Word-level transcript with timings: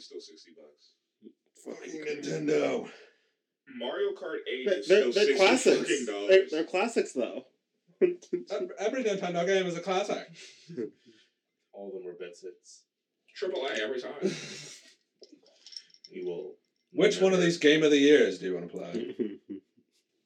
Still 0.00 0.20
sixty 0.20 0.52
bucks. 0.56 0.92
Fucking 1.64 2.00
Nintendo. 2.04 2.88
Mario 3.76 4.12
Kart 4.12 4.38
Eight 4.50 4.66
They're, 4.66 4.78
is 4.78 4.84
still 4.86 5.12
they're 5.12 5.12
sixty 5.12 5.34
classics. 5.36 5.78
fucking 5.80 6.06
They're, 6.06 6.14
dollars. 6.14 6.50
they're 6.50 6.64
classics 6.64 7.12
though. 7.12 7.44
Every 8.78 9.04
Nintendo 9.04 9.44
game 9.46 9.66
is 9.66 9.76
a 9.76 9.80
classic. 9.80 10.30
All 11.72 11.88
of 11.88 11.94
them 11.94 12.04
were 12.04 12.12
best 12.12 12.42
hits. 12.42 12.82
Triple 13.34 13.66
A 13.66 13.72
every 13.82 14.00
time. 14.00 14.12
We 16.10 16.24
will. 16.24 16.54
Which 16.94 17.20
one 17.20 17.34
of 17.34 17.40
these 17.42 17.58
game 17.58 17.82
of 17.82 17.90
the 17.90 17.98
years 17.98 18.38
do 18.38 18.46
you 18.46 18.54
want 18.54 18.70
to 18.72 18.76
play? 18.78 19.14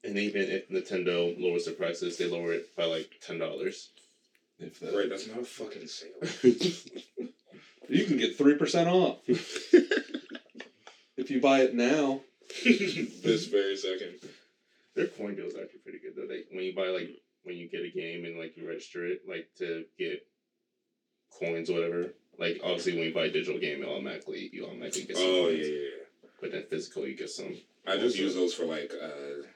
And 0.04 0.18
even 0.18 0.43
if 0.43 0.68
Nintendo 0.68 1.32
lowers 1.41 1.64
the 1.66 1.70
prices, 1.73 2.18
they 2.18 2.27
lower 2.27 2.52
it 2.52 2.75
by 2.77 2.84
like 2.86 3.09
ten 3.25 3.39
dollars. 3.39 3.91
If 4.59 4.80
the, 4.80 4.91
right, 4.96 5.09
that's 5.09 5.29
not 5.29 5.39
a 5.39 5.45
fucking 5.45 5.86
sale. 5.86 6.11
You 7.93 8.04
can 8.06 8.16
get 8.16 8.38
three 8.38 8.54
percent 8.56 8.88
off 8.88 9.18
if 9.29 9.70
you 11.30 11.40
buy 11.40 11.61
it 11.61 11.75
now. 11.75 12.21
this 12.64 13.46
very 13.46 13.76
second. 13.76 14.14
Their 14.94 15.07
coin 15.07 15.34
deal 15.36 15.46
is 15.46 15.54
actually 15.54 15.80
pretty 15.80 15.98
good 15.98 16.14
though. 16.17 16.26
They 16.26 16.44
when 16.54 16.64
you 16.64 16.75
buy 16.75 16.89
like 16.89 17.11
when 17.44 17.57
you 17.57 17.68
get 17.68 17.82
a 17.84 17.90
game 17.90 18.25
and 18.25 18.39
like 18.39 18.57
you 18.57 18.68
register 18.68 19.07
it 19.07 19.22
like 19.29 19.48
to 19.58 19.84
get 19.98 20.26
coins 21.39 21.70
or 21.70 21.75
whatever. 21.75 22.12
Like 22.39 22.61
obviously 22.64 22.94
when 22.96 23.04
you 23.08 23.14
buy 23.14 23.26
a 23.26 23.31
digital 23.31 23.61
game, 23.61 23.82
it 23.82 23.89
automatically 23.89 24.50
you 24.53 24.67
automatically 24.67 25.04
get 25.04 25.17
some 25.17 25.26
Oh 25.26 25.45
coins. 25.46 25.67
yeah, 25.67 25.75
yeah, 25.75 25.81
yeah. 25.81 26.29
But 26.40 26.53
then 26.53 26.64
physical, 26.68 27.06
you 27.06 27.17
get 27.17 27.31
some. 27.31 27.54
I 27.86 27.95
just 27.96 28.17
Also- 28.17 28.22
use 28.22 28.34
those 28.34 28.54
for 28.54 28.64
like 28.64 28.93
uh 29.03 29.46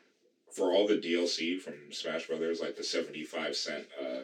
for 0.54 0.72
all 0.72 0.86
the 0.86 0.96
DLC 0.96 1.60
from 1.60 1.74
Smash 1.90 2.28
Brothers, 2.28 2.60
like 2.60 2.76
the 2.76 2.84
seventy 2.84 3.24
five 3.24 3.56
cent 3.56 3.86
uh 4.00 4.20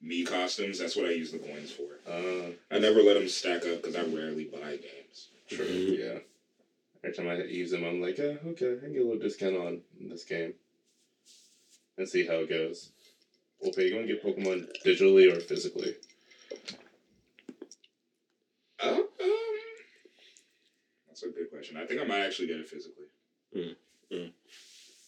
me 0.00 0.24
costumes. 0.24 0.78
That's 0.78 0.96
what 0.96 1.06
I 1.06 1.10
use 1.10 1.32
the 1.32 1.38
coins 1.38 1.72
for. 1.72 1.82
Uh, 2.08 2.50
I 2.70 2.78
never 2.78 3.02
let 3.02 3.14
them 3.14 3.28
stack 3.28 3.66
up 3.66 3.82
because 3.82 3.96
I 3.96 4.02
rarely 4.02 4.44
buy 4.44 4.76
games. 4.76 5.28
true. 5.48 5.66
Yeah. 5.66 6.18
Every 7.04 7.16
time 7.16 7.28
I 7.28 7.42
use 7.44 7.70
them, 7.70 7.84
I'm 7.84 8.00
like, 8.00 8.18
uh, 8.18 8.34
okay, 8.48 8.72
I 8.72 8.80
can 8.80 8.92
get 8.92 9.02
a 9.02 9.04
little 9.04 9.18
discount 9.18 9.56
on 9.56 9.80
this 10.00 10.24
game, 10.24 10.54
and 11.96 12.08
see 12.08 12.26
how 12.26 12.34
it 12.34 12.48
goes. 12.48 12.90
Okay, 13.64 13.88
you 13.88 13.94
want 13.94 14.06
to 14.08 14.12
get 14.12 14.24
Pokemon 14.24 14.66
digitally 14.84 15.34
or 15.34 15.38
physically? 15.40 15.94
Uh, 18.82 18.88
um, 18.88 19.06
that's 21.06 21.22
a 21.22 21.28
good 21.28 21.50
question. 21.50 21.76
I 21.76 21.86
think 21.86 22.00
I 22.00 22.04
might 22.04 22.24
actually 22.24 22.48
get 22.48 22.58
it 22.58 22.68
physically. 22.68 23.06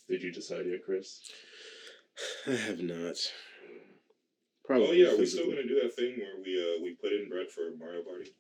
Did 0.08 0.22
you 0.22 0.32
decide 0.32 0.66
yet, 0.66 0.84
Chris? 0.84 1.20
I 2.46 2.52
have 2.52 2.80
not. 2.80 3.16
Oh 4.68 4.76
Probably. 4.76 5.00
yeah, 5.02 5.14
we 5.16 5.24
still 5.24 5.48
gonna 5.48 5.64
do 5.66 5.80
that 5.80 5.94
thing 5.96 6.18
where 6.18 6.36
we 6.44 6.52
uh 6.60 6.76
we 6.82 6.94
put 7.00 7.12
in 7.12 7.28
bread 7.28 7.48
for 7.48 7.70
Mario 7.78 8.02
Party 8.02 8.30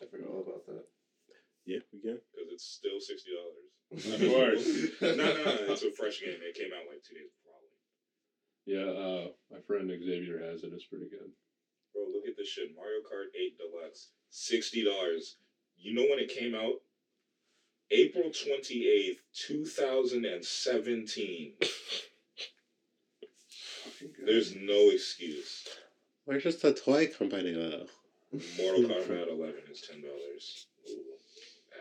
I 0.00 0.06
forgot 0.06 0.28
all 0.30 0.42
about 0.46 0.64
that. 0.66 0.84
Yeah, 1.66 1.78
we 1.92 1.98
can. 2.00 2.18
because 2.34 2.52
it's 2.52 2.64
still 2.64 3.00
sixty 3.00 3.30
dollars. 3.34 3.66
Of 4.12 4.20
course. 4.30 4.64
no, 5.00 5.14
no, 5.16 5.32
no, 5.32 5.72
it's 5.72 5.82
a 5.82 5.90
fresh 5.92 6.20
game. 6.20 6.36
It 6.42 6.54
came 6.54 6.72
out 6.76 6.84
like 6.90 7.02
two 7.02 7.14
days 7.14 7.30
before 7.32 7.56
Halloween. 7.56 7.80
Yeah, 8.68 8.84
uh, 8.92 9.32
my 9.50 9.60
friend 9.66 9.88
Xavier 9.88 10.38
has 10.44 10.62
it. 10.62 10.72
It's 10.74 10.84
pretty 10.84 11.08
good. 11.08 11.32
Bro, 11.94 12.02
look 12.12 12.26
at 12.28 12.36
this 12.36 12.48
shit. 12.48 12.76
Mario 12.76 13.00
Kart 13.00 13.32
8 13.34 13.56
Deluxe. 13.56 14.10
$60. 14.30 15.36
You 15.78 15.94
know 15.94 16.04
when 16.10 16.18
it 16.18 16.28
came 16.28 16.54
out? 16.54 16.82
April 17.90 18.28
28th, 18.30 19.20
2017. 19.32 21.54
Fucking 21.58 21.58
good. 21.60 21.68
There's 24.28 24.54
no 24.54 24.90
excuse. 24.90 25.66
We're 26.26 26.38
just 26.38 26.62
a 26.64 26.72
toy 26.74 27.06
company 27.06 27.52
though. 27.52 27.86
Mortal 28.58 28.82
Kombat 28.82 29.30
11 29.30 29.54
is 29.70 29.88
$10. 29.90 30.04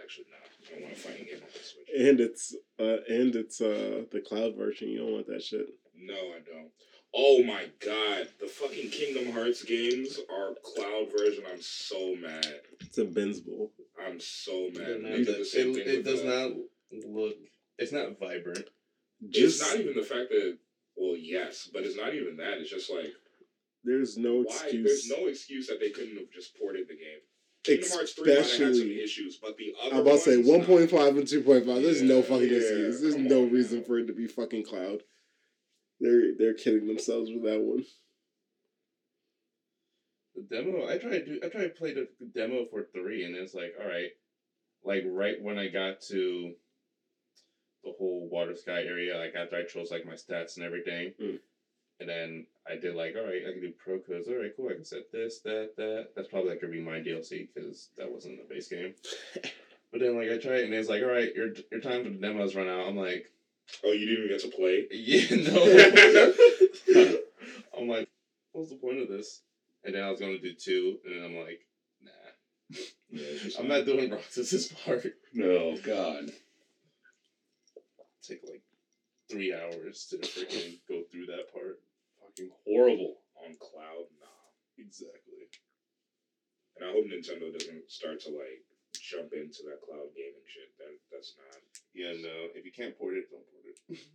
Actually, 0.01 0.25
not. 0.31 0.47
I 0.47 0.71
don't 0.71 0.83
want 0.83 0.95
to 0.95 1.01
fighting 1.01 1.25
game 1.25 1.35
on 1.35 1.49
the 1.51 1.59
Switch. 1.59 1.89
And 1.97 2.19
it's 2.21 2.55
uh 2.79 3.03
and 3.09 3.35
it's 3.35 3.59
uh 3.59 4.03
the 4.11 4.21
cloud 4.21 4.55
version. 4.55 4.87
You 4.87 4.99
don't 4.99 5.11
want 5.11 5.27
that 5.27 5.43
shit. 5.43 5.67
No, 5.93 6.13
I 6.13 6.39
don't. 6.45 6.71
Oh 7.13 7.43
my 7.43 7.65
god. 7.85 8.29
The 8.39 8.47
fucking 8.47 8.91
Kingdom 8.91 9.33
Hearts 9.33 9.63
games 9.63 10.17
are 10.31 10.55
cloud 10.63 11.07
version. 11.17 11.43
I'm 11.51 11.61
so 11.61 12.15
mad. 12.15 12.61
It's 12.79 12.97
invincible. 12.97 13.71
I'm 14.01 14.21
so 14.21 14.69
mad. 14.73 14.87
It, 14.87 15.03
They 15.03 15.23
did 15.25 15.41
the 15.41 15.45
same 15.45 15.73
thing 15.73 15.83
it 15.85 16.05
does 16.05 16.21
uh, 16.21 16.23
not 16.23 16.51
look. 17.05 17.35
It's 17.77 17.91
not 17.91 18.17
vibrant. 18.17 18.69
It's 19.21 19.37
Just 19.37 19.61
not 19.61 19.81
even 19.81 19.97
the 19.97 20.03
fact 20.03 20.29
that. 20.29 20.57
Well, 20.97 21.15
yes, 21.15 21.69
but 21.71 21.83
it's 21.83 21.95
not 21.95 22.13
even 22.15 22.37
that. 22.37 22.57
It's 22.57 22.69
just 22.71 22.91
like 22.91 23.13
there's 23.83 24.17
no 24.17 24.43
why? 24.43 24.55
excuse. 24.55 25.07
There's 25.07 25.19
no 25.19 25.27
excuse 25.27 25.67
that 25.67 25.79
they 25.79 25.91
couldn't 25.91 26.17
have 26.17 26.31
just 26.33 26.57
ported 26.57 26.87
the 26.87 26.95
game. 26.95 27.21
Kingdom 27.63 27.89
Hearts 27.91 28.13
three 28.13 28.33
might 28.33 28.37
have 28.37 28.45
had 28.45 28.51
some 28.51 28.69
Especially, 28.69 29.01
issues, 29.03 29.37
but 29.37 29.57
the 29.57 29.73
other 29.83 29.95
I'm 29.95 30.01
about 30.01 30.13
to 30.13 30.19
say 30.19 30.37
ones, 30.37 30.47
one 30.47 30.59
nah. 30.59 30.65
point 30.65 30.89
five 30.89 31.17
and 31.17 31.27
two 31.27 31.41
point 31.41 31.65
five. 31.65 31.83
There's 31.83 32.01
no 32.01 32.21
fucking 32.21 32.49
yeah, 32.49 32.57
excuse. 32.57 33.01
There's 33.01 33.15
no 33.15 33.43
on 33.43 33.51
reason 33.51 33.79
now. 33.79 33.85
for 33.85 33.99
it 33.99 34.07
to 34.07 34.13
be 34.13 34.27
fucking 34.27 34.65
cloud. 34.65 35.03
They're 35.99 36.35
they're 36.37 36.53
kidding 36.53 36.87
themselves 36.87 37.29
with 37.31 37.43
that 37.43 37.61
one. 37.61 37.85
The 40.35 40.43
demo. 40.43 40.87
I 40.87 40.97
tried 40.97 41.25
to. 41.25 41.39
I 41.43 41.49
tried 41.49 41.63
to 41.63 41.69
play 41.69 41.93
the 41.93 42.07
the 42.19 42.27
demo 42.27 42.65
for 42.71 42.87
three, 42.93 43.23
and 43.23 43.35
it's 43.35 43.53
like, 43.53 43.73
all 43.79 43.87
right, 43.87 44.09
like 44.83 45.03
right 45.07 45.41
when 45.41 45.57
I 45.57 45.67
got 45.67 46.01
to 46.09 46.53
the 47.87 47.97
whole 47.97 48.27
water 48.29 48.55
sky 48.55 48.83
area, 48.83 49.17
like 49.17 49.35
after 49.35 49.55
I 49.57 49.63
chose 49.63 49.91
like 49.91 50.05
my 50.05 50.13
stats 50.13 50.57
and 50.57 50.65
everything, 50.65 51.13
Mm. 51.21 51.39
and 51.99 52.09
then 52.09 52.45
I 52.69 52.75
did 52.75 52.95
like, 52.95 53.15
all 53.17 53.25
right, 53.25 53.41
I 53.47 53.51
can 53.51 53.61
do 53.61 53.71
pro 53.83 53.99
codes. 53.99 54.27
All 54.27 54.35
right, 54.35 54.51
cool. 54.55 54.69
I 54.69 54.73
can 54.73 54.83
set 54.85 55.11
this, 55.11 55.39
that, 55.41 55.71
that. 55.77 56.09
That's 56.15 56.27
probably 56.27 56.51
like 56.51 56.61
gonna 56.61 56.73
be 56.73 56.81
my 56.81 56.99
DLC 56.99 57.47
because 57.53 57.89
that 57.97 58.11
wasn't 58.11 58.37
the 58.37 58.53
base 58.53 58.67
game. 58.67 58.93
but 59.91 59.99
then 60.01 60.15
like 60.17 60.29
I 60.29 60.37
tried, 60.37 60.65
and 60.65 60.73
it's 60.73 60.89
like, 60.89 61.01
all 61.03 61.09
right, 61.09 61.33
your 61.35 61.49
your 61.71 61.81
time 61.81 62.03
for 62.03 62.09
the 62.09 62.17
demos 62.17 62.55
run 62.55 62.67
out. 62.67 62.87
I'm 62.87 62.97
like, 62.97 63.31
Oh, 63.83 63.91
you 63.91 64.05
didn't 64.05 64.25
even 64.25 64.29
get 64.29 64.41
to 64.41 64.55
play. 64.55 64.87
yeah, 64.91 65.35
no. 66.95 67.17
I'm 67.77 67.87
like, 67.89 68.07
what's 68.53 68.69
the 68.69 68.75
point 68.77 68.99
of 69.01 69.09
this? 69.09 69.41
And 69.83 69.93
then 69.95 70.03
I 70.03 70.09
was 70.09 70.19
gonna 70.19 70.39
do 70.39 70.53
two, 70.53 70.97
and 71.05 71.15
then 71.15 71.23
I'm 71.25 71.35
like, 71.37 71.59
nah. 72.03 72.79
Yeah, 73.09 73.49
I'm 73.59 73.67
not 73.67 73.85
doing 73.85 74.09
Roxas's 74.11 74.67
part. 74.67 75.05
No, 75.33 75.77
God. 75.77 76.31
Take 78.27 78.43
like 78.49 78.61
three 79.29 79.53
hours 79.53 80.05
to 80.09 80.17
freaking 80.17 80.79
go 80.89 81.01
through 81.11 81.27
that 81.27 81.51
part. 81.53 81.79
Fucking 82.21 82.51
horrible. 82.67 83.15
on 83.45 83.55
cloud. 83.59 84.05
Nah, 84.19 84.27
Exactly. 84.77 85.47
and 86.75 86.89
I 86.89 86.91
hope 86.91 87.05
Nintendo 87.05 87.51
doesn't 87.57 87.89
start 87.89 88.19
to 88.21 88.29
like 88.31 88.65
jump 88.99 89.31
into 89.33 89.63
that 89.63 89.81
cloud 89.81 90.09
gaming 90.15 90.45
shit. 90.45 90.69
That 90.77 90.97
that's 91.11 91.35
not. 91.37 91.61
Yeah, 91.93 92.13
no. 92.21 92.49
If 92.53 92.65
you 92.65 92.71
can't 92.71 92.97
port 92.97 93.15
it, 93.15 93.29
don't 93.31 93.45
port 93.51 93.65
it. 93.89 93.99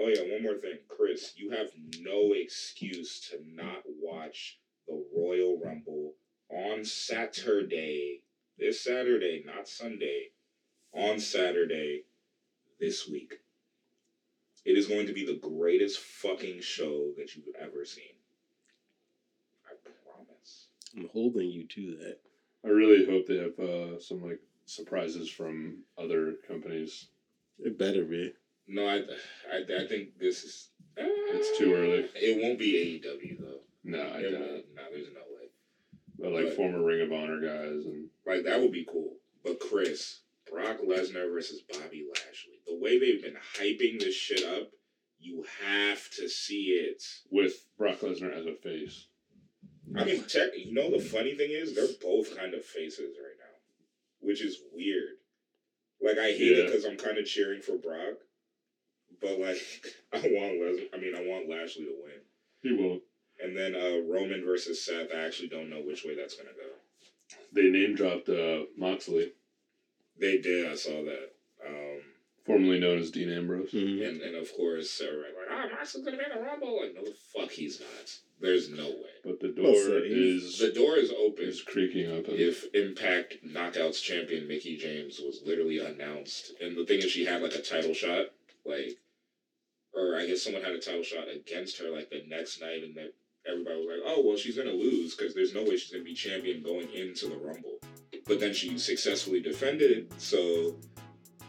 Oh 0.00 0.06
yeah, 0.06 0.32
one 0.32 0.44
more 0.44 0.54
thing, 0.54 0.78
Chris. 0.86 1.32
You 1.36 1.50
have 1.50 1.70
no 1.98 2.30
excuse 2.32 3.18
to 3.30 3.38
not 3.52 3.82
watch 4.00 4.60
the 4.86 5.04
Royal 5.12 5.58
Rumble 5.58 6.12
on 6.50 6.84
Saturday. 6.84 8.20
This 8.56 8.84
Saturday, 8.84 9.42
not 9.44 9.66
Sunday. 9.66 10.28
On 10.94 11.18
Saturday, 11.18 12.04
this 12.80 13.08
week. 13.08 13.34
It 14.64 14.76
is 14.76 14.86
going 14.86 15.06
to 15.06 15.12
be 15.12 15.24
the 15.24 15.38
greatest 15.48 15.98
fucking 16.00 16.60
show 16.60 17.12
that 17.16 17.34
you've 17.34 17.54
ever 17.58 17.84
seen. 17.84 18.04
I 19.66 19.72
promise. 20.04 20.66
I'm 20.96 21.08
holding 21.12 21.48
you 21.50 21.66
to 21.66 21.96
that. 22.02 22.18
I 22.64 22.68
really 22.68 23.06
hope 23.06 23.26
they 23.26 23.38
have 23.38 23.58
uh, 23.58 24.00
some 24.00 24.22
like 24.22 24.40
surprises 24.66 25.30
from 25.30 25.78
other 25.96 26.34
companies. 26.46 27.06
It 27.58 27.78
better 27.78 28.04
be. 28.04 28.32
No, 28.66 28.86
I, 28.86 28.96
I, 29.52 29.82
I 29.82 29.86
think 29.86 30.18
this 30.18 30.44
is. 30.44 30.68
It's 30.96 31.56
too 31.58 31.72
early. 31.74 32.08
It 32.16 32.42
won't 32.42 32.58
be 32.58 33.00
AEW 33.04 33.38
though. 33.40 33.60
No, 33.84 34.00
I 34.00 34.18
It 34.18 34.30
doubt 34.32 34.40
won't. 34.40 34.52
it. 34.52 34.68
No, 34.74 34.82
there's 34.90 35.06
no 35.14 35.20
way. 35.34 35.48
But 36.18 36.32
like 36.32 36.44
But- 36.46 36.56
former 36.56 36.82
Ring 36.82 37.00
of 37.02 37.12
Honor 37.12 37.40
guys 37.40 37.86
and 37.86 38.08
Like 38.26 38.44
that 38.44 38.60
would 38.60 38.72
be 38.72 38.84
cool. 38.90 39.14
But 39.44 39.60
Chris, 39.60 40.20
Brock 40.50 40.78
Lesnar 40.86 41.32
versus 41.32 41.62
Bobby 41.62 42.04
Lashley. 42.12 42.57
The 42.68 42.76
way 42.76 42.98
they've 42.98 43.22
been 43.22 43.38
hyping 43.58 43.98
this 43.98 44.14
shit 44.14 44.44
up, 44.44 44.70
you 45.18 45.44
have 45.64 46.10
to 46.16 46.28
see 46.28 46.66
it. 46.66 47.02
with 47.30 47.66
Brock 47.76 48.00
Lesnar 48.00 48.36
as 48.36 48.46
a 48.46 48.54
face. 48.54 49.06
I 49.96 50.04
mean, 50.04 50.24
tech, 50.24 50.50
you 50.56 50.74
know 50.74 50.90
the 50.90 51.02
funny 51.02 51.34
thing 51.34 51.50
is 51.50 51.74
they're 51.74 51.86
both 52.02 52.36
kind 52.36 52.52
of 52.54 52.64
faces 52.64 53.16
right 53.18 53.36
now, 53.38 53.56
which 54.20 54.42
is 54.42 54.60
weird. 54.72 55.14
Like 56.00 56.18
I 56.18 56.32
hate 56.32 56.58
it 56.58 56.66
because 56.66 56.84
I'm 56.84 56.96
kind 56.96 57.18
of 57.18 57.26
cheering 57.26 57.62
for 57.62 57.76
Brock, 57.76 58.18
but 59.20 59.40
like 59.40 59.58
I 60.12 60.18
want 60.18 60.60
Les. 60.60 60.86
I 60.94 60.98
mean, 60.98 61.14
I 61.16 61.26
want 61.26 61.48
Lashley 61.48 61.84
to 61.84 61.94
win. 62.02 62.20
He 62.62 62.72
won't. 62.72 63.02
And 63.42 63.56
then 63.56 63.74
uh, 63.74 64.02
Roman 64.12 64.44
versus 64.44 64.84
Seth. 64.84 65.08
I 65.14 65.24
actually 65.24 65.48
don't 65.48 65.70
know 65.70 65.80
which 65.80 66.04
way 66.04 66.14
that's 66.14 66.36
gonna 66.36 66.50
go. 66.50 66.68
They 67.52 67.70
name 67.70 67.94
dropped 67.94 68.28
uh, 68.28 68.64
Moxley 68.76 69.32
They 70.20 70.38
did. 70.38 70.70
I 70.70 70.74
saw 70.74 71.04
that. 71.04 71.30
Um, 71.66 71.97
formerly 72.48 72.80
known 72.80 72.98
as 72.98 73.10
Dean 73.10 73.30
Ambrose. 73.30 73.70
Mhm. 73.70 74.08
And 74.08 74.22
and 74.22 74.34
of 74.34 74.52
course, 74.54 75.00
everybody 75.00 75.34
like, 75.36 75.46
ah, 75.50 75.68
Moxley's 75.70 76.04
gonna 76.04 76.16
be 76.16 76.24
in 76.24 76.30
the 76.36 76.42
Rumble. 76.44 76.80
Like, 76.80 76.94
no, 76.94 77.04
the 77.04 77.14
fuck, 77.32 77.50
he's 77.50 77.78
not. 77.78 78.18
There's 78.40 78.70
no 78.70 78.88
way. 78.88 79.10
But 79.22 79.40
the 79.40 79.52
Well, 79.56 79.72
door 79.72 79.82
so 79.84 80.02
is 80.04 80.58
The 80.58 80.72
door 80.72 80.96
is 80.96 81.10
open. 81.12 81.44
is 81.44 81.60
creaking 81.62 82.10
open. 82.10 82.34
If 82.36 82.72
Impact 82.74 83.44
Knockouts 83.46 84.02
champion 84.02 84.48
Mickie 84.48 84.76
James 84.78 85.20
was 85.20 85.42
literally 85.44 85.78
announced, 85.78 86.54
and 86.60 86.76
the 86.76 86.86
thing 86.86 86.98
is, 87.00 87.10
she 87.12 87.24
had 87.26 87.42
like 87.42 87.54
a 87.54 87.60
title 87.62 87.92
shot, 87.94 88.32
like, 88.64 88.96
or 89.92 90.16
I 90.16 90.26
guess 90.26 90.42
someone 90.42 90.62
had 90.62 90.72
a 90.74 90.78
title 90.80 91.02
shot 91.02 91.28
against 91.28 91.78
her 91.78 91.90
like 91.90 92.08
the 92.10 92.22
next 92.26 92.60
night, 92.60 92.82
and 92.82 92.94
that 92.96 93.12
everybody 93.46 93.76
was 93.78 93.86
like, 93.88 94.02
oh 94.06 94.22
well, 94.26 94.36
she's 94.38 94.56
gonna 94.56 94.72
lose 94.72 95.14
because 95.14 95.34
there's 95.34 95.52
no 95.54 95.62
way 95.64 95.76
she's 95.76 95.90
gonna 95.90 96.04
be 96.04 96.14
champion 96.14 96.62
going 96.62 96.90
into 96.92 97.26
the 97.28 97.36
Rumble. 97.36 97.78
But 98.26 98.40
then 98.40 98.54
she 98.54 98.78
successfully 98.78 99.40
defended 99.40 99.90
it, 99.90 100.12
so 100.18 100.78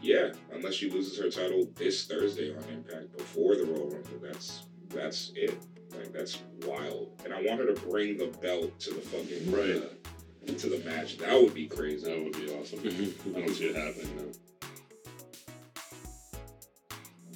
yeah, 0.02 0.32
unless 0.54 0.74
she 0.76 0.90
loses 0.90 1.18
her 1.20 1.30
title 1.30 1.68
this 1.76 2.06
Thursday 2.06 2.56
on 2.56 2.64
Impact 2.72 3.16
before 3.18 3.56
the 3.56 3.66
Royal 3.66 3.90
Rumble, 3.90 4.20
that's 4.22 4.64
that's 4.90 5.32
it. 5.36 5.58
Like 5.96 6.14
that's 6.14 6.40
wild, 6.66 7.12
and 7.26 7.34
I 7.34 7.42
want 7.44 7.60
her 7.60 7.74
to 7.74 7.82
bring 7.82 8.18
the 8.18 8.28
belt 8.42 8.80
to 8.82 8.92
the 8.94 9.02
fucking 9.02 9.52
Right. 9.52 9.84
uh, 9.84 10.54
to 10.58 10.70
the 10.70 10.80
match. 10.90 11.18
That 11.18 11.34
would 11.42 11.54
be 11.54 11.68
crazy. 11.68 12.06
that 12.06 12.24
would 12.24 12.34
be 12.34 12.52
awesome. 12.54 12.80
I 12.80 13.40
don't 13.40 13.54
see 13.56 13.66
it 13.66 13.76
happening 13.76 14.16
though. 14.18 14.32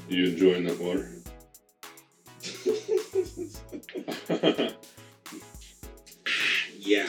You 0.10 0.26
enjoying 0.28 0.66
that 0.66 0.80
water? 0.80 1.10
Yeah. 6.86 7.08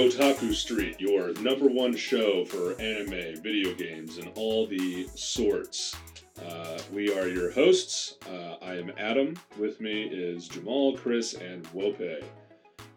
Otaku 0.00 0.54
Street, 0.54 0.98
your 0.98 1.34
number 1.40 1.66
one 1.66 1.94
show 1.94 2.42
for 2.46 2.72
anime, 2.80 3.42
video 3.42 3.74
games, 3.74 4.16
and 4.16 4.30
all 4.34 4.66
the 4.66 5.06
sorts. 5.14 5.94
Uh, 6.42 6.78
we 6.90 7.12
are 7.14 7.28
your 7.28 7.50
hosts. 7.50 8.14
Uh, 8.26 8.54
I 8.62 8.76
am 8.76 8.90
Adam. 8.96 9.36
With 9.58 9.78
me 9.78 10.04
is 10.04 10.48
Jamal, 10.48 10.96
Chris, 10.96 11.34
and 11.34 11.66
Wope. 11.74 12.00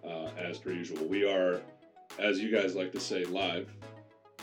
Uh, 0.01 0.29
as 0.37 0.59
per 0.59 0.71
usual, 0.71 1.03
we 1.05 1.29
are, 1.29 1.59
as 2.19 2.39
you 2.39 2.49
guys 2.49 2.73
like 2.73 2.93
to 2.93 3.01
say, 3.01 3.25
live. 3.25 3.67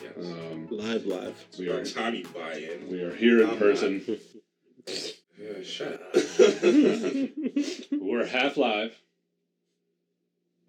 Yes. 0.03 0.27
Um, 0.27 0.67
Live, 0.71 1.07
live. 1.07 1.43
we 1.59 1.71
are 1.71 1.83
Tommy 1.83 2.25
buy-in. 2.35 2.91
we 2.91 3.01
are 3.01 3.15
here 3.15 3.43
in 3.43 3.49
I'm 3.51 3.57
person. 3.59 4.03
Yeah, 5.39 5.63
shut 5.63 5.95
up. 5.95 6.15
We're 8.03 8.27
half 8.27 8.59
live, 8.59 8.95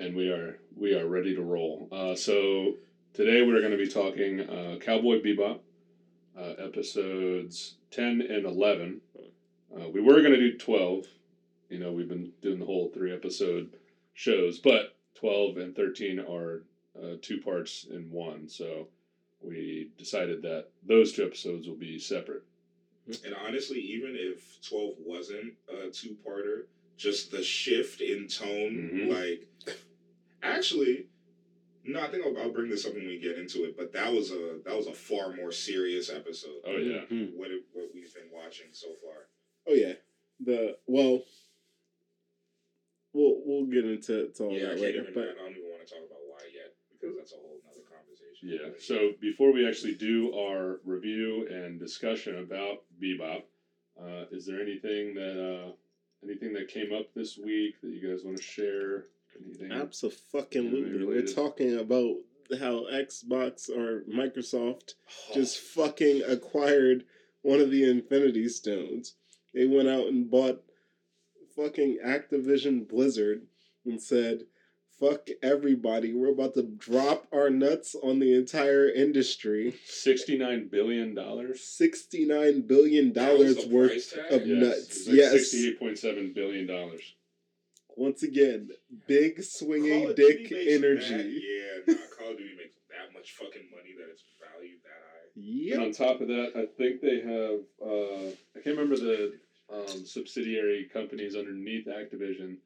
and 0.02 0.16
we 0.16 0.30
are 0.30 0.58
we 0.76 0.94
are 0.96 1.08
ready 1.08 1.36
to 1.36 1.42
roll. 1.42 1.88
Uh, 1.92 2.16
so 2.16 2.74
today 3.14 3.42
we're 3.42 3.60
going 3.60 3.72
to 3.72 3.78
be 3.78 3.88
talking 3.88 4.42
uh, 4.42 4.78
Cowboy 4.82 5.22
Bebop, 5.22 5.60
uh, 6.38 6.54
episodes 6.64 7.76
ten 7.92 8.22
and 8.22 8.46
eleven. 8.46 9.02
Uh, 9.74 9.88
we 9.90 10.02
were 10.02 10.20
going 10.22 10.34
to 10.34 10.38
do 10.38 10.58
twelve. 10.58 11.06
You 11.70 11.80
know, 11.80 11.92
we've 11.92 12.10
been 12.10 12.32
doing 12.42 12.60
the 12.60 12.66
whole 12.66 12.90
three 12.94 13.14
episode 13.14 13.70
shows, 14.14 14.58
but 14.60 14.96
twelve 15.16 15.58
and 15.58 15.76
thirteen 15.76 16.20
are 16.20 16.64
uh, 16.98 17.16
two 17.22 17.40
parts 17.40 17.86
in 17.90 18.10
one. 18.10 18.50
So 18.50 18.88
we 19.42 19.90
decided 19.98 20.42
that 20.42 20.68
those 20.86 21.14
two 21.14 21.26
episodes 21.26 21.68
will 21.68 21.76
be 21.76 22.00
separate. 22.00 22.44
And 23.26 23.34
honestly, 23.48 23.80
even 23.80 24.16
if 24.16 24.62
12 24.70 24.94
wasn't 25.04 25.54
a 25.68 25.90
two 25.90 26.16
parter, 26.26 26.66
just 26.98 27.32
the 27.32 27.42
shift 27.42 28.00
in 28.00 28.28
tone, 28.28 28.92
Mhm. 28.94 29.10
like, 29.10 29.48
actually, 30.44 31.08
no, 31.84 32.02
I 32.02 32.10
think 32.10 32.26
I'll, 32.26 32.38
I'll 32.38 32.54
bring 32.54 32.70
this 32.70 32.86
up 32.86 32.94
when 32.94 33.08
we 33.08 33.20
get 33.20 33.38
into 33.38 33.64
it. 33.64 33.78
But 33.78 33.94
that 33.94 34.12
was 34.12 34.32
a 34.32 34.60
that 34.66 34.76
was 34.76 34.88
a 34.88 34.94
far 34.94 35.34
more 35.34 35.52
serious 35.52 36.10
episode. 36.10 36.62
Oh 36.66 36.78
yeah. 36.78 37.02
Mhm. 37.10 37.36
What 37.36 37.52
it, 37.52 37.64
what 37.74 37.90
we've 37.94 38.14
been 38.14 38.30
watching 38.34 38.68
so 38.72 38.88
far. 39.04 39.28
Oh 39.68 39.74
yeah. 39.74 39.94
The 40.40 40.78
well, 40.88 41.22
we'll 43.14 43.42
we'll 43.46 43.66
get 43.66 43.86
into 43.86 44.30
to 44.30 44.44
all 44.44 44.54
yeah, 44.54 44.70
that 44.70 44.80
later. 44.80 45.02
even. 45.02 45.14
But 45.14 45.24
I 45.40 45.44
don't 45.44 45.52
even 45.52 45.70
want 45.70 45.88
to 45.88 45.94
talk 45.94 46.04
about 46.06 46.20
why 46.28 46.40
yet 46.54 46.74
because 46.92 47.16
that's 47.18 47.34
a 47.34 47.36
whole 47.36 47.60
other 47.70 47.82
conversation. 47.90 48.50
Yeah. 48.50 48.72
So 48.80 49.12
before 49.20 49.52
we 49.52 49.68
actually 49.68 49.96
do 49.96 50.34
our 50.38 50.80
review 50.86 51.48
and 51.50 51.80
discussion 51.80 52.40
about 52.40 52.84
Bebop, 53.02 53.44
uh, 54.00 54.26
is 54.32 54.46
there 54.46 54.62
anything 54.62 55.14
that 55.16 55.38
uh, 55.38 55.72
anything 56.24 56.54
that 56.54 56.68
came 56.68 56.94
up 56.94 57.14
this 57.16 57.38
week 57.38 57.82
that 57.82 57.90
you 57.90 58.08
guys 58.08 58.24
want 58.24 58.38
to 58.38 58.44
share? 58.44 59.06
Anything? 59.46 59.72
absolutely, 59.72 60.82
Anime 60.82 61.08
we're 61.08 61.22
talking 61.26 61.78
about 61.78 62.16
how 62.60 62.86
Xbox 62.92 63.70
or 63.70 64.02
Microsoft 64.12 64.94
Oh, 65.30 65.34
just 65.34 65.58
fucking 65.60 66.22
acquired 66.28 67.06
one 67.42 67.60
of 67.60 67.72
the 67.72 67.90
Infinity 67.90 68.48
Stones. 68.50 69.16
They 69.54 69.66
went 69.66 69.88
out 69.90 70.08
and 70.08 70.30
bought 70.30 70.64
fucking 71.56 72.00
Activision 72.06 72.88
Blizzard 72.88 73.44
and 73.86 74.02
said, 74.02 74.44
"Fuck 75.00 75.28
everybody. 75.42 76.14
We're 76.14 76.32
about 76.32 76.54
to 76.56 76.64
drop 76.64 77.28
our 77.34 77.50
nuts 77.50 77.96
on 78.04 78.20
the 78.20 78.34
entire 78.36 78.88
industry. 78.90 79.74
$69 79.90 80.70
billion? 80.70 81.16
$69 81.16 82.68
billion 82.68 83.14
worth 83.14 84.14
of 84.30 84.46
Yes. 84.48 84.58
nuts. 84.64 85.08
Like 85.08 85.16
yes. 85.18 85.32
Sixty 85.32 85.68
eight 85.70 85.80
point 85.80 85.98
seven 85.98 86.32
billion 86.34 86.68
dollars. 86.68 87.16
Once 87.96 88.24
again, 88.24 88.70
big 89.08 89.44
swinging 89.44 90.14
dick 90.16 90.52
energy. 90.52 91.06
That, 91.08 91.88
yeah, 91.88 91.94
nah, 91.94 92.00
Call 92.18 92.32
of 92.32 92.38
Duty 92.38 92.56
makes 92.58 92.76
that 92.90 93.14
much 93.14 93.34
fucking 93.34 93.68
money 93.72 93.94
that 93.98 94.10
it's 94.10 94.24
valued 94.40 94.80
that 94.84 94.90
high. 94.90 95.30
Yep. 95.36 95.74
And 95.78 95.84
on 95.88 95.92
top 95.92 96.22
of 96.22 96.28
that, 96.28 96.52
I 96.56 96.66
think 96.78 97.02
they 97.02 97.20
have 97.22 97.60
uh, 97.82 98.30
I 98.56 98.60
can't 98.64 98.78
remember 98.78 98.96
the 98.98 99.34
um, 99.72 100.06
subsidiary 100.06 100.90
companies 100.92 101.36
underneath 101.36 101.88
Activision, 101.88 102.58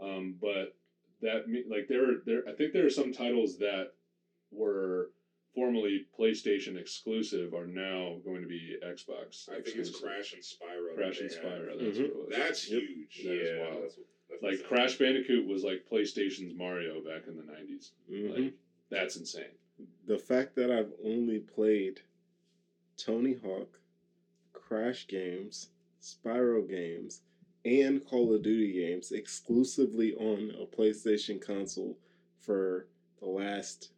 um, 0.00 0.34
but 0.40 0.74
that 1.20 1.44
like 1.70 1.88
there 1.88 2.04
are 2.10 2.14
there 2.26 2.42
I 2.48 2.52
think 2.52 2.72
there 2.72 2.86
are 2.86 2.90
some 2.90 3.12
titles 3.12 3.58
that 3.58 3.92
were 4.50 5.10
formerly 5.54 6.06
PlayStation 6.18 6.76
exclusive 6.78 7.52
are 7.54 7.66
now 7.66 8.16
going 8.24 8.40
to 8.42 8.48
be 8.48 8.76
Xbox. 8.84 9.48
I 9.50 9.60
think 9.60 9.76
it's. 9.76 9.90
Crash 10.00 10.32
and 10.32 10.42
Spyro. 10.42 10.94
Crash 10.96 11.20
and 11.20 11.30
they. 11.30 11.34
Spyro. 11.34 11.78
That's 11.78 11.98
Mhm. 11.98 12.02
what 12.02 12.10
it 12.10 12.16
was. 12.16 12.34
That's 12.36 12.70
Yep. 12.70 12.80
huge. 12.82 13.22
That 13.24 13.32
is 13.32 13.48
yeah, 13.58 13.64
wild. 14.40 14.42
that's, 14.42 14.42
what- 14.42 14.42
that's 14.42 14.42
like 14.42 14.52
insane. 14.52 14.68
Crash 14.68 14.98
Bandicoot 14.98 15.46
was 15.48 15.64
like 15.64 15.84
PlayStation's 15.90 16.54
Mario 16.54 17.00
back 17.00 17.26
in 17.26 17.36
the 17.36 17.42
90s. 17.42 17.90
Mhm. 18.10 18.34
Like 18.44 18.52
that's 18.90 19.16
insane. 19.16 19.44
the 20.06 20.18
fact 20.18 20.54
that 20.56 20.70
I've 20.70 20.92
only 21.04 21.38
played 21.40 22.00
Tony 22.96 23.34
Hawk, 23.34 23.78
Crash 24.52 25.06
games, 25.08 25.68
Spyro 26.00 26.68
games, 26.68 27.20
and 27.64 28.04
Call 28.04 28.34
of 28.34 28.42
Duty 28.42 28.72
games 28.72 29.12
exclusively 29.12 30.14
on 30.14 30.52
a 30.60 30.66
PlayStation 30.66 31.40
console 31.40 31.96
for 32.40 32.86
the 33.20 33.26
last 33.28 33.90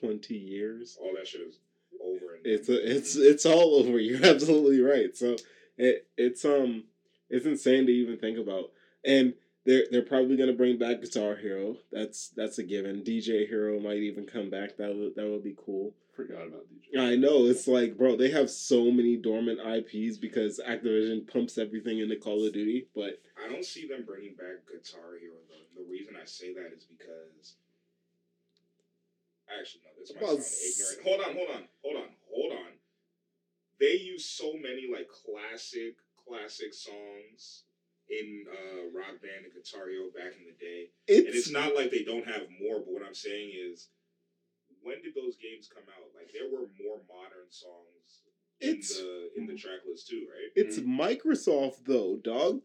twenty 0.00 0.36
years. 0.36 0.96
All 1.00 1.14
that 1.16 1.26
shit 1.26 1.40
is 1.42 1.58
over. 2.02 2.34
And 2.36 2.46
It's 2.46 2.68
a, 2.68 2.96
it's 2.96 3.16
it's 3.16 3.46
all 3.46 3.74
over. 3.76 3.98
You're 3.98 4.24
absolutely 4.24 4.80
right. 4.80 5.16
So 5.16 5.36
it 5.76 6.06
it's 6.16 6.44
um 6.44 6.84
it's 7.30 7.46
insane 7.46 7.86
to 7.86 7.92
even 7.92 8.18
think 8.18 8.38
about. 8.38 8.70
And 9.04 9.34
they're 9.64 9.84
they're 9.90 10.02
probably 10.02 10.36
gonna 10.36 10.52
bring 10.52 10.78
back 10.78 11.00
Guitar 11.00 11.36
Hero. 11.36 11.76
That's 11.92 12.28
that's 12.28 12.58
a 12.58 12.62
given. 12.62 13.02
DJ 13.02 13.48
Hero 13.48 13.78
might 13.78 13.98
even 13.98 14.26
come 14.26 14.50
back. 14.50 14.76
That 14.76 14.94
would 14.94 15.14
that 15.14 15.28
would 15.28 15.44
be 15.44 15.56
cool. 15.56 15.94
Forgot 16.16 16.48
about 16.48 16.66
DJ. 16.68 17.00
I 17.00 17.16
know 17.16 17.46
it's 17.46 17.66
like, 17.66 17.96
bro, 17.96 18.16
they 18.16 18.30
have 18.30 18.50
so 18.50 18.90
many 18.90 19.16
dormant 19.16 19.60
IPs 19.60 20.18
because 20.18 20.60
Activision 20.66 21.26
pumps 21.26 21.56
everything 21.58 22.00
into 22.00 22.16
Call 22.16 22.44
of 22.46 22.52
Duty. 22.52 22.88
But 22.94 23.20
I 23.42 23.50
don't 23.50 23.64
see 23.64 23.86
them 23.86 24.04
bringing 24.06 24.34
back 24.34 24.66
Guitar 24.70 25.18
Hero 25.20 25.36
though. 25.48 25.82
The 25.82 25.88
reason 25.90 26.14
I 26.20 26.24
say 26.26 26.52
that 26.54 26.72
is 26.76 26.84
because. 26.84 27.54
Actually, 29.58 29.82
no, 29.84 29.90
this 30.00 30.14
might 30.14 30.22
Well, 30.22 30.38
sound 30.40 30.96
ignorant. 30.96 31.06
Hold 31.06 31.20
on, 31.20 31.34
hold 31.36 31.50
on, 31.56 31.68
hold 31.82 31.96
on, 31.96 32.10
hold 32.32 32.52
on. 32.52 32.72
They 33.78 33.98
use 33.98 34.24
so 34.24 34.54
many 34.54 34.88
like 34.90 35.08
classic, 35.08 35.96
classic 36.26 36.72
songs 36.72 37.64
in 38.12 38.44
uh, 38.52 38.92
Rock 38.92 39.20
Band 39.24 39.48
and 39.48 39.54
Guitar 39.56 39.88
Hero 39.88 40.12
back 40.12 40.36
in 40.36 40.44
the 40.44 40.56
day. 40.60 40.92
and 41.08 41.26
it's, 41.26 41.48
it's 41.48 41.50
not 41.50 41.74
like 41.74 41.90
they 41.90 42.04
don't 42.04 42.26
have 42.26 42.44
more, 42.60 42.78
but 42.80 42.92
what 42.92 43.02
I'm 43.02 43.14
saying 43.16 43.52
is, 43.56 43.88
when 44.82 45.00
did 45.02 45.14
those 45.14 45.36
games 45.40 45.68
come 45.72 45.84
out? 45.88 46.12
Like 46.14 46.28
there 46.32 46.50
were 46.52 46.68
more 46.84 47.00
modern 47.08 47.48
songs 47.50 48.28
in 48.60 48.68
It's- 48.76 48.98
the 48.98 49.30
in 49.36 49.46
the 49.46 49.54
track 49.54 49.80
list 49.88 50.08
too, 50.08 50.26
right? 50.28 50.50
it's 50.54 50.78
Microsoft 50.80 51.84
though, 51.86 52.16
dog. 52.22 52.60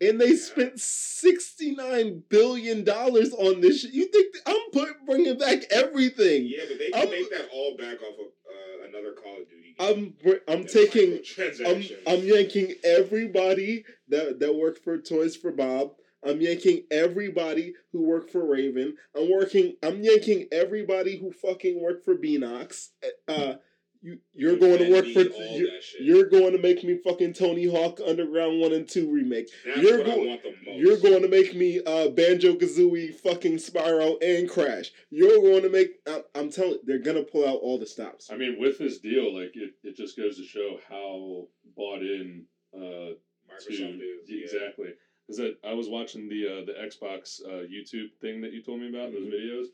And 0.00 0.20
they 0.20 0.36
spent 0.36 0.78
sixty 0.78 1.74
nine 1.74 2.22
billion 2.28 2.84
dollars 2.84 3.32
on 3.32 3.60
this. 3.60 3.80
Shit. 3.80 3.92
You 3.92 4.06
think 4.06 4.32
th- 4.32 4.44
I'm 4.46 4.70
put, 4.72 4.94
bringing 5.06 5.36
back 5.38 5.64
everything? 5.72 6.46
Yeah, 6.46 6.64
but 6.68 6.78
they 6.78 6.90
can 6.90 7.00
I'm- 7.00 7.10
make 7.10 7.30
that 7.30 7.48
all 7.52 7.76
back 7.76 8.00
off 8.02 8.14
of 8.18 8.26
uh, 8.26 8.88
another 8.88 9.12
Call 9.12 9.42
of 9.42 9.48
Duty 9.50 9.74
game. 9.76 9.88
I'm 9.88 10.14
br- 10.22 10.44
I'm 10.52 10.64
taking 10.66 11.20
I'm. 11.66 11.82
I'm 12.06 12.24
yanking 12.24 12.74
everybody 12.84 13.84
that 14.08 14.38
that 14.40 14.54
worked 14.54 14.84
for 14.84 14.98
Toys 14.98 15.34
for 15.36 15.50
Bob. 15.50 15.92
I'm 16.24 16.40
yanking 16.40 16.82
everybody 16.90 17.74
who 17.92 18.02
worked 18.02 18.30
for 18.30 18.44
Raven. 18.44 18.96
I'm 19.16 19.30
working. 19.30 19.74
I'm 19.82 20.02
yanking 20.02 20.46
everybody 20.52 21.16
who 21.18 21.32
fucking 21.32 21.80
worked 21.82 22.04
for 22.04 22.16
Beenox. 22.16 22.88
Uh, 23.28 23.54
you 24.02 24.18
you're 24.34 24.56
going 24.56 24.78
to 24.78 24.90
work 24.92 25.06
for 25.06 25.20
all 25.20 25.58
you're, 25.58 25.70
that 25.70 25.82
shit. 25.82 26.02
you're 26.02 26.28
going 26.28 26.52
to 26.52 26.58
make 26.58 26.84
me 26.84 26.98
fucking 27.02 27.32
Tony 27.32 27.66
Hawk 27.66 28.00
Underground 28.06 28.60
One 28.60 28.72
and 28.72 28.88
Two 28.88 29.10
remake. 29.12 29.48
That's 29.66 29.80
you're 29.80 29.98
what 29.98 30.06
go- 30.06 30.12
I 30.22 30.26
want 30.26 30.42
the 30.42 30.50
most. 30.50 30.78
You're 30.78 30.96
going 30.98 31.22
to 31.22 31.28
make 31.28 31.54
me 31.54 31.80
uh, 31.84 32.08
Banjo 32.10 32.54
Kazooie, 32.54 33.14
fucking 33.14 33.56
Spyro, 33.56 34.16
and 34.22 34.48
Crash. 34.48 34.92
You're 35.10 35.40
going 35.42 35.62
to 35.62 35.70
make. 35.70 35.90
I'm, 36.06 36.22
I'm 36.34 36.50
telling. 36.50 36.78
They're 36.84 36.98
gonna 36.98 37.22
pull 37.22 37.46
out 37.48 37.58
all 37.60 37.78
the 37.78 37.86
stops. 37.86 38.30
I 38.32 38.36
mean, 38.36 38.56
with 38.60 38.78
this 38.78 38.98
deal, 38.98 39.34
like 39.34 39.52
it, 39.54 39.72
it 39.82 39.96
just 39.96 40.16
goes 40.16 40.36
to 40.36 40.44
show 40.44 40.78
how 40.88 41.46
bought 41.76 42.02
in 42.02 42.44
uh, 42.74 43.14
Microsoft 43.50 43.98
to 43.98 44.04
is 44.04 44.28
yeah. 44.28 44.44
exactly. 44.44 44.88
Is 45.28 45.36
that 45.38 45.56
I 45.62 45.74
was 45.74 45.88
watching 45.88 46.28
the 46.28 46.46
uh, 46.46 46.64
the 46.64 46.72
Xbox 46.72 47.44
uh, 47.44 47.66
YouTube 47.66 48.12
thing 48.20 48.40
that 48.42 48.52
you 48.52 48.62
told 48.62 48.80
me 48.80 48.88
about 48.88 49.12
those 49.12 49.26
Mhm. 49.26 49.32
videos, 49.34 49.66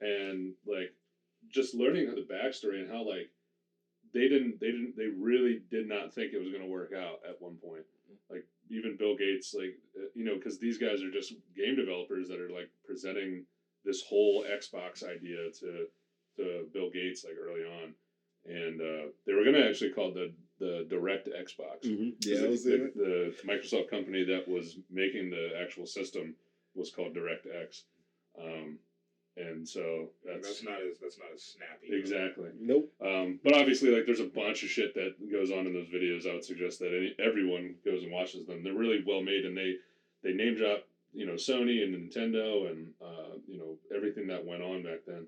and 0.00 0.54
like 0.66 0.94
just 1.50 1.74
learning 1.74 2.06
the 2.14 2.22
backstory 2.22 2.80
and 2.80 2.90
how 2.90 3.06
like 3.06 3.28
they 4.14 4.28
didn't 4.28 4.60
they 4.60 4.68
didn't 4.70 4.96
they 4.96 5.08
really 5.18 5.60
did 5.70 5.88
not 5.88 6.14
think 6.14 6.32
it 6.32 6.38
was 6.38 6.50
going 6.50 6.62
to 6.62 6.68
work 6.70 6.92
out 6.96 7.20
at 7.28 7.40
one 7.40 7.56
point. 7.56 7.84
Like 8.30 8.46
even 8.70 8.96
Bill 8.96 9.16
Gates, 9.16 9.54
like 9.56 9.76
uh, 9.98 10.06
you 10.14 10.24
know, 10.24 10.36
because 10.36 10.58
these 10.58 10.78
guys 10.78 11.02
are 11.02 11.10
just 11.10 11.34
game 11.56 11.76
developers 11.76 12.28
that 12.28 12.40
are 12.40 12.50
like 12.50 12.70
presenting 12.86 13.44
this 13.84 14.02
whole 14.08 14.44
Xbox 14.44 15.02
idea 15.04 15.50
to 15.60 15.86
to 16.36 16.66
Bill 16.72 16.90
Gates 16.90 17.24
like 17.24 17.34
early 17.38 17.62
on, 17.64 17.94
and 18.46 18.80
uh, 18.80 19.06
they 19.26 19.32
were 19.34 19.44
going 19.44 19.54
to 19.56 19.68
actually 19.68 19.90
call 19.92 20.12
the 20.12 20.32
the 20.60 20.86
DirectX 20.88 21.56
Box. 21.56 21.86
Mm-hmm. 21.86 22.10
'Cause 22.10 22.26
Yeah, 22.26 22.38
I 22.38 22.42
the, 22.42 22.48
was 22.48 22.64
the, 22.64 22.74
in 22.74 22.80
it. 22.86 22.94
the 22.96 23.34
Microsoft 23.44 23.90
company 23.90 24.24
that 24.24 24.46
was 24.48 24.78
making 24.90 25.30
the 25.30 25.50
actual 25.60 25.86
system 25.86 26.34
was 26.74 26.90
called 26.90 27.14
DirectX, 27.14 27.82
um, 28.40 28.78
and 29.36 29.68
so 29.68 30.10
that's, 30.24 30.46
That's 30.46 30.62
not 30.62 30.78
as 30.80 30.98
that's 31.00 31.18
not 31.18 31.28
as 31.34 31.42
snappy. 31.42 31.88
exactly. 31.98 32.50
Nope. 32.60 32.92
Um, 33.04 33.40
but 33.42 33.54
obviously, 33.56 33.90
like 33.90 34.06
there's 34.06 34.20
a 34.20 34.24
bunch 34.24 34.62
of 34.62 34.68
shit 34.70 34.94
that 34.94 35.14
goes 35.30 35.50
on 35.50 35.66
in 35.66 35.72
those 35.72 35.88
videos. 35.88 36.28
I 36.28 36.34
would 36.34 36.44
suggest 36.44 36.78
that 36.80 36.88
any, 36.96 37.14
everyone 37.24 37.74
goes 37.84 38.02
and 38.04 38.12
watches 38.12 38.46
them. 38.46 38.62
They're 38.62 38.72
really 38.74 39.02
well 39.06 39.22
made, 39.22 39.44
and 39.44 39.56
they 39.56 39.74
they 40.22 40.32
name 40.32 40.56
drop 40.56 40.84
you 41.12 41.26
know 41.26 41.34
Sony 41.34 41.82
and 41.82 41.94
Nintendo 41.94 42.70
and 42.70 42.88
uh, 43.02 43.36
you 43.48 43.58
know 43.58 43.76
everything 43.94 44.26
that 44.28 44.44
went 44.46 44.62
on 44.62 44.82
back 44.82 45.00
then. 45.06 45.26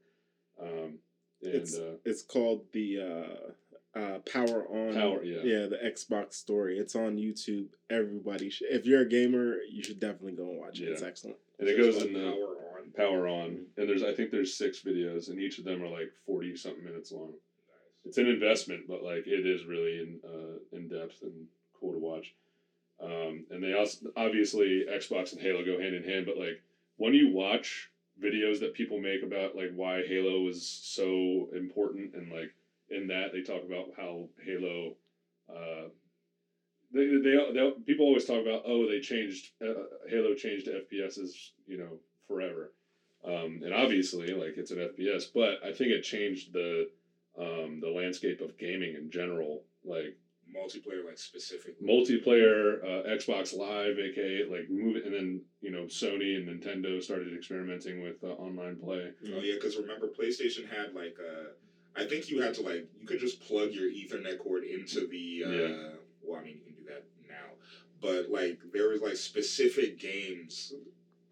Um, 0.61 0.99
and 1.43 1.55
It's 1.55 1.77
uh, 1.77 1.97
it's 2.05 2.23
called 2.23 2.63
the 2.73 3.01
uh, 3.01 3.99
uh, 3.99 4.19
Power 4.21 4.67
On. 4.69 4.95
Power, 4.95 5.25
yeah. 5.25 5.41
Yeah, 5.43 5.67
the 5.67 5.79
Xbox 5.85 6.35
story. 6.35 6.79
It's 6.79 6.95
on 6.95 7.17
YouTube. 7.17 7.69
Everybody, 7.91 8.51
should, 8.51 8.69
if 8.71 8.87
you're 8.87 9.03
a 9.03 9.09
gamer, 9.09 9.57
you 9.71 9.83
should 9.83 9.99
definitely 10.01 10.33
go 10.33 10.49
and 10.49 10.59
watch 10.59 10.81
it. 10.81 10.89
It's 10.89 11.03
excellent. 11.03 11.37
and 11.59 11.69
it 11.69 11.77
goes 11.77 11.97
like 11.97 12.07
in 12.07 12.13
the 12.13 12.21
power 12.31 12.35
on. 12.35 12.57
Power 12.97 13.29
on 13.29 13.67
and 13.77 13.89
there's 13.89 14.03
i 14.03 14.13
think 14.13 14.31
there's 14.31 14.57
six 14.57 14.81
videos 14.81 15.29
and 15.29 15.41
each 15.41 15.59
of 15.59 15.65
them 15.65 15.83
are 15.83 15.89
like 15.89 16.11
40 16.27 16.57
something 16.57 16.85
minutes 16.85 17.13
long. 17.13 17.33
It's 18.05 18.19
an 18.19 18.27
investment 18.27 18.85
but 18.89 19.03
like 19.03 19.27
it 19.27 19.47
is 19.47 19.67
really 19.67 20.01
in 20.01 20.21
uh, 20.25 20.77
in 20.77 20.89
depth 20.89 21.23
and 21.23 21.47
cool 21.79 21.93
to 21.93 21.99
watch. 21.99 22.33
Um, 23.03 23.45
and 23.51 23.63
they 23.63 23.75
also 23.75 24.07
obviously 24.17 24.85
xbox 24.91 25.33
and 25.33 25.41
halo 25.41 25.65
go 25.65 25.79
hand 25.79 25.95
in 25.95 26.05
hand 26.05 26.25
but 26.27 26.39
like 26.39 26.63
when 26.97 27.13
you 27.13 27.31
watch 27.33 27.91
videos 28.23 28.61
that 28.61 28.73
people 28.73 28.99
make 28.99 29.23
about 29.23 29.55
like 29.55 29.71
why 29.75 30.03
halo 30.07 30.41
was 30.41 30.67
so 30.67 31.49
important 31.55 32.15
and 32.15 32.33
like 32.33 32.55
in 32.89 33.09
that 33.09 33.33
they 33.33 33.43
talk 33.43 33.63
about 33.67 33.89
how 33.97 34.29
halo 34.43 34.95
uh, 35.55 35.89
they, 36.93 37.05
they, 37.07 37.37
they 37.53 37.71
people 37.85 38.07
always 38.07 38.25
talk 38.25 38.41
about 38.41 38.63
oh 38.65 38.87
they 38.87 39.01
changed 39.01 39.51
uh, 39.63 39.75
Halo 40.09 40.35
changed 40.35 40.69
FPSs 40.69 41.51
you 41.67 41.77
know 41.77 41.99
forever, 42.27 42.73
um, 43.27 43.61
and 43.65 43.75
obviously 43.75 44.29
like 44.29 44.57
it's 44.57 44.71
an 44.71 44.79
FPS, 44.79 45.27
but 45.35 45.59
I 45.63 45.73
think 45.73 45.91
it 45.91 46.03
changed 46.03 46.53
the 46.53 46.87
um, 47.39 47.81
the 47.81 47.91
landscape 47.91 48.41
of 48.41 48.57
gaming 48.57 48.95
in 48.95 49.11
general, 49.11 49.63
like 49.85 50.15
multiplayer 50.55 51.05
like 51.05 51.19
specific 51.19 51.75
multiplayer, 51.81 52.77
uh, 52.83 53.03
Xbox 53.09 53.53
Live, 53.53 53.99
aka 53.99 54.45
like 54.45 54.69
move, 54.69 54.97
and 55.05 55.13
then 55.13 55.41
you 55.61 55.71
know 55.71 55.83
Sony 55.85 56.37
and 56.37 56.49
Nintendo 56.49 57.03
started 57.03 57.35
experimenting 57.35 58.01
with 58.01 58.23
uh, 58.23 58.29
online 58.29 58.77
play. 58.77 59.11
Oh 59.35 59.41
yeah, 59.41 59.55
because 59.55 59.77
remember 59.77 60.07
PlayStation 60.07 60.67
had 60.69 60.93
like 60.93 61.17
uh, 61.21 61.51
I 61.95 62.05
think 62.05 62.29
you 62.29 62.41
had 62.41 62.55
to 62.55 62.61
like 62.61 62.85
you 62.99 63.07
could 63.07 63.19
just 63.19 63.41
plug 63.41 63.73
your 63.73 63.89
Ethernet 63.89 64.39
cord 64.39 64.63
into 64.63 65.05
the 65.05 65.45
uh, 65.45 65.51
Yeah. 65.51 65.73
well 66.23 66.39
I 66.39 66.43
mean 66.43 66.57
you 66.59 66.63
can 66.63 66.73
do 66.75 66.85
that 66.91 67.03
now, 67.29 67.55
but 68.01 68.29
like 68.29 68.59
there 68.73 68.89
was 68.89 69.01
like 69.01 69.17
specific 69.17 69.99
games. 69.99 70.73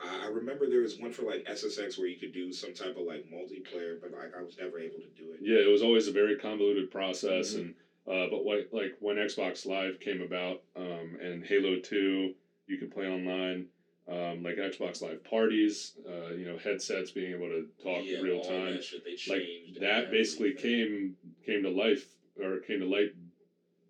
I 0.04 0.26
remember 0.26 0.68
there 0.68 0.80
was 0.80 0.96
one 0.96 1.10
for 1.10 1.22
like 1.22 1.44
SSX 1.46 1.96
where 1.98 2.06
you 2.06 2.16
could 2.16 2.32
do 2.32 2.52
some 2.52 2.72
type 2.72 2.96
of 2.96 3.04
like 3.04 3.22
multiplayer, 3.30 3.98
but 4.00 4.10
like 4.12 4.34
I 4.36 4.40
was 4.40 4.56
never 4.58 4.78
able 4.78 5.00
to 5.00 5.08
do 5.08 5.30
it. 5.32 5.38
Yeah, 5.40 5.58
it 5.58 5.70
was 5.70 5.82
always 5.82 6.06
a 6.06 6.10
very 6.10 6.34
convoluted 6.34 6.90
process, 6.90 7.52
Mhm. 7.54 7.58
and 7.58 7.72
uh, 8.06 8.26
but 8.26 8.44
what 8.44 8.66
like 8.70 8.92
when 8.98 9.16
Xbox 9.16 9.64
Live 9.64 9.98
came 10.00 10.20
about, 10.20 10.60
um, 10.76 11.16
and 11.20 11.44
Halo 11.44 11.76
Two, 11.76 12.30
you 12.66 12.76
could 12.76 12.90
play 12.90 13.06
online, 13.06 13.66
um, 14.06 14.42
like 14.42 14.56
Xbox 14.56 15.00
Live 15.00 15.22
parties, 15.24 15.92
uh, 16.06 16.32
you 16.32 16.44
know, 16.44 16.56
headsets 16.56 17.10
being 17.10 17.30
able 17.30 17.48
to 17.48 17.64
talk 17.82 18.02
Yeah, 18.04 18.20
real 18.20 18.40
time, 18.40 18.74
that 18.74 19.28
like 19.28 19.42
that 19.80 20.10
basically 20.10 20.50
everything. 20.50 21.14
came 21.14 21.14
came 21.46 21.62
to 21.62 21.70
life 21.70 22.06
or 22.38 22.58
came 22.58 22.80
to 22.80 22.86
light, 22.86 23.10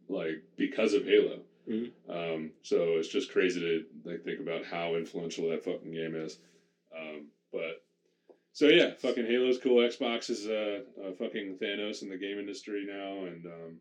like 0.09 0.39
because 0.57 0.93
of 0.93 1.05
Halo. 1.05 1.43
Mhm. 1.69 1.91
Um, 2.09 2.53
so 2.63 2.97
it's 2.97 3.09
just 3.09 3.29
crazy 3.31 3.61
to 3.61 3.85
like 4.05 4.23
think 4.23 4.41
about 4.41 4.65
how 4.65 4.95
influential 4.95 5.49
that 5.49 5.65
fucking 5.65 5.93
game 5.93 6.15
is. 6.15 6.37
Um, 6.95 7.31
but 7.53 7.81
so 8.53 8.69
yeah, 8.69 8.93
fucking 8.99 9.25
Halo's 9.25 9.59
cool. 9.59 9.77
Xbox 9.77 10.31
is 10.31 10.47
uh, 10.47 10.81
uh 11.03 11.13
fucking 11.13 11.57
Thanos 11.57 12.03
in 12.03 12.09
the 12.09 12.17
game 12.17 12.39
industry 12.39 12.85
now, 12.87 13.25
and 13.25 13.47
um, 13.47 13.79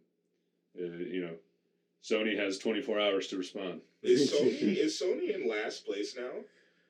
uh, 0.80 0.84
you 0.84 1.22
know, 1.22 1.36
Sony 2.04 2.36
has 2.38 2.58
twenty 2.58 2.82
four 2.82 3.00
hours 3.00 3.28
to 3.28 3.38
respond. 3.38 3.82
Is 4.02 4.32
Sony 4.32 4.78
is 4.78 5.00
Sony 5.00 5.34
in 5.34 5.48
last 5.48 5.86
place 5.86 6.16
now? 6.16 6.44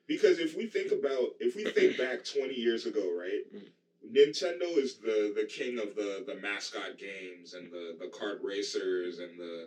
Because 0.06 0.38
if 0.38 0.54
we 0.54 0.66
think 0.66 0.92
about 0.92 1.30
if 1.40 1.54
we 1.56 1.64
think 1.64 1.96
back 1.96 2.24
twenty 2.24 2.54
years 2.54 2.84
ago, 2.84 3.10
right? 3.10 3.42
Nintendo 4.12 4.76
is 4.76 4.96
the 4.96 5.32
the 5.34 5.44
king 5.44 5.78
of 5.78 5.94
the 5.94 6.22
the 6.26 6.34
mascot 6.34 6.96
games 6.98 7.54
and 7.54 7.70
the 7.72 7.96
the 7.98 8.06
kart 8.06 8.38
racers 8.42 9.18
and 9.18 9.38
the 9.38 9.66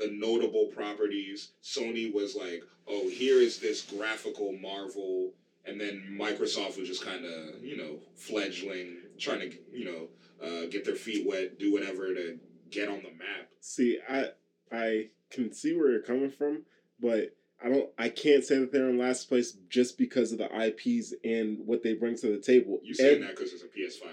the 0.00 0.10
notable 0.10 0.66
properties. 0.74 1.52
Sony 1.62 2.12
was 2.12 2.34
like, 2.34 2.64
oh, 2.88 3.08
here 3.08 3.38
is 3.40 3.58
this 3.58 3.82
graphical 3.82 4.52
marvel, 4.52 5.32
and 5.66 5.80
then 5.80 6.16
Microsoft 6.18 6.78
was 6.78 6.88
just 6.88 7.04
kind 7.04 7.24
of 7.24 7.62
you 7.62 7.76
know 7.76 7.98
fledgling, 8.16 8.96
trying 9.18 9.50
to 9.50 9.56
you 9.72 9.84
know 9.84 10.08
uh, 10.44 10.66
get 10.70 10.84
their 10.84 10.96
feet 10.96 11.26
wet, 11.28 11.58
do 11.58 11.72
whatever 11.72 12.14
to 12.14 12.38
get 12.70 12.88
on 12.88 13.02
the 13.02 13.10
map. 13.10 13.48
See, 13.60 13.98
I 14.08 14.30
I 14.72 15.10
can 15.30 15.52
see 15.52 15.76
where 15.76 15.90
you're 15.90 16.02
coming 16.02 16.30
from, 16.30 16.62
but 16.98 17.36
I 17.62 17.68
don't. 17.68 17.90
I 17.98 18.08
can't 18.08 18.44
say 18.44 18.58
that 18.58 18.72
they're 18.72 18.88
in 18.88 18.98
last 18.98 19.28
place 19.28 19.52
just 19.68 19.98
because 19.98 20.32
of 20.32 20.38
the 20.38 20.66
IPs 20.66 21.12
and 21.22 21.58
what 21.66 21.82
they 21.82 21.94
bring 21.94 22.16
to 22.16 22.28
the 22.28 22.38
table. 22.38 22.80
You 22.82 22.94
saying 22.94 23.20
that 23.20 23.36
because 23.36 23.50
there's 23.50 23.62
a 23.62 23.66
PS5 23.66 24.08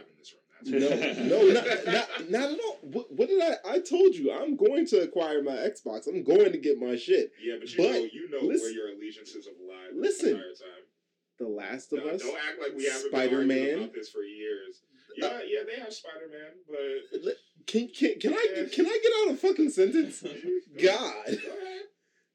in 0.66 0.72
this 0.72 0.90
room? 0.90 1.00
That's 1.00 1.20
No, 1.20 1.42
no, 1.48 1.54
not, 1.54 1.86
not, 1.86 2.30
not 2.30 2.52
at 2.52 2.60
all. 2.60 2.78
What, 2.82 3.12
what 3.12 3.28
did 3.28 3.42
I? 3.42 3.56
I 3.66 3.80
told 3.80 4.16
you 4.16 4.32
I'm 4.32 4.56
going 4.56 4.86
to 4.88 5.02
acquire 5.02 5.42
my 5.44 5.54
Xbox. 5.54 6.08
I'm 6.08 6.24
going 6.24 6.52
to 6.52 6.58
get 6.58 6.80
my 6.80 6.96
shit. 6.96 7.32
Yeah, 7.44 7.56
but 7.60 7.70
you 7.72 7.78
But 7.78 7.92
know, 7.92 8.08
you 8.12 8.30
know 8.30 8.48
where 8.48 8.72
your 8.72 8.90
allegiances 8.90 9.46
have 9.48 9.56
lied 9.68 9.96
listen, 9.96 10.30
the 10.32 10.36
entire 10.36 10.50
time. 10.54 10.84
The 11.40 11.48
Last 11.48 11.94
of 11.94 12.04
No, 12.04 12.12
Us. 12.12 12.22
don't 12.22 12.36
act 12.36 12.60
like 12.62 12.76
we 12.76 12.86
haven't 12.86 13.04
been 13.04 13.12
Spider-Man. 13.12 13.58
arguing 13.60 13.84
about 13.84 13.94
this 13.94 14.10
for 14.10 14.24
years. 14.24 14.82
Yeah, 15.16 15.40
yeah, 15.48 15.60
they 15.66 15.80
have 15.82 15.94
Spider 15.94 16.28
Man, 16.32 16.52
but 17.24 17.34
Can 17.66 17.88
can 17.90 18.20
can 18.20 18.34
I 18.34 18.68
can 18.72 18.86
I 18.86 19.00
get 19.02 19.12
out 19.30 19.34
a 19.34 19.38
fucking 19.38 19.70
sentence? 19.72 20.24
God. 20.84 21.38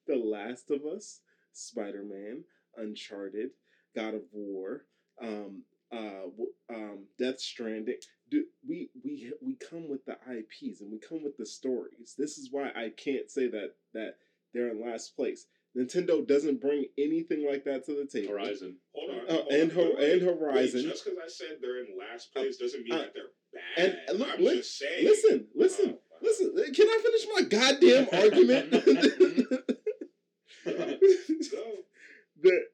The 0.07 0.17
Last 0.17 0.71
of 0.71 0.85
Us, 0.85 1.21
Spider 1.52 2.02
Man, 2.02 2.45
Uncharted, 2.76 3.50
God 3.95 4.14
of 4.14 4.23
War, 4.33 4.85
um, 5.21 5.62
uh, 5.93 6.75
um, 6.75 7.05
Death 7.19 7.41
Stranding. 7.41 7.97
Do, 8.31 8.45
we 8.67 8.91
we 9.05 9.33
we 9.43 9.55
come 9.57 9.89
with 9.89 10.05
the 10.07 10.13
IPs 10.31 10.81
and 10.81 10.91
we 10.91 10.99
come 10.99 11.23
with 11.23 11.37
the 11.37 11.47
stories. 11.47 12.15
This 12.17 12.39
is 12.39 12.49
why 12.51 12.71
I 12.75 12.91
can't 12.97 13.31
say 13.31 13.49
that 13.49 13.75
that 13.95 14.17
they're 14.55 14.69
in 14.71 14.81
last 14.85 15.15
place. 15.17 15.47
Nintendo 15.77 16.27
doesn't 16.27 16.61
bring 16.61 16.85
anything 16.99 17.47
like 17.49 17.65
that 17.65 17.87
to 17.87 17.93
the 17.95 18.05
table. 18.07 18.35
Horizon. 18.35 18.77
Hold 18.95 19.11
on. 19.11 19.21
Uh, 19.29 19.33
hold 19.43 19.53
and 19.53 19.71
on. 19.71 19.77
Ho- 19.77 19.83
Wait, 19.85 19.99
wait, 19.99 20.13
and 20.13 20.23
Horizon. 20.23 20.81
Wait, 20.83 20.89
just 20.91 21.05
because 21.05 21.19
I 21.25 21.29
said 21.29 21.59
they're 21.63 21.81
in 21.81 21.89
last 21.99 22.33
place 22.35 22.57
doesn't 22.59 22.83
mean 22.85 22.93
uh, 22.93 22.99
that 22.99 23.15
they're 23.15 23.33
bad. 23.77 23.99
and 24.09 24.19
look, 24.19 24.29
I'm 24.35 24.45
li- 24.45 24.57
just 24.59 24.79
saying. 24.79 25.05
Listen, 25.07 25.47
listen, 25.55 25.99
Oh, 25.99 26.17
listen. 26.23 26.53
Can 26.75 26.89
I 26.89 27.01
finish 27.03 27.27
my 27.35 27.43
goddamn 27.43 28.09
argument? 28.13 28.71
Go. 30.65 31.65
the 32.43 32.65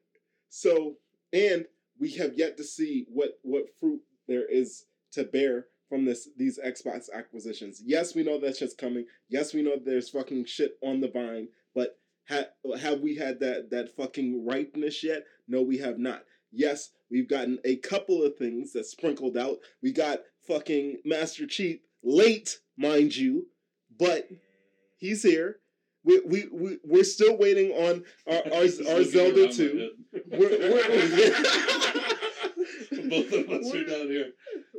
so 0.49 0.95
and 1.33 1.65
we 1.99 2.11
have 2.13 2.33
yet 2.35 2.57
to 2.57 2.63
see 2.63 3.05
what 3.09 3.39
what 3.43 3.65
fruit 3.79 4.01
there 4.27 4.47
is 4.47 4.85
to 5.11 5.23
bear 5.23 5.67
from 5.89 6.05
this 6.05 6.29
these 6.37 6.59
Xbox 6.63 7.09
acquisitions. 7.13 7.81
Yes, 7.83 8.15
we 8.15 8.23
know 8.23 8.39
that 8.39 8.57
shit's 8.57 8.73
coming. 8.73 9.05
Yes, 9.27 9.53
we 9.53 9.61
know 9.61 9.75
there's 9.77 10.09
fucking 10.09 10.45
shit 10.45 10.77
on 10.83 11.01
the 11.01 11.09
vine. 11.09 11.49
But 11.75 11.97
ha- 12.29 12.77
have 12.79 13.01
we 13.01 13.15
had 13.15 13.39
that 13.41 13.71
that 13.71 13.95
fucking 13.95 14.45
ripeness 14.45 15.03
yet? 15.03 15.23
No, 15.47 15.61
we 15.61 15.77
have 15.79 15.99
not. 15.99 16.23
Yes, 16.51 16.91
we've 17.11 17.29
gotten 17.29 17.59
a 17.65 17.75
couple 17.77 18.23
of 18.23 18.35
things 18.37 18.73
that 18.73 18.85
sprinkled 18.85 19.37
out. 19.37 19.57
We 19.81 19.91
got 19.91 20.19
fucking 20.47 21.01
Master 21.05 21.45
Chief 21.45 21.79
late, 22.03 22.59
mind 22.77 23.15
you, 23.15 23.47
but 23.97 24.29
he's 24.97 25.23
here. 25.23 25.59
We 26.09 26.19
we 26.25 26.47
we 26.51 26.77
we're 26.83 27.03
still 27.03 27.37
waiting 27.37 27.71
on 27.71 28.03
our 28.27 28.41
our, 28.53 28.63
our 28.63 29.03
Zelda 29.03 29.51
two. 29.53 29.91
head. 30.13 30.21
We're, 30.39 30.49
Both 33.09 33.33
of 33.33 33.49
us 33.49 33.67
are 33.67 33.71
We're- 33.73 33.85
down 33.85 34.07
here. 34.09 34.31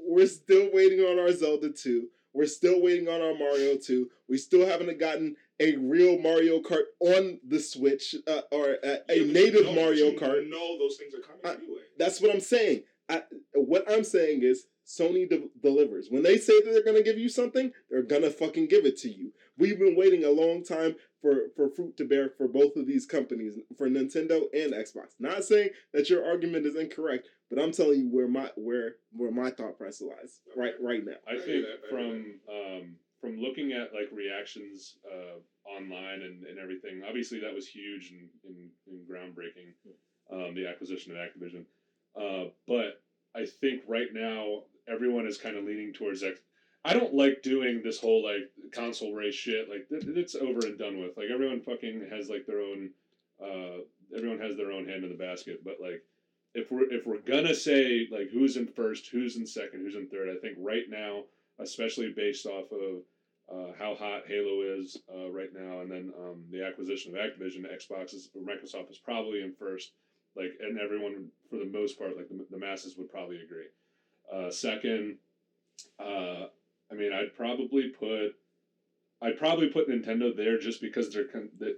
we're 0.06 0.26
still 0.26 0.70
waiting 0.72 1.00
on 1.00 1.18
our 1.20 1.30
Zelda 1.32 1.70
2. 1.70 2.08
We're 2.32 2.46
still 2.46 2.80
waiting 2.82 3.08
on 3.08 3.20
our 3.20 3.34
Mario 3.34 3.76
2. 3.76 4.08
We 4.28 4.38
still 4.38 4.66
haven't 4.66 4.98
gotten 4.98 5.36
a 5.60 5.76
real 5.76 6.18
Mario 6.18 6.60
Kart 6.60 6.84
on 7.00 7.38
the 7.46 7.60
Switch 7.60 8.14
uh, 8.26 8.40
or 8.50 8.76
a, 8.82 8.98
a 9.08 9.18
Yeah, 9.20 9.32
native 9.32 9.54
you 9.54 9.64
know- 9.64 9.74
Mario 9.74 10.10
Kart. 10.12 10.48
know 10.48 10.78
those 10.78 10.96
things 10.96 11.14
are 11.14 11.20
coming 11.20 11.40
I- 11.44 11.54
anyway. 11.62 11.80
That's 11.98 12.20
what 12.20 12.32
I'm 12.34 12.40
saying. 12.40 12.82
I, 13.08 13.22
what 13.54 13.84
I'm 13.90 14.04
saying 14.04 14.42
is 14.42 14.66
Sony 14.86 15.28
de- 15.28 15.48
delivers. 15.62 16.08
When 16.10 16.22
they 16.22 16.38
say 16.38 16.60
that 16.60 16.70
they're 16.72 16.84
going 16.84 16.96
to 16.96 17.02
give 17.02 17.18
you 17.18 17.28
something, 17.28 17.72
they're 17.90 18.02
going 18.02 18.22
to 18.22 18.30
fucking 18.30 18.66
give 18.66 18.86
it 18.86 18.96
to 18.98 19.08
you. 19.08 19.32
We've 19.60 19.78
been 19.78 19.94
waiting 19.94 20.24
a 20.24 20.30
long 20.30 20.64
time 20.64 20.96
for, 21.20 21.50
for 21.54 21.68
fruit 21.68 21.96
to 21.98 22.04
bear 22.04 22.30
for 22.30 22.48
both 22.48 22.76
of 22.76 22.86
these 22.86 23.04
companies, 23.04 23.58
for 23.76 23.88
Nintendo 23.88 24.44
and 24.54 24.72
Xbox. 24.72 25.14
Not 25.18 25.44
saying 25.44 25.70
that 25.92 26.08
your 26.08 26.24
argument 26.24 26.66
is 26.66 26.76
incorrect, 26.76 27.28
but 27.50 27.62
I'm 27.62 27.70
telling 27.72 28.00
you 28.00 28.08
where 28.08 28.28
my 28.28 28.50
where 28.56 28.94
where 29.12 29.30
my 29.30 29.50
thought 29.50 29.76
process 29.76 30.00
lies 30.00 30.40
right 30.56 30.74
right 30.80 31.04
now. 31.04 31.20
I 31.28 31.34
I 31.34 31.36
think 31.36 31.46
that, 31.46 31.52
I 31.52 31.54
hear 31.54 31.90
from 31.90 32.40
um, 32.48 32.96
from 33.20 33.38
looking 33.38 33.72
at 33.72 33.92
like 33.92 34.08
reactions 34.12 34.96
uh, 35.06 35.38
online 35.70 36.22
and, 36.22 36.44
and 36.46 36.58
everything, 36.58 37.02
obviously 37.06 37.40
that 37.40 37.54
was 37.54 37.68
huge 37.68 38.12
and, 38.12 38.28
and, 38.44 38.70
and 38.88 39.06
groundbreaking, 39.06 39.74
um, 40.32 40.54
the 40.54 40.66
acquisition 40.66 41.12
of 41.12 41.18
Activision. 41.18 41.64
Uh, 42.18 42.50
but 42.66 43.02
I 43.36 43.44
think 43.44 43.82
right 43.86 44.08
now 44.12 44.62
everyone 44.88 45.26
is 45.26 45.36
kind 45.36 45.56
of 45.56 45.64
leaning 45.64 45.92
towards 45.92 46.22
X. 46.22 46.40
I 46.84 46.94
don't 46.94 47.14
like 47.14 47.42
doing 47.42 47.82
this 47.82 48.00
whole 48.00 48.24
like 48.24 48.50
console 48.72 49.12
race 49.12 49.34
shit. 49.34 49.68
Like 49.68 49.86
it's 49.90 50.34
over 50.34 50.60
and 50.66 50.78
done 50.78 51.00
with. 51.00 51.16
Like 51.16 51.28
everyone 51.32 51.60
fucking 51.60 52.08
has 52.10 52.28
like 52.28 52.46
their 52.46 52.60
own. 52.60 52.90
Uh, 53.42 53.82
everyone 54.16 54.40
has 54.40 54.56
their 54.56 54.72
own 54.72 54.86
hand 54.86 55.04
in 55.04 55.10
the 55.10 55.16
basket. 55.16 55.62
But 55.64 55.76
like, 55.80 56.02
if 56.54 56.70
we're 56.70 56.90
if 56.92 57.06
we're 57.06 57.18
gonna 57.18 57.54
say 57.54 58.08
like 58.10 58.30
who's 58.32 58.56
in 58.56 58.66
first, 58.66 59.08
who's 59.08 59.36
in 59.36 59.46
second, 59.46 59.80
who's 59.80 59.94
in 59.94 60.08
third, 60.08 60.30
I 60.30 60.40
think 60.40 60.56
right 60.58 60.88
now, 60.88 61.24
especially 61.58 62.12
based 62.16 62.46
off 62.46 62.66
of 62.72 63.02
uh, 63.52 63.72
how 63.78 63.94
hot 63.94 64.22
Halo 64.26 64.62
is 64.62 64.96
uh, 65.12 65.30
right 65.30 65.50
now, 65.52 65.80
and 65.80 65.90
then 65.90 66.12
um, 66.18 66.44
the 66.50 66.64
acquisition 66.64 67.14
of 67.14 67.20
Activision, 67.20 67.66
Xbox 67.66 68.14
is 68.14 68.30
Microsoft 68.36 68.90
is 68.90 68.98
probably 68.98 69.42
in 69.42 69.52
first. 69.52 69.92
Like, 70.36 70.52
and 70.60 70.78
everyone 70.78 71.26
for 71.50 71.56
the 71.56 71.66
most 71.66 71.98
part, 71.98 72.16
like 72.16 72.28
the, 72.28 72.46
the 72.50 72.58
masses 72.58 72.96
would 72.96 73.10
probably 73.10 73.42
agree. 73.42 73.66
Uh, 74.32 74.50
second, 74.50 75.16
uh, 75.98 76.46
I 76.90 76.94
mean, 76.94 77.12
I'd 77.12 77.36
probably 77.36 77.88
put. 77.88 78.34
I'd 79.22 79.38
probably 79.38 79.68
put 79.68 79.88
Nintendo 79.88 80.34
there 80.34 80.58
just 80.58 80.80
because 80.80 81.12
they're 81.12 81.26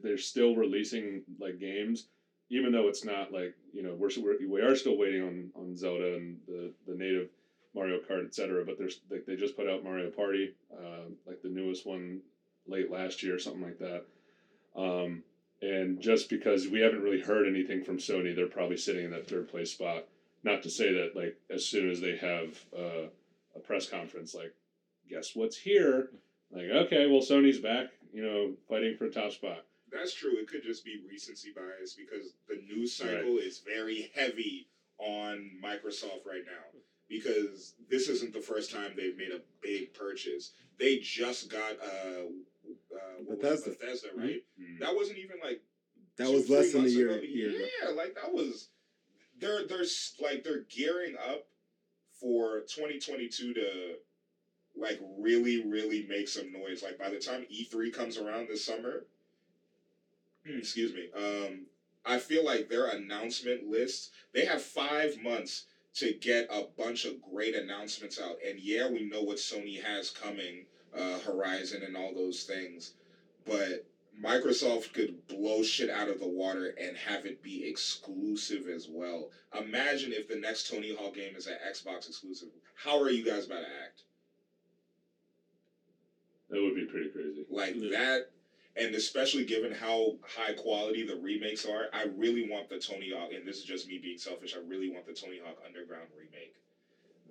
they're 0.03 0.19
still 0.19 0.55
releasing 0.55 1.23
like 1.41 1.59
games, 1.59 2.07
even 2.51 2.73
though 2.73 2.89
it's 2.89 3.05
not 3.05 3.33
like 3.33 3.55
you 3.73 3.83
know 3.83 3.95
we're, 3.95 4.11
we're 4.19 4.49
we 4.49 4.61
are 4.61 4.77
still 4.77 4.97
waiting 4.97 5.23
on 5.23 5.51
on 5.55 5.77
Zelda 5.77 6.15
and 6.15 6.39
the 6.47 6.73
the 6.87 6.95
native 6.95 7.29
Mario 7.75 7.99
Kart 7.99 8.27
etc. 8.27 8.65
But 8.65 8.79
there's 8.79 9.01
like 9.11 9.27
they 9.27 9.37
just 9.37 9.57
put 9.57 9.69
out 9.69 9.85
Mario 9.85 10.11
Party, 10.11 10.55
uh, 10.73 11.09
like 11.27 11.43
the 11.43 11.49
newest 11.49 11.87
one 11.87 12.21
late 12.67 12.91
last 12.91 13.23
year 13.23 13.35
or 13.35 13.41
something 13.41 13.63
like 13.63 13.79
that. 13.79 14.05
Um, 14.77 15.25
and 15.61 16.01
just 16.01 16.29
because 16.29 16.69
we 16.69 16.81
haven't 16.81 17.03
really 17.03 17.21
heard 17.21 17.47
anything 17.47 17.85
from 17.85 17.99
Sony, 17.99 18.35
they're 18.35 18.47
probably 18.47 18.77
sitting 18.77 19.05
in 19.05 19.11
that 19.13 19.29
third 19.29 19.49
place 19.49 19.73
spot. 19.73 20.05
Not 20.45 20.63
to 20.63 20.71
say 20.71 20.93
that 20.93 21.17
like 21.17 21.37
as 21.51 21.65
soon 21.67 21.91
as 21.91 22.01
they 22.01 22.17
have 22.17 22.59
uh, 22.77 23.09
a 23.55 23.61
press 23.61 23.89
conference, 23.89 24.35
like 24.35 24.55
guess 25.09 25.33
what's 25.35 25.57
here, 25.57 26.11
like 26.51 26.67
okay, 26.71 27.07
well 27.07 27.21
Sony's 27.21 27.59
back, 27.59 27.89
you 28.13 28.23
know, 28.23 28.55
fighting 28.69 28.97
for 28.97 29.07
a 29.07 29.11
top 29.11 29.33
spot. 29.33 29.65
That's 29.91 30.15
true. 30.15 30.33
It 30.39 30.49
could 30.49 30.63
just 30.63 30.85
be 30.85 31.03
recency 31.09 31.53
bias 31.55 31.95
because 31.95 32.35
the 32.49 32.63
news 32.67 32.95
cycle 32.95 33.37
is 33.37 33.59
very 33.59 34.11
heavy 34.15 34.69
on 34.99 35.51
Microsoft 35.63 36.25
right 36.27 36.45
now. 36.47 36.79
Because 37.09 37.75
this 37.91 38.09
isn't 38.09 38.33
the 38.33 38.41
first 38.41 38.71
time 38.73 38.93
they've 38.97 39.19
made 39.19 39.33
a 39.33 39.43
big 39.61 39.93
purchase. 39.93 40.53
They 40.79 40.97
just 40.99 41.51
got 41.51 41.73
uh, 41.73 42.25
uh 42.25 43.01
what 43.27 43.43
was 43.43 43.67
it, 43.67 43.71
Bethesda. 43.71 43.71
Bethesda, 43.71 44.09
right? 44.17 44.43
Mm. 44.59 44.79
That 44.81 44.95
wasn't 44.95 45.19
even 45.19 45.37
like 45.45 45.61
That 46.17 46.29
two, 46.29 46.33
was 46.33 46.49
less 46.49 46.73
than 46.73 46.87
a 46.87 46.89
year. 46.89 47.11
ago. 47.11 47.21
year 47.23 47.51
ago. 47.51 47.65
Yeah, 47.83 47.91
like 47.91 48.15
that 48.15 48.33
was 48.33 48.69
they're 49.39 49.67
they're 49.67 49.85
like 50.23 50.43
they're 50.43 50.65
gearing 50.75 51.17
up 51.17 51.45
for 52.19 52.61
2022 52.61 53.55
to 53.55 53.95
like 54.77 55.01
really 55.19 55.65
really 55.65 56.07
make 56.09 56.29
some 56.29 56.53
noise. 56.53 56.83
Like 56.83 56.99
by 56.99 57.11
the 57.11 57.19
time 57.19 57.47
E3 57.53 57.93
comes 57.93 58.17
around 58.17 58.49
this 58.49 58.65
summer, 58.65 59.05
excuse 60.47 60.93
me, 60.93 61.09
um, 61.17 61.67
I 62.05 62.19
feel 62.19 62.45
like 62.45 62.69
their 62.69 62.87
announcement 62.87 63.69
list 63.69 64.11
they 64.33 64.45
have 64.45 64.63
five 64.63 65.17
months 65.23 65.67
to 65.95 66.13
get 66.15 66.47
a 66.51 66.65
bunch 66.79 67.05
of 67.05 67.21
great 67.21 67.55
announcements 67.55 68.19
out. 68.19 68.37
And 68.47 68.59
yeah, 68.59 68.89
we 68.89 69.09
know 69.09 69.23
what 69.23 69.37
Sony 69.37 69.83
has 69.83 70.11
coming, 70.11 70.65
uh, 70.97 71.19
Horizon 71.19 71.83
and 71.83 71.97
all 71.97 72.15
those 72.15 72.45
things, 72.45 72.93
but 73.45 73.85
Microsoft 74.21 74.93
could 74.93 75.27
blow 75.27 75.63
shit 75.63 75.91
out 75.91 76.09
of 76.09 76.19
the 76.19 76.27
water 76.27 76.75
and 76.81 76.97
have 76.97 77.25
it 77.25 77.43
be 77.43 77.67
exclusive 77.67 78.67
as 78.69 78.87
well. 78.89 79.31
Imagine 79.59 80.13
if 80.13 80.29
the 80.29 80.37
next 80.37 80.71
Tony 80.71 80.95
Hawk 80.95 81.15
game 81.15 81.35
is 81.35 81.47
an 81.47 81.57
Xbox 81.67 82.09
exclusive. 82.09 82.49
How 82.75 83.01
are 83.01 83.11
you 83.11 83.25
guys 83.25 83.47
about 83.47 83.61
to 83.61 83.83
act? 83.85 84.03
That 86.53 86.61
would 86.61 86.75
be 86.75 86.85
pretty 86.85 87.09
crazy. 87.09 87.45
Like 87.49 87.75
Yeah. 87.75 87.89
that, 87.91 88.23
and 88.77 88.95
especially 88.95 89.43
given 89.43 89.71
how 89.71 90.17
high 90.23 90.53
quality 90.53 91.03
the 91.03 91.15
remakes 91.15 91.65
are, 91.65 91.89
I 91.93 92.03
really 92.03 92.43
want 92.43 92.69
the 92.69 92.77
Tony 92.77 93.11
Hawk, 93.11 93.33
and 93.33 93.47
this 93.47 93.57
is 93.57 93.65
just 93.65 93.87
me 93.87 93.97
being 93.97 94.19
selfish, 94.19 94.53
I 94.53 94.59
really 94.59 94.87
want 94.87 95.07
the 95.07 95.13
Tony 95.13 95.39
Hawk 95.39 95.57
Underground 95.65 96.11
remake. 96.15 96.53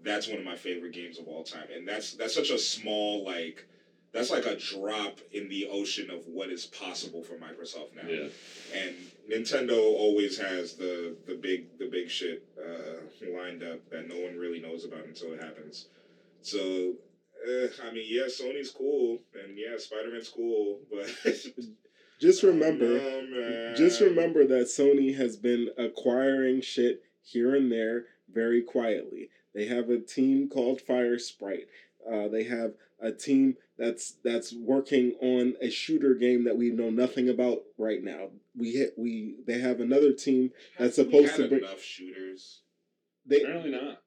That's 0.02 0.26
one 0.26 0.40
of 0.40 0.44
my 0.44 0.56
favorite 0.56 0.92
games 0.92 1.18
of 1.20 1.28
all 1.28 1.44
time. 1.44 1.70
And 1.70 1.88
that's 1.88 2.12
that's 2.12 2.34
such 2.34 2.50
a 2.50 2.58
small 2.58 3.22
like 3.22 3.64
that's 4.12 4.30
like 4.30 4.46
a 4.46 4.56
drop 4.56 5.22
in 5.32 5.48
the 5.48 5.66
ocean 5.68 6.10
of 6.10 6.26
what 6.26 6.50
is 6.50 6.66
possible 6.66 7.22
for 7.22 7.36
Microsoft 7.36 7.94
now. 7.94 8.08
Yeah. 8.08 8.28
And 8.74 9.08
Nintendo 9.30 9.78
always 9.78 10.36
has 10.38 10.74
the 10.74 11.14
the 11.26 11.36
big 11.36 11.78
the 11.78 11.86
big 11.86 12.10
shit 12.10 12.40
uh, 12.60 13.02
lined 13.22 13.62
up 13.62 13.78
that 13.90 14.04
no 14.04 14.18
one 14.18 14.36
really 14.36 14.58
knows 14.58 14.84
about 14.84 15.06
until 15.06 15.32
it 15.32 15.38
happens. 15.40 15.86
So 16.42 16.96
uh, 17.48 17.68
I 17.88 17.92
mean, 17.94 18.06
yeah, 18.08 18.24
Sony's 18.28 18.72
cool, 18.72 19.20
and 19.34 19.58
yeah, 19.58 19.78
Spider 19.78 20.12
Man's 20.12 20.30
cool, 20.30 20.80
but 20.92 21.10
Just 22.20 22.44
remember, 22.44 22.86
Oh, 23.02 23.22
man. 23.32 23.76
just 23.76 24.00
remember 24.00 24.46
that 24.46 24.66
Sony 24.68 25.18
has 25.18 25.38
been 25.38 25.70
acquiring 25.76 26.62
shit 26.62 27.02
here 27.24 27.56
and 27.56 27.72
there 27.72 28.06
very 28.32 28.62
quietly. 28.62 29.30
They 29.56 29.66
have 29.66 29.90
a 29.90 30.00
team 30.00 30.48
called 30.48 30.82
Firesprite. 30.88 31.66
Uh, 32.08 32.28
they 32.28 32.44
have 32.44 32.74
a 33.02 33.12
team 33.12 33.58
that's 33.76 34.12
that's 34.24 34.54
working 34.54 35.14
on 35.20 35.56
a 35.64 35.72
shooter 35.72 36.14
game 36.14 36.44
that 36.44 36.58
we 36.58 36.70
know 36.70 36.92
nothing 36.92 37.28
about 37.28 37.64
right 37.80 38.04
now. 38.04 38.28
We 38.56 38.72
hit 38.74 38.94
we 38.98 39.38
they 39.48 39.58
have 39.60 39.80
another 39.80 40.14
team 40.14 40.52
that's 40.78 40.98
Have 40.98 41.08
we 41.08 41.12
supposed 41.14 41.32
had 41.32 41.38
to 41.44 41.48
bring- 41.50 41.64
enough 41.64 41.82
shooters. 41.82 42.62
they 43.26 43.42
Apparently 43.42 43.72
not. 43.72 44.01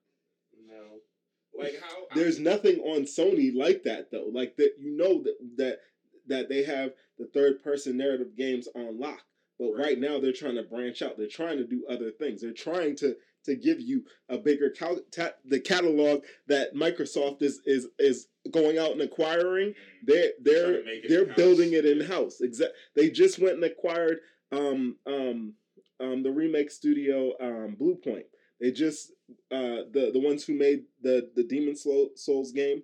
Like 1.57 1.79
how 1.81 2.05
there's 2.15 2.39
nothing 2.39 2.79
on 2.79 3.03
Sony 3.03 3.53
like 3.55 3.83
that 3.83 4.11
though. 4.11 4.29
Like 4.31 4.55
that 4.57 4.71
you 4.79 4.95
know 4.97 5.21
that 5.23 5.35
that 5.57 5.79
that 6.27 6.49
they 6.49 6.63
have 6.63 6.91
the 7.19 7.27
third 7.27 7.63
person 7.63 7.97
narrative 7.97 8.35
games 8.37 8.67
on 8.75 8.99
lock. 8.99 9.21
But 9.59 9.71
Right. 9.71 9.83
right. 9.85 9.99
now 9.99 10.19
they're 10.19 10.33
trying 10.33 10.55
to 10.55 10.63
branch 10.63 11.01
out. 11.01 11.17
They're 11.17 11.27
trying 11.27 11.57
to 11.59 11.63
do 11.65 11.85
other 11.89 12.11
things. 12.11 12.41
They're 12.41 12.51
trying 12.51 12.95
to 12.97 13.15
to 13.45 13.55
give 13.55 13.79
you 13.79 14.03
a 14.27 14.37
bigger 14.39 14.71
cal- 14.71 14.99
ta- 15.11 15.35
the 15.45 15.59
catalog 15.59 16.23
that 16.47 16.73
Microsoft 16.73 17.41
is 17.43 17.61
is 17.65 17.87
is 17.99 18.27
going 18.51 18.77
out 18.79 18.91
and 18.91 19.01
acquiring. 19.01 19.73
They're 20.03 20.31
they're 20.41 20.81
they're 21.07 21.21
in-house. 21.23 21.37
building 21.37 21.73
it 21.73 21.85
in 21.85 22.01
house. 22.01 22.41
Exact. 22.41 22.73
They 22.95 23.09
just 23.11 23.39
went 23.39 23.55
and 23.55 23.63
acquired 23.63 24.19
um 24.51 24.97
um 25.05 25.53
um 25.99 26.23
the 26.23 26.31
remake 26.31 26.69
studio 26.71 27.33
um 27.39 27.77
Bluepoint. 27.79 28.25
They 28.59 28.71
just 28.71 29.11
uh 29.51 29.87
the 29.91 30.11
the 30.13 30.19
ones 30.19 30.45
who 30.45 30.53
made 30.53 30.83
the 31.01 31.29
the 31.35 31.43
Demon 31.43 31.75
Souls 31.75 32.51
game 32.51 32.83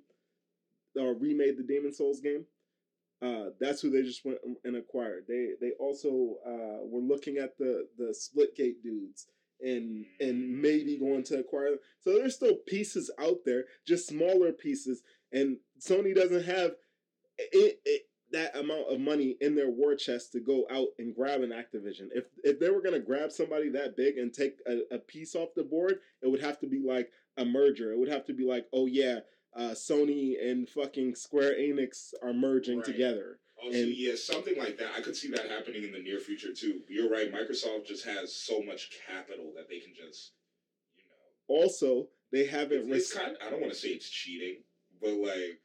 or 1.00 1.14
remade 1.14 1.58
the 1.58 1.64
Demon 1.64 1.94
Souls 1.94 2.20
game. 2.20 2.46
Uh, 3.22 3.52
that's 3.60 3.82
who 3.82 3.92
they 3.92 4.02
just 4.02 4.26
went 4.26 4.40
and 4.64 4.76
acquired. 4.76 5.26
They 5.28 5.52
they 5.62 5.72
also 5.80 6.38
uh, 6.46 6.86
were 6.86 7.02
looking 7.02 7.38
at 7.38 7.58
the 7.58 7.88
the 7.98 8.16
Splitgate 8.16 8.82
dudes 8.84 9.28
and 9.62 10.06
and 10.20 10.62
maybe 10.62 10.98
going 10.98 11.24
to 11.26 11.40
acquire 11.40 11.70
them. 11.72 11.80
So 12.02 12.14
there's 12.14 12.36
still 12.36 12.56
pieces 12.68 13.12
out 13.20 13.40
there, 13.46 13.66
just 13.88 14.08
smaller 14.08 14.52
pieces. 14.52 15.04
and 15.32 15.58
Sony 15.80 16.16
doesn't 16.16 16.44
have 16.46 16.72
it, 17.38 17.80
it, 17.86 18.02
that 18.32 18.56
amount 18.56 18.88
of 18.92 19.00
money 19.00 19.38
in 19.42 19.56
their 19.56 19.70
war 19.70 19.96
chest 19.96 20.32
to 20.34 20.40
go 20.40 20.66
out 20.72 20.88
and 21.00 21.16
grab 21.16 21.42
an 21.42 21.50
Activision. 21.52 22.08
If 22.14 22.26
if 22.44 22.60
they 22.60 22.70
were 22.70 22.82
gonna 22.82 23.00
grab 23.00 23.32
somebody 23.32 23.70
that 23.70 23.96
big 23.98 24.18
and 24.18 24.34
take 24.34 24.58
a, 24.68 24.82
a 24.96 24.98
piece 25.00 25.36
off 25.36 25.54
the 25.56 25.64
board, 25.64 26.00
it 26.22 26.28
would 26.30 26.42
have 26.42 26.60
to 26.60 26.68
be 26.68 26.80
like 26.80 27.12
a 27.38 27.46
merger. 27.46 27.92
It 27.94 28.00
would 28.00 28.10
have 28.10 28.26
to 28.26 28.34
be 28.34 28.44
like, 28.46 28.68
oh 28.74 28.86
yeah, 28.88 29.20
uh, 29.56 29.72
Sony 29.72 30.36
and 30.44 30.68
fucking 30.70 31.16
Square 31.16 31.56
Enix 31.60 32.14
are 32.24 32.34
merging 32.34 32.78
Right. 32.78 32.86
together. 32.86 33.40
Also, 33.62 33.78
And- 33.78 33.92
yeah, 33.96 34.16
something 34.16 34.58
like 34.58 34.78
that. 34.80 34.92
I 34.98 35.02
could 35.02 35.16
see 35.16 35.28
that 35.30 35.48
happening 35.50 35.84
in 35.84 35.92
the 35.92 36.00
near 36.00 36.20
future 36.20 36.52
too. 36.54 36.82
You're 36.90 37.10
right. 37.10 37.32
Microsoft 37.32 37.86
just 37.86 38.04
has 38.06 38.36
so 38.36 38.62
much 38.64 38.90
capital 39.08 39.54
that 39.56 39.70
they 39.70 39.80
can 39.80 39.94
just, 39.94 40.32
you 40.98 41.04
know, 41.04 41.64
Also, 41.64 42.10
they 42.32 42.46
haven't. 42.46 42.92
it's, 42.92 43.14
kind. 43.14 43.38
I 43.46 43.50
don't 43.52 43.62
want 43.62 43.72
to 43.72 43.78
say 43.78 43.90
it's 43.90 44.10
cheating, 44.10 44.64
but 45.00 45.12
like, 45.14 45.61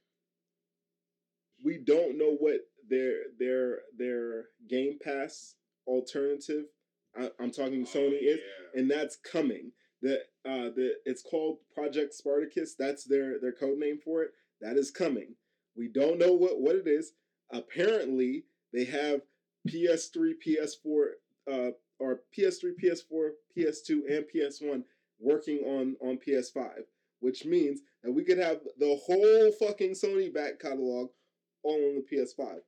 we 1.67 1.79
don't 1.79 2.17
know 2.17 2.37
what 2.39 2.61
their 2.89 3.15
their 3.39 3.81
their 3.99 4.45
Game 4.69 4.99
Pass 5.03 5.57
alternative. 5.87 6.67
I, 7.19 7.31
I'm 7.41 7.51
talking 7.51 7.85
oh, 7.85 7.99
Sony 7.99 8.23
is, 8.23 8.39
and 8.75 8.89
that's 8.89 9.17
coming. 9.17 9.73
The 10.01 10.21
uh 10.49 10.71
the 10.77 10.95
it's 11.05 11.23
called 11.23 11.59
Project 11.75 12.15
Spartacus. 12.15 12.77
That's 12.79 13.05
their 13.05 13.41
their 13.41 13.53
code 13.53 13.79
name 13.79 13.99
for 14.03 14.23
it. 14.23 14.31
That 14.61 14.77
is 14.77 14.93
coming. 14.93 15.35
We 15.77 15.89
don't 15.89 16.19
know 16.19 16.33
what 16.33 16.61
what 16.61 16.77
it 16.77 16.87
is. 16.87 17.13
Apparently, 17.53 18.45
they 18.73 18.85
have 18.85 19.23
PS3, 19.69 20.35
PS4, 20.47 21.05
uh, 21.51 21.71
or 21.99 22.21
PS3, 22.37 22.73
PS4, 22.83 23.31
PS2, 23.57 23.91
and 24.09 24.25
PS1 24.33 24.85
working 25.19 25.59
on 25.65 25.97
on 26.01 26.19
PS5, 26.19 26.71
which 27.19 27.45
means 27.45 27.81
that 28.05 28.13
we 28.13 28.23
could 28.23 28.39
have 28.39 28.61
the 28.79 28.97
whole 29.05 29.53
fucking 29.53 29.93
Sony 29.93 30.33
back 30.33 30.61
catalog 30.61 31.09
on 31.67 31.97
the 31.97 32.03
PS5, 32.17 32.61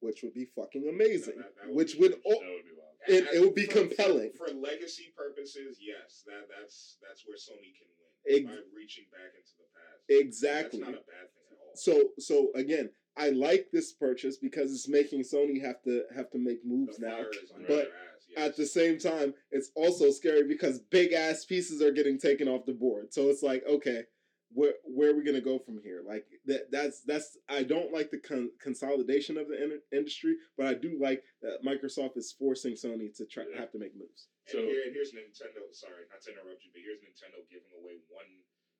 which 0.00 0.22
would 0.22 0.34
be 0.34 0.44
fucking 0.44 0.88
amazing. 0.88 1.36
That- 1.38 1.54
that 1.56 1.66
would 1.68 1.76
which 1.76 1.92
be 1.94 1.98
would 2.00 2.12
huge. 2.12 2.22
o- 2.26 2.30
would 2.40 2.64
be 2.64 2.72
and 3.16 3.26
it 3.34 3.40
would 3.40 3.54
be 3.54 3.66
for- 3.66 3.72
for- 3.72 3.78
compelling. 3.80 4.32
for, 4.32 4.48
legacy 4.48 5.12
purposes. 5.16 5.78
Yes, 5.80 6.22
that 6.26 6.48
that's 6.48 6.98
that's 7.02 7.26
where 7.26 7.36
Sony 7.36 7.72
can 7.78 7.86
win 8.26 8.36
Ex- 8.36 8.44
by 8.44 8.58
reaching 8.76 9.04
back 9.12 9.32
into 9.36 9.52
the 9.58 9.64
past. 9.74 10.02
exactly. 10.08 10.80
That's 10.80 10.90
not 10.92 11.02
a 11.02 11.06
bad 11.06 11.32
thing 11.34 11.44
at 11.52 11.58
all. 11.64 11.76
So 11.76 12.12
so 12.18 12.50
again, 12.54 12.90
I 13.16 13.30
like 13.30 13.70
this 13.72 13.92
purchase 13.92 14.36
because 14.36 14.72
it's 14.72 14.88
making 14.88 15.22
Sony 15.22 15.60
have 15.62 15.82
to 15.84 16.04
have 16.14 16.30
to 16.32 16.38
make 16.38 16.64
moves 16.64 16.98
the 16.98 17.06
now. 17.06 17.16
fire 17.22 17.30
is 17.42 17.50
under 17.52 17.66
But 17.68 17.86
ass. 17.88 18.26
Yes. 18.28 18.48
At 18.50 18.56
the 18.56 18.66
same 18.66 18.98
time, 18.98 19.34
it's 19.52 19.70
also 19.76 20.10
scary 20.10 20.42
because 20.42 20.80
big 20.80 21.12
ass 21.12 21.44
pieces 21.44 21.80
are 21.80 21.92
getting 21.92 22.18
taken 22.18 22.48
off 22.48 22.66
the 22.66 22.72
board. 22.74 23.14
So 23.14 23.30
it's 23.30 23.42
like, 23.42 23.64
okay, 23.66 24.04
where 24.52 24.74
where 24.84 25.10
are 25.10 25.16
we 25.16 25.24
gonna 25.24 25.40
go 25.40 25.58
from 25.58 25.80
here? 25.82 26.02
Like 26.06 26.24
that 26.46 26.70
that's 26.70 27.02
that's 27.02 27.36
I 27.48 27.62
don't 27.62 27.92
like 27.92 28.10
the 28.10 28.18
con- 28.20 28.50
consolidation 28.60 29.36
of 29.38 29.48
the 29.48 29.62
in- 29.62 29.82
industry, 29.92 30.36
but 30.56 30.66
I 30.66 30.74
do 30.74 30.96
like 31.00 31.22
that 31.42 31.64
Microsoft 31.64 32.16
is 32.16 32.34
forcing 32.38 32.74
Sony 32.74 33.14
to 33.16 33.26
try 33.26 33.44
Yeah. 33.50 33.60
have 33.60 33.72
to 33.72 33.78
make 33.78 33.94
moves. 33.96 34.28
So- 34.46 34.58
here, 34.62 34.82
and 34.86 34.94
here's 34.94 35.10
Nintendo. 35.12 35.66
Sorry, 35.72 36.06
not 36.10 36.22
to 36.22 36.30
interrupt 36.32 36.62
you, 36.64 36.70
but 36.72 36.82
here's 36.84 37.00
Nintendo 37.02 37.42
giving 37.50 37.72
away 37.80 37.98
one 38.08 38.30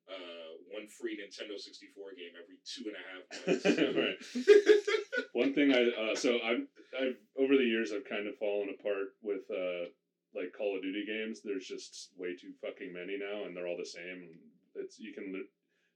uh 0.07 0.55
one 0.71 0.87
free 0.87 1.19
Nintendo 1.19 1.59
64 1.59 2.15
game 2.15 2.31
every 2.39 2.55
two 2.63 2.87
and 2.87 2.95
a 2.95 3.03
half 3.11 3.23
months. 3.47 3.97
right. 3.99 4.77
One 5.33 5.53
thing 5.53 5.71
I 5.73 5.83
uh, 6.11 6.15
so 6.15 6.39
I'm 6.41 6.67
I've 6.97 7.17
over 7.37 7.57
the 7.57 7.63
years 7.67 7.91
I've 7.91 8.07
kind 8.09 8.27
of 8.27 8.37
fallen 8.37 8.69
apart 8.79 9.13
with 9.21 9.43
uh 9.51 9.91
like 10.33 10.53
Call 10.57 10.77
of 10.77 10.81
Duty 10.81 11.03
games. 11.05 11.41
There's 11.43 11.67
just 11.67 12.11
way 12.17 12.35
too 12.39 12.53
fucking 12.61 12.93
many 12.93 13.17
now, 13.19 13.45
and 13.45 13.55
they're 13.55 13.67
all 13.67 13.77
the 13.77 13.85
same. 13.85 14.29
It's 14.75 14.97
you 14.99 15.13
can 15.13 15.33
li- 15.33 15.49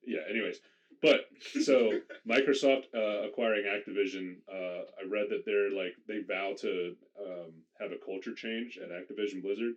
yeah. 0.06 0.20
Anyways, 0.30 0.58
but 1.02 1.22
so 1.64 2.00
Microsoft 2.28 2.86
uh, 2.96 3.28
acquiring 3.28 3.66
Activision, 3.66 4.38
uh, 4.52 4.84
I 5.02 5.10
read 5.10 5.28
that 5.30 5.44
they're 5.46 5.72
like 5.72 5.96
they 6.08 6.20
vow 6.28 6.54
to 6.62 6.96
um, 7.20 7.52
have 7.80 7.92
a 7.92 8.06
culture 8.06 8.34
change 8.34 8.80
at 8.82 8.90
Activision 8.90 9.42
Blizzard, 9.42 9.74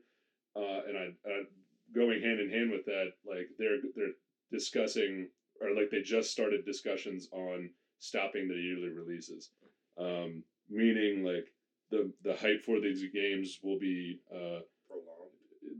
uh, 0.56 0.80
and 0.88 0.96
I 0.96 1.06
uh, 1.28 1.44
going 1.94 2.22
hand 2.22 2.40
in 2.40 2.50
hand 2.50 2.70
with 2.70 2.84
that, 2.86 3.12
like 3.26 3.48
they're 3.58 3.78
they're 3.96 4.14
discussing 4.52 5.28
or 5.60 5.74
like 5.74 5.90
they 5.90 6.02
just 6.02 6.30
started 6.32 6.64
discussions 6.64 7.28
on 7.32 7.70
stopping 7.98 8.48
the 8.48 8.54
yearly 8.54 8.90
releases, 8.90 9.50
um, 9.98 10.42
meaning 10.68 11.24
like 11.24 11.46
the 11.90 12.12
the 12.22 12.36
hype 12.36 12.62
for 12.64 12.80
these 12.80 13.04
games 13.12 13.58
will 13.62 13.78
be 13.78 14.20
uh. 14.34 14.60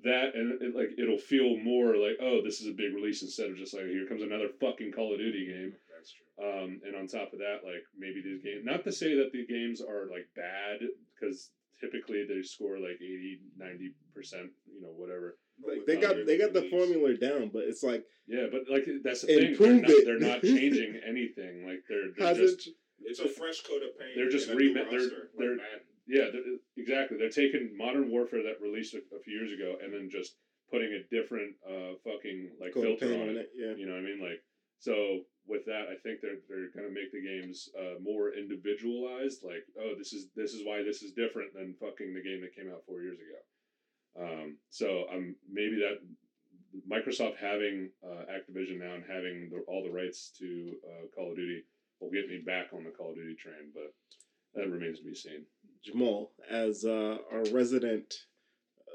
That 0.05 0.35
and 0.35 0.61
it, 0.63 0.77
like 0.77 0.91
it'll 0.99 1.19
feel 1.19 1.57
more 1.59 1.97
like 1.97 2.17
oh 2.21 2.41
this 2.45 2.61
is 2.61 2.69
a 2.69 2.73
big 2.77 2.95
release 2.95 3.23
instead 3.23 3.51
of 3.51 3.57
just 3.57 3.75
like 3.75 3.87
here 3.87 4.07
comes 4.07 4.23
another 4.23 4.49
fucking 4.61 4.93
Call 4.93 5.13
of 5.13 5.19
Duty 5.19 5.47
game. 5.47 5.73
That's 5.97 6.13
true. 6.13 6.29
Um, 6.45 6.81
and 6.85 6.95
on 6.97 7.07
top 7.07 7.33
of 7.33 7.39
that, 7.41 7.61
like 7.65 7.83
maybe 7.97 8.21
these 8.23 8.43
games, 8.43 8.65
not 8.65 8.85
to 8.85 8.93
say 8.93 9.15
that 9.17 9.33
the 9.33 9.47
games 9.47 9.81
are 9.81 10.07
like 10.11 10.27
bad, 10.37 10.81
because 11.15 11.51
typically 11.81 12.25
they 12.29 12.43
score 12.43 12.79
like 12.79 12.99
80, 13.01 13.41
90%, 13.61 14.51
you 14.73 14.81
know, 14.83 14.93
whatever. 14.97 15.37
Like 15.67 15.87
they 15.87 15.97
got 15.97 16.17
they 16.27 16.37
got 16.39 16.53
the 16.53 16.69
formula 16.71 17.15
down, 17.17 17.51
but 17.53 17.63
it's 17.65 17.83
like 17.83 18.05
Yeah, 18.27 18.47
but 18.51 18.63
like 18.71 18.85
that's 19.05 19.21
the 19.23 19.29
thing. 19.29 19.57
They're 19.59 19.81
not, 19.81 19.91
they're 20.05 20.19
not 20.19 20.43
changing 20.43 21.01
anything. 21.07 21.65
Like 21.67 21.85
they're, 21.89 22.11
they're 22.17 22.27
hasn't 22.27 22.59
just, 22.59 22.71
It's 23.01 23.21
a 23.21 23.29
fresh 23.29 23.63
coat 23.63 23.83
of 23.87 23.97
paint. 23.99 24.13
They're 24.17 24.29
just 24.31 24.49
and 24.49 24.59
a 24.59 24.63
new 24.63 24.69
remit- 24.75 24.91
they're- 24.91 25.29
they're- 25.39 25.57
Madden. 25.57 25.87
Yeah, 26.07 26.27
exactly. 26.77 27.19
They're 27.19 27.31
taking 27.31 27.77
Modern 27.77 28.11
Warfare 28.11 28.43
that 28.45 28.61
released 28.61 28.95
a, 28.95 28.99
a 29.15 29.21
few 29.25 29.35
years 29.35 29.53
ago 29.53 29.77
and 29.83 29.93
then 29.93 30.09
just 30.11 30.37
putting 30.71 30.93
a 30.93 31.07
different 31.15 31.55
uh 31.67 31.95
fucking 32.05 32.51
like 32.61 32.75
of 32.77 32.83
filter 32.83 33.15
on 33.15 33.29
on 33.29 33.37
it. 33.37 33.37
it. 33.37 33.51
Yeah. 33.55 33.75
You 33.77 33.87
know 33.87 33.93
what 33.93 34.05
I 34.05 34.09
mean? 34.09 34.21
Like, 34.21 34.43
so 34.79 35.25
with 35.47 35.65
that, 35.67 35.89
I 35.93 35.97
think 36.03 36.21
they're 36.21 36.41
they're 36.49 36.73
gonna 36.75 36.93
make 36.93 37.13
the 37.13 37.23
games 37.23 37.69
uh, 37.79 38.01
more 38.03 38.33
individualized. 38.33 39.45
Like, 39.45 39.65
oh, 39.81 39.95
this 39.97 40.13
is 40.13 40.29
this 40.37 40.53
is 40.53 40.65
why 40.65 40.83
this 40.83 41.03
is 41.03 41.13
different 41.13 41.55
than 41.55 41.75
fucking 41.81 42.13
the 42.13 42.23
game 42.23 42.41
that 42.43 42.57
came 42.57 42.73
out 42.73 42.85
four 42.87 43.03
years 43.03 43.19
ago. 43.19 43.41
Um, 44.17 44.59
so 44.71 45.07
um, 45.13 45.35
maybe 45.51 45.77
that 45.83 45.99
Microsoft 46.89 47.37
having 47.37 47.91
uh, 48.05 48.25
Activision 48.31 48.79
now 48.79 48.95
and 48.95 49.05
having 49.09 49.51
the, 49.51 49.65
all 49.69 49.83
the 49.83 49.91
rights 49.91 50.33
to 50.39 50.75
uh, 50.87 51.07
Call 51.15 51.31
of 51.31 51.37
Duty 51.37 51.63
will 52.01 52.11
get 52.11 52.29
me 52.29 52.43
back 52.45 52.73
on 52.73 52.85
the 52.85 52.91
Call 52.91 53.11
of 53.11 53.17
Duty 53.17 53.35
train, 53.35 53.71
but 53.73 53.95
that 54.55 54.71
remains 54.71 54.99
to 54.99 55.05
be 55.05 55.15
seen. 55.15 55.45
Jamal, 55.85 56.33
as 56.51 56.85
uh, 56.85 57.19
our 57.31 57.45
resident 57.53 58.15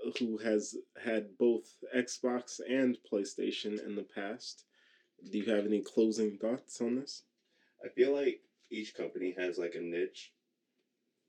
uh, 0.06 0.12
who 0.18 0.38
has 0.38 0.76
had 1.04 1.38
both 1.38 1.76
Xbox 1.96 2.60
and 2.68 2.98
PlayStation 3.12 3.86
in 3.86 3.96
the 3.96 4.06
past, 4.16 4.66
do 5.32 5.38
you 5.38 5.54
have 5.54 5.66
any 5.66 5.82
closing 5.82 6.38
thoughts 6.38 6.82
on 6.82 6.96
this? 6.96 7.24
I 7.86 7.90
feel 7.90 8.14
like 8.14 8.42
each 8.72 8.96
company 8.96 9.36
has 9.38 9.58
like 9.58 9.76
a 9.76 9.82
niche. 9.82 10.32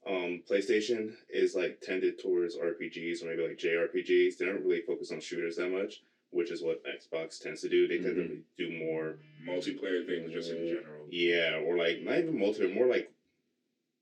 Um, 0.07 0.42
PlayStation 0.51 1.12
is 1.29 1.55
like 1.55 1.81
tended 1.83 2.18
towards 2.18 2.57
RPGs 2.57 3.23
or 3.23 3.27
maybe 3.27 3.49
like 3.49 3.59
JRPGs. 3.59 4.38
They 4.38 4.46
don't 4.46 4.64
really 4.64 4.81
focus 4.81 5.12
on 5.12 5.20
shooters 5.20 5.57
that 5.57 5.70
much, 5.70 6.03
which 6.31 6.51
is 6.51 6.62
what 6.62 6.83
Xbox 6.85 7.38
tends 7.38 7.61
to 7.61 7.68
do. 7.68 7.87
They 7.87 7.99
tend 7.99 8.16
to 8.16 8.42
do 8.57 8.79
more, 8.79 9.16
multiplayer 9.46 10.07
things 10.07 10.33
just 10.33 10.51
in 10.51 10.66
general. 10.66 11.07
yeah, 11.11 11.61
or 11.66 11.77
like 11.77 12.01
not 12.03 12.18
even 12.18 12.38
multiplayer, 12.38 12.75
more 12.75 12.87
like 12.87 13.12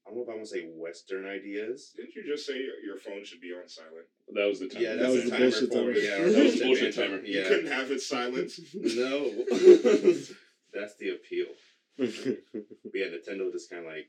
I 0.08 0.10
don't 0.10 0.16
know 0.16 0.22
if 0.24 0.28
I 0.30 0.36
want 0.36 0.48
to 0.48 0.50
say 0.50 0.64
Western 0.74 1.26
ideas. 1.26 1.92
Didn't 1.94 2.14
you 2.14 2.24
just 2.24 2.46
say 2.46 2.54
your, 2.54 2.78
your 2.80 2.96
phone 2.96 3.24
should 3.26 3.42
be 3.42 3.52
on 3.52 3.68
silent? 3.68 4.06
That 4.32 4.46
was 4.48 4.58
the 4.58 4.68
time. 4.68 4.82
Yeah, 4.82 4.94
That 4.94 5.10
was 5.10 5.24
the 5.24 5.30
the 5.30 5.36
timer 5.36 5.50
bullshit 5.50 5.70
timer. 5.72 5.92
Yeah, 5.92 6.16
That 6.16 6.18
that 6.18 6.26
was 6.26 6.34
was 6.44 6.52
the 6.54 6.58
the 6.60 6.64
bullshit 6.64 6.94
timer. 6.96 7.16
timer. 7.18 7.26
You 7.28 7.42
couldn't 7.44 7.72
have 7.72 7.90
it 7.90 8.00
silent. 8.00 8.52
no, 8.72 9.30
that's 10.72 10.96
the 10.96 11.10
appeal. 11.10 11.46
But 11.98 12.08
yeah, 12.94 13.06
Nintendo 13.12 13.52
just 13.52 13.68
kind 13.70 13.84
of 13.84 13.92
like 13.92 14.08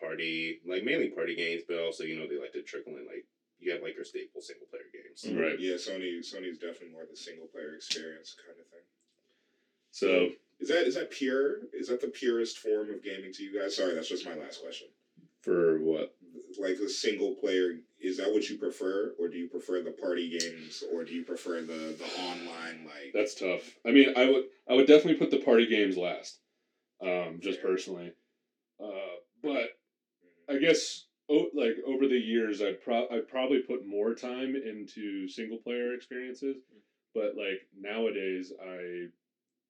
party, 0.00 0.58
like 0.66 0.82
mainly 0.84 1.08
party 1.10 1.36
games, 1.36 1.62
but 1.68 1.78
also 1.78 2.02
you 2.02 2.18
know 2.18 2.26
they 2.26 2.40
like 2.40 2.52
to 2.54 2.62
trickle 2.62 2.96
in 2.96 3.06
like 3.06 3.24
you 3.60 3.70
have 3.72 3.82
like 3.82 3.94
your 3.94 4.04
staple 4.04 4.40
single 4.40 4.66
player 4.66 4.90
games. 4.90 5.22
Mm-hmm. 5.22 5.38
Right. 5.40 5.60
Yeah, 5.60 5.74
Sony 5.74 6.18
Sony's 6.26 6.58
definitely 6.58 6.90
more 6.92 7.02
of 7.02 7.10
the 7.10 7.16
single 7.16 7.46
player 7.46 7.74
experience 7.74 8.34
kind 8.34 8.58
of 8.58 8.66
thing. 8.66 8.86
So 9.92 10.30
Is 10.60 10.68
that 10.68 10.86
is 10.86 10.94
that 10.96 11.10
pure? 11.10 11.60
Is 11.72 11.88
that 11.88 12.00
the 12.00 12.08
purest 12.08 12.58
form 12.58 12.90
of 12.90 13.02
gaming 13.04 13.32
to 13.34 13.42
you 13.44 13.58
guys? 13.60 13.76
Sorry, 13.76 13.94
that's 13.94 14.08
just 14.08 14.26
my 14.26 14.34
last 14.34 14.60
question. 14.62 14.88
For 15.46 15.78
what? 15.78 16.12
Like 16.58 16.76
a 16.84 16.88
single 16.88 17.34
player, 17.34 17.74
is 18.00 18.16
that 18.18 18.32
what 18.32 18.48
you 18.50 18.58
prefer, 18.58 19.14
or 19.18 19.28
do 19.28 19.38
you 19.38 19.46
prefer 19.46 19.80
the 19.80 19.92
party 19.92 20.28
games, 20.38 20.82
or 20.92 21.04
do 21.04 21.12
you 21.12 21.22
prefer 21.22 21.60
the 21.60 21.94
the 21.96 22.20
online 22.20 22.84
like? 22.84 23.12
That's 23.14 23.34
tough. 23.34 23.62
I 23.86 23.92
mean, 23.92 24.10
I 24.16 24.26
would 24.28 24.42
I 24.68 24.74
would 24.74 24.86
definitely 24.86 25.14
put 25.14 25.30
the 25.30 25.44
party 25.44 25.66
games 25.66 25.96
last, 25.96 26.40
um, 27.00 27.38
just 27.40 27.60
Fair. 27.60 27.70
personally. 27.70 28.12
Uh, 28.82 29.16
but 29.42 29.68
I 30.50 30.58
guess 30.58 31.06
oh, 31.30 31.48
like 31.54 31.76
over 31.86 32.06
the 32.06 32.18
years, 32.18 32.60
I'd 32.60 32.80
pro- 32.82 33.08
I'd 33.08 33.28
probably 33.28 33.60
put 33.60 33.86
more 33.86 34.14
time 34.14 34.56
into 34.56 35.28
single 35.28 35.58
player 35.58 35.94
experiences. 35.94 36.56
But 37.14 37.36
like 37.36 37.66
nowadays, 37.78 38.52
I 38.60 39.06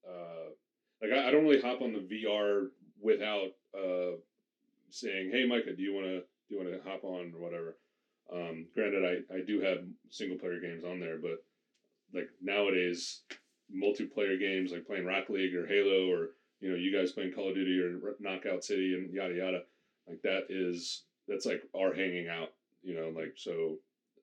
uh, 0.09 0.49
like 1.03 1.13
I, 1.13 1.29
I 1.29 1.31
don't 1.31 1.45
really 1.45 1.61
hop 1.61 1.83
on 1.83 1.93
the 1.93 2.01
VR 2.01 2.71
without 3.01 3.51
uh, 3.77 4.17
saying, 4.91 5.31
"Hey, 5.31 5.47
Micah, 5.47 5.75
do 5.75 5.83
you 5.83 5.95
want 5.95 6.07
to 6.07 6.21
do 6.21 6.55
you 6.55 6.59
want 6.59 6.71
to 6.73 6.89
hop 6.89 7.05
on 7.05 7.33
or 7.35 7.41
whatever." 7.41 7.77
Um, 8.33 8.67
granted, 8.75 9.05
I, 9.05 9.35
I 9.35 9.41
do 9.47 9.61
have 9.61 9.79
single 10.11 10.39
player 10.39 10.61
games 10.61 10.85
on 10.85 11.01
there, 11.01 11.19
but 11.19 11.45
like 12.13 12.29
nowadays, 12.43 13.23
multiplayer 13.75 14.39
games 14.39 14.73
like 14.73 14.87
playing 14.87 15.07
Rocket 15.07 15.31
League 15.31 15.55
or 15.55 15.67
Halo 15.67 16.11
or 16.11 16.31
you 16.61 16.71
know, 16.71 16.77
you 16.77 16.97
guys 16.97 17.13
playing 17.13 17.33
Call 17.33 17.51
of 17.51 17.55
Duty 17.55 17.79
or 17.79 18.17
Knockout 18.19 18.65
City 18.65 18.95
and 18.95 19.13
yada 19.13 19.35
yada, 19.35 19.61
like 20.09 20.23
that 20.23 20.47
is 20.49 21.05
that's 21.29 21.47
like 21.47 21.63
our 21.77 21.95
hanging 21.95 22.29
out. 22.29 22.49
You 22.83 22.95
know, 22.95 23.13
like 23.15 23.35
so. 23.37 23.77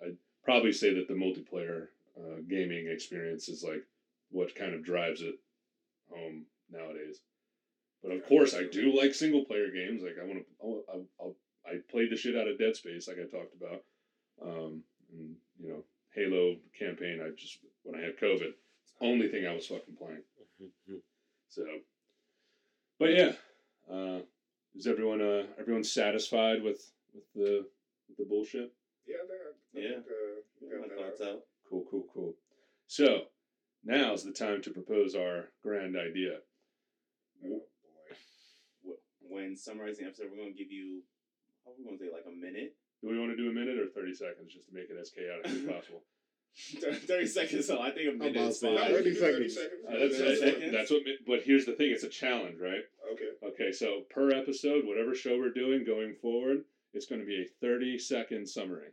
I'd 0.04 0.17
probably 0.43 0.73
say 0.73 0.93
that 0.95 1.08
the 1.08 1.13
multiplayer 1.13 1.88
uh, 2.17 2.41
gaming 2.49 2.88
experience 2.89 3.47
is 3.47 3.63
like 3.63 3.84
what 4.32 4.56
kind 4.56 4.73
of 4.73 4.84
drives 4.84 5.21
it 5.21 5.36
home 6.10 6.45
nowadays. 6.69 7.21
But 8.03 8.11
of 8.11 8.25
course, 8.25 8.53
I 8.53 8.63
do 8.65 8.95
like 8.95 9.13
single 9.13 9.45
player 9.45 9.69
games. 9.71 10.03
Like 10.03 10.15
I 10.21 10.25
want 10.25 10.39
to, 10.39 10.45
I'll, 10.61 10.83
I'll, 10.91 11.05
I'll, 11.21 11.35
played 11.89 12.11
the 12.11 12.17
shit 12.17 12.35
out 12.35 12.47
of 12.47 12.59
Dead 12.59 12.75
Space, 12.75 13.07
like 13.07 13.17
I 13.17 13.23
talked 13.23 13.55
about. 13.55 13.81
Um, 14.41 14.83
and 15.11 15.35
you 15.59 15.69
know, 15.69 15.83
Halo 16.13 16.57
campaign. 16.77 17.21
I 17.23 17.29
just 17.39 17.59
when 17.83 17.99
I 17.99 18.03
had 18.03 18.17
COVID, 18.19 18.51
it's 18.51 18.93
the 18.99 19.05
only 19.05 19.29
thing 19.29 19.47
I 19.47 19.53
was 19.53 19.67
fucking 19.67 19.95
playing. 19.97 20.21
So, 21.49 21.63
but 22.97 23.11
yeah, 23.11 23.33
uh, 23.91 24.21
is 24.73 24.87
everyone 24.87 25.21
uh 25.21 25.43
everyone 25.59 25.83
satisfied 25.83 26.63
with 26.63 26.81
with 27.13 27.23
the 27.35 27.67
with 28.07 28.17
the 28.17 28.25
bullshit? 28.25 28.73
Yeah, 29.05 29.17
I 29.23 29.27
think, 29.27 29.85
Yeah. 29.85 29.89
think, 29.91 30.05
uh, 30.07 30.41
we 30.61 30.95
My 30.95 30.95
thoughts 30.95 31.21
out. 31.21 31.27
out. 31.27 31.39
Cool, 31.69 31.85
cool, 31.91 32.07
cool. 32.11 32.33
So 32.87 33.25
now's 33.83 34.23
the 34.23 34.31
time 34.31 34.63
to 34.63 34.71
propose 34.71 35.13
our 35.13 35.49
grand 35.61 35.95
idea. 35.95 36.39
Boy. 39.33 39.41
When 39.41 39.57
summarizing 39.57 40.05
the 40.05 40.09
episode, 40.09 40.27
we're 40.31 40.37
gonna 40.37 40.51
give 40.57 40.71
you. 40.71 41.01
How 41.65 41.71
are 41.71 41.75
we 41.77 41.83
gonna 41.85 41.97
say 41.97 42.09
like 42.13 42.25
a 42.27 42.31
minute? 42.31 42.75
Do 43.01 43.09
we 43.09 43.19
want 43.19 43.31
to 43.31 43.37
do 43.37 43.49
a 43.49 43.53
minute 43.53 43.77
or 43.79 43.87
thirty 43.87 44.13
seconds 44.13 44.53
just 44.53 44.69
to 44.69 44.73
make 44.73 44.89
it 44.89 44.97
as 44.99 45.09
chaotic 45.09 45.45
as 45.45 45.61
possible? 45.73 46.03
Thirty 47.07 47.25
seconds. 47.27 47.67
So 47.67 47.81
I 47.81 47.89
think 47.91 48.13
a 48.13 48.17
minute 48.17 48.35
about 48.37 48.49
is 48.49 48.59
to 48.59 48.67
say, 48.67 48.77
fine. 48.77 48.91
No, 48.91 48.97
we 49.01 49.13
30 49.15 49.49
seconds. 49.49 49.57
Uh, 49.57 49.91
that's, 49.99 50.17
Thirty 50.17 50.29
that- 50.29 50.39
seconds? 50.39 50.71
that's 50.71 50.91
what. 50.91 51.01
But 51.25 51.39
here's 51.43 51.65
the 51.65 51.73
thing: 51.73 51.91
it's 51.91 52.03
a 52.03 52.09
challenge, 52.09 52.59
right? 52.61 52.83
Okay. 53.11 53.29
Okay, 53.43 53.71
so 53.71 54.01
per 54.09 54.29
episode, 54.31 54.85
whatever 54.85 55.13
show 55.15 55.37
we're 55.37 55.51
doing 55.51 55.83
going 55.85 56.15
forward, 56.21 56.63
it's 56.93 57.05
going 57.05 57.21
to 57.21 57.27
be 57.27 57.41
a 57.43 57.45
30 57.65 57.99
second 57.99 58.47
summary. 58.47 58.89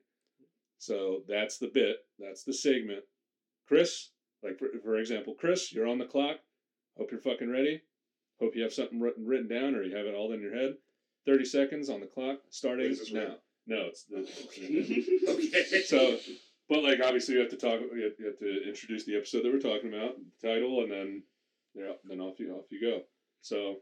So 0.79 1.23
that's 1.29 1.59
the 1.59 1.69
bit, 1.69 1.99
that's 2.19 2.43
the 2.45 2.53
segment. 2.53 3.05
Chris, 3.69 4.11
like 4.43 4.59
for, 4.59 4.69
for 4.83 4.97
example, 4.97 5.35
Chris, 5.39 5.73
you're 5.73 5.87
on 5.87 5.99
the 5.99 6.05
clock. 6.05 6.37
Hope 6.99 7.11
you're 7.13 7.21
fucking 7.21 7.51
ready. 7.51 7.83
Hope 8.41 8.57
you 8.57 8.63
have 8.63 8.73
something 8.73 9.01
written, 9.01 9.27
written 9.27 9.49
down 9.49 9.75
or 9.75 9.83
you 9.83 9.95
have 9.97 10.07
it 10.07 10.15
all 10.15 10.33
in 10.33 10.41
your 10.41 10.55
head. 10.55 10.75
30 11.27 11.45
seconds 11.45 11.91
on 11.91 12.01
the 12.01 12.07
clock, 12.07 12.39
starting 12.49 12.87
Wait, 12.87 12.93
is 12.93 12.99
this 13.01 13.13
now. 13.13 13.37
No, 13.67 13.87
it's 13.87 14.05
the. 14.05 14.21
okay. 15.31 15.83
So, 15.83 16.19
but 16.69 16.83
like 16.83 17.01
obviously 17.05 17.35
you 17.35 17.41
have 17.41 17.51
to 17.51 17.57
talk. 17.57 17.81
You 17.81 18.05
have, 18.05 18.13
you 18.19 18.27
have 18.27 18.39
to 18.39 18.69
introduce 18.69 19.05
the 19.05 19.17
episode 19.17 19.45
that 19.45 19.53
we're 19.53 19.61
talking 19.61 19.93
about, 19.93 20.17
the 20.17 20.49
title, 20.49 20.83
and 20.83 20.91
then 20.91 21.23
yeah, 21.75 21.93
then 22.05 22.21
off 22.21 22.41
you 22.41 22.55
off 22.55 22.71
you 22.71 22.81
go. 22.81 23.03
So 23.43 23.77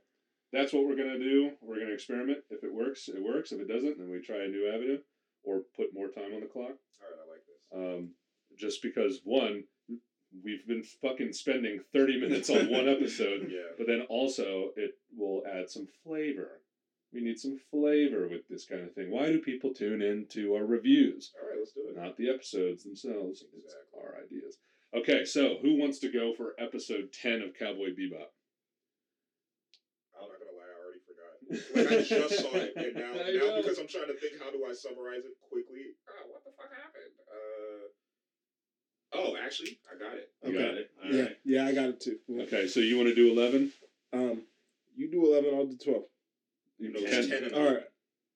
that's 0.52 0.72
what 0.72 0.86
we're 0.86 0.96
gonna 0.96 1.18
do. 1.18 1.52
We're 1.62 1.78
gonna 1.78 1.94
experiment. 1.94 2.38
If 2.50 2.64
it 2.64 2.74
works, 2.74 3.08
it 3.08 3.22
works. 3.22 3.52
If 3.52 3.60
it 3.60 3.68
doesn't, 3.68 3.98
then 3.98 4.10
we 4.10 4.20
try 4.20 4.44
a 4.44 4.48
new 4.48 4.68
avenue 4.68 4.98
or 5.44 5.62
put 5.76 5.94
more 5.94 6.08
time 6.08 6.34
on 6.34 6.40
the 6.40 6.46
clock. 6.46 6.74
All 7.00 7.06
right, 7.06 7.22
I 7.22 7.30
like 7.30 7.44
this. 7.46 7.98
Um, 8.00 8.10
just 8.58 8.82
because 8.82 9.20
one, 9.24 9.64
we've 10.44 10.66
been 10.66 10.82
fucking 11.02 11.32
spending 11.32 11.80
thirty 11.92 12.20
minutes 12.20 12.50
on 12.50 12.70
one 12.70 12.88
episode, 12.88 13.48
Yeah. 13.50 13.72
but 13.76 13.86
then 13.86 14.02
also 14.08 14.70
it 14.76 14.92
will 15.16 15.42
add 15.50 15.68
some 15.70 15.86
flavor. 16.04 16.60
We 17.12 17.22
need 17.22 17.38
some 17.38 17.56
flavor 17.70 18.28
with 18.28 18.46
this 18.50 18.66
kind 18.66 18.82
of 18.82 18.92
thing. 18.94 19.10
Why 19.10 19.26
do 19.32 19.38
people 19.40 19.72
tune 19.72 20.02
in 20.02 20.26
to 20.30 20.54
our 20.54 20.64
reviews? 20.66 21.32
All 21.40 21.48
right, 21.48 21.56
let's 21.58 21.72
do 21.72 21.88
it. 21.88 21.96
not 21.96 22.16
the 22.18 22.28
episodes 22.28 22.84
themselves. 22.84 23.42
It's 23.56 23.64
Exactly. 23.64 24.00
our 24.04 24.12
ideas. 24.22 24.58
Okay, 24.94 25.24
so 25.24 25.56
who 25.62 25.76
wants 25.80 25.98
to 26.00 26.12
go 26.12 26.34
for 26.36 26.52
episode 26.58 27.08
10 27.12 27.40
of 27.42 27.54
Cowboy 27.56 27.96
Bebop? 27.96 28.28
I'm 30.12 30.28
not 30.28 30.36
gonna 30.36 30.52
lie, 30.52 30.68
I 30.68 30.76
already 30.84 31.00
forgot. 31.08 31.32
Like 31.48 31.88
I 31.88 32.02
just 32.04 32.40
saw 32.44 32.52
it, 32.52 32.72
and 32.76 32.92
now, 33.00 33.12
now 33.16 33.56
because 33.64 33.78
I'm 33.80 33.88
trying 33.88 34.12
to 34.12 34.18
think, 34.20 34.36
how 34.42 34.52
do 34.52 34.64
I 34.68 34.72
summarize 34.76 35.24
it 35.24 35.36
quickly? 35.48 35.96
Oh, 36.12 36.28
what 36.28 36.44
the 36.44 36.52
fuck 36.60 36.68
happened? 36.76 37.16
Uh, 37.24 37.87
oh, 39.14 39.36
actually, 39.44 39.78
I 39.92 39.98
got 39.98 40.14
it. 40.16 40.30
You 40.44 40.50
Okay. 40.58 40.64
got 40.68 40.74
it. 40.78 40.90
yeah, 41.10 41.28
yeah, 41.62 41.66
I 41.68 41.74
got 41.74 41.88
it 41.90 42.00
too. 42.00 42.18
Okay, 42.42 42.66
so 42.68 42.80
you 42.80 42.96
want 42.96 43.08
to 43.08 43.14
do 43.14 43.30
11? 43.30 43.72
Um, 44.12 44.42
you 44.96 45.10
do 45.10 45.26
eleven, 45.32 45.54
I'll 45.54 45.66
do 45.66 45.76
twelve. 45.76 46.04
You 46.78 46.92
No, 46.92 47.00
10. 47.00 47.28
10 47.50 47.54
All 47.54 47.64
right, 47.74 47.82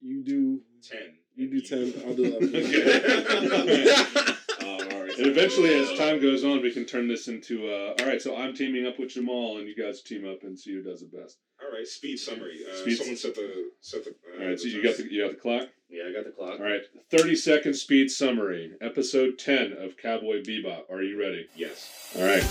you 0.00 0.22
do 0.22 0.60
Ten. 0.82 1.14
you 1.34 1.48
do 1.50 1.60
ten, 1.60 1.92
I'll 2.06 2.14
do 2.14 2.24
eleven. 2.24 2.48
Okay. 3.62 3.94
Oh, 4.64 4.78
And 5.18 5.26
eventually, 5.26 5.74
as 5.74 5.98
time 5.98 6.20
goes 6.20 6.44
on, 6.44 6.62
we 6.62 6.72
can 6.72 6.84
turn 6.84 7.08
this 7.08 7.26
into, 7.28 7.68
uh, 7.68 7.94
all 8.00 8.06
right, 8.06 8.22
so 8.22 8.36
I'm 8.36 8.54
teaming 8.54 8.86
up 8.86 8.98
with 8.98 9.10
Jamal, 9.10 9.58
and 9.58 9.66
you 9.68 9.74
guys 9.76 10.00
team 10.02 10.26
up 10.28 10.42
and 10.44 10.58
see 10.58 10.72
who 10.72 10.82
does 10.82 11.02
it 11.02 11.12
best. 11.12 11.38
All 11.62 11.70
right, 11.72 11.86
speed 11.86 12.16
summary. 12.18 12.60
Uh, 12.70 12.76
Speed- 12.76 12.96
Someone 12.98 13.16
set 13.16 13.34
the 13.34 13.70
set 13.80 14.04
the. 14.04 14.10
Uh, 14.10 14.42
All 14.42 14.48
right, 14.50 14.58
so 14.60 14.68
you 14.68 14.82
got 14.82 14.96
the, 14.96 15.10
you 15.12 15.22
got 15.22 15.32
the 15.32 15.36
clock? 15.40 15.68
Yeah, 15.92 16.04
I 16.08 16.12
got 16.14 16.24
the 16.24 16.30
clock. 16.30 16.58
All 16.58 16.64
right, 16.64 16.80
30 17.10 17.36
second 17.36 17.74
speed 17.74 18.10
summary, 18.10 18.72
episode 18.80 19.38
10 19.38 19.74
of 19.78 19.98
Cowboy 19.98 20.42
Bebop. 20.42 20.90
Are 20.90 21.02
you 21.02 21.20
ready? 21.20 21.46
Yes. 21.54 22.14
All 22.16 22.24
right. 22.24 22.42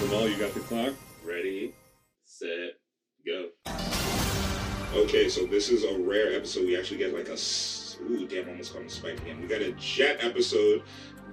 Jamal, 0.00 0.26
you 0.26 0.38
got 0.38 0.54
the 0.54 0.60
clock? 0.60 0.94
Ready, 1.22 1.74
set, 2.24 2.78
go. 3.26 3.48
Okay, 4.94 5.28
so 5.28 5.44
this 5.44 5.68
is 5.68 5.84
a 5.84 5.98
rare 5.98 6.34
episode. 6.34 6.64
We 6.64 6.78
actually 6.78 6.96
get 6.96 7.12
like 7.12 7.28
a. 7.28 7.36
Ooh, 8.04 8.26
damn! 8.26 8.46
I 8.46 8.52
almost 8.52 8.72
called 8.72 8.84
him 8.84 8.90
Spike 8.90 9.20
again. 9.20 9.38
We 9.42 9.48
got 9.48 9.60
a 9.60 9.72
Jet 9.72 10.24
episode. 10.24 10.82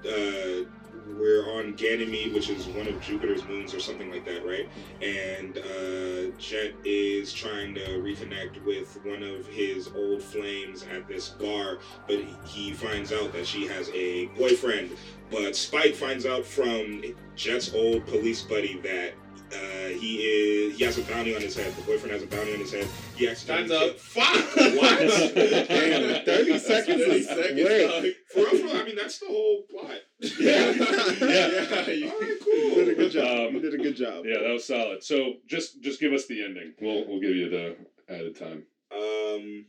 Uh, 0.05 0.67
we're 1.07 1.57
on 1.57 1.73
Ganymede, 1.73 2.33
which 2.33 2.49
is 2.49 2.65
one 2.67 2.87
of 2.87 2.99
Jupiter's 3.01 3.43
moons 3.45 3.73
or 3.73 3.79
something 3.79 4.09
like 4.11 4.25
that, 4.25 4.45
right? 4.45 4.67
And 5.01 5.57
uh, 5.57 6.35
Jet 6.37 6.73
is 6.85 7.33
trying 7.33 7.75
to 7.75 7.81
reconnect 7.99 8.63
with 8.65 8.97
one 9.05 9.23
of 9.23 9.45
his 9.47 9.89
old 9.95 10.21
flames 10.21 10.83
at 10.93 11.07
this 11.07 11.29
bar, 11.29 11.79
but 12.07 12.17
he, 12.17 12.35
he 12.45 12.71
finds 12.73 13.11
out 13.11 13.31
that 13.33 13.45
she 13.45 13.65
has 13.67 13.89
a 13.93 14.25
boyfriend. 14.37 14.91
But 15.31 15.55
Spike 15.55 15.95
finds 15.95 16.25
out 16.25 16.45
from 16.45 17.03
Jet's 17.35 17.73
old 17.73 18.05
police 18.05 18.41
buddy 18.43 18.79
that 18.81 19.13
uh, 19.51 19.89
he 19.99 20.17
is 20.17 20.77
he 20.77 20.83
has 20.83 20.97
a 20.97 21.01
bounty 21.03 21.35
on 21.35 21.41
his 21.41 21.55
head. 21.55 21.71
The 21.75 21.81
boyfriend 21.83 22.11
has 22.11 22.23
a 22.23 22.27
bounty 22.27 22.53
on 22.53 22.59
his 22.59 22.71
head. 22.73 22.87
He 23.15 23.27
accidentally 23.27 23.69
Time's 23.69 23.71
up. 23.71 23.81
killed- 23.81 23.99
Fuck! 23.99 24.55
What? 24.75 24.99
Damn, 25.67 26.25
30 26.25 26.57
seconds 26.59 27.01
is 27.01 27.27
quick. 27.27 28.15
For 28.31 28.39
real, 28.39 28.51
for 28.51 28.55
real, 28.67 28.75
I 28.77 28.83
mean, 28.83 28.95
that's 28.95 29.19
the 29.19 29.27
whole 29.27 29.63
plot. 29.69 29.97
Yeah. 30.39 30.71
Yeah. 30.71 31.65
All 31.71 31.77
right, 31.77 31.97
You 31.97 32.37
cool. 32.43 32.75
did 32.75 32.89
a 32.89 32.95
good 32.95 33.11
job. 33.11 33.47
Um, 33.49 33.55
you 33.55 33.59
did 33.61 33.73
a 33.73 33.77
good 33.83 33.95
job. 33.95 34.25
Yeah, 34.25 34.39
that 34.41 34.51
was 34.53 34.65
solid. 34.65 35.03
So 35.03 35.33
just 35.47 35.81
just 35.81 35.99
give 35.99 36.13
us 36.13 36.25
the 36.27 36.43
ending. 36.43 36.73
We'll 36.81 37.05
we'll 37.07 37.19
give 37.19 37.35
you 37.35 37.49
the 37.49 37.75
added 38.09 38.37
time. 38.37 38.63
Um. 38.91 39.65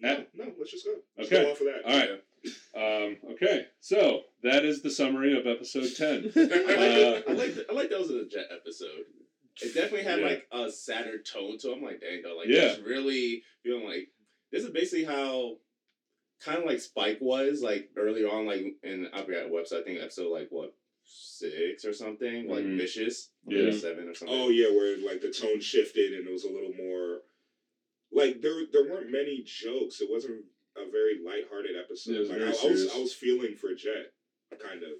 No, 0.00 0.24
no. 0.34 0.52
Let's 0.58 0.70
just 0.70 0.84
go. 0.84 0.94
Let's 1.16 1.30
Okay. 1.32 1.42
Go 1.44 1.50
off 1.52 1.60
of 1.60 1.66
that. 1.66 1.84
All 1.84 1.98
right. 1.98 2.22
Um, 2.76 3.16
okay, 3.32 3.66
so 3.80 4.20
that 4.44 4.64
is 4.64 4.80
the 4.80 4.90
summary 4.90 5.36
of 5.36 5.46
episode 5.48 5.88
ten. 5.96 6.30
I 6.36 6.40
like, 6.40 6.52
Uh, 6.52 7.30
I 7.30 7.32
like, 7.32 7.66
I 7.68 7.72
like 7.72 7.90
that 7.90 7.98
was 7.98 8.10
a 8.10 8.26
jet 8.28 8.46
episode. 8.52 9.06
It 9.60 9.74
definitely 9.74 10.04
had 10.04 10.20
Yeah. 10.20 10.26
like 10.26 10.46
a 10.52 10.70
sadder 10.70 11.18
tone 11.18 11.58
to 11.58 11.70
it. 11.72 11.76
I'm 11.76 11.82
like, 11.82 12.00
dang, 12.00 12.22
though, 12.22 12.36
like 12.36 12.46
Yeah. 12.46 12.70
it's 12.74 12.78
really 12.78 13.42
feeling 13.64 13.84
like 13.88 14.08
this 14.52 14.62
is 14.62 14.70
basically 14.70 15.04
how 15.04 15.56
kind 16.44 16.58
of 16.58 16.64
like 16.64 16.80
Spike 16.80 17.18
was 17.20 17.62
like 17.62 17.90
earlier 17.96 18.28
on, 18.30 18.46
like 18.46 18.64
in 18.82 19.08
I 19.12 19.22
forgot 19.22 19.50
what 19.50 19.60
episode. 19.60 19.80
I 19.80 19.84
think 19.84 20.00
episode 20.00 20.30
like 20.32 20.48
what 20.50 20.74
six 21.04 21.84
or 21.84 21.92
something, 21.92 22.48
like 22.48 22.64
Mhm. 22.64 22.76
vicious, 22.76 23.30
or 23.46 23.54
Yeah. 23.54 23.70
seven 23.72 24.08
or 24.08 24.14
something. 24.14 24.36
Oh 24.38 24.48
yeah, 24.50 24.70
where 24.70 24.96
like 24.98 25.20
the 25.20 25.30
tone 25.30 25.60
shifted 25.60 26.12
and 26.14 26.26
it 26.26 26.30
was 26.32 26.44
a 26.44 26.50
little 26.50 26.74
more. 26.74 27.22
Like 28.12 28.40
there, 28.40 28.66
there 28.72 28.84
weren't 28.90 29.10
many 29.10 29.42
jokes. 29.44 30.00
It 30.00 30.10
wasn't 30.10 30.44
a 30.76 30.88
very 30.90 31.18
lighthearted 31.24 31.76
episode. 31.76 32.26
Yeah, 32.26 32.32
like 32.32 32.42
I, 32.42 32.66
I 32.66 32.70
was. 32.70 32.94
I 32.94 32.98
was 33.00 33.12
feeling 33.14 33.54
for 33.56 33.74
Jet, 33.74 34.12
kind 34.58 34.82
of. 34.82 34.90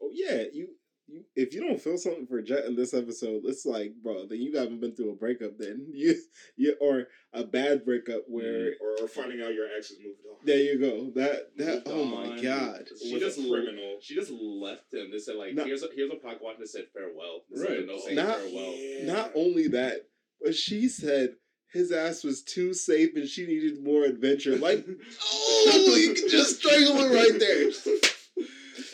Oh 0.00 0.10
yeah, 0.12 0.44
you, 0.52 0.68
you 1.12 1.24
if 1.36 1.54
you 1.54 1.60
don't 1.60 1.80
feel 1.80 1.98
something 1.98 2.26
for 2.26 2.40
Jet 2.42 2.64
in 2.64 2.74
this 2.76 2.94
episode, 2.94 3.42
it's 3.44 3.66
like, 3.66 3.92
bro, 4.02 4.26
then 4.26 4.40
you 4.40 4.56
haven't 4.56 4.80
been 4.80 4.94
through 4.94 5.12
a 5.12 5.16
breakup. 5.16 5.58
Then 5.58 5.86
you, 5.92 6.16
you 6.56 6.74
or 6.80 7.06
a 7.32 7.44
bad 7.44 7.84
breakup 7.84 8.22
where 8.28 8.70
mm. 8.70 8.72
Or, 8.80 9.04
or 9.04 9.08
finding 9.08 9.42
out 9.42 9.54
your 9.54 9.66
ex 9.76 9.88
has 9.88 9.98
moved 9.98 10.20
on. 10.28 10.36
there 10.44 10.58
you 10.58 10.78
go. 10.78 11.10
That 11.14 11.56
that 11.58 11.86
Moved 11.86 11.88
oh 11.88 12.04
my 12.04 12.40
god. 12.40 12.88
She 13.00 13.18
just 13.18 13.38
criminal. 13.38 13.98
She 14.00 14.14
just 14.14 14.30
left 14.30 14.92
him. 14.92 15.10
They 15.10 15.18
said 15.18 15.36
like, 15.36 15.54
No. 15.54 15.64
here's 15.64 15.82
a 15.82 15.88
here's 15.94 16.10
a 16.10 16.16
pocket 16.16 16.42
watch 16.42 16.56
that 16.58 16.68
said 16.68 16.86
farewell. 16.94 17.42
This 17.50 17.60
Right. 17.60 17.80
a 17.80 17.86
note 17.86 18.02
saying 18.02 18.16
Not- 18.16 18.36
farewell. 18.36 18.74
Yeah. 18.74 19.12
Not 19.12 19.32
only 19.34 19.68
that, 19.68 20.08
but 20.42 20.54
she 20.54 20.88
said 20.88 21.36
his 21.72 21.90
ass 21.90 22.22
was 22.22 22.42
too 22.42 22.74
safe 22.74 23.16
and 23.16 23.26
she 23.26 23.46
needed 23.46 23.82
more 23.82 24.04
adventure. 24.04 24.56
Like, 24.58 24.86
oh, 25.22 25.96
you 25.98 26.12
can 26.14 26.28
just 26.28 26.60
strangle 26.60 26.98
her 26.98 27.14
right 27.14 27.38
there. 27.38 27.70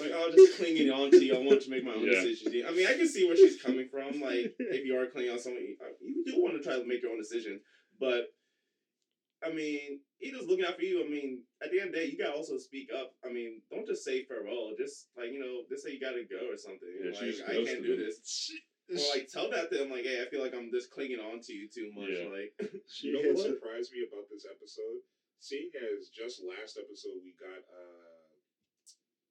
like, 0.01 0.11
oh, 0.15 0.31
just 0.35 0.57
clinging 0.59 0.91
on 0.91 1.11
to 1.11 1.25
you. 1.25 1.35
I 1.35 1.39
want 1.39 1.63
to 1.63 1.71
make 1.71 1.85
my 1.85 1.95
own 1.95 2.05
Yeah. 2.07 2.21
decisions. 2.23 2.65
I 2.67 2.71
mean, 2.73 2.87
I 2.87 2.95
can 2.95 3.09
see 3.09 3.27
where 3.27 3.37
she's 3.37 3.61
coming 3.63 3.89
from. 3.89 4.21
Like, 4.21 4.55
if 4.59 4.85
you 4.87 4.97
are 4.99 5.07
clinging 5.07 5.33
on 5.33 5.39
someone, 5.39 5.63
you, 5.63 5.77
uh, 5.81 5.93
do 6.27 6.43
want 6.43 6.55
to 6.57 6.63
try 6.63 6.79
to 6.79 6.87
make 6.87 7.03
your 7.03 7.13
own 7.13 7.19
decision. 7.19 7.61
But, 7.99 8.29
I 9.45 9.51
mean, 9.51 10.01
he 10.19 10.31
just 10.31 10.47
looking 10.49 10.65
out 10.67 10.77
for 10.77 10.83
you. 10.83 11.05
I 11.05 11.09
mean, 11.09 11.43
at 11.63 11.71
the 11.71 11.79
end 11.81 11.91
of 11.91 11.95
the 11.95 11.99
day, 12.01 12.07
you 12.11 12.19
got 12.19 12.33
to 12.35 12.39
also 12.43 12.59
speak 12.59 12.89
up. 12.91 13.15
I 13.25 13.31
mean, 13.31 13.63
don't 13.71 13.87
just 13.87 14.05
say 14.05 14.25
farewell. 14.27 14.75
Just, 14.77 15.09
like, 15.17 15.31
you 15.31 15.39
know, 15.39 15.63
just 15.71 15.85
say 15.85 15.93
you 15.95 16.01
got 16.01 16.19
to 16.19 16.27
go 16.27 16.51
or 16.51 16.57
something. 16.59 16.91
Yeah, 16.91 17.13
she 17.15 17.27
like, 17.27 17.31
just 17.35 17.43
I 17.47 17.53
ghosted 17.55 17.67
can't 17.67 17.85
do 17.87 17.93
him. 17.95 18.01
this. 18.03 18.51
Well, 18.89 19.05
like 19.13 19.29
tell 19.29 19.51
that 19.53 19.69
to 19.69 19.85
him, 19.85 19.93
like, 19.93 20.09
hey, 20.09 20.25
I 20.25 20.31
feel 20.33 20.41
like 20.41 20.57
I'm 20.57 20.73
just 20.73 20.89
clinging 20.91 21.21
on 21.21 21.45
to 21.45 21.53
you 21.53 21.69
too 21.69 21.93
much. 21.93 22.09
Yeah. 22.09 22.33
Like, 22.33 22.51
she 22.89 23.13
You 23.13 23.21
know 23.21 23.23
hits 23.31 23.45
what 23.45 23.53
surprised 23.53 23.93
me 23.93 24.01
about 24.09 24.27
this 24.33 24.49
episode? 24.49 25.05
Seeing 25.45 25.69
as 25.77 26.09
just 26.09 26.41
last 26.43 26.81
episode 26.81 27.21
we 27.23 27.37
got 27.39 27.63
uh, 27.69 28.08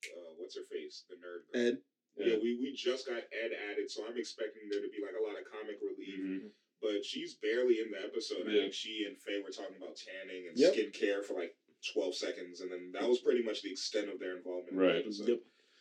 uh 0.05 0.31
what's 0.37 0.55
her 0.55 0.65
face, 0.71 1.03
the 1.09 1.15
nerd. 1.15 1.43
girl. 1.53 1.67
Ed. 1.67 1.77
Yeah, 2.17 2.37
we, 2.41 2.57
we 2.57 2.73
just 2.73 3.05
got 3.05 3.21
Ed 3.29 3.51
added, 3.69 3.91
so 3.91 4.01
I'm 4.07 4.17
expecting 4.17 4.63
there 4.71 4.81
to 4.81 4.89
be 4.89 5.05
like 5.05 5.13
a 5.13 5.21
lot 5.23 5.37
of 5.37 5.45
comic 5.51 5.77
relief. 5.81 6.17
Mhm. 6.19 6.49
But 6.81 7.05
she's 7.05 7.35
barely 7.35 7.79
in 7.79 7.91
the 7.91 8.01
episode. 8.01 8.47
I 8.49 8.53
think 8.53 8.73
she 8.73 9.05
and 9.07 9.17
Faye 9.21 9.41
were 9.41 9.49
talking 9.53 9.77
about 9.77 9.97
tanning 9.97 10.47
and 10.49 10.57
Yep. 10.57 10.73
skincare 10.73 11.23
for 11.25 11.33
like 11.33 11.55
12 11.93 12.15
seconds, 12.15 12.61
and 12.61 12.71
then 12.71 12.91
that 12.93 13.07
was 13.07 13.19
pretty 13.19 13.43
much 13.43 13.61
the 13.61 13.71
extent 13.71 14.09
of 14.09 14.19
their 14.19 14.35
involvement 14.37 14.73
in 14.73 14.77
Right. 14.79 14.93
the 14.93 14.99
episode. 15.09 15.27
Yep. 15.29 15.39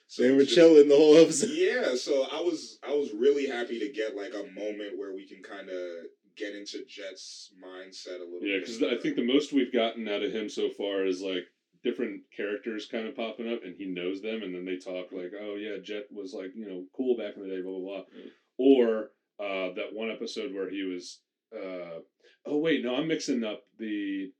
So 0.08 0.22
They 0.22 0.30
were 0.32 0.42
just- 0.44 0.54
chilling 0.54 0.88
the 0.88 0.96
whole 0.96 1.16
episode. 1.16 1.50
Yeah, 1.56 1.94
so 1.96 2.22
I 2.24 2.40
was 2.40 2.78
I 2.82 2.92
was 2.94 3.12
really 3.12 3.46
happy 3.46 3.78
to 3.80 3.88
get 3.88 4.14
like 4.14 4.34
a 4.34 4.44
moment 4.52 4.98
where 4.98 5.14
we 5.14 5.26
can 5.26 5.42
kind 5.42 5.68
of 5.70 6.06
get 6.36 6.54
into 6.54 6.84
Jet's 6.84 7.50
mindset 7.64 8.20
a 8.20 8.24
little. 8.24 8.42
Yeah, 8.46 8.58
bit 8.58 8.66
because 8.66 8.82
I 8.82 8.96
think 8.98 9.16
the 9.16 9.24
most 9.24 9.54
we've 9.54 9.72
gotten 9.72 10.06
out 10.06 10.22
of 10.22 10.32
him 10.32 10.48
so 10.50 10.68
far 10.68 11.06
is 11.06 11.22
like 11.22 11.46
different 11.86 12.22
characters 12.36 12.88
kind 12.90 13.06
of 13.06 13.16
popping 13.16 13.52
up, 13.52 13.60
and 13.64 13.76
he 13.76 13.86
knows 13.86 14.20
them, 14.20 14.42
and 14.42 14.52
then 14.54 14.64
they 14.64 14.76
talk 14.76 15.12
like, 15.12 15.32
"Oh 15.40 15.54
yeah, 15.54 15.76
Jet 15.82 16.06
was 16.10 16.34
like 16.34 16.50
you 16.54 16.66
know 16.68 16.84
cool 16.96 17.16
back 17.16 17.36
in 17.36 17.42
the 17.42 17.48
day," 17.48 17.62
blah 17.62 17.78
blah 17.78 17.88
blah. 17.88 18.04
Mm. 18.18 18.30
Or 18.58 19.10
uh, 19.38 19.74
that 19.74 19.92
one 19.92 20.10
episode 20.10 20.52
where 20.52 20.68
he 20.68 20.82
was, 20.82 21.20
uh, 21.54 22.00
oh 22.46 22.58
wait, 22.58 22.84
no, 22.84 22.96
I'm 22.96 23.08
mixing 23.08 23.44
up 23.44 23.62
the 23.78 24.32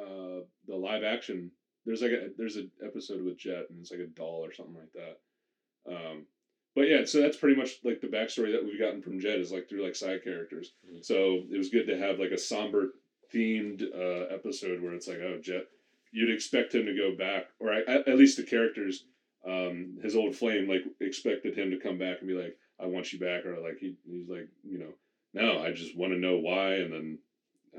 uh, 0.00 0.40
the 0.66 0.76
live 0.76 1.04
action. 1.04 1.50
There's 1.84 2.00
like 2.00 2.12
a 2.12 2.28
there's 2.38 2.56
an 2.56 2.70
episode 2.84 3.22
with 3.22 3.38
Jet, 3.38 3.66
and 3.68 3.80
it's 3.80 3.90
like 3.90 4.00
a 4.00 4.06
doll 4.06 4.44
or 4.44 4.54
something 4.54 4.76
like 4.76 4.92
that. 4.94 5.94
Um, 5.94 6.26
but 6.74 6.88
yeah, 6.88 7.04
so 7.04 7.20
that's 7.20 7.36
pretty 7.36 7.56
much 7.56 7.70
like 7.84 8.00
the 8.00 8.06
backstory 8.08 8.52
that 8.52 8.64
we've 8.64 8.80
gotten 8.80 9.02
from 9.02 9.20
Jet 9.20 9.38
is 9.38 9.52
like 9.52 9.68
through 9.68 9.84
like 9.84 9.94
side 9.94 10.24
characters. 10.24 10.72
Mhm. 10.88 11.04
So 11.04 11.42
it 11.52 11.58
was 11.58 11.68
good 11.68 11.86
to 11.88 11.98
have 11.98 12.18
like 12.18 12.32
a 12.32 12.38
somber 12.38 12.94
themed 13.32 13.82
uh, 13.82 14.34
episode 14.34 14.82
where 14.82 14.94
it's 14.94 15.08
like, 15.08 15.18
oh, 15.18 15.38
Jet, 15.40 15.66
you'd 16.14 16.32
expect 16.32 16.74
him 16.74 16.86
to 16.86 16.94
go 16.96 17.14
back, 17.16 17.46
or 17.58 17.72
at, 17.72 17.88
at 18.08 18.16
least 18.16 18.36
the 18.36 18.44
characters, 18.44 19.04
um, 19.46 19.98
his 20.02 20.14
old 20.16 20.34
flame, 20.36 20.68
like 20.68 20.84
expected 21.00 21.58
him 21.58 21.70
to 21.70 21.76
come 21.78 21.98
back 21.98 22.18
and 22.20 22.28
be 22.28 22.34
like, 22.34 22.56
I 22.80 22.86
want 22.86 23.12
you 23.12 23.18
back, 23.18 23.44
or 23.44 23.58
like 23.60 23.78
he, 23.80 23.96
he's 24.08 24.28
like, 24.28 24.48
you 24.62 24.78
know, 24.78 24.92
no, 25.34 25.62
I 25.62 25.72
just 25.72 25.96
want 25.96 26.12
to 26.12 26.18
know 26.18 26.38
why, 26.38 26.74
and 26.74 26.92
then 26.92 27.18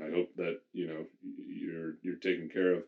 I 0.00 0.10
hope 0.10 0.28
that 0.36 0.60
you 0.72 0.86
know 0.86 1.06
you're 1.22 1.94
you're 2.02 2.16
taken 2.16 2.48
care 2.48 2.74
of. 2.74 2.82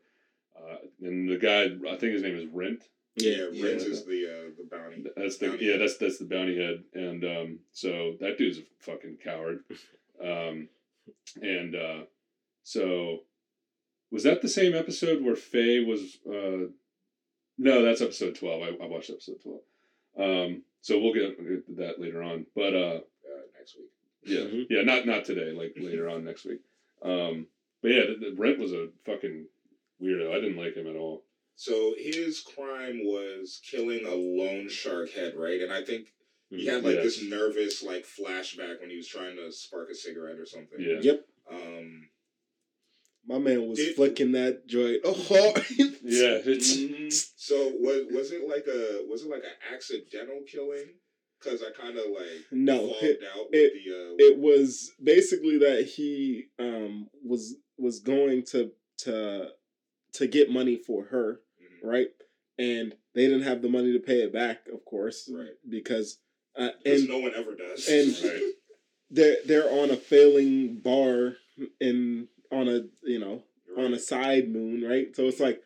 Uh, 0.57 0.77
and 1.03 1.29
the 1.29 1.39
guy, 1.39 1.65
I 1.91 1.97
think 1.97 2.13
his 2.13 2.23
name 2.23 2.37
is 2.37 2.47
Rhint. 2.53 2.85
yeah, 3.17 3.47
yeah. 3.53 3.67
Is 3.67 4.05
the 4.05 4.27
uh, 4.27 4.51
the 4.59 4.69
bounty. 4.71 5.05
That's 5.17 5.39
the 5.39 5.49
Bounty 5.49 5.65
yeah, 5.65 5.73
head. 5.73 5.81
that's 5.81 5.97
that's 5.97 6.19
the 6.19 6.27
bounty 6.27 6.57
head, 6.59 6.85
and 6.95 7.25
um, 7.25 7.59
so 7.73 8.17
that 8.21 8.37
dude's 8.39 8.59
a 8.59 8.63
fucking 8.81 9.19
coward. 9.25 9.61
Um, 10.21 10.69
and 11.41 11.77
uh, 11.77 12.01
so 12.65 13.21
was 14.11 14.23
that 14.25 14.43
the 14.43 14.49
same 14.49 14.75
episode 14.75 15.23
where 15.23 15.37
Faye 15.37 15.85
was? 15.85 16.19
Uh, 16.27 16.71
no, 17.59 17.83
that's 17.85 18.01
episode 18.01 18.35
twelve. 18.35 18.63
I, 18.63 18.69
I 18.83 18.87
watched 18.87 19.11
episode 19.11 19.41
twelve. 19.43 19.61
Um, 20.19 20.63
so 20.81 20.99
we'll 20.99 21.15
get 21.15 21.39
into 21.39 21.63
that 21.77 22.01
later 22.01 22.23
on, 22.23 22.47
but 22.55 22.75
uh, 22.75 23.01
uh, 23.01 23.43
next 23.59 23.77
week. 23.77 23.91
yeah, 24.25 24.41
Mhm. 24.41 24.67
yeah, 24.71 24.83
not 24.83 25.07
not 25.07 25.25
today, 25.25 25.51
like 25.53 25.75
later 25.77 26.09
on 26.09 26.25
next 26.25 26.45
week. 26.45 26.61
Um, 27.03 27.47
but 27.83 27.91
yeah, 27.93 28.03
the, 28.07 28.31
the 28.31 28.37
Brent 28.37 28.59
was 28.59 28.73
a 28.73 28.89
fucking 29.05 29.47
weirdo. 30.03 30.31
I 30.33 30.41
didn't 30.41 30.57
like 30.57 30.75
him 30.75 30.87
at 30.89 30.97
all. 30.97 31.25
So 31.57 31.95
his 31.99 32.41
crime 32.41 33.01
was 33.05 33.61
killing 33.69 34.07
a 34.07 34.15
loan 34.15 34.69
shark 34.69 35.11
head, 35.13 35.35
right? 35.37 35.61
And 35.61 35.73
I 35.73 35.83
think 35.85 36.13
he 36.51 36.67
had 36.67 36.85
like 36.85 36.97
Yeah. 36.97 37.03
this 37.03 37.23
nervous 37.23 37.83
like 37.83 38.05
flashback 38.07 38.81
when 38.81 38.91
he 38.91 38.97
was 38.97 39.09
trying 39.09 39.37
to 39.37 39.51
spark 39.53 39.91
a 39.91 39.95
cigarette 39.95 40.39
or 40.39 40.47
something. 40.47 40.79
Yeah. 40.81 41.01
Yep. 41.01 41.27
Um. 41.51 42.08
My 43.29 43.39
man 43.39 43.69
was 43.69 43.79
Did- 43.79 43.95
flicking 43.95 44.33
that 44.33 44.67
joint. 44.67 45.01
Oh, 45.05 45.13
hard. 45.29 45.65
Yeah, 46.03 46.41
it's 46.45 46.77
mhm. 46.77 47.13
So 47.37 47.73
was 47.79 48.07
was 48.11 48.33
it 48.33 48.49
like 48.49 48.67
a 48.67 49.05
was 49.09 49.23
it 49.23 49.29
like 49.31 49.45
an 49.45 49.75
accidental 49.75 50.41
killing? 50.51 50.87
Because 51.41 51.63
I 51.63 51.71
kind 51.81 51.97
of 51.97 52.07
like 52.11 52.47
no, 52.51 52.95
it, 53.03 53.21
out 53.37 53.47
it- 53.53 53.75
the 53.85 53.93
uh, 53.95 54.15
it 54.33 54.39
was 54.39 54.91
basically 55.03 55.59
that 55.59 55.85
he 55.85 56.47
um 56.59 57.09
was 57.25 57.55
was 57.77 58.01
going 58.01 58.45
to 58.47 58.73
to 59.05 59.49
to 60.15 60.27
get 60.27 60.51
money 60.51 60.77
for 60.77 61.05
her, 61.05 61.41
mhm, 61.63 61.89
right? 61.89 62.09
And 62.59 62.95
they 63.15 63.27
didn't 63.27 63.43
have 63.43 63.63
the 63.63 63.69
money 63.69 63.93
to 63.93 64.01
pay 64.01 64.23
it 64.23 64.33
back, 64.33 64.67
of 64.73 64.85
course, 64.85 65.31
Right. 65.33 65.51
Because 65.69 66.19
uh, 66.57 66.71
because 66.83 67.03
and 67.03 67.11
no 67.11 67.19
one 67.19 67.33
ever 67.37 67.55
does. 67.55 67.87
and- 67.89 68.19
Right. 68.25 68.53
they're 69.11 69.37
they're 69.47 69.71
on 69.71 69.91
a 69.91 69.97
failing 69.97 70.79
bar 70.81 71.37
in 71.81 72.27
on 72.51 72.69
a 72.69 72.83
you 73.03 73.19
know 73.19 73.43
You're 73.67 73.85
on 73.85 73.95
a 73.95 73.99
side 73.99 74.49
moon, 74.49 74.83
right? 74.89 75.15
So 75.15 75.25
it's 75.25 75.41
like 75.41 75.61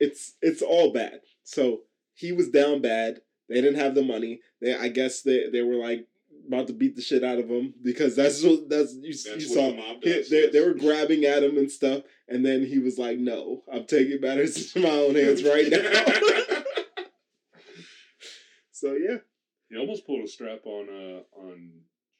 it's 0.00 0.34
it's 0.42 0.62
all 0.62 0.92
bad. 0.92 1.20
So 1.44 1.80
he 2.14 2.32
was 2.32 2.48
down 2.50 2.80
bad. 2.82 3.20
They 3.48 3.60
didn't 3.60 3.80
have 3.80 3.94
the 3.94 4.02
money. 4.02 4.40
They 4.60 4.74
I 4.74 4.88
guess 4.88 5.22
they 5.22 5.48
they 5.50 5.62
were 5.62 5.76
like 5.76 6.06
about 6.48 6.66
to 6.66 6.72
beat 6.72 6.96
the 6.96 7.02
shit 7.02 7.22
out 7.22 7.38
of 7.38 7.48
him 7.48 7.72
because 7.82 8.16
that's 8.16 8.42
what 8.42 8.68
that's 8.68 8.94
you, 8.94 9.12
That's 9.12 9.26
you 9.36 9.40
saw. 9.40 9.70
the 9.70 10.26
they, 10.28 10.48
they 10.48 10.60
were 10.66 10.74
grabbing 10.74 11.24
at 11.24 11.42
him 11.44 11.56
and 11.56 11.70
stuff, 11.70 12.02
and 12.28 12.44
then 12.44 12.64
he 12.66 12.78
was 12.80 12.98
like, 12.98 13.18
"No, 13.18 13.62
I'm 13.72 13.84
taking 13.84 14.20
matters 14.20 14.56
into 14.74 14.86
my 14.88 14.92
own 14.94 15.14
hands 15.14 15.44
right 15.44 15.68
now." 15.70 16.04
so 18.72 18.94
yeah, 18.94 19.18
He 19.68 19.76
almost 19.78 20.06
pulled 20.06 20.24
a 20.24 20.28
strap 20.28 20.60
on 20.64 20.88
uh 20.88 21.20
on 21.40 21.70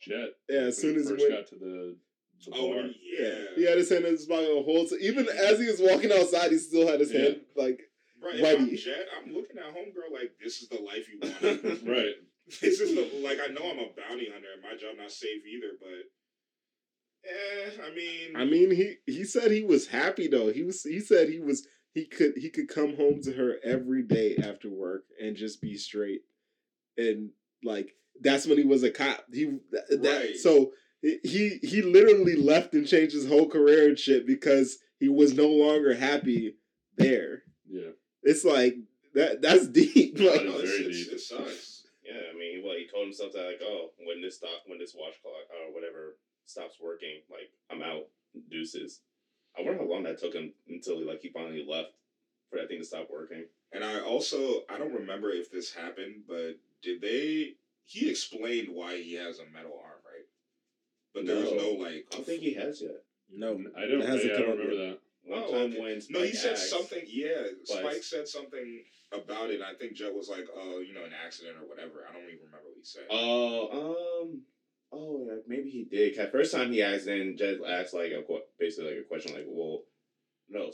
Jet. 0.00 0.30
Yeah, 0.48 0.60
as 0.60 0.78
soon 0.78 0.96
as 0.96 1.08
he 1.08 1.14
went- 1.14 1.30
got 1.30 1.46
to 1.48 1.56
the 1.56 1.96
oh 2.52 2.88
yeah. 3.02 3.44
he 3.56 3.64
had 3.64 3.78
his 3.78 3.90
hand 3.90 4.04
in 4.04 4.12
his 4.12 4.26
pocket 4.26 4.48
the 4.48 4.62
whole 4.64 4.86
time. 4.86 4.98
Even 5.00 5.28
as 5.28 5.58
he 5.58 5.66
was 5.66 5.80
walking 5.80 6.12
outside, 6.12 6.50
he 6.50 6.58
still 6.58 6.86
had 6.88 7.00
his 7.00 7.12
Yeah. 7.12 7.20
hand 7.20 7.40
like 7.56 7.80
Right. 8.22 8.36
If 8.36 8.58
I'm. 8.60 8.76
Jet, 8.76 9.06
I'm 9.18 9.32
looking 9.34 9.58
at 9.58 9.74
homegirl 9.74 10.12
like 10.12 10.32
this 10.42 10.62
is 10.62 10.68
the 10.68 10.80
life 10.80 11.08
you 11.12 11.18
want. 11.20 11.82
Right. 11.88 12.14
this 12.60 12.80
is 12.80 12.94
the 12.94 13.20
like 13.22 13.38
I 13.42 13.52
know 13.52 13.68
I'm 13.70 13.78
a 13.78 13.88
bounty 13.96 14.28
hunter 14.32 14.48
and 14.54 14.62
my 14.62 14.76
job 14.78 14.96
not 14.98 15.10
safe 15.10 15.42
either, 15.44 15.72
but 15.80 17.28
eh, 17.28 17.70
I 17.90 17.94
mean 17.94 18.36
I 18.36 18.44
mean, 18.44 18.70
he 18.74 18.94
he 19.06 19.24
said 19.24 19.50
he 19.50 19.64
was 19.64 19.88
happy 19.88 20.28
though. 20.28 20.52
He 20.52 20.62
was 20.62 20.82
he 20.82 21.00
said 21.00 21.28
he 21.28 21.40
was 21.40 21.66
he 21.94 22.06
could 22.06 22.34
he 22.36 22.50
could 22.50 22.68
come 22.68 22.96
home 22.96 23.20
to 23.22 23.32
her 23.32 23.56
every 23.64 24.02
day 24.02 24.36
after 24.42 24.68
work 24.70 25.02
and 25.20 25.36
just 25.36 25.60
be 25.60 25.76
straight, 25.76 26.20
and 26.96 27.30
like 27.64 27.90
that's 28.20 28.46
when 28.46 28.58
he 28.58 28.64
was 28.64 28.82
a 28.82 28.90
cop. 28.90 29.24
He 29.32 29.46
that, 29.72 30.00
that- 30.02 30.22
Right. 30.26 30.36
so 30.36 30.72
he 31.02 31.58
he 31.62 31.82
literally 31.82 32.36
left 32.36 32.74
and 32.74 32.86
changed 32.86 33.14
his 33.14 33.26
whole 33.28 33.48
career 33.48 33.88
and 33.88 33.98
shit 33.98 34.26
because 34.26 34.78
he 35.00 35.08
was 35.08 35.34
no 35.34 35.48
longer 35.48 35.94
happy 35.94 36.54
there. 36.96 37.42
Yeah. 37.68 37.90
It's 38.22 38.44
like 38.44 38.76
that 39.14 39.42
that's 39.42 39.66
deep. 39.80 40.16
That 40.16 40.24
Like, 40.24 40.40
is 40.42 40.46
no, 40.46 40.58
it's, 40.58 40.70
very 40.70 40.84
it's, 40.84 41.04
deep. 41.04 41.12
it 41.14 41.20
sucks. 41.20 41.86
Yeah, 42.04 42.20
I 42.32 42.36
mean, 42.38 42.62
well, 42.64 42.76
he 42.76 42.86
told 42.86 43.04
himself 43.06 43.32
that 43.32 43.46
like, 43.46 43.60
oh, 43.62 43.90
when 44.04 44.20
this 44.20 44.36
stop, 44.36 44.62
when 44.66 44.78
this 44.78 44.94
watch 44.96 45.14
clock 45.22 45.34
or 45.50 45.74
whatever 45.74 46.16
stops 46.46 46.76
working, 46.82 47.20
like 47.30 47.50
I'm 47.70 47.82
out, 47.82 48.06
deuces. 48.50 49.00
I 49.58 49.62
wonder 49.62 49.82
how 49.82 49.88
long 49.90 50.04
that 50.04 50.18
took 50.18 50.34
him 50.34 50.52
until 50.68 50.98
he 50.98 51.04
like 51.04 51.20
he 51.20 51.28
finally 51.30 51.64
left 51.68 51.90
for 52.50 52.58
that 52.58 52.68
thing 52.68 52.78
to 52.78 52.84
stop 52.84 53.08
working. 53.10 53.44
And 53.72 53.82
I 53.84 54.00
also 54.00 54.62
I 54.70 54.78
don't 54.78 54.94
remember 54.94 55.30
if 55.30 55.50
this 55.50 55.72
happened, 55.74 56.22
but 56.28 56.58
did 56.82 57.00
they? 57.00 57.54
He 57.84 58.08
explained 58.08 58.68
why 58.72 58.98
he 58.98 59.14
has 59.14 59.38
a 59.40 59.44
metal 59.52 59.72
arm, 59.82 59.98
right? 60.01 60.01
But 61.14 61.26
there 61.26 61.36
was 61.36 61.50
No. 61.52 61.56
no 61.58 61.70
like. 61.72 62.06
I 62.12 62.16
don't 62.16 62.26
think 62.26 62.42
he 62.42 62.54
has 62.54 62.80
yet. 62.82 63.04
no, 63.30 63.52
I 63.76 63.86
don't. 63.86 64.00
It 64.02 64.08
hasn't 64.08 64.24
yeah, 64.24 64.32
I 64.32 64.36
come 64.36 64.42
don't 64.46 64.52
up 64.52 64.58
remember 64.58 64.84
yet. 64.84 64.90
that. 64.92 65.30
One 65.30 65.42
Oh, 65.44 65.50
time 65.52 65.70
okay. 65.72 65.80
when 65.80 66.02
No, 66.10 66.22
he 66.22 66.32
said 66.32 66.52
asked- 66.52 66.68
something. 66.70 67.04
Yeah, 67.06 67.42
But- 67.66 67.66
Spike 67.68 68.02
said 68.02 68.26
something 68.28 68.84
about 69.12 69.50
it. 69.50 69.60
I 69.62 69.74
think 69.74 69.92
Jet 69.94 70.12
was 70.14 70.28
like, 70.28 70.48
"Oh, 70.54 70.80
you 70.80 70.94
know, 70.94 71.04
an 71.04 71.12
accident 71.12 71.58
or 71.58 71.66
whatever." 71.68 72.06
I 72.08 72.12
don't 72.12 72.24
even 72.24 72.46
remember 72.46 72.68
what 72.68 72.76
he 72.78 72.84
said. 72.84 73.06
Oh, 73.10 74.22
um, 74.22 74.42
oh, 74.90 75.26
yeah, 75.26 75.36
maybe 75.46 75.70
he 75.70 75.84
did. 75.84 76.16
'Cause 76.16 76.30
First 76.30 76.52
time 76.52 76.72
he 76.72 76.82
asked, 76.82 77.04
then 77.06 77.36
Jet 77.36 77.60
asked 77.64 77.94
like 77.94 78.10
a 78.12 78.24
basically 78.58 78.90
like 78.94 79.00
a 79.04 79.06
question 79.06 79.34
like, 79.34 79.44
well, 79.46 79.84
no, 80.48 80.72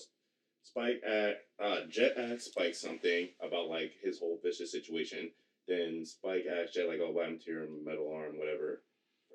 Spike 0.62 1.02
asked, 1.04 1.40
uh, 1.58 1.84
Jet 1.86 2.16
asked 2.16 2.46
Spike 2.46 2.74
something 2.74 3.34
about 3.40 3.68
like 3.68 3.92
his 4.00 4.18
whole 4.18 4.38
Vicious 4.42 4.70
situation. 4.72 5.30
Then 5.66 6.06
Spike 6.06 6.46
asked 6.46 6.72
Jet 6.74 6.88
like, 6.88 7.00
oh, 7.00 7.10
what 7.10 7.24
happened 7.24 7.42
to 7.42 7.50
your 7.50 7.66
metal 7.68 8.10
arm, 8.12 8.38
whatever. 8.38 8.82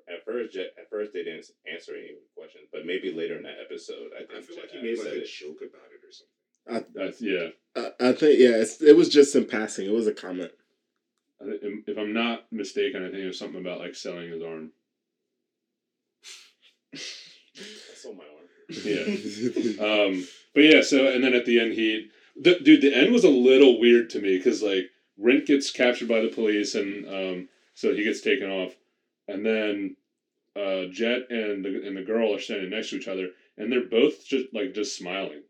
At 0.06 0.24
first, 0.24 0.52
Jet, 0.52 0.74
at 0.78 0.90
first 0.90 1.12
they 1.12 1.24
didn't 1.24 1.46
answer 1.72 1.92
any 1.94 2.10
of 2.10 2.16
the 2.16 2.34
questions, 2.36 2.68
but 2.72 2.84
maybe 2.84 3.10
later 3.12 3.36
in 3.36 3.42
that 3.44 3.56
episode, 3.64 4.10
I 4.14 4.24
think 4.24 4.38
I 4.38 4.40
feel 4.42 4.56
like 4.56 4.70
he 4.70 4.82
made 4.82 4.98
like 4.98 5.06
a 5.22 5.24
joke 5.26 5.60
about 5.62 5.88
it 5.90 6.04
or 6.04 6.12
something. 6.12 6.92
That's 6.94 7.20
yeah. 7.22 7.48
I, 7.76 8.08
I 8.08 8.12
think 8.12 8.38
yeah, 8.38 8.56
it's, 8.56 8.82
it 8.82 8.96
was 8.96 9.08
just 9.08 9.34
in 9.34 9.46
passing. 9.46 9.86
It 9.86 9.92
was 9.92 10.06
a 10.06 10.12
comment. 10.12 10.52
I 11.40 11.44
thi- 11.46 11.82
If 11.86 11.98
I'm 11.98 12.12
not 12.12 12.44
mistaken, 12.52 13.02
I 13.02 13.10
think 13.10 13.22
it 13.22 13.26
was 13.26 13.38
something 13.38 13.60
about 13.60 13.80
like 13.80 13.94
selling 13.94 14.30
his 14.30 14.42
arm. 14.42 14.72
I 16.94 16.98
sold 17.96 18.16
my 18.18 18.24
arm. 18.24 18.48
Yeah. 18.84 19.04
Um, 19.84 20.26
but 20.54 20.62
yeah, 20.62 20.82
so 20.82 21.08
and 21.12 21.22
then 21.24 21.34
at 21.34 21.46
the 21.46 21.60
end, 21.60 21.72
he, 21.72 22.08
the, 22.40 22.58
dude, 22.60 22.80
the 22.80 22.94
end 22.94 23.12
was 23.12 23.24
a 23.24 23.28
little 23.28 23.80
weird 23.80 24.08
to 24.10 24.20
me 24.20 24.36
because 24.36 24.62
like 24.62 24.84
Rhint 25.18 25.46
gets 25.46 25.70
captured 25.70 26.08
by 26.08 26.20
the 26.20 26.28
police, 26.28 26.74
and 26.74 27.06
um, 27.08 27.48
so 27.74 27.92
he 27.92 28.04
gets 28.04 28.20
taken 28.20 28.48
off. 28.50 28.72
And 29.28 29.44
then 29.44 29.96
uh, 30.56 30.86
Jet 30.90 31.30
and 31.30 31.64
the 31.64 31.82
and 31.86 31.96
the 31.96 32.02
girl 32.02 32.34
are 32.34 32.38
standing 32.38 32.70
next 32.70 32.90
to 32.90 32.96
each 32.96 33.08
other, 33.08 33.28
and 33.56 33.70
they're 33.72 33.88
both 33.88 34.24
just 34.26 34.46
like 34.52 34.74
just 34.74 34.96
smiling. 34.96 35.42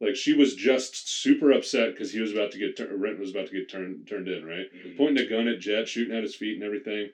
Like 0.00 0.16
she 0.16 0.32
was 0.32 0.54
just 0.54 1.08
super 1.22 1.52
upset 1.52 1.92
because 1.92 2.10
he 2.12 2.20
was 2.20 2.32
about 2.32 2.52
to 2.52 2.58
get 2.58 2.76
tur- 2.76 2.94
Rhint 2.96 3.18
was 3.18 3.30
about 3.30 3.46
to 3.48 3.52
get 3.52 3.68
turned 3.70 4.06
turned 4.08 4.28
in, 4.28 4.44
right? 4.44 4.66
Mhm. 4.74 4.96
Pointing 4.96 5.24
a 5.24 5.28
gun 5.28 5.46
at 5.48 5.60
Jet, 5.60 5.88
shooting 5.88 6.16
at 6.16 6.22
his 6.22 6.34
feet 6.34 6.54
and 6.56 6.64
everything, 6.64 7.10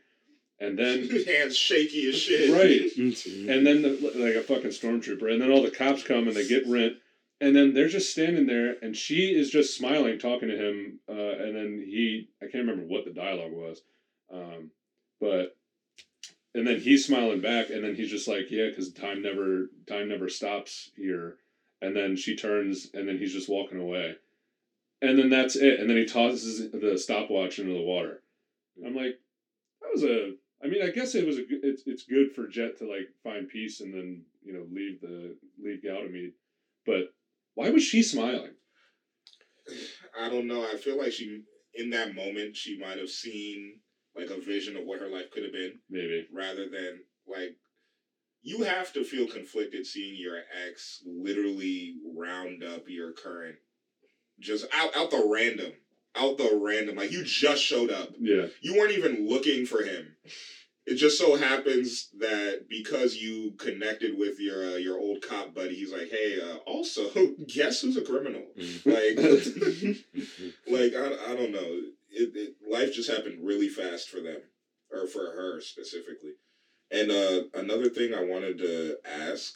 and 0.60 0.78
then 0.78 1.08
hands 1.26 1.56
shaky 1.56 2.08
as 2.08 2.16
shit. 2.18 2.50
right, 2.52 2.80
Mm-hmm. 2.96 3.50
and 3.50 3.66
then 3.66 3.82
the, 3.82 3.90
like 4.14 4.34
a 4.34 4.40
fucking 4.42 4.70
stormtrooper, 4.70 5.30
and 5.32 5.40
then 5.42 5.50
all 5.50 5.62
the 5.62 5.70
cops 5.70 6.02
come 6.02 6.26
and 6.28 6.36
they 6.36 6.46
get 6.48 6.66
Rhint, 6.66 6.94
and 7.40 7.54
then 7.54 7.74
they're 7.74 7.88
just 7.88 8.10
standing 8.12 8.46
there, 8.46 8.76
and 8.82 8.96
she 8.96 9.34
is 9.34 9.50
just 9.50 9.76
smiling, 9.76 10.18
talking 10.18 10.48
to 10.48 10.56
him, 10.56 11.00
uh, 11.08 11.12
and 11.12 11.54
then 11.56 11.84
he, 11.86 12.28
I 12.40 12.46
can't 12.46 12.66
remember 12.66 12.84
what 12.84 13.04
the 13.04 13.10
dialogue 13.12 13.52
was, 13.52 13.82
um, 14.32 14.70
but, 15.20 15.56
and 16.56 16.66
then 16.66 16.80
he's 16.80 17.04
smiling 17.04 17.42
back, 17.42 17.68
and 17.68 17.84
then 17.84 17.94
he's 17.94 18.10
just 18.10 18.26
like, 18.26 18.50
yeah, 18.50 18.68
because 18.68 18.90
time 18.90 19.20
never, 19.20 19.68
time 19.86 20.08
never 20.08 20.28
stops 20.28 20.90
here, 20.96 21.36
and 21.82 21.94
then 21.94 22.16
she 22.16 22.34
turns, 22.34 22.88
and 22.94 23.06
then 23.06 23.18
he's 23.18 23.32
just 23.32 23.48
walking 23.48 23.78
away, 23.78 24.16
and 25.02 25.18
then 25.18 25.28
that's 25.28 25.54
it, 25.54 25.78
and 25.78 25.88
then 25.88 25.98
he 25.98 26.06
tosses 26.06 26.70
the 26.70 26.96
stopwatch 26.96 27.58
into 27.58 27.74
the 27.74 27.82
water. 27.82 28.22
I'm 28.84 28.94
like, 28.94 29.18
that 29.82 29.90
was 29.92 30.02
a. 30.02 30.32
I 30.64 30.68
mean, 30.68 30.82
I 30.82 30.88
guess 30.88 31.14
it 31.14 31.26
was 31.26 31.36
a. 31.36 31.42
It's 31.62 31.82
it's 31.84 32.04
good 32.04 32.32
for 32.32 32.48
Jet 32.48 32.78
to 32.78 32.88
like 32.88 33.08
find 33.22 33.46
peace 33.46 33.82
and 33.82 33.92
then 33.92 34.22
you 34.42 34.54
know 34.54 34.64
leave 34.72 35.00
the 35.02 35.36
leave 35.62 35.82
Ganymede, 35.82 36.32
but 36.86 37.12
why 37.54 37.68
was 37.68 37.82
she 37.82 38.02
smiling? 38.02 38.52
I 40.18 40.30
don't 40.30 40.46
know. 40.46 40.62
I 40.62 40.76
feel 40.76 40.96
like 40.96 41.12
she, 41.12 41.42
in 41.74 41.90
that 41.90 42.14
moment, 42.14 42.56
she 42.56 42.78
might 42.78 42.98
have 42.98 43.10
seen 43.10 43.80
like 44.16 44.30
a 44.30 44.40
vision 44.40 44.76
of 44.76 44.84
what 44.84 45.00
her 45.00 45.08
life 45.08 45.30
could 45.30 45.42
have 45.44 45.52
been, 45.52 45.78
Maybe. 45.90 46.26
rather 46.32 46.68
than 46.68 47.00
like. 47.26 47.56
You 48.42 48.62
have 48.62 48.92
to 48.92 49.02
feel 49.02 49.26
conflicted 49.26 49.84
seeing 49.86 50.14
your 50.20 50.36
ex 50.68 51.02
literally 51.04 51.96
round 52.14 52.62
up 52.62 52.84
your 52.86 53.10
current, 53.12 53.56
just 54.38 54.66
out 54.72 54.96
out 54.96 55.10
the 55.10 55.28
random, 55.28 55.72
out 56.14 56.38
the 56.38 56.56
random. 56.62 56.94
Like 56.94 57.10
you 57.10 57.24
just 57.24 57.60
showed 57.62 57.90
up. 57.90 58.10
Yeah. 58.20 58.46
You 58.60 58.76
weren't 58.76 58.92
even 58.96 59.28
looking 59.28 59.66
for 59.66 59.82
him. 59.82 60.14
It 60.86 60.94
just 60.94 61.18
so 61.18 61.34
happens 61.34 62.10
that 62.20 62.66
because 62.68 63.16
you 63.16 63.54
connected 63.58 64.16
with 64.16 64.38
your 64.38 64.62
uh, 64.62 64.76
your 64.76 64.96
old 64.96 65.24
cop 65.28 65.52
buddy, 65.52 65.74
he's 65.74 65.92
like, 65.92 66.08
"Hey, 66.10 66.38
uh, 66.40 66.58
also, 66.66 67.10
guess 67.48 67.80
who's 67.80 67.96
a 67.96 68.02
criminal?" 68.02 68.44
Like, 68.84 69.16
like 70.68 70.94
I, 70.94 71.32
I 71.32 71.34
don't 71.34 71.50
know. 71.50 71.80
It, 72.18 72.32
it 72.34 72.54
life 72.66 72.94
just 72.94 73.10
happened 73.10 73.46
really 73.46 73.68
fast 73.68 74.08
for 74.08 74.20
them, 74.20 74.40
or 74.90 75.06
for 75.06 75.20
her 75.20 75.60
specifically. 75.60 76.32
And 76.90 77.10
uh, 77.10 77.42
another 77.54 77.88
thing 77.90 78.14
I 78.14 78.24
wanted 78.24 78.56
to 78.58 78.96
ask: 79.04 79.54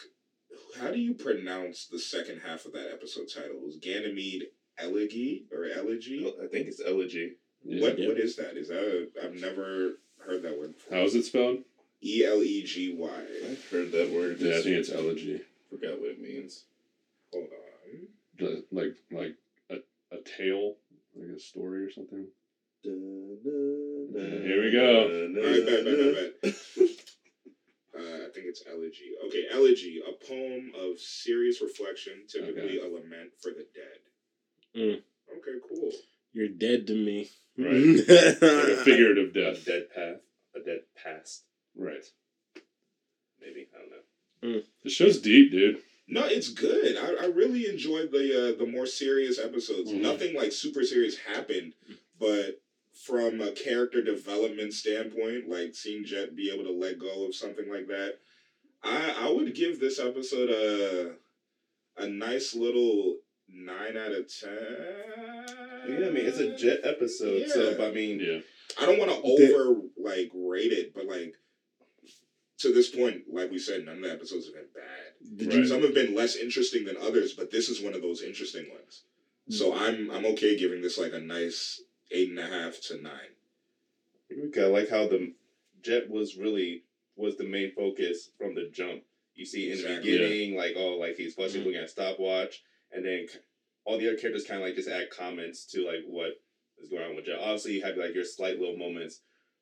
How 0.78 0.90
do 0.90 0.98
you 0.98 1.14
pronounce 1.14 1.86
the 1.86 1.98
second 1.98 2.40
half 2.46 2.66
of 2.66 2.72
that 2.72 2.90
episode 2.92 3.28
title? 3.34 3.56
It 3.56 3.64
was 3.64 3.76
Ganymede 3.76 4.44
Elegy 4.78 5.46
or 5.50 5.64
Elegy? 5.74 6.26
I 6.42 6.46
think 6.48 6.66
it's 6.68 6.82
elegy. 6.84 7.36
What 7.62 7.98
Yeah. 7.98 8.08
what 8.08 8.18
is 8.18 8.36
that? 8.36 8.56
Is 8.56 8.68
that 8.68 8.82
a, 8.82 9.24
I've 9.24 9.40
never 9.40 9.98
heard 10.18 10.42
that 10.42 10.58
word 10.58 10.74
before. 10.74 10.98
How 10.98 11.04
is 11.04 11.14
it 11.14 11.24
spelled? 11.24 11.58
E 12.02 12.24
L 12.24 12.42
E 12.42 12.62
G 12.64 12.94
Y. 12.94 13.20
I've 13.50 13.70
heard 13.70 13.92
that 13.92 14.10
word. 14.10 14.36
Yeah, 14.38 14.56
I 14.58 14.62
think 14.62 14.76
it's 14.76 14.90
elegy. 14.90 15.40
forgot 15.70 15.98
what 16.00 16.10
it 16.10 16.20
means. 16.20 16.64
Hold 17.32 17.48
on. 17.52 18.08
Just 18.38 18.62
Like 18.70 18.96
like 19.10 19.34
a, 19.70 19.76
a 20.12 20.20
tale, 20.36 20.76
like 21.14 21.36
a 21.36 21.40
story 21.40 21.84
or 21.84 21.90
something. 21.90 22.26
Here 22.82 24.62
we 24.62 24.70
go. 24.72 25.30
Alright, 25.36 25.66
bet, 25.66 25.84
bet, 25.84 26.14
bet, 26.14 26.42
bet. 26.42 26.54
Uh, 27.92 27.98
I 28.26 28.30
think 28.32 28.46
it's 28.46 28.62
elegy. 28.72 29.10
Okay, 29.26 29.44
elegy, 29.52 30.00
a 30.06 30.12
poem 30.24 30.72
of 30.80 30.98
serious 30.98 31.60
reflection, 31.60 32.12
typically 32.28 32.78
a 32.78 32.84
lament 32.84 33.32
for 33.42 33.50
the 33.50 33.66
dead. 33.74 34.80
Mm. 34.80 35.02
Okay, 35.36 35.58
cool. 35.68 35.90
You're 36.32 36.48
dead 36.48 36.86
to 36.86 36.94
me. 36.94 37.28
Right. 37.58 37.74
Like 37.74 38.68
a 38.68 38.76
figurative 38.84 39.34
A 39.36 39.54
dead 39.58 39.90
path. 39.94 40.20
A 40.54 40.60
dead 40.60 40.80
past. 41.02 41.42
Right. 41.76 42.04
Maybe 43.40 43.66
I 43.74 43.78
don't 43.78 44.54
know. 44.54 44.62
The 44.84 44.90
show's 44.90 45.18
deep, 45.20 45.50
dude. 45.50 45.80
No, 46.08 46.24
it's 46.24 46.48
good. 46.48 46.96
I, 46.96 47.24
I 47.24 47.26
really 47.26 47.68
enjoyed 47.68 48.12
the 48.12 48.54
uh, 48.54 48.58
the 48.58 48.70
more 48.70 48.86
serious 48.86 49.38
episodes. 49.38 49.90
Mhm. 49.90 50.00
Nothing 50.00 50.36
like 50.36 50.52
super 50.52 50.84
serious 50.84 51.16
happened, 51.18 51.72
but 52.18 52.59
from 53.06 53.40
a 53.40 53.52
character 53.52 54.02
development 54.02 54.72
standpoint, 54.72 55.48
like 55.48 55.74
seeing 55.74 56.04
Jet 56.04 56.36
be 56.36 56.50
able 56.50 56.64
to 56.64 56.72
let 56.72 56.98
go 56.98 57.26
of 57.26 57.34
something 57.34 57.70
like 57.70 57.86
that, 57.88 58.18
I 58.82 59.26
I 59.26 59.30
would 59.30 59.54
give 59.54 59.80
this 59.80 59.98
episode 59.98 60.50
a 60.50 61.14
a 62.02 62.06
nice 62.06 62.54
little 62.54 63.16
nine 63.48 63.96
out 63.96 64.12
of 64.12 64.26
ten. 64.28 64.50
Yeah, 65.88 66.06
I 66.06 66.10
mean 66.10 66.26
it's 66.26 66.38
a 66.38 66.54
jet 66.56 66.80
episode, 66.84 67.48
so 67.48 67.76
I 67.82 67.90
mean 67.90 68.20
Yeah. 68.20 68.40
I 68.80 68.86
don't 68.86 68.98
want 68.98 69.10
to 69.10 69.20
over 69.22 69.80
like 69.98 70.30
rate 70.34 70.72
it, 70.72 70.94
but 70.94 71.06
like 71.06 71.34
to 72.58 72.72
this 72.72 72.88
point, 72.88 73.22
like 73.32 73.50
we 73.50 73.58
said, 73.58 73.84
none 73.84 73.96
of 73.96 74.02
the 74.02 74.12
episodes 74.12 74.44
have 74.44 74.54
been 74.54 74.64
bad. 74.74 75.36
Did 75.38 75.48
Right. 75.48 75.56
you 75.56 75.66
Some 75.66 75.82
have 75.82 75.94
been 75.94 76.14
less 76.14 76.36
interesting 76.36 76.84
than 76.84 76.96
others, 76.98 77.32
but 77.32 77.50
this 77.50 77.68
is 77.68 77.80
one 77.80 77.94
of 77.94 78.02
those 78.02 78.22
interesting 78.22 78.68
ones. 78.70 79.02
So 79.48 79.72
mm. 79.72 79.80
I'm 79.80 80.10
I'm 80.10 80.26
okay 80.26 80.56
giving 80.56 80.82
this 80.82 80.98
like 80.98 81.12
a 81.12 81.18
nice 81.18 81.82
eight 82.10 82.28
and 82.28 82.38
a 82.38 82.46
half 82.46 82.80
to 82.80 82.96
nine. 82.96 83.34
I 84.56 84.66
like 84.66 84.88
how 84.88 85.06
the 85.06 85.32
jet 85.82 86.08
was 86.08 86.36
really 86.36 86.82
was 87.16 87.36
the 87.36 87.44
main 87.44 87.72
focus 87.74 88.30
from 88.38 88.54
the 88.54 88.64
jump. 88.72 89.02
You 89.34 89.44
see 89.44 89.66
in 89.66 89.72
Exactly. 89.72 90.12
the 90.12 90.18
beginning, 90.18 90.56
like 90.56 90.74
oh, 90.76 90.96
like 90.96 91.16
he's 91.16 91.34
flushing, 91.34 91.62
Mhm. 91.62 91.64
looking 91.66 91.80
at 91.80 91.90
stopwatch, 91.90 92.62
and 92.92 93.04
then 93.04 93.26
all 93.84 93.98
the 93.98 94.06
other 94.08 94.16
characters 94.16 94.44
kind 94.44 94.60
of 94.60 94.66
like 94.66 94.74
just 94.74 94.88
add 94.88 95.10
comments 95.10 95.64
to 95.66 95.82
like 95.84 96.02
what 96.04 96.32
is 96.78 96.88
going 96.88 97.02
on 97.02 97.14
with 97.16 97.24
Jet. 97.26 97.38
Obviously, 97.38 97.74
you 97.74 97.82
have 97.82 97.96
like 97.96 98.14
your 98.14 98.24
slight 98.24 98.58
little 98.58 98.76
moments 98.76 99.20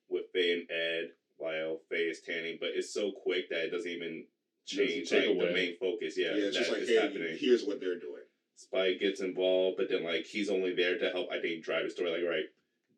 with 0.08 0.24
Faye 0.32 0.52
and 0.52 0.70
Ed 0.70 1.12
while 1.36 1.80
Faye 1.88 2.08
is 2.08 2.20
tanning, 2.20 2.56
but 2.60 2.70
it's 2.74 2.92
so 2.92 3.10
quick 3.12 3.48
that 3.50 3.64
it 3.64 3.70
doesn't 3.70 3.90
even 3.90 4.24
Doesn't 4.66 4.86
change 4.86 5.12
like 5.12 5.26
away. 5.26 5.46
the 5.46 5.52
main 5.52 5.76
focus. 5.76 6.16
Yeah, 6.16 6.34
Yeah, 6.34 6.44
it's 6.44 6.56
just 6.56 6.70
like 6.70 6.82
hey, 6.86 6.94
happening. 6.94 7.36
here's 7.38 7.64
what 7.64 7.80
they're 7.80 7.98
doing. 7.98 8.17
Spike 8.58 8.98
gets 8.98 9.20
involved, 9.20 9.76
but 9.76 9.88
then 9.88 10.02
like 10.02 10.26
he's 10.26 10.50
only 10.50 10.74
there 10.74 10.98
to 10.98 11.10
help. 11.10 11.28
I 11.30 11.40
think 11.40 11.62
drive 11.62 11.84
the 11.84 11.90
story. 11.90 12.10
Like 12.10 12.28
right, 12.28 12.44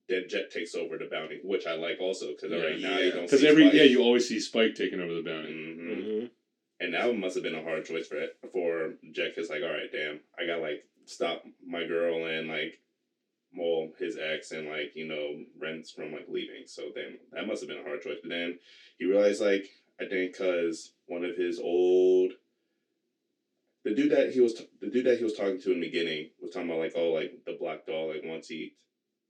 then 0.08 0.24
Jet 0.28 0.50
takes 0.50 0.74
over 0.74 0.96
the 0.96 1.04
bounty, 1.04 1.38
which 1.44 1.66
I 1.66 1.74
like 1.74 1.98
also 2.00 2.28
because 2.28 2.50
Yeah. 2.50 2.64
right 2.64 2.80
now 2.80 2.98
you 2.98 3.10
don't 3.12 3.22
Because 3.26 3.40
see 3.42 3.46
every 3.48 3.64
Spike. 3.64 3.74
yeah, 3.74 3.82
you 3.82 4.00
always 4.02 4.26
see 4.26 4.40
Spike 4.40 4.74
taking 4.74 5.00
over 5.00 5.12
the 5.12 5.22
bounty. 5.22 5.52
hmm 5.52 5.90
Mhm. 5.90 6.30
And 6.80 6.94
that 6.94 7.14
must 7.14 7.34
have 7.34 7.44
been 7.44 7.54
a 7.54 7.62
hard 7.62 7.84
choice 7.84 8.06
for 8.08 8.16
it, 8.16 8.36
for 8.52 8.94
Jet. 9.12 9.36
Cause 9.36 9.50
like 9.50 9.62
all 9.62 9.68
right, 9.68 9.92
damn, 9.92 10.20
I 10.38 10.46
got 10.46 10.62
like 10.62 10.82
stop 11.04 11.44
my 11.64 11.84
girl 11.86 12.24
and 12.26 12.48
like 12.48 12.80
well 13.54 13.90
his 13.98 14.16
ex 14.16 14.52
and 14.52 14.66
like 14.68 14.92
you 14.94 15.06
know 15.06 15.44
rents 15.58 15.90
from 15.90 16.12
like 16.12 16.26
leaving. 16.28 16.64
So 16.66 16.84
then 16.94 17.18
that 17.32 17.46
must 17.46 17.60
have 17.60 17.68
been 17.68 17.80
a 17.80 17.82
hard 17.82 18.00
choice. 18.00 18.16
But 18.22 18.30
then 18.30 18.58
he 18.98 19.04
realized 19.04 19.42
like 19.42 19.68
I 20.00 20.06
think 20.06 20.32
because 20.32 20.94
one 21.06 21.22
of 21.24 21.36
his 21.36 21.58
old 21.58 22.32
the 23.84 23.94
dude 23.94 24.12
that 24.12 24.32
he 24.32 24.40
was 24.40 24.54
t- 24.54 24.68
the 24.80 24.88
dude 24.88 25.06
that 25.06 25.18
he 25.18 25.24
was 25.24 25.34
talking 25.34 25.60
to 25.60 25.72
in 25.72 25.80
the 25.80 25.86
beginning 25.86 26.30
was 26.40 26.50
talking 26.50 26.68
about 26.68 26.80
like 26.80 26.92
oh 26.96 27.10
like 27.12 27.32
the 27.46 27.56
black 27.60 27.86
dog 27.86 28.10
like 28.10 28.22
once 28.24 28.48
he 28.48 28.74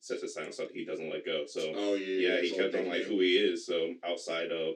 sets 0.01 0.23
his 0.23 0.35
sign 0.35 0.47
on 0.47 0.53
something 0.53 0.75
he 0.77 0.85
doesn't 0.85 1.11
let 1.11 1.25
go 1.25 1.45
so 1.47 1.73
Oh 1.77 1.95
yeah, 1.95 2.29
yeah 2.37 2.41
he 2.41 2.51
kept 2.51 2.75
on 2.75 2.87
like 2.87 2.99
thinking. 3.03 3.13
who 3.17 3.21
he 3.21 3.37
is 3.37 3.67
so 3.67 3.95
outside 4.05 4.51
of 4.51 4.75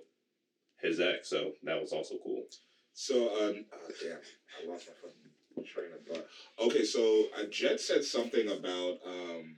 his 0.80 1.00
ex 1.00 1.30
so 1.30 1.52
that 1.62 1.80
was 1.80 1.92
also 1.92 2.14
cool 2.22 2.44
So 2.92 3.14
um, 3.28 3.64
oh, 3.72 3.90
damn, 4.02 4.18
I 4.18 4.70
lost 4.70 4.86
my 4.88 4.94
fucking 5.02 5.64
train 5.64 5.86
of 5.92 6.06
thought. 6.06 6.26
Okay, 6.66 6.84
so 6.84 7.24
uh, 7.38 7.44
Jet 7.50 7.80
said 7.80 8.04
something 8.04 8.46
about 8.48 8.98
um, 9.06 9.56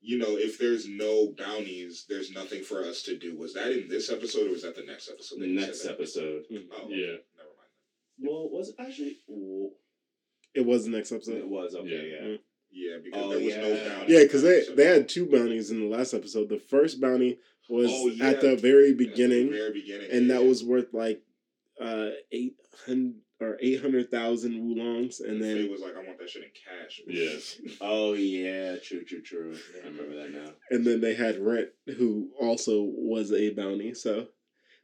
you 0.00 0.16
know, 0.18 0.36
if 0.38 0.58
there's 0.58 0.88
no 0.88 1.32
bounties, 1.36 2.06
there's 2.08 2.32
nothing 2.32 2.62
for 2.64 2.82
us 2.82 3.02
to 3.02 3.18
do. 3.18 3.36
Was 3.36 3.52
that 3.54 3.70
in 3.70 3.86
this 3.88 4.10
episode 4.10 4.46
or 4.48 4.50
was 4.50 4.62
that 4.62 4.74
the 4.74 4.82
next 4.82 5.10
episode? 5.10 5.40
that 5.40 5.46
he 5.48 5.58
said 5.60 5.66
next 5.68 5.86
episode 5.86 6.42
Oh. 6.72 6.88
Yeah. 6.88 7.16
Never 8.20 8.32
mind. 8.34 8.50
well 8.50 8.50
was 8.50 8.68
it 8.70 8.74
actually 8.78 9.18
It 10.54 10.66
was 10.66 10.84
the 10.84 10.90
next 10.90 11.12
episode. 11.12 11.38
it 11.38 11.48
was 11.48 11.74
okay 11.74 11.88
Yeah. 12.20 12.28
yeah, 12.28 12.36
Yeah, 12.72 12.96
because 13.02 13.22
Oh, 13.24 13.28
there 13.30 13.38
was 13.44 13.56
no 13.56 13.88
bounty. 13.90 14.12
Yeah, 14.12 14.22
because 14.22 14.42
they 14.42 14.64
they 14.74 14.84
had 14.86 15.08
two 15.08 15.26
bounties 15.26 15.70
in 15.70 15.80
the 15.80 15.96
last 15.96 16.14
episode. 16.14 16.48
The 16.48 16.58
first 16.58 17.00
bounty 17.00 17.38
was 17.68 17.90
Oh, 17.92 18.08
yeah. 18.08 18.26
at 18.30 18.40
the 18.40 18.56
very 18.56 18.90
At 18.90 18.98
the 18.98 19.06
beginning, 19.06 19.50
very 19.50 19.72
beginning, 19.72 20.10
and 20.10 20.26
yeah, 20.26 20.34
that 20.34 20.42
yeah. 20.42 20.48
was 20.48 20.64
worth 20.64 20.92
like 20.92 21.22
uh 21.80 22.10
eight 22.32 22.56
hundred 22.86 23.14
or 23.42 23.56
eight 23.62 23.80
hundred 23.80 24.10
thousand 24.10 24.52
woolongs, 24.60 25.20
and 25.20 25.40
Faye 25.40 25.54
then 25.62 25.70
was 25.70 25.80
like, 25.80 25.94
"I 25.96 26.02
want 26.04 26.18
that 26.18 26.28
shit 26.28 26.42
in 26.42 26.50
cash." 26.50 27.00
Yeah. 27.06 27.70
oh 27.80 28.12
yeah 28.12 28.76
true 28.82 29.02
true 29.04 29.22
true 29.22 29.56
I 29.82 29.86
remember 29.88 30.14
that 30.16 30.32
now 30.32 30.50
and 30.70 30.84
then 30.86 31.00
they 31.00 31.14
had 31.14 31.38
Rhint, 31.38 31.70
who 31.96 32.30
also 32.38 32.82
was 32.82 33.32
a 33.32 33.50
bounty. 33.50 33.94
So 33.94 34.28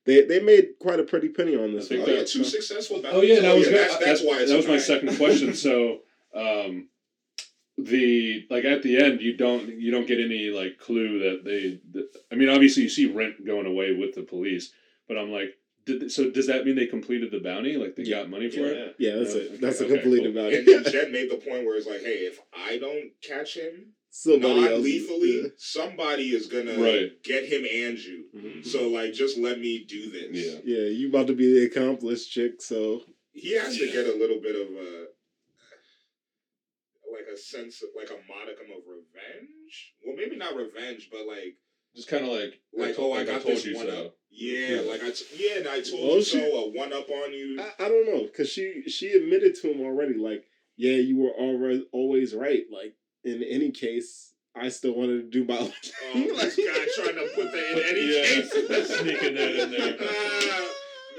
they 0.06 0.22
they 0.22 0.40
made 0.40 0.70
quite 0.80 1.00
a 1.00 1.04
pretty 1.04 1.28
penny 1.28 1.56
on 1.56 1.72
this. 1.74 1.86
I 1.86 1.88
think 1.88 2.00
Oh 2.00 2.04
one. 2.04 2.10
yeah, 2.12 2.18
that- 2.20 2.28
two 2.28 2.44
successful 2.44 3.02
bounties. 3.02 3.18
Oh 3.18 3.22
yeah, 3.22 3.40
that 3.40 3.54
was 3.56 3.66
yeah, 3.66 3.72
good. 3.72 3.90
that's, 3.90 4.04
that's 4.04 4.22
why 4.22 4.38
it's 4.40 4.50
that 4.50 4.56
was 4.56 4.66
my 4.66 4.72
nine. 4.74 4.80
second 4.80 5.16
question. 5.16 5.54
So, 5.54 5.98
um, 6.34 6.88
the 7.78 8.46
like 8.48 8.64
at 8.64 8.82
the 8.82 8.96
end 9.02 9.20
you 9.20 9.36
don't 9.36 9.68
you 9.68 9.90
don't 9.90 10.06
get 10.06 10.18
any 10.18 10.48
like 10.48 10.78
clue 10.78 11.18
that 11.18 11.44
they 11.44 11.78
that, 11.92 12.08
i 12.32 12.34
mean 12.34 12.48
obviously 12.48 12.82
you 12.84 12.88
see 12.88 13.04
rent 13.04 13.44
going 13.46 13.66
away 13.66 13.92
with 13.94 14.14
the 14.14 14.22
police 14.22 14.72
but 15.06 15.18
i'm 15.18 15.30
like 15.30 15.50
did, 15.84 16.10
so 16.10 16.30
does 16.30 16.46
that 16.46 16.64
mean 16.64 16.74
they 16.74 16.86
completed 16.86 17.30
the 17.30 17.38
bounty 17.38 17.76
like 17.76 17.94
they 17.94 18.04
Yeah. 18.04 18.20
got 18.20 18.30
money 18.30 18.50
for 18.50 18.60
it 18.60 18.94
Yeah. 18.98 19.10
Yeah, 19.10 19.18
that's 19.18 19.34
Yeah, 19.34 19.40
it. 19.42 19.46
okay, 19.48 19.56
That's 19.58 19.80
a 19.82 19.84
okay, 19.84 19.94
complete 19.98 20.22
cool. 20.22 20.30
about 20.30 20.52
And, 20.54 20.66
and 20.68 20.86
it. 20.86 20.90
Jet 20.92 21.10
made 21.12 21.30
the 21.30 21.36
point 21.36 21.66
where 21.66 21.76
it's 21.76 21.86
like, 21.86 22.00
hey, 22.00 22.24
if 22.26 22.40
I 22.54 22.78
don't 22.78 23.10
catch 23.22 23.56
him 23.58 23.92
Somebody 24.18 24.60
else. 24.60 24.70
non-lethally, 24.70 25.52
somebody 25.58 26.34
is 26.34 26.46
gonna 26.46 26.78
Right. 26.78 27.22
get 27.22 27.44
him 27.44 27.66
and 27.70 27.98
you. 27.98 28.24
Mhm. 28.34 28.64
So 28.66 28.88
like, 28.88 29.12
just 29.12 29.36
let 29.36 29.60
me 29.60 29.84
do 29.84 30.10
this. 30.10 30.28
yeah 30.32 30.60
Yeah, 30.64 30.88
you 30.88 31.08
about 31.08 31.26
to 31.26 31.34
be 31.34 31.52
the 31.52 31.64
accomplice 31.66 32.26
chick, 32.26 32.62
so 32.62 33.04
He 33.32 33.50
has 33.52 33.76
to 33.76 33.86
get 33.86 34.06
a 34.06 34.14
little 34.14 34.40
bit 34.40 34.54
of 34.56 34.68
a 34.74 35.08
like 37.12 37.26
a 37.32 37.36
sense 37.36 37.82
of 37.82 37.90
like 37.94 38.10
a 38.10 38.18
modicum 38.28 38.66
of 38.76 38.82
revenge. 38.86 39.94
Well, 40.04 40.16
maybe 40.16 40.36
not 40.36 40.56
revenge, 40.56 41.08
but 41.12 41.26
like 41.26 41.56
Just 41.94 42.08
kind 42.08 42.24
of 42.24 42.30
like, 42.32 42.58
like 42.72 42.96
told- 42.96 43.16
oh, 43.16 43.20
I 43.20 43.24
got 43.24 43.42
told 43.42 43.56
this 43.56 43.66
you 43.66 43.74
one 43.76 43.86
so. 43.86 44.06
up. 44.06 44.18
Yeah, 44.30 44.80
like 44.80 45.02
I 45.02 45.10
t- 45.10 45.24
yeah, 45.36 45.58
and 45.58 45.68
I 45.68 45.80
told 45.80 46.02
Well, 46.08 46.16
you 46.18 46.24
she- 46.24 46.38
so. 46.38 46.54
A 46.64 46.68
one 46.70 46.92
up 46.92 47.08
on 47.10 47.32
you. 47.34 47.60
I, 47.60 47.72
I 47.84 47.88
don't 47.88 48.06
know 48.06 48.24
because 48.24 48.48
she 48.50 48.82
she 48.88 49.12
admitted 49.12 49.54
to 49.56 49.70
him 49.72 49.80
already. 49.82 50.14
Like, 50.14 50.44
yeah, 50.76 50.96
you 50.96 51.16
were 51.18 51.32
already 51.32 51.86
always 51.92 52.34
right. 52.34 52.64
Like 52.70 52.94
in 53.26 53.42
any 53.42 53.70
case, 53.70 54.32
I 54.54 54.68
still 54.70 54.94
wanted 54.94 55.22
to 55.22 55.30
do 55.30 55.44
my. 55.44 55.56
Oh, 55.58 55.70
this 56.14 56.56
guy 56.56 56.86
trying 57.04 57.16
to 57.16 57.30
put 57.34 57.52
that 57.52 57.72
in 57.72 57.84
any 57.90 58.14
Yeah, 58.16 58.24
case. 58.24 58.50
sneaking 59.00 59.34
that 59.34 59.56
in 59.56 59.70
there. 59.70 59.96
Ah. 60.00 60.68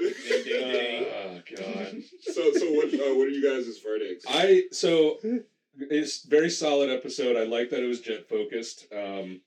oh 0.00 1.40
god 1.56 2.02
so 2.20 2.52
so 2.52 2.70
what 2.72 2.86
uh, 2.94 3.14
what 3.16 3.26
are 3.26 3.30
you 3.30 3.42
guys' 3.42 3.78
verdicts? 3.78 4.24
I 4.28 4.64
so 4.72 5.18
it's 5.78 6.24
very 6.24 6.50
solid 6.50 6.90
episode. 6.90 7.36
I 7.36 7.44
like 7.44 7.70
that 7.70 7.82
it 7.82 7.86
was 7.86 8.00
jet 8.00 8.28
focused. 8.28 8.86
Um, 8.96 9.40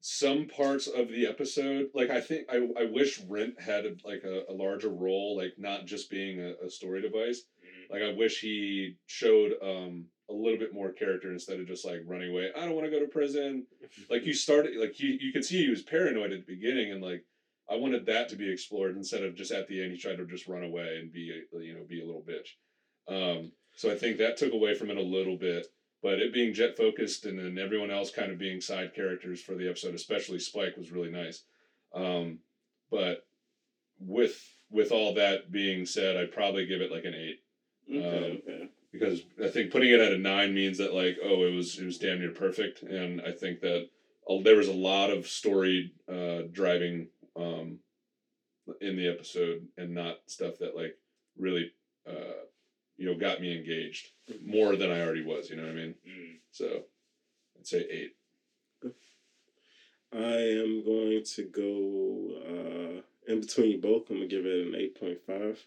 some 0.00 0.46
parts 0.46 0.86
of 0.86 1.08
the 1.08 1.26
episode, 1.26 1.88
like 1.94 2.08
I 2.10 2.20
think 2.20 2.46
I, 2.50 2.56
I 2.80 2.84
wish 2.84 3.20
Rhint 3.28 3.60
had 3.60 3.84
a, 3.84 3.94
like 4.04 4.22
a, 4.24 4.44
a 4.50 4.54
larger 4.54 4.88
role, 4.88 5.36
like 5.36 5.54
not 5.58 5.86
just 5.86 6.08
being 6.10 6.40
a, 6.40 6.54
a 6.66 6.70
story 6.70 7.02
device. 7.02 7.42
Mhm. 7.64 7.92
Like 7.92 8.02
I 8.02 8.12
wish 8.16 8.40
he 8.40 8.96
showed 9.06 9.52
um 9.62 10.06
a 10.30 10.32
little 10.34 10.58
bit 10.58 10.74
more 10.74 10.92
character 10.92 11.32
instead 11.32 11.58
of 11.58 11.66
just 11.66 11.84
like 11.84 12.02
running 12.06 12.30
away. 12.30 12.50
I 12.56 12.60
don't 12.64 12.74
want 12.74 12.84
to 12.84 12.90
go 12.90 13.00
to 13.00 13.06
prison. 13.06 13.66
Like 14.10 14.24
you 14.24 14.34
started 14.34 14.76
like 14.76 15.00
you 15.00 15.18
you 15.20 15.32
can 15.32 15.42
see 15.42 15.64
he 15.64 15.70
was 15.70 15.82
paranoid 15.82 16.32
at 16.32 16.46
the 16.46 16.54
beginning 16.54 16.92
and 16.92 17.02
like 17.02 17.24
I 17.70 17.76
wanted 17.76 18.06
that 18.06 18.28
to 18.30 18.36
be 18.36 18.50
explored 18.50 18.96
instead 18.96 19.22
of 19.22 19.34
just 19.34 19.50
at 19.50 19.66
the 19.68 19.82
end 19.82 19.92
he 19.92 19.98
tried 19.98 20.16
to 20.16 20.26
just 20.26 20.46
run 20.46 20.62
away 20.62 20.98
and 21.00 21.12
be 21.12 21.30
a, 21.30 21.58
you 21.62 21.74
know 21.74 21.84
be 21.88 22.02
a 22.02 22.06
little 22.06 22.22
bitch. 22.22 22.56
Um, 23.08 23.52
so 23.76 23.90
I 23.90 23.96
think 23.96 24.18
that 24.18 24.36
took 24.36 24.52
away 24.52 24.74
from 24.74 24.90
it 24.90 24.96
a 24.96 25.02
little 25.02 25.36
bit. 25.36 25.66
But 26.02 26.20
it 26.20 26.32
being 26.32 26.54
jet 26.54 26.76
focused 26.76 27.26
and 27.26 27.38
then 27.38 27.58
everyone 27.58 27.90
else 27.90 28.10
kind 28.10 28.30
of 28.30 28.38
being 28.38 28.60
side 28.60 28.94
characters 28.94 29.42
for 29.42 29.54
the 29.54 29.68
episode, 29.68 29.94
especially 29.94 30.38
Spike, 30.38 30.76
was 30.76 30.92
really 30.92 31.10
nice. 31.10 31.42
Um, 31.94 32.38
but 32.90 33.26
with 33.98 34.38
with 34.70 34.92
all 34.92 35.14
that 35.14 35.50
being 35.50 35.86
said, 35.86 36.16
I'd 36.16 36.32
probably 36.32 36.66
give 36.66 36.80
it 36.80 36.92
like 36.92 37.04
an 37.04 37.14
eight 37.14 37.40
Okay, 37.90 38.06
Um, 38.06 38.38
okay. 38.48 38.68
Because 38.92 39.22
I 39.42 39.48
think 39.48 39.70
putting 39.70 39.90
it 39.90 40.00
at 40.00 40.12
a 40.12 40.18
nine 40.18 40.54
means 40.54 40.78
that 40.78 40.94
like 40.94 41.18
oh 41.22 41.44
it 41.44 41.54
was 41.54 41.78
it 41.78 41.84
was 41.84 41.98
damn 41.98 42.20
near 42.20 42.30
perfect, 42.30 42.82
and 42.82 43.20
I 43.20 43.32
think 43.32 43.60
that 43.60 43.88
uh, 44.28 44.42
there 44.42 44.56
was 44.56 44.68
a 44.68 44.72
lot 44.72 45.10
of 45.10 45.26
story 45.26 45.92
uh, 46.10 46.42
driving 46.52 47.08
um, 47.36 47.78
in 48.80 48.96
the 48.96 49.08
episode, 49.08 49.66
and 49.76 49.94
not 49.94 50.18
stuff 50.26 50.58
that 50.60 50.76
like 50.76 50.96
really 51.38 51.70
uh, 52.08 52.44
you 52.96 53.06
know 53.06 53.18
got 53.18 53.40
me 53.40 53.56
engaged 53.56 54.08
more 54.44 54.76
than 54.76 54.90
I 54.90 55.02
already 55.02 55.24
was. 55.24 55.50
You 55.50 55.56
know 55.56 55.64
what 55.64 55.72
I 55.72 55.74
mean? 55.74 55.94
Mm. 56.08 56.36
So 56.50 56.66
I'd 57.58 57.66
say 57.66 57.86
eight. 57.90 58.14
I 60.10 60.16
am 60.16 60.82
going 60.86 61.22
to 61.22 61.42
go 61.44 62.32
uh, 62.48 63.32
in 63.32 63.40
between 63.40 63.80
both. 63.80 64.08
I'm 64.08 64.16
gonna 64.16 64.26
give 64.26 64.46
it 64.46 64.66
an 64.66 64.74
eight 64.74 64.98
point 64.98 65.18
five. 65.26 65.58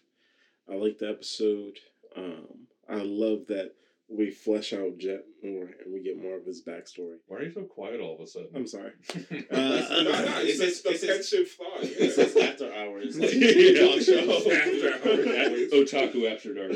I 0.70 0.74
like 0.74 0.98
the 0.98 1.10
episode. 1.10 1.78
Um, 2.16 2.66
I 2.92 3.02
love 3.02 3.46
that 3.48 3.70
we 4.08 4.30
flesh 4.30 4.74
out 4.74 4.98
Jet 4.98 5.22
more 5.42 5.62
and 5.64 5.92
we 5.92 6.02
get 6.02 6.20
more 6.22 6.36
of 6.36 6.44
his 6.44 6.62
backstory. 6.62 7.16
Why 7.26 7.38
are 7.38 7.42
you 7.44 7.52
so 7.52 7.62
quiet 7.62 8.00
all 8.00 8.14
of 8.16 8.20
a 8.20 8.26
sudden? 8.26 8.50
I'm 8.54 8.66
sorry. 8.66 8.92
Uh, 9.50 9.56
no, 9.58 10.12
it's, 10.42 10.60
It's 10.60 10.60
it's 10.60 10.82
the 10.82 10.90
just- 10.90 11.04
it's 11.04 11.30
just- 11.30 11.32
pensive 11.32 11.50
thought. 11.50 11.82
Yeah. 11.82 11.98
This 11.98 12.18
is 12.18 12.36
after 12.36 12.72
hours. 12.74 13.18
Like, 13.18 13.32
Yeah. 13.32 13.86
talk 13.86 14.00
show. 14.02 14.52
After 14.52 15.28
hours. 15.38 15.72
otaku 15.72 16.30
after 16.32 16.54
dark 16.54 16.72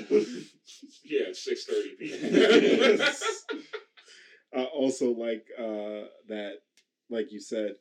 yeah, 1.04 1.26
six 1.32 1.64
thirty 1.64 1.96
p.m. 1.98 3.00
I 4.54 4.64
also 4.64 5.12
like 5.12 5.44
uh, 5.58 6.08
that, 6.28 6.54
like 7.10 7.30
you 7.32 7.40
said, 7.40 7.74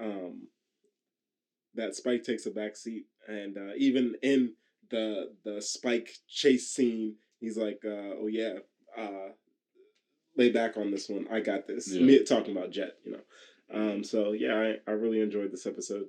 um, 0.00 0.48
that 1.74 1.94
Spike 1.94 2.22
takes 2.24 2.46
a 2.46 2.50
back 2.50 2.76
seat, 2.76 3.04
and 3.28 3.56
uh, 3.56 3.72
even 3.76 4.14
in 4.22 4.54
the 4.90 5.34
the 5.44 5.60
Spike 5.60 6.10
chase 6.28 6.70
scene, 6.70 7.16
he's 7.44 7.58
like, 7.58 7.80
uh, 7.84 8.18
"Oh 8.20 8.28
yeah, 8.28 8.54
uh, 8.96 9.28
lay 10.36 10.50
back 10.50 10.76
on 10.76 10.90
this 10.90 11.08
one. 11.08 11.26
I 11.30 11.40
got 11.40 11.66
this." 11.66 11.92
Yeah. 11.92 12.02
Me 12.02 12.24
talking 12.24 12.56
about 12.56 12.70
Jet, 12.70 12.96
you 13.04 13.12
know. 13.12 13.20
Um, 13.72 14.04
so 14.04 14.32
yeah, 14.32 14.54
I, 14.54 14.90
I 14.90 14.94
really 14.94 15.20
enjoyed 15.20 15.52
this 15.52 15.66
episode. 15.66 16.06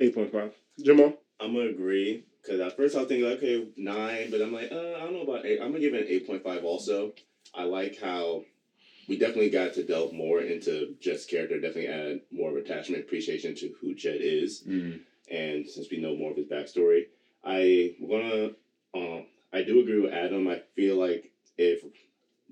Eight 0.00 0.14
point 0.14 0.32
five. 0.32 0.54
Jamal. 0.82 1.14
I'm 1.40 1.54
gonna 1.54 1.68
agree 1.68 2.24
because 2.42 2.60
at 2.60 2.76
first 2.76 2.96
I 2.96 3.00
was 3.00 3.08
thinking 3.08 3.26
okay 3.26 3.68
nine, 3.76 4.30
but 4.30 4.40
I'm 4.40 4.52
like 4.52 4.72
uh, 4.72 4.94
I 4.96 5.00
don't 5.00 5.12
know 5.12 5.22
about 5.22 5.44
eight. 5.44 5.60
I'm 5.60 5.68
gonna 5.68 5.80
give 5.80 5.94
it 5.94 6.02
an 6.02 6.08
eight 6.08 6.26
point 6.26 6.42
five. 6.42 6.64
Also, 6.64 7.12
I 7.54 7.64
like 7.64 7.98
how 8.00 8.42
we 9.08 9.18
definitely 9.18 9.50
got 9.50 9.74
to 9.74 9.84
delve 9.84 10.12
more 10.12 10.40
into 10.40 10.94
Jet's 11.00 11.26
character. 11.26 11.60
Definitely 11.60 11.88
add 11.88 12.20
more 12.30 12.50
of 12.50 12.56
attachment, 12.56 13.04
appreciation 13.04 13.54
to 13.56 13.74
who 13.80 13.94
Jet 13.94 14.16
is, 14.16 14.64
mm. 14.66 15.00
and 15.30 15.68
since 15.68 15.88
we 15.90 15.98
know 15.98 16.16
more 16.16 16.30
of 16.30 16.36
his 16.36 16.46
backstory, 16.46 17.06
I 17.44 17.94
wanna 18.00 18.50
um 18.94 19.26
I 19.52 19.62
do 19.62 19.80
agree 19.80 20.00
with 20.00 20.12
Adam. 20.12 20.48
I 20.48 20.60
feel 20.74 20.96
like 20.96 21.32
if 21.56 21.82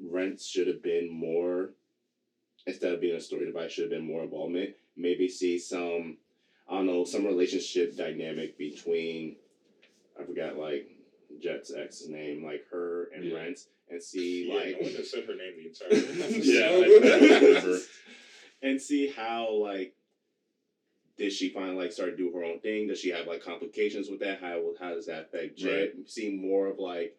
Rhint 0.02 0.40
should 0.40 0.66
have 0.68 0.82
been 0.82 1.10
more 1.10 1.70
instead 2.66 2.92
of 2.92 3.00
being 3.00 3.16
a 3.16 3.20
story 3.20 3.44
device, 3.46 3.72
should 3.72 3.82
have 3.84 3.90
been 3.90 4.06
more 4.06 4.22
involvement. 4.22 4.70
Maybe 4.96 5.28
see 5.28 5.58
some 5.58 6.18
I 6.68 6.76
don't 6.76 6.86
know, 6.86 7.04
some 7.04 7.26
relationship 7.26 7.94
dynamic 7.96 8.56
between 8.56 9.36
I 10.18 10.24
forgot 10.24 10.56
like 10.56 10.88
Jet's 11.42 11.72
ex's 11.74 12.08
name, 12.08 12.44
like 12.44 12.64
her 12.70 13.10
and 13.14 13.24
Yeah. 13.24 13.36
Rhint, 13.36 13.58
and 13.90 14.02
see 14.02 14.48
yeah, 14.48 14.54
like 14.54 14.76
no 14.80 14.86
one 14.86 14.94
has 14.96 15.10
said 15.10 15.24
her 15.24 15.34
name 15.34 15.54
the 15.56 15.66
entire 15.68 15.90
time. 16.30 16.40
Yeah, 16.42 16.60
I- 16.70 17.34
I 17.34 17.38
remember. 17.40 17.78
and 18.62 18.80
see 18.80 19.08
how 19.08 19.52
like 19.52 19.93
did 21.16 21.32
she 21.32 21.50
finally 21.50 21.76
like 21.76 21.92
start 21.92 22.10
to 22.10 22.16
do 22.16 22.30
her 22.32 22.44
own 22.44 22.58
thing? 22.60 22.88
Does 22.88 23.00
she 23.00 23.10
have 23.10 23.26
like 23.26 23.42
complications 23.44 24.08
with 24.10 24.20
that? 24.20 24.40
How 24.40 24.62
how 24.80 24.94
does 24.94 25.06
that 25.06 25.22
affect 25.32 25.56
Jet? 25.56 25.92
See 26.06 26.30
more 26.36 26.66
of 26.68 26.78
like 26.78 27.16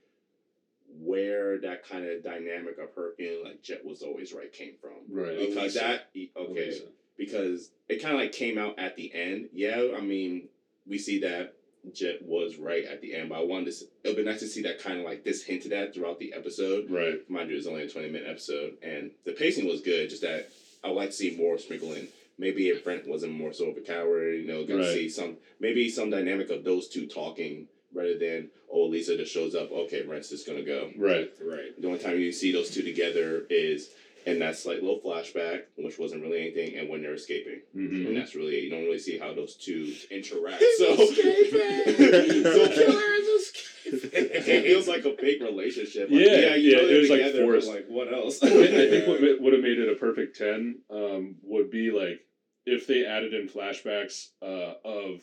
where 1.00 1.60
that 1.60 1.88
kind 1.88 2.06
of 2.06 2.24
dynamic 2.24 2.78
of 2.78 2.94
her 2.96 3.12
feeling 3.18 3.44
like 3.44 3.62
Jet 3.62 3.84
was 3.86 4.02
always 4.02 4.34
right 4.34 4.52
came 4.52 4.74
from. 4.80 4.92
right 5.10 5.38
Because 5.38 5.76
Alisa. 5.76 5.80
that 5.80 6.10
okay 6.16 6.30
Alisa. 6.70 6.82
because 7.18 7.72
it 7.90 8.02
kind 8.02 8.16
of 8.16 8.22
like 8.22 8.32
came 8.32 8.58
out 8.58 8.78
at 8.80 8.96
the 8.96 9.12
end. 9.14 9.50
Yeah, 9.54 9.94
I 9.98 10.02
mean, 10.02 10.48
we 10.88 10.98
see 10.98 11.20
that 11.22 11.56
Jet 11.94 12.22
was 12.24 12.58
right 12.58 12.84
at 12.86 13.02
the 13.02 13.14
end, 13.16 13.30
but 13.30 13.40
I 13.40 13.44
wanted 13.44 13.74
to. 13.74 13.86
It 14.04 14.08
would 14.08 14.16
be 14.18 14.24
nice 14.24 14.40
to 14.40 14.48
see 14.48 14.62
that 14.64 14.80
kind 14.80 15.00
of 15.00 15.06
like 15.06 15.24
this 15.24 15.44
hinted 15.44 15.72
at 15.74 15.94
throughout 15.94 16.20
the 16.20 16.34
episode. 16.34 16.90
right 16.90 17.20
Mind 17.30 17.50
you, 17.50 17.58
it's 17.58 17.68
only 17.68 17.84
a 17.84 17.90
twenty 17.90 18.10
minute 18.10 18.28
episode, 18.30 18.74
and 18.82 19.12
the 19.26 19.34
pacing 19.34 19.68
was 19.68 19.82
good. 19.82 20.10
Just 20.10 20.22
that 20.24 20.50
I 20.84 20.88
would 20.90 20.96
like 20.98 21.10
to 21.10 21.16
see 21.16 21.36
more 21.38 21.58
sprinkling. 21.58 22.08
Maybe 22.38 22.68
if 22.70 22.84
Brent 22.84 23.08
wasn't 23.08 23.34
more 23.34 23.54
so 23.54 23.66
of 23.70 23.78
a 23.78 23.82
coward, 23.82 24.36
you 24.42 24.46
know, 24.48 24.66
gonna 24.66 24.82
Right. 24.84 24.94
see 24.94 25.10
some 25.10 25.38
maybe 25.60 25.90
some 25.90 26.10
dynamic 26.10 26.50
of 26.50 26.64
those 26.64 26.88
two 26.90 27.08
talking 27.08 27.68
rather 27.94 28.18
than 28.18 28.50
oh 28.70 28.86
Lisa 28.86 29.16
just 29.16 29.32
shows 29.34 29.56
up. 29.56 29.72
Okay, 29.72 30.02
Brent's 30.04 30.30
just 30.30 30.46
gonna 30.46 30.62
go. 30.64 30.92
right 30.98 31.32
Right. 31.42 31.80
The 31.80 31.88
only 31.88 32.00
time 32.00 32.20
you 32.20 32.32
see 32.32 32.52
those 32.52 32.70
two 32.72 32.82
together 32.84 33.46
is 33.50 33.90
in 34.26 34.40
that 34.40 34.58
slight 34.58 34.82
little 34.84 35.00
flashback, 35.00 35.64
which 35.78 36.00
wasn't 36.00 36.24
really 36.24 36.42
anything, 36.42 36.76
and 36.78 36.90
when 36.90 37.02
they're 37.04 37.14
escaping. 37.14 37.62
hmm 37.74 38.08
And 38.08 38.18
that's 38.18 38.36
really 38.36 38.60
you 38.60 38.70
don't 38.70 38.84
really 38.84 39.00
see 39.00 39.18
how 39.18 39.34
those 39.34 39.56
two 39.56 39.94
Interact. 40.12 40.64
so 40.78 40.94
escaping! 40.94 41.94
so 42.44 42.68
killer 42.70 43.14
is 43.14 43.28
escaping. 43.28 43.72
It 43.86 44.44
feels 44.64 44.88
like 44.88 45.06
a 45.06 45.16
fake 45.16 45.42
relationship. 45.42 46.10
Like, 46.10 46.20
Yeah, 46.20 46.56
you 46.56 46.72
yeah, 46.72 46.78
know 46.78 46.88
it 46.88 47.02
was, 47.02 47.10
like, 47.10 47.20
together, 47.20 47.40
but, 47.46 47.52
forced. 47.52 47.68
like 47.70 47.86
what 47.88 48.14
else? 48.14 48.44
I 48.44 48.48
I 48.48 48.90
think 48.90 49.08
what 49.08 49.22
would 49.42 49.54
have 49.54 49.62
made 49.62 49.80
it 49.80 49.92
a 49.92 49.96
perfect 49.96 50.38
ten 50.38 50.80
um, 50.90 51.36
would 51.44 51.70
be 51.70 51.92
like 51.92 52.22
if 52.66 52.88
they 52.88 53.06
added 53.06 53.34
in 53.34 53.48
flashbacks 53.48 54.30
uh, 54.42 54.74
of 54.84 55.22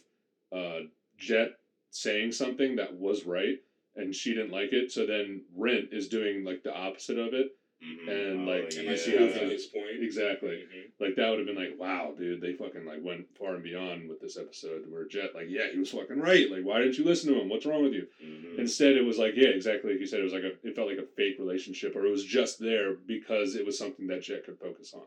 uh, 0.56 0.86
Jet 1.18 1.50
saying 1.90 2.32
something 2.32 2.76
that 2.76 2.94
was 2.94 3.24
right 3.26 3.58
and 3.96 4.14
she 4.14 4.32
didn't 4.34 4.52
like 4.52 4.72
it, 4.72 4.90
so 4.90 5.04
then 5.06 5.42
Rhint 5.54 5.88
is 5.92 6.08
doing 6.08 6.44
like 6.44 6.62
the 6.62 6.74
opposite 6.74 7.18
of 7.18 7.34
it, 7.34 7.48
Mhm. 7.82 8.08
And, 8.08 8.40
Oh, 8.48 8.52
like, 8.52 8.64
And 8.76 8.84
you 8.84 8.90
I 8.90 8.94
see 8.94 9.10
see 9.10 9.16
how 9.16 9.26
that 9.26 9.40
the- 9.40 9.46
this 9.48 9.66
point. 9.66 10.02
exactly. 10.02 10.64
Mhm. 10.72 10.90
Like 11.00 11.16
that 11.16 11.28
would 11.30 11.38
have 11.40 11.46
been 11.46 11.56
like, 11.56 11.76
wow, 11.78 12.14
dude, 12.16 12.40
they 12.40 12.52
fucking 12.54 12.84
like 12.84 13.02
went 13.02 13.36
far 13.36 13.54
and 13.54 13.62
beyond 13.64 14.08
with 14.08 14.20
this 14.20 14.36
episode. 14.38 14.88
Where 14.88 15.04
Jet, 15.04 15.34
like, 15.34 15.46
yeah, 15.50 15.70
he 15.72 15.78
was 15.78 15.90
fucking 15.90 16.18
right. 16.20 16.48
Like, 16.48 16.62
why 16.64 16.78
didn't 16.80 16.96
you 16.98 17.04
listen 17.04 17.32
to 17.34 17.40
him? 17.40 17.48
What's 17.48 17.66
wrong 17.66 17.82
with 17.82 17.92
you? 17.94 18.06
Mhm. 18.22 18.58
Instead, 18.58 18.96
it 18.96 19.04
was 19.04 19.18
like, 19.18 19.34
yeah, 19.34 19.48
exactly 19.48 19.90
like 19.92 20.00
you 20.00 20.06
said. 20.06 20.20
It 20.20 20.24
was 20.24 20.32
like 20.32 20.44
a, 20.44 20.52
it 20.66 20.76
felt 20.76 20.88
like 20.88 20.98
a 20.98 21.06
fake 21.06 21.38
relationship, 21.40 21.96
or 21.96 22.06
it 22.06 22.10
was 22.10 22.24
just 22.24 22.60
there 22.60 22.94
because 22.94 23.56
it 23.56 23.66
was 23.66 23.76
something 23.76 24.06
that 24.06 24.22
Jet 24.22 24.44
could 24.44 24.58
focus 24.58 24.94
on. 24.94 25.06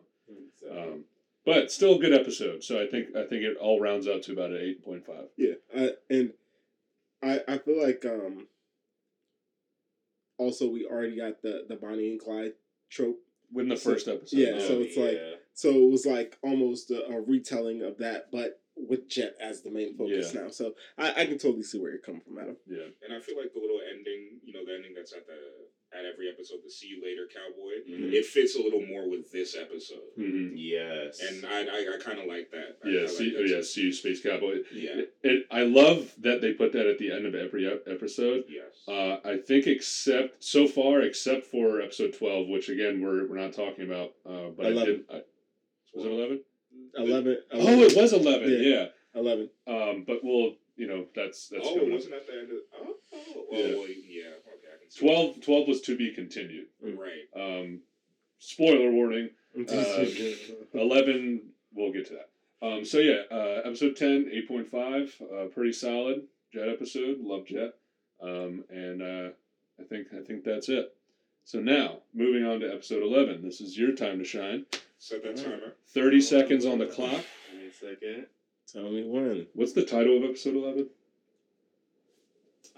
Um, 0.69 1.05
but 1.45 1.71
still 1.71 1.95
a 1.95 1.99
good 1.99 2.11
episode. 2.13 2.63
So 2.63 2.81
I 2.81 2.87
think 2.87 3.15
I 3.15 3.23
think 3.23 3.43
it 3.43 3.55
all 3.57 3.79
rounds 3.79 4.07
out 4.07 4.23
to 4.23 4.33
about 4.33 4.51
an 4.51 4.57
eight 4.57 4.83
point 4.83 5.05
five. 5.05 5.29
Yeah, 5.37 5.53
I, 5.73 5.91
and 6.09 6.33
I 7.21 7.41
I 7.47 7.57
feel 7.59 7.81
like 7.81 8.03
um. 8.05 8.47
Also, 10.37 10.67
we 10.69 10.85
already 10.85 11.15
got 11.15 11.41
the 11.41 11.65
the 11.69 11.75
Bonnie 11.77 12.09
and 12.11 12.19
Clyde 12.19 12.53
trope, 12.89 13.19
Win 13.51 13.69
the 13.69 13.77
So- 13.77 13.91
first 13.91 14.07
episode. 14.07 14.37
yeah, 14.37 14.53
Oh, 14.55 14.67
so 14.67 14.81
it's 14.81 14.97
like- 14.97 15.13
yeah. 15.17 15.35
so 15.53 15.69
it 15.69 15.89
was 15.91 16.05
like 16.05 16.37
almost 16.41 16.91
a, 16.91 17.05
a 17.07 17.21
retelling 17.21 17.81
of 17.83 17.97
that, 17.99 18.31
but 18.31 18.59
with 18.75 19.07
Jet 19.07 19.35
as 19.39 19.61
the 19.61 19.71
main 19.71 19.95
focus 19.95 20.33
now. 20.33 20.49
So 20.49 20.75
I, 20.97 21.21
I 21.21 21.25
can 21.25 21.37
totally 21.37 21.63
see 21.63 21.79
where 21.79 21.91
you're 21.91 21.99
coming 22.01 22.19
from, 22.21 22.37
Adam. 22.39 22.57
yeah. 22.67 22.87
And 23.03 23.13
I 23.13 23.19
feel 23.21 23.37
like 23.37 23.53
the 23.53 23.59
little 23.61 23.79
ending, 23.89 24.39
you 24.43 24.51
know, 24.53 24.65
the 24.65 24.73
ending 24.73 24.93
that's 24.93 25.13
at 25.13 25.25
the 25.27 25.37
at 25.97 26.05
every 26.05 26.29
episode, 26.29 26.59
the 26.63 26.69
"See 26.69 26.87
you 26.87 27.01
later, 27.03 27.27
cowboy." 27.33 27.73
Mhm. 27.89 28.13
It 28.13 28.25
fits 28.25 28.55
a 28.55 28.61
little 28.61 28.85
more 28.85 29.07
with 29.09 29.31
this 29.31 29.55
episode, 29.55 30.11
hmm 30.15 30.49
Yes. 30.55 31.21
and 31.21 31.45
I 31.45 31.61
I, 31.65 31.95
I 31.95 31.97
kind 31.99 32.19
of 32.19 32.25
like 32.25 32.51
that. 32.51 32.77
I, 32.83 32.87
I 32.87 32.91
Yeah, 32.91 32.99
like 33.01 33.09
see, 33.09 33.31
that 33.31 33.39
oh, 33.39 33.43
yeah, 33.43 33.55
too. 33.57 33.63
see 33.63 33.81
you, 33.83 33.93
Space 33.93 34.21
Cowboy. 34.21 34.59
yeah, 34.73 35.01
It, 35.23 35.47
I 35.51 35.61
love 35.63 36.11
that 36.19 36.41
they 36.41 36.53
put 36.53 36.73
that 36.73 36.87
at 36.87 36.97
the 36.99 37.11
end 37.11 37.25
of 37.25 37.33
every 37.35 37.65
episode. 37.67 38.43
yes. 38.49 38.63
Uh, 38.87 39.17
I 39.27 39.37
think 39.37 39.67
except 39.67 40.43
so 40.43 40.67
far, 40.67 41.01
except 41.01 41.45
for 41.47 41.81
episode 41.81 42.13
twelve, 42.13 42.47
which 42.47 42.69
again 42.69 43.01
we're, 43.01 43.27
we're 43.27 43.37
not 43.37 43.53
talking 43.53 43.85
about. 43.85 44.13
Uh, 44.25 44.49
but 44.55 44.65
I 44.67 44.69
did. 44.69 44.77
Eleven. 44.77 45.05
I, 45.11 45.21
was 45.93 46.05
it 46.05 46.11
eleven? 46.11 46.41
11, 46.97 47.37
Oh, 47.53 47.83
it 47.83 47.95
was 47.95 48.13
eleven. 48.13 48.49
Yeah. 48.51 48.57
Yeah. 48.57 48.85
eleven. 49.15 49.49
Um, 49.65 50.03
but 50.05 50.19
we'll, 50.23 50.55
you 50.75 50.87
know, 50.87 51.05
that's 51.15 51.47
that's 51.47 51.65
oh, 51.65 51.75
coming 51.75 51.91
wasn't 51.93 52.13
at 52.15 52.27
the 52.27 52.33
end 52.33 52.51
of. 52.51 52.57
Oh, 52.77 52.95
oh, 53.13 53.17
oh 53.51 53.57
Yeah. 53.57 53.75
well, 53.75 53.87
yeah. 53.87 54.31
Okay, 54.85 54.91
I 54.91 54.91
can 54.91 54.91
see 54.91 54.99
12, 55.07 55.41
12 55.41 55.67
was 55.67 55.81
to 55.81 55.97
be 55.97 56.11
continued. 56.11 56.67
Right. 56.81 57.25
Um, 57.35 57.79
spoiler 58.39 58.91
warning. 58.91 59.29
Uh, 59.57 60.05
Eleven, 60.73 61.41
we'll 61.73 61.93
get 61.93 62.07
to 62.07 62.15
that. 62.15 62.29
Um, 62.61 62.83
so 62.83 62.97
yeah, 62.97 63.21
uh, 63.31 63.61
episode 63.63 63.95
10, 63.95 64.29
8.5, 64.49 65.21
uh, 65.21 65.47
pretty 65.47 65.71
solid 65.71 66.23
Jet 66.55 66.69
episode. 66.69 67.19
Love 67.19 67.45
Jet, 67.45 67.73
um, 68.21 68.63
and 68.69 69.01
uh, 69.01 69.29
I 69.79 69.83
think 69.83 70.07
I 70.13 70.21
think 70.23 70.45
that's 70.45 70.69
it. 70.69 70.95
So 71.43 71.59
now, 71.59 71.97
moving 72.13 72.45
on 72.45 72.61
to 72.61 72.73
episode 72.73 73.03
eleven. 73.03 73.41
This 73.43 73.59
is 73.59 73.77
your 73.77 73.91
time 73.91 74.19
to 74.19 74.23
shine. 74.25 74.65
Set 74.97 75.21
that 75.23 75.35
timer. 75.35 75.73
Thirty 75.89 76.21
seconds 76.21 76.65
on 76.65 76.79
the 76.79 76.85
clock. 76.85 77.23
Give 77.51 77.61
me 77.61 77.67
a 77.67 77.73
second. 77.73 78.27
Tell 78.71 78.89
me 78.89 79.03
when. 79.05 79.47
What's 79.53 79.73
the 79.73 79.83
title 79.85 80.17
of 80.17 80.23
episode 80.23 80.55
eleven? 80.55 80.87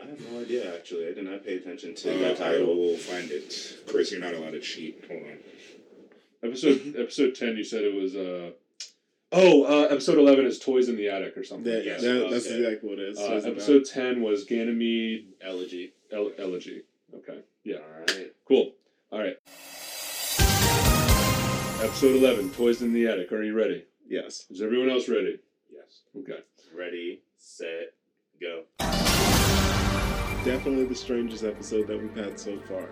I 0.08 0.12
have 0.12 0.32
no 0.32 0.40
idea. 0.40 0.74
Actually, 0.76 1.08
I 1.10 1.14
did 1.14 1.26
not 1.26 1.44
pay 1.44 1.56
attention 1.58 1.94
to 1.96 2.16
Uh, 2.16 2.18
that 2.20 2.42
I 2.42 2.52
title. 2.54 2.78
will 2.78 2.96
find 2.98 3.30
it. 3.30 3.78
Chris, 3.88 4.10
you're 4.12 4.22
not 4.22 4.34
allowed 4.34 4.52
to 4.52 4.60
cheat. 4.62 5.04
Hold 5.10 5.22
on. 5.24 5.38
Episode 6.44 6.96
episode 6.98 7.36
ten. 7.36 7.58
You 7.58 7.64
said 7.64 7.84
it 7.84 7.94
was. 7.94 8.16
Uh, 8.16 8.52
oh, 9.34 9.64
uh, 9.64 9.88
episode 9.90 10.18
eleven 10.18 10.46
is 10.46 10.60
Toys 10.60 10.88
in 10.88 10.96
the 10.96 11.10
Attic 11.10 11.36
or 11.38 11.44
something. 11.44 11.72
That, 11.72 11.84
Yes, 11.84 12.02
that, 12.04 12.30
that's 12.32 12.48
okay. 12.48 12.58
exactly 12.64 12.90
what 12.90 13.00
it 13.00 13.10
is. 13.10 13.18
Uh, 13.20 13.28
So 13.28 13.36
it's 13.38 13.46
about- 13.46 13.56
episode 13.58 13.86
ten 13.86 14.22
was 14.22 14.46
Ganymede 14.46 15.34
Elegy. 15.42 15.94
El- 16.12 16.32
Elegy. 16.38 16.84
Okay. 17.14 17.40
Yeah. 17.66 17.78
All 17.78 18.00
right. 18.16 18.34
Cool. 18.46 18.74
All 19.12 19.20
right. 19.20 19.38
Episode 21.84 22.16
11, 22.16 22.52
Toys 22.52 22.82
in 22.82 22.92
the 22.94 23.08
Attic. 23.08 23.32
Are 23.32 23.44
you 23.44 23.54
ready? 23.54 23.84
yes. 24.08 24.46
Is 24.50 24.62
everyone 24.62 24.90
else 24.90 25.08
ready? 25.10 25.40
Yes. 25.72 26.02
Okay. 26.18 26.40
Ready, 26.76 27.22
set, 27.38 27.94
go. 28.42 28.64
Definitely 30.48 30.86
the 30.86 30.96
strangest 30.96 31.44
episode 31.44 31.88
that 31.88 32.02
we've 32.02 32.16
had 32.16 32.40
so 32.40 32.58
far. 32.62 32.88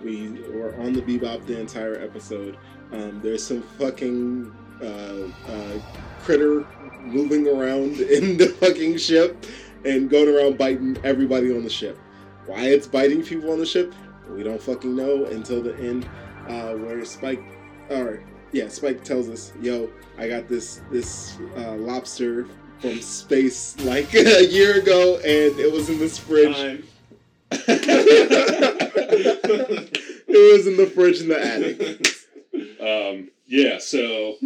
We 0.00 0.30
were 0.52 0.76
on 0.76 0.92
the 0.92 1.02
Bebop 1.02 1.44
the 1.44 1.58
entire 1.58 2.00
episode. 2.00 2.56
Um, 2.92 3.20
there's 3.20 3.44
some 3.44 3.62
fucking 3.80 4.54
uh, 4.80 5.50
uh, 5.50 5.80
critter 6.20 6.64
moving 7.00 7.48
around 7.48 7.98
in 8.00 8.36
the 8.36 8.46
fucking 8.60 8.96
ship 8.98 9.44
and 9.84 10.08
going 10.08 10.28
around 10.28 10.56
biting 10.56 10.98
everybody 11.02 11.52
on 11.52 11.64
the 11.64 11.70
ship. 11.70 11.98
Why 12.46 12.66
it's 12.66 12.86
biting 12.86 13.24
people 13.24 13.50
on 13.50 13.58
the 13.58 13.66
ship, 13.66 13.92
we 14.30 14.44
don't 14.44 14.62
fucking 14.62 14.94
know 14.94 15.24
until 15.24 15.60
the 15.64 15.76
end, 15.78 16.08
uh, 16.46 16.74
where 16.74 17.04
Spike, 17.04 17.42
or 17.90 18.22
yeah, 18.52 18.68
Spike 18.68 19.02
tells 19.02 19.28
us, 19.28 19.52
"Yo, 19.60 19.90
I 20.16 20.28
got 20.28 20.46
this 20.46 20.80
this 20.92 21.38
uh, 21.56 21.74
lobster 21.74 22.46
from 22.78 23.00
space 23.00 23.76
like 23.80 24.14
a 24.14 24.46
year 24.46 24.78
ago, 24.78 25.16
and 25.16 25.58
it 25.58 25.72
was 25.72 25.90
in 25.90 25.98
this 25.98 26.16
fridge." 26.16 26.54
Time. 26.54 26.84
it 30.28 30.52
was 30.56 30.66
in 30.66 30.76
the 30.76 30.86
fridge 30.86 31.20
in 31.20 31.28
the 31.28 31.40
attic. 31.44 32.06
Um, 32.80 33.30
yeah, 33.46 33.78
so 33.78 34.36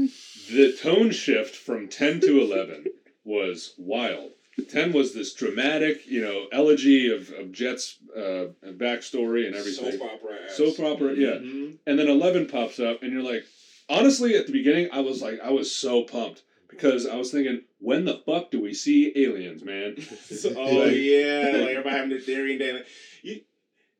the 0.51 0.77
tone 0.81 1.11
shift 1.11 1.55
from 1.55 1.89
10 1.89 2.21
to 2.21 2.41
11 2.41 2.87
was 3.25 3.75
wild. 3.79 4.31
10 4.71 4.93
was 4.93 5.13
this 5.15 5.35
dramatic, 5.35 6.07
you 6.07 6.21
know, 6.23 6.47
elegy 6.53 7.13
of, 7.13 7.31
of 7.33 7.51
Jet's 7.53 7.99
uh, 8.17 8.47
backstory 8.65 9.47
and 9.47 9.55
everything. 9.57 9.99
Soap 9.99 10.03
opera. 10.03 10.37
as- 10.49 10.57
Soap 10.57 10.79
opera, 10.81 11.15
yeah. 11.15 11.39
Mhm. 11.39 11.79
And 11.87 11.99
then 11.99 12.09
11 12.09 12.47
pops 12.47 12.79
up, 12.79 13.03
and 13.03 13.13
you're 13.13 13.23
like, 13.23 13.45
honestly, 13.89 14.37
at 14.37 14.47
the 14.47 14.53
beginning, 14.53 14.89
I 14.93 15.01
was 15.01 15.21
like, 15.21 15.41
I 15.43 15.51
was 15.51 15.75
so 15.75 16.03
pumped 16.05 16.43
because 16.77 17.07
I 17.07 17.17
was 17.17 17.31
thinking, 17.31 17.63
when 17.79 18.05
the 18.05 18.21
fuck 18.27 18.51
do 18.51 18.61
we 18.61 18.75
see 18.75 19.13
aliens, 19.17 19.65
man? 19.65 19.97
So- 20.25 20.55
oh 20.57 20.85
yeah, 20.87 21.51
like 21.55 21.55
everybody 21.71 21.97
having 21.97 22.11
the 22.11 22.21
theory 22.21 22.53
and 22.53 22.61
then 22.61 22.85
you, 23.23 23.41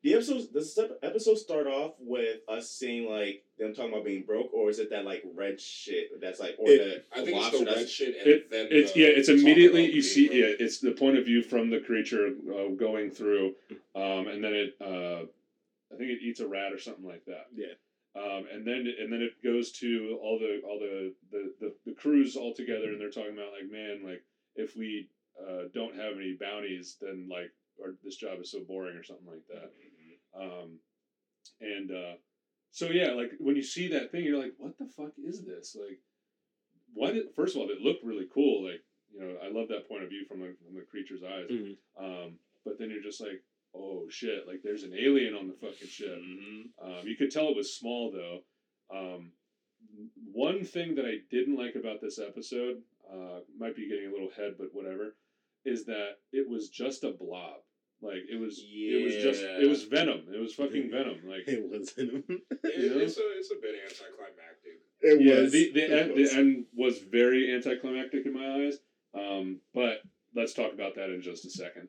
the 0.03 0.13
episode. 0.13 0.53
Does 0.53 0.75
this 0.75 0.85
episode 1.01 1.37
start 1.39 1.65
off 1.67 1.93
with 1.99 2.37
us 2.47 2.69
seeing 2.69 3.09
like 3.09 3.43
them 3.57 3.73
talking 3.73 3.91
about 3.91 4.05
being 4.05 4.23
broke, 4.23 4.53
or 4.53 4.69
is 4.69 4.77
it 4.79 4.89
that 4.91 5.03
like 5.05 5.23
red 5.33 5.59
shit 5.59 6.19
that's 6.21 6.39
like, 6.39 6.55
or 6.59 6.69
It- 6.69 7.05
I 7.11 7.23
think 7.23 7.37
it's 7.37 7.51
the 7.51 7.57
that's- 7.65 7.75
red 7.77 7.89
shit, 7.89 8.15
and 8.19 8.27
It, 8.27 8.51
then 8.51 8.67
it's 8.69 8.91
the 8.91 8.99
yeah, 9.01 9.07
it's 9.07 9.29
immediately 9.29 9.91
you 9.91 10.01
see 10.01 10.27
being 10.27 10.41
yeah, 10.41 10.55
it's 10.59 10.79
the 10.79 10.91
point 10.91 11.17
of 11.17 11.25
view 11.25 11.41
from 11.41 11.69
the 11.71 11.79
creature 11.79 12.33
uh, 12.53 12.67
going 12.75 13.09
through, 13.11 13.55
um, 13.95 14.27
and 14.27 14.43
then 14.43 14.53
it 14.53 14.75
uh, 14.81 15.25
I 15.91 15.97
think 15.97 16.11
it 16.11 16.19
eats 16.21 16.39
a 16.39 16.47
rat 16.47 16.73
or 16.73 16.79
something 16.79 17.05
like 17.05 17.25
that. 17.25 17.47
Yeah. 17.55 17.73
Um, 18.15 18.45
and 18.51 18.65
then 18.65 18.87
and 18.99 19.11
then 19.11 19.21
it 19.21 19.43
goes 19.43 19.71
to 19.73 20.17
all 20.21 20.39
the 20.39 20.61
all 20.65 20.79
the 20.79 21.13
the, 21.31 21.53
the, 21.59 21.75
the 21.85 21.91
crews 21.93 22.35
all 22.35 22.53
together, 22.53 22.85
and 22.85 22.99
they're 22.99 23.09
talking 23.11 23.33
about 23.33 23.51
like, 23.51 23.69
man, 23.69 24.01
like 24.05 24.23
if 24.55 24.75
we 24.77 25.09
uh, 25.39 25.63
don't 25.73 25.95
have 25.95 26.15
any 26.15 26.37
bounties, 26.39 26.97
then 27.01 27.27
like 27.29 27.51
or 27.77 27.95
this 28.03 28.15
job 28.15 28.39
is 28.39 28.51
so 28.51 28.59
boring 28.65 28.95
or 28.95 29.03
something 29.03 29.27
like 29.27 29.45
that. 29.49 29.71
Um, 30.39 30.79
and 31.59 31.91
uh, 31.91 32.13
so 32.71 32.87
yeah, 32.87 33.11
like 33.11 33.31
when 33.39 33.55
you 33.55 33.63
see 33.63 33.89
that 33.89 34.11
thing, 34.11 34.23
you're 34.23 34.41
like, 34.41 34.53
what 34.57 34.77
the 34.77 34.85
fuck 34.85 35.11
is 35.23 35.43
this? 35.43 35.75
Like, 35.77 35.99
why 36.93 37.11
did 37.11 37.33
first 37.35 37.55
of 37.55 37.61
all, 37.61 37.69
it 37.69 37.81
looked 37.81 38.03
really 38.05 38.27
cool. 38.33 38.65
Like, 38.65 38.81
you 39.13 39.19
know, 39.21 39.35
I 39.43 39.51
love 39.51 39.67
that 39.69 39.89
point 39.89 40.03
of 40.03 40.09
view 40.09 40.25
from 40.27 40.39
the, 40.39 40.55
from 40.63 40.75
the 40.75 40.85
creature's 40.89 41.23
eyes. 41.23 41.49
Mhm. 41.51 41.75
Um, 41.99 42.39
but 42.63 42.79
then 42.79 42.89
you're 42.89 43.03
just 43.03 43.21
like, 43.21 43.43
oh 43.75 44.05
shit, 44.09 44.47
like 44.47 44.61
there's 44.63 44.83
an 44.83 44.93
alien 44.93 45.35
on 45.35 45.47
the 45.47 45.53
fucking 45.53 45.87
ship. 45.87 46.17
Mhm. 46.17 46.69
Um, 46.81 47.07
you 47.07 47.15
could 47.15 47.31
tell 47.31 47.49
it 47.49 47.57
was 47.57 47.75
small 47.75 48.11
though. 48.11 48.43
Um, 48.95 49.31
one 50.31 50.63
thing 50.63 50.95
that 50.95 51.05
I 51.05 51.17
didn't 51.29 51.57
like 51.57 51.75
about 51.75 52.01
this 52.01 52.19
episode, 52.19 52.81
uh, 53.11 53.39
might 53.57 53.75
be 53.75 53.87
getting 53.87 54.07
a 54.07 54.11
little 54.11 54.31
head, 54.35 54.55
but 54.57 54.73
whatever, 54.73 55.15
is 55.63 55.85
that 55.85 56.17
it 56.31 56.49
was 56.49 56.69
just 56.69 57.03
a 57.03 57.11
blob. 57.11 57.59
Like 58.01 58.23
it 58.29 58.39
was, 58.39 58.61
yeah. 58.63 58.97
it 58.99 59.03
was 59.05 59.15
just, 59.15 59.41
it 59.41 59.69
was 59.69 59.83
venom. 59.83 60.25
It 60.33 60.39
was 60.39 60.53
fucking 60.53 60.91
venom. 60.91 61.21
Like 61.27 61.47
It 61.47 61.69
was 61.69 61.91
venom. 61.91 62.23
It, 62.27 62.41
You 62.77 62.89
know? 62.89 63.01
it's 63.01 63.17
a 63.17 63.23
it's 63.37 63.51
a 63.51 63.61
bit 63.61 63.75
anticlimactic. 63.83 64.81
It 65.01 65.21
yeah, 65.21 65.41
was. 65.41 65.51
the 65.51 65.71
the 65.73 65.83
it 65.85 65.91
end, 65.91 66.11
was. 66.13 66.31
the 66.31 66.37
end 66.37 66.65
was 66.73 66.99
very 66.99 67.53
anticlimactic 67.53 68.25
in 68.25 68.33
my 68.33 68.65
eyes. 68.65 68.77
Um, 69.13 69.61
but 69.73 70.01
let's 70.35 70.53
talk 70.53 70.73
about 70.73 70.95
that 70.95 71.09
in 71.09 71.21
just 71.21 71.45
a 71.45 71.49
second. 71.49 71.87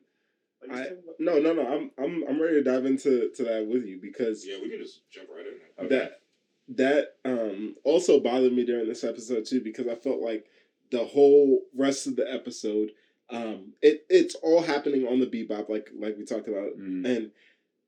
I- 0.71 0.87
No, 1.19 1.39
no, 1.39 1.53
no. 1.53 1.67
I'm, 1.67 1.91
I'm, 1.97 2.23
I'm 2.27 2.41
ready 2.41 2.55
to 2.55 2.63
dive 2.63 2.85
into 2.85 3.29
to 3.35 3.43
that 3.43 3.67
with 3.67 3.85
you 3.85 3.99
because 4.01 4.45
Yeah, 4.45 4.57
we 4.61 4.69
can 4.69 4.79
just 4.79 5.01
jump 5.09 5.29
right 5.35 5.45
in. 5.45 5.85
Okay. 5.85 5.95
that 5.95 6.21
that 6.69 7.15
um 7.23 7.75
also 7.85 8.19
bothered 8.19 8.51
me 8.51 8.65
during 8.65 8.87
this 8.89 9.03
episode 9.05 9.45
too 9.45 9.61
because 9.61 9.87
I 9.87 9.95
felt 9.95 10.19
like 10.21 10.45
the 10.91 11.05
whole 11.05 11.61
rest 11.75 12.07
of 12.07 12.15
the 12.17 12.29
episode 12.31 12.89
um 13.29 13.73
it 13.81 14.05
it's 14.09 14.35
all 14.35 14.61
happening 14.61 15.07
on 15.07 15.19
the 15.19 15.27
bebop 15.27 15.69
like 15.69 15.89
like 15.97 16.17
we 16.17 16.25
talked 16.25 16.47
about 16.49 16.77
Mm. 16.77 17.05
and 17.05 17.31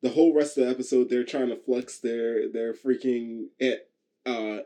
the 0.01 0.09
whole 0.09 0.33
rest 0.33 0.57
of 0.57 0.63
the 0.65 0.69
episode 0.71 1.09
they're 1.09 1.25
trying 1.25 1.49
to 1.49 1.57
flex 1.57 1.99
their 1.99 2.47
their 2.49 2.73
freaking 2.73 3.47
eh, 3.59 3.75
uh 4.25 4.59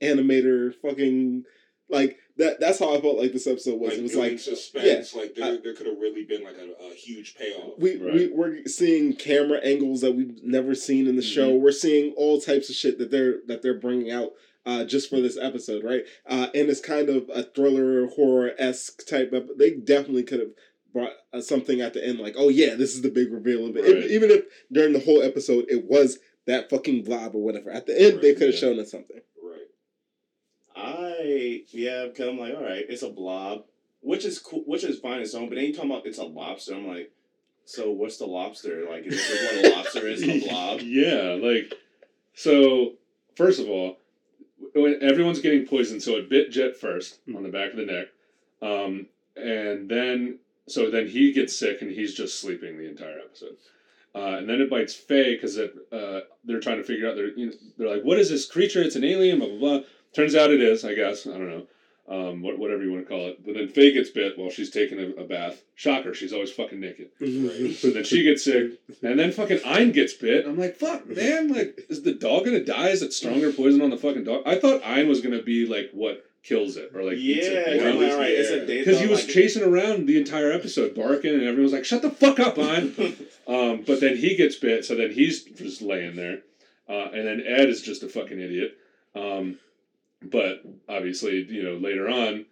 animator 0.00 0.72
fucking 0.74 1.44
like 1.88 2.18
that 2.38 2.60
that's 2.60 2.78
how 2.78 2.94
I 2.96 3.00
felt 3.00 3.18
like 3.18 3.32
this 3.32 3.46
episode 3.46 3.78
was. 3.80 3.90
Like 3.90 3.98
it 3.98 4.02
was 4.02 4.14
like 4.16 4.38
suspense. 4.38 5.14
like 5.14 5.34
there, 5.34 5.44
I- 5.54 5.58
there 5.62 5.74
could 5.74 5.86
have 5.86 5.98
really 5.98 6.24
been 6.24 6.44
like 6.44 6.56
a, 6.56 6.84
a 6.84 6.94
huge 6.94 7.34
payoff. 7.36 7.78
we, 7.78 7.96
Right. 7.96 8.14
we 8.14 8.28
we're 8.32 8.64
seeing 8.66 9.14
camera 9.14 9.58
angles 9.62 10.00
that 10.00 10.12
we've 10.12 10.42
never 10.42 10.74
seen 10.74 11.06
in 11.06 11.16
the 11.16 11.22
Mm-hmm. 11.22 11.30
show. 11.34 11.54
We're 11.54 11.72
seeing 11.72 12.12
all 12.16 12.40
types 12.40 12.70
of 12.70 12.76
shit 12.76 12.98
that 12.98 13.10
they're 13.10 13.36
that 13.46 13.62
they're 13.62 13.78
bringing 13.78 14.10
out 14.10 14.30
uh, 14.66 14.84
just 14.84 15.08
for 15.10 15.20
this 15.20 15.38
episode, 15.40 15.82
right? 15.84 16.02
Uh, 16.28 16.48
and 16.54 16.68
it's 16.68 16.80
kind 16.80 17.08
of 17.08 17.30
a 17.34 17.42
thriller 17.42 18.06
horror 18.08 18.52
esque 18.58 19.06
type. 19.06 19.32
Of, 19.32 19.48
they 19.58 19.70
definitely 19.70 20.24
could 20.24 20.40
have 20.40 20.50
brought 20.92 21.12
uh, 21.32 21.40
something 21.40 21.80
at 21.80 21.92
the 21.94 22.06
end, 22.06 22.18
like, 22.18 22.34
oh 22.36 22.48
yeah, 22.48 22.74
this 22.74 22.94
is 22.94 23.02
the 23.02 23.10
big 23.10 23.32
reveal 23.32 23.66
of 23.66 23.76
it. 23.76 23.82
Right. 23.82 23.90
Even- 24.04 24.10
Even 24.10 24.30
if 24.30 24.44
during 24.72 24.92
the 24.92 25.00
whole 25.00 25.22
episode 25.22 25.64
it 25.68 25.84
was 25.86 26.18
that 26.46 26.70
fucking 26.70 27.02
blob 27.04 27.34
or 27.34 27.42
whatever, 27.42 27.70
at 27.70 27.86
the 27.86 28.00
end 28.00 28.20
they 28.22 28.32
could 28.32 28.46
have 28.48 28.54
yeah. 28.54 28.60
shown 28.60 28.78
us 28.80 28.90
something. 28.90 29.20
Right. 30.78 31.14
I 31.20 31.62
yeah, 31.70 32.06
because 32.06 32.28
I'm 32.28 32.38
like, 32.38 32.54
all 32.54 32.62
right, 32.62 32.84
it's 32.88 33.02
a 33.02 33.10
blob, 33.10 33.64
which 34.00 34.24
is 34.24 34.38
cool, 34.38 34.62
which 34.66 34.84
is 34.84 34.98
fine 34.98 35.16
in 35.16 35.22
its 35.22 35.34
own. 35.34 35.48
But 35.48 35.56
then 35.56 35.64
you 35.64 35.74
come 35.74 35.92
up, 35.92 36.06
it's 36.06 36.18
a 36.18 36.24
lobster. 36.24 36.74
I'm 36.74 36.86
like, 36.86 37.12
so 37.64 37.90
what's 37.90 38.18
the 38.18 38.26
lobster? 38.26 38.86
Like, 38.88 39.04
is 39.04 39.14
this 39.14 39.54
like 39.54 39.64
what 39.64 39.72
a 39.72 39.76
lobster 39.76 40.06
is? 40.06 40.22
A 40.22 40.48
blob? 40.48 40.80
Yeah, 40.82 41.38
like 41.40 41.74
so. 42.34 42.94
First 43.36 43.60
of 43.60 43.68
all, 43.68 43.98
when 44.74 44.98
everyone's 45.00 45.40
getting 45.40 45.64
poisoned, 45.64 46.02
so 46.02 46.16
it 46.16 46.28
bit 46.28 46.50
Jet 46.50 46.76
first 46.76 47.20
on 47.34 47.44
the 47.44 47.48
back 47.48 47.70
of 47.70 47.76
the 47.76 47.86
neck, 47.86 48.08
um, 48.60 49.06
and 49.36 49.88
then 49.88 50.38
so 50.66 50.90
then 50.90 51.06
he 51.06 51.32
gets 51.32 51.56
sick 51.56 51.82
and 51.82 51.90
he's 51.90 52.14
just 52.14 52.40
sleeping 52.40 52.76
the 52.76 52.88
entire 52.88 53.18
episode. 53.18 53.56
Uh, 54.14 54.38
and 54.38 54.48
then 54.48 54.60
it 54.60 54.70
bites 54.70 54.94
Faye 54.94 55.34
because 55.34 55.58
uh, 55.58 56.20
they're 56.44 56.60
trying 56.60 56.78
to 56.78 56.84
figure 56.84 57.08
out. 57.08 57.14
They're 57.14 57.30
you 57.36 57.46
know, 57.46 57.52
they're 57.76 57.88
like, 57.88 58.02
"What 58.02 58.18
is 58.18 58.30
this 58.30 58.46
creature? 58.46 58.82
It's 58.82 58.96
an 58.96 59.04
alien." 59.04 59.38
Blah 59.38 59.48
blah 59.48 59.58
blah. 59.58 59.80
Turns 60.14 60.34
out 60.34 60.50
it 60.50 60.60
is. 60.62 60.84
I 60.84 60.94
guess 60.94 61.26
I 61.26 61.32
don't 61.32 61.48
know. 61.48 61.66
Um, 62.10 62.40
what, 62.40 62.58
whatever 62.58 62.82
you 62.82 62.90
want 62.90 63.06
to 63.06 63.08
call 63.08 63.26
it. 63.28 63.44
But 63.44 63.52
then 63.54 63.68
Faye 63.68 63.92
gets 63.92 64.08
bit 64.08 64.38
while 64.38 64.48
she's 64.48 64.70
taking 64.70 64.98
a, 64.98 65.20
a 65.20 65.24
bath. 65.24 65.62
Shocker, 65.74 66.14
she's 66.14 66.32
always 66.32 66.50
fucking 66.50 66.80
naked. 66.80 67.10
So 67.76 67.90
then 67.90 68.02
she 68.02 68.22
gets 68.22 68.44
sick, 68.44 68.80
and 69.02 69.18
then 69.18 69.30
fucking 69.30 69.60
Ein 69.66 69.92
gets 69.92 70.14
bit. 70.14 70.46
I'm 70.46 70.58
like, 70.58 70.76
fuck, 70.76 71.06
man. 71.16 71.52
Like, 71.52 71.78
is 71.90 72.02
the 72.02 72.14
dog 72.14 72.46
gonna 72.46 72.64
die? 72.64 72.88
Is 72.88 73.02
it 73.02 73.12
stronger 73.12 73.52
poison 73.52 73.82
on 73.82 73.90
the 73.90 73.98
fucking 73.98 74.24
dog? 74.24 74.42
I 74.46 74.58
thought 74.58 74.82
Ein 74.84 75.06
was 75.06 75.20
gonna 75.20 75.42
be 75.42 75.66
like 75.66 75.90
what 75.92 76.24
kills 76.42 76.78
it 76.78 76.92
or 76.94 77.02
like 77.02 77.18
eats 77.18 77.46
yeah, 77.46 77.68
it. 77.68 77.86
I'm 77.86 78.00
like, 78.00 78.12
all 78.12 78.18
right, 78.20 78.30
it's 78.30 78.48
a 78.50 78.64
day 78.64 78.78
Because 78.78 79.00
he 79.00 79.06
was 79.06 79.24
like- 79.24 79.28
chasing 79.34 79.62
around 79.62 80.06
the 80.06 80.16
entire 80.18 80.50
episode, 80.50 80.94
barking, 80.94 81.34
and 81.34 81.42
everyone 81.42 81.64
was 81.64 81.72
like, 81.74 81.84
"Shut 81.84 82.00
the 82.00 82.10
fuck 82.10 82.40
up, 82.40 82.58
Ein." 82.58 82.94
Um, 83.48 83.82
but 83.86 84.00
then 84.00 84.16
he 84.18 84.36
gets 84.36 84.56
bit, 84.56 84.84
so 84.84 84.94
then 84.94 85.10
he's 85.10 85.42
just 85.44 85.80
laying 85.80 86.16
there, 86.16 86.40
uh, 86.86 87.08
and 87.14 87.26
then 87.26 87.42
Ed 87.46 87.70
is 87.70 87.80
just 87.80 88.02
a 88.02 88.08
fucking 88.08 88.38
idiot. 88.38 88.76
Um, 89.16 89.58
but 90.22 90.62
obviously, 90.88 91.44
you 91.48 91.62
know, 91.62 91.74
later 91.76 92.08
on, 92.08 92.46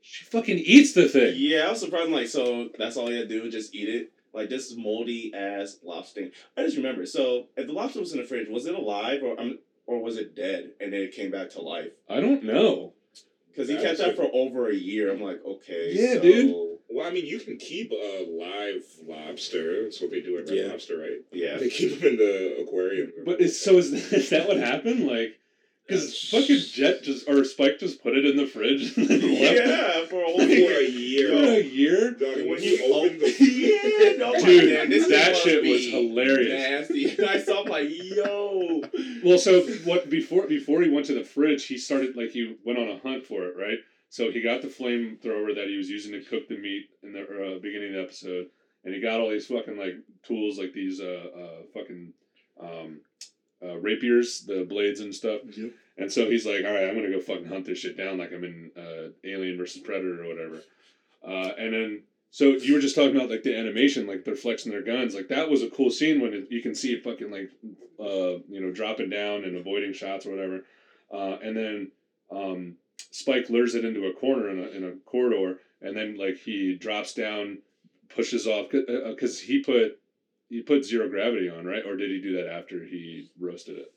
she 0.00 0.24
fucking 0.26 0.58
eats 0.58 0.92
the 0.92 1.08
thing. 1.08 1.34
Yeah, 1.36 1.66
I 1.66 1.70
was 1.70 1.80
surprised. 1.80 2.06
I'm 2.06 2.12
like, 2.12 2.28
so 2.28 2.68
that's 2.78 2.96
all 2.96 3.10
you 3.10 3.18
had 3.18 3.28
to 3.28 3.40
do, 3.40 3.50
just 3.50 3.74
eat 3.74 3.88
it. 3.88 4.10
Like 4.32 4.48
this 4.50 4.74
moldy 4.76 5.32
ass 5.34 5.78
lobster. 5.84 6.30
I 6.56 6.62
just 6.64 6.76
remember. 6.76 7.06
So 7.06 7.46
if 7.56 7.68
the 7.68 7.72
lobster 7.72 8.00
was 8.00 8.12
in 8.12 8.18
the 8.18 8.24
fridge, 8.24 8.48
was 8.48 8.66
it 8.66 8.74
alive 8.74 9.22
or 9.22 9.38
um, 9.40 9.60
or 9.86 10.02
was 10.02 10.16
it 10.18 10.34
dead 10.34 10.72
and 10.80 10.92
then 10.92 11.02
it 11.02 11.12
came 11.14 11.30
back 11.30 11.50
to 11.50 11.60
life? 11.62 11.92
I 12.10 12.20
don't 12.20 12.42
know. 12.42 12.94
Because 13.48 13.68
he 13.68 13.76
kept 13.76 13.98
that 13.98 14.16
for 14.16 14.28
over 14.32 14.68
a 14.68 14.74
year. 14.74 15.12
I'm 15.12 15.22
like, 15.22 15.40
okay, 15.46 15.92
Yeah, 15.94 16.14
so- 16.14 16.20
dude. 16.20 16.54
Well, 16.90 17.06
I 17.06 17.10
mean, 17.10 17.26
you 17.26 17.40
can 17.40 17.56
keep 17.56 17.90
a 17.90 18.26
live 18.28 18.84
lobster. 19.04 19.82
That's 19.84 20.00
what 20.00 20.10
they 20.12 20.20
do 20.20 20.38
at 20.38 20.48
Red 20.48 20.58
Yeah. 20.58 20.66
Lobster, 20.66 20.98
right? 20.98 21.18
Yeah. 21.32 21.56
They 21.56 21.68
keep 21.68 21.98
them 21.98 22.10
in 22.10 22.16
the 22.16 22.58
aquarium. 22.62 23.12
But 23.24 23.40
is, 23.40 23.60
so 23.60 23.78
is, 23.78 23.92
is 24.12 24.30
that 24.30 24.46
what 24.46 24.58
happened? 24.58 25.06
Like, 25.06 25.38
because 25.86 26.28
fucking 26.30 26.58
Jet 26.72 27.02
just 27.02 27.28
or 27.28 27.44
Spike 27.44 27.78
just 27.78 28.02
put 28.02 28.16
it 28.16 28.24
in 28.24 28.36
the 28.36 28.46
fridge 28.46 28.96
and 28.96 29.06
then 29.08 29.20
left 29.20 29.32
it 29.32 29.66
Yeah, 29.68 30.06
for 30.06 30.22
a 30.22 30.26
whole 30.26 30.42
year. 30.46 30.80
a 30.80 31.28
for 31.28 31.52
a 31.52 31.62
year. 31.62 32.10
Dog, 32.12 32.36
when 32.36 32.48
When 32.50 32.62
you 32.62 32.70
you 32.70 32.94
open 32.94 33.18
the 33.18 33.34
yeah, 33.38 34.16
no, 34.16 34.32
Dude, 34.40 34.72
man, 34.72 34.90
this 34.90 35.08
that 35.08 35.36
shit 35.36 35.62
was 35.62 35.86
hilarious. 35.86 36.88
Nasty. 36.90 37.22
I 37.28 37.38
saw, 37.40 37.62
I'm 37.62 37.68
like, 37.68 37.88
yo. 37.90 38.82
Well, 39.22 39.38
so 39.38 39.60
what 39.84 40.08
before 40.08 40.46
before 40.46 40.82
he 40.82 40.88
went 40.90 41.06
to 41.06 41.14
the 41.14 41.24
fridge, 41.24 41.66
he 41.66 41.76
started 41.78 42.16
like 42.16 42.30
he 42.30 42.56
went 42.64 42.78
on 42.78 42.88
a 42.88 42.98
hunt 42.98 43.26
for 43.26 43.44
it, 43.44 43.54
right? 43.56 43.78
So 44.08 44.30
he 44.30 44.40
got 44.40 44.62
the 44.62 44.68
flamethrower 44.68 45.54
that 45.56 45.66
he 45.68 45.76
was 45.76 45.88
using 45.90 46.12
to 46.12 46.22
cook 46.22 46.48
the 46.48 46.56
meat 46.56 46.86
in 47.02 47.12
the 47.12 47.22
uh, 47.22 47.58
beginning 47.60 47.88
of 47.90 47.94
the 47.96 48.02
episode, 48.02 48.46
and 48.84 48.94
he 48.94 49.00
got 49.00 49.20
all 49.20 49.30
these 49.30 49.46
fucking 49.48 49.76
like 49.76 49.94
tools, 50.22 50.58
like 50.58 50.72
these 50.72 51.00
uh, 51.00 51.24
uh 51.36 51.62
fucking 51.74 52.12
um, 52.60 53.00
uh, 53.64 53.78
rapiers, 53.78 54.42
the 54.42 54.64
blades 54.64 55.00
and 55.00 55.14
stuff. 55.14 55.40
Yep. 55.56 55.70
And 55.96 56.12
so 56.12 56.28
he's 56.28 56.44
like, 56.44 56.64
all 56.64 56.72
right, 56.72 56.88
I'm 56.88 56.94
gonna 56.94 57.10
go 57.10 57.20
fucking 57.20 57.46
hunt 57.46 57.66
this 57.66 57.78
shit 57.78 57.96
down, 57.96 58.18
like 58.18 58.32
I'm 58.32 58.44
in 58.44 58.70
uh, 58.76 59.08
Alien 59.24 59.56
versus 59.56 59.80
Predator 59.80 60.24
or 60.24 60.28
whatever. 60.28 60.62
Uh, 61.26 61.54
and 61.56 61.72
then 61.72 62.02
so 62.30 62.48
you 62.48 62.74
were 62.74 62.80
just 62.80 62.96
talking 62.96 63.14
about 63.14 63.30
like 63.30 63.44
the 63.44 63.56
animation, 63.56 64.08
like 64.08 64.24
they're 64.24 64.34
flexing 64.34 64.72
their 64.72 64.82
guns, 64.82 65.14
like 65.14 65.28
that 65.28 65.48
was 65.48 65.62
a 65.62 65.70
cool 65.70 65.90
scene 65.90 66.20
when 66.20 66.34
it, 66.34 66.48
you 66.50 66.62
can 66.62 66.74
see 66.74 66.92
it 66.92 67.04
fucking 67.04 67.30
like 67.30 67.50
uh, 68.00 68.42
you 68.48 68.60
know 68.60 68.72
dropping 68.72 69.08
down 69.08 69.44
and 69.44 69.56
avoiding 69.56 69.92
shots 69.92 70.26
or 70.26 70.30
whatever. 70.30 70.64
Uh, 71.12 71.38
and 71.42 71.56
then 71.56 71.92
um, 72.32 72.74
Spike 73.12 73.50
lures 73.50 73.76
it 73.76 73.84
into 73.84 74.06
a 74.06 74.12
corner 74.12 74.50
in 74.50 74.58
a, 74.58 74.66
in 74.68 74.84
a 74.84 74.92
corridor, 75.08 75.60
and 75.80 75.96
then 75.96 76.16
like 76.16 76.36
he 76.38 76.74
drops 76.74 77.14
down, 77.14 77.58
pushes 78.08 78.48
off 78.48 78.68
because 78.70 79.38
he 79.38 79.60
put 79.62 80.00
he 80.48 80.62
put 80.62 80.84
zero 80.84 81.08
gravity 81.08 81.48
on, 81.48 81.64
right? 81.64 81.84
Or 81.86 81.96
did 81.96 82.10
he 82.10 82.20
do 82.20 82.36
that 82.36 82.48
after 82.52 82.84
he 82.84 83.30
roasted 83.38 83.76
it? 83.78 83.92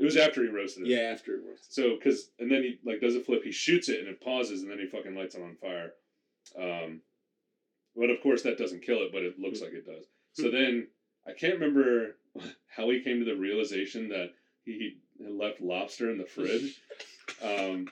It 0.00 0.04
was 0.04 0.16
after 0.16 0.42
he 0.42 0.48
roasted 0.48 0.86
it. 0.86 0.90
yeah, 0.90 1.10
after 1.12 1.34
it 1.34 1.42
was. 1.42 1.58
So, 1.68 1.96
cause 2.02 2.30
and 2.38 2.50
then 2.50 2.62
he 2.62 2.78
like 2.84 3.00
does 3.00 3.14
a 3.14 3.20
flip, 3.20 3.42
he 3.44 3.52
shoots 3.52 3.88
it 3.88 4.00
and 4.00 4.08
it 4.08 4.20
pauses, 4.20 4.62
and 4.62 4.70
then 4.70 4.78
he 4.78 4.86
fucking 4.86 5.14
lights 5.14 5.34
it 5.34 5.42
on 5.42 5.56
fire. 5.60 5.92
Um, 6.58 7.00
but 7.94 8.10
of 8.10 8.20
course 8.22 8.42
that 8.42 8.58
doesn't 8.58 8.82
kill 8.82 9.02
it, 9.02 9.12
but 9.12 9.22
it 9.22 9.38
looks 9.38 9.60
like 9.60 9.72
it 9.72 9.86
does. 9.86 10.04
So 10.32 10.50
then 10.50 10.88
I 11.26 11.32
can't 11.32 11.60
remember 11.60 12.16
how 12.66 12.88
he 12.90 13.00
came 13.02 13.18
to 13.18 13.24
the 13.26 13.36
realization 13.38 14.08
that 14.08 14.30
he 14.64 14.96
had 15.22 15.32
left 15.32 15.60
lobster 15.60 16.10
in 16.10 16.18
the 16.18 16.26
fridge. 16.26 16.80
Um, 17.40 17.86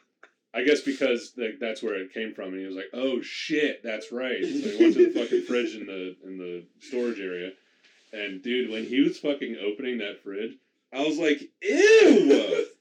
I 0.53 0.65
guess 0.65 0.81
because 0.81 1.33
like 1.37 1.59
that's 1.61 1.83
where 1.83 1.95
it 1.95 2.13
came 2.13 2.35
from, 2.35 2.49
and 2.49 2.61
he 2.61 2.67
was 2.67 2.77
like, 2.77 2.91
"Oh 2.93 3.23
shit, 3.23 3.83
that's 3.85 4.11
right." 4.11 4.43
So 4.43 4.49
he 4.49 4.77
went 4.81 4.95
to 4.95 5.13
the 5.13 5.21
fucking 5.21 5.43
fridge 5.45 5.75
in 5.77 5.87
the 5.87 6.17
in 6.25 6.39
the 6.39 6.65
storage 6.81 7.21
area, 7.21 7.53
and 8.13 8.43
dude, 8.43 8.71
when 8.71 8.85
he 8.85 9.01
was 9.01 9.19
fucking 9.19 9.57
opening 9.65 9.99
that 9.99 10.23
fridge, 10.23 10.57
I 10.93 11.07
was 11.07 11.19
like, 11.19 11.41
"Ew." 11.63 12.67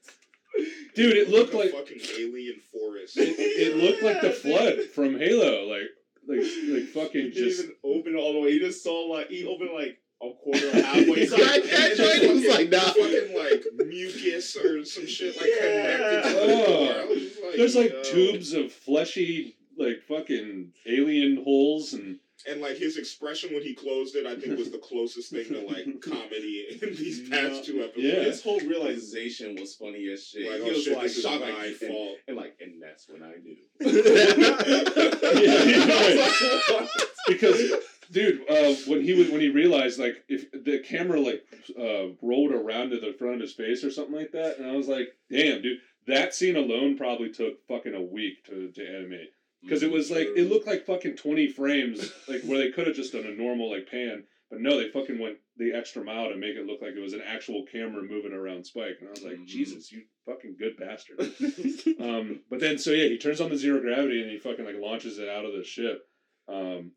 Dude, 0.96 1.16
it 1.16 1.30
looked 1.30 1.54
a 1.54 1.58
like 1.58 1.70
fucking 1.70 2.00
alien 2.18 2.60
forest. 2.72 3.16
it, 3.16 3.38
it 3.38 3.76
looked 3.76 4.02
like 4.02 4.20
the 4.20 4.30
flood 4.42 4.82
from 4.92 5.16
Halo, 5.16 5.68
like 5.68 5.88
like 6.26 6.44
like 6.68 6.88
fucking 6.88 7.26
He 7.26 7.30
just 7.30 7.60
even 7.60 7.76
open 7.84 8.16
all 8.16 8.32
the 8.32 8.40
way. 8.40 8.52
He 8.52 8.58
just 8.58 8.82
saw 8.82 9.06
like 9.06 9.28
he 9.28 9.46
opened 9.46 9.70
like 9.72 9.98
a 10.22 10.30
quarter 10.34 10.68
or 10.68 10.82
halfway. 10.82 11.26
So 11.26 11.36
Right, 11.36 11.62
that 11.64 11.96
joint 11.96 12.32
was 12.34 12.46
like, 12.46 12.68
nah. 12.70 12.78
fucking 12.80 13.34
like 13.36 13.64
mucus 13.86 14.56
or 14.56 14.84
some 14.84 15.06
shit 15.06 15.36
like 15.36 15.46
Yeah. 15.48 15.96
connected 15.96 16.28
to 16.28 16.34
the 16.34 16.42
Oh. 16.42 16.66
door. 16.66 16.94
I 16.94 17.04
was 17.06 17.22
just 17.22 17.42
like, 17.42 17.54
there's 17.56 17.76
like 17.76 17.90
yo. 17.92 18.02
tubes 18.02 18.52
of 18.52 18.72
fleshy 18.72 19.56
like 19.78 20.02
fucking 20.08 20.72
alien 20.86 21.42
holes 21.42 21.94
and 21.94 22.18
And 22.48 22.60
like 22.60 22.76
his 22.76 22.96
expression 22.96 23.52
when 23.52 23.62
he 23.62 23.74
closed 23.74 24.16
it, 24.16 24.26
I 24.26 24.36
think 24.36 24.58
was 24.58 24.70
the 24.70 24.78
closest 24.82 25.30
thing 25.30 25.46
to 25.48 25.60
like 25.66 26.00
comedy 26.00 26.66
in 26.70 26.94
these 26.94 27.28
past 27.28 27.64
two 27.64 27.82
episodes. 27.82 27.96
Yeah. 27.96 28.24
His 28.24 28.42
whole 28.42 28.60
realization 28.60 29.56
was 29.58 29.74
funny 29.74 30.08
as 30.12 30.26
shit. 30.26 30.50
Like, 30.50 30.62
he 30.62 30.70
oh 30.70 30.74
was 30.74 30.84
shit, 30.84 30.96
like 30.96 31.02
this 31.04 31.22
shocked, 31.22 31.40
my 31.40 31.50
like, 31.50 31.66
and, 31.66 31.76
fault. 31.76 32.16
and 32.28 32.36
like, 32.36 32.56
and 32.60 32.82
that's 32.82 33.08
when 33.08 33.22
I 33.22 33.34
knew. 33.42 33.56
Yeah, 35.40 36.86
because 37.28 37.72
dude 38.10 38.40
uh, 38.48 38.74
when 38.86 39.02
he 39.02 39.12
was 39.12 39.30
when 39.30 39.40
he 39.40 39.48
realized 39.48 39.98
like 39.98 40.24
if 40.28 40.50
the 40.52 40.80
camera 40.80 41.20
like 41.20 41.42
uh, 41.78 42.12
rolled 42.22 42.52
around 42.52 42.90
to 42.90 43.00
the 43.00 43.14
front 43.18 43.36
of 43.36 43.40
his 43.40 43.52
face 43.52 43.84
or 43.84 43.90
something 43.90 44.14
like 44.14 44.32
that 44.32 44.58
and 44.58 44.66
i 44.66 44.76
was 44.76 44.88
like 44.88 45.08
damn 45.30 45.62
dude 45.62 45.78
that 46.06 46.34
scene 46.34 46.56
alone 46.56 46.96
probably 46.96 47.30
took 47.30 47.64
fucking 47.68 47.94
a 47.94 48.02
week 48.02 48.44
to, 48.46 48.70
to 48.72 48.86
animate 48.86 49.30
because 49.62 49.82
it 49.82 49.90
was 49.90 50.10
like 50.10 50.28
it 50.36 50.48
looked 50.50 50.66
like 50.66 50.86
fucking 50.86 51.16
20 51.16 51.48
frames 51.48 52.12
like 52.28 52.42
where 52.42 52.58
they 52.58 52.70
could 52.74 52.86
have 52.86 52.96
just 52.96 53.12
done 53.12 53.26
a 53.26 53.30
normal 53.34 53.70
like 53.70 53.88
pan 53.90 54.24
but 54.50 54.60
no 54.60 54.76
they 54.78 54.88
fucking 54.90 55.18
went 55.18 55.36
the 55.56 55.72
extra 55.72 56.02
mile 56.02 56.28
to 56.28 56.36
make 56.36 56.56
it 56.56 56.66
look 56.66 56.80
like 56.82 56.94
it 56.94 57.00
was 57.00 57.12
an 57.12 57.22
actual 57.26 57.64
camera 57.70 58.02
moving 58.02 58.32
around 58.32 58.64
spike 58.64 58.96
and 59.00 59.08
i 59.08 59.10
was 59.10 59.22
like 59.22 59.36
Mhm. 59.36 59.46
jesus 59.46 59.92
you 59.92 60.02
fucking 60.26 60.56
good 60.58 60.76
bastard 60.78 61.18
um, 62.00 62.40
but 62.50 62.60
then 62.60 62.78
so 62.78 62.90
yeah, 62.90 63.08
he 63.08 63.18
turns 63.18 63.40
on 63.40 63.50
the 63.50 63.56
zero 63.56 63.80
gravity 63.80 64.20
and 64.22 64.30
he 64.30 64.38
fucking 64.38 64.64
like 64.64 64.76
launches 64.78 65.18
it 65.18 65.28
out 65.28 65.44
of 65.44 65.52
the 65.52 65.64
ship. 65.64 66.02
Um, 66.48 66.92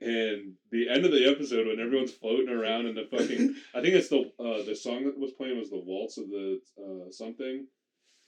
and 0.00 0.54
the 0.70 0.88
end 0.88 1.04
of 1.04 1.10
the 1.10 1.26
episode 1.28 1.66
when 1.66 1.80
everyone's 1.80 2.12
floating 2.12 2.48
around 2.50 2.86
in 2.86 2.94
the 2.94 3.08
fucking 3.10 3.54
I 3.74 3.80
think 3.80 3.94
it's 3.94 4.08
the 4.08 4.20
uh, 4.38 4.62
the 4.64 4.76
song 4.76 5.04
that 5.04 5.18
was 5.18 5.32
playing 5.32 5.58
was 5.58 5.70
the 5.70 5.78
waltz 5.84 6.18
of 6.18 6.28
the 6.28 6.60
uh, 6.80 7.10
something. 7.10 7.66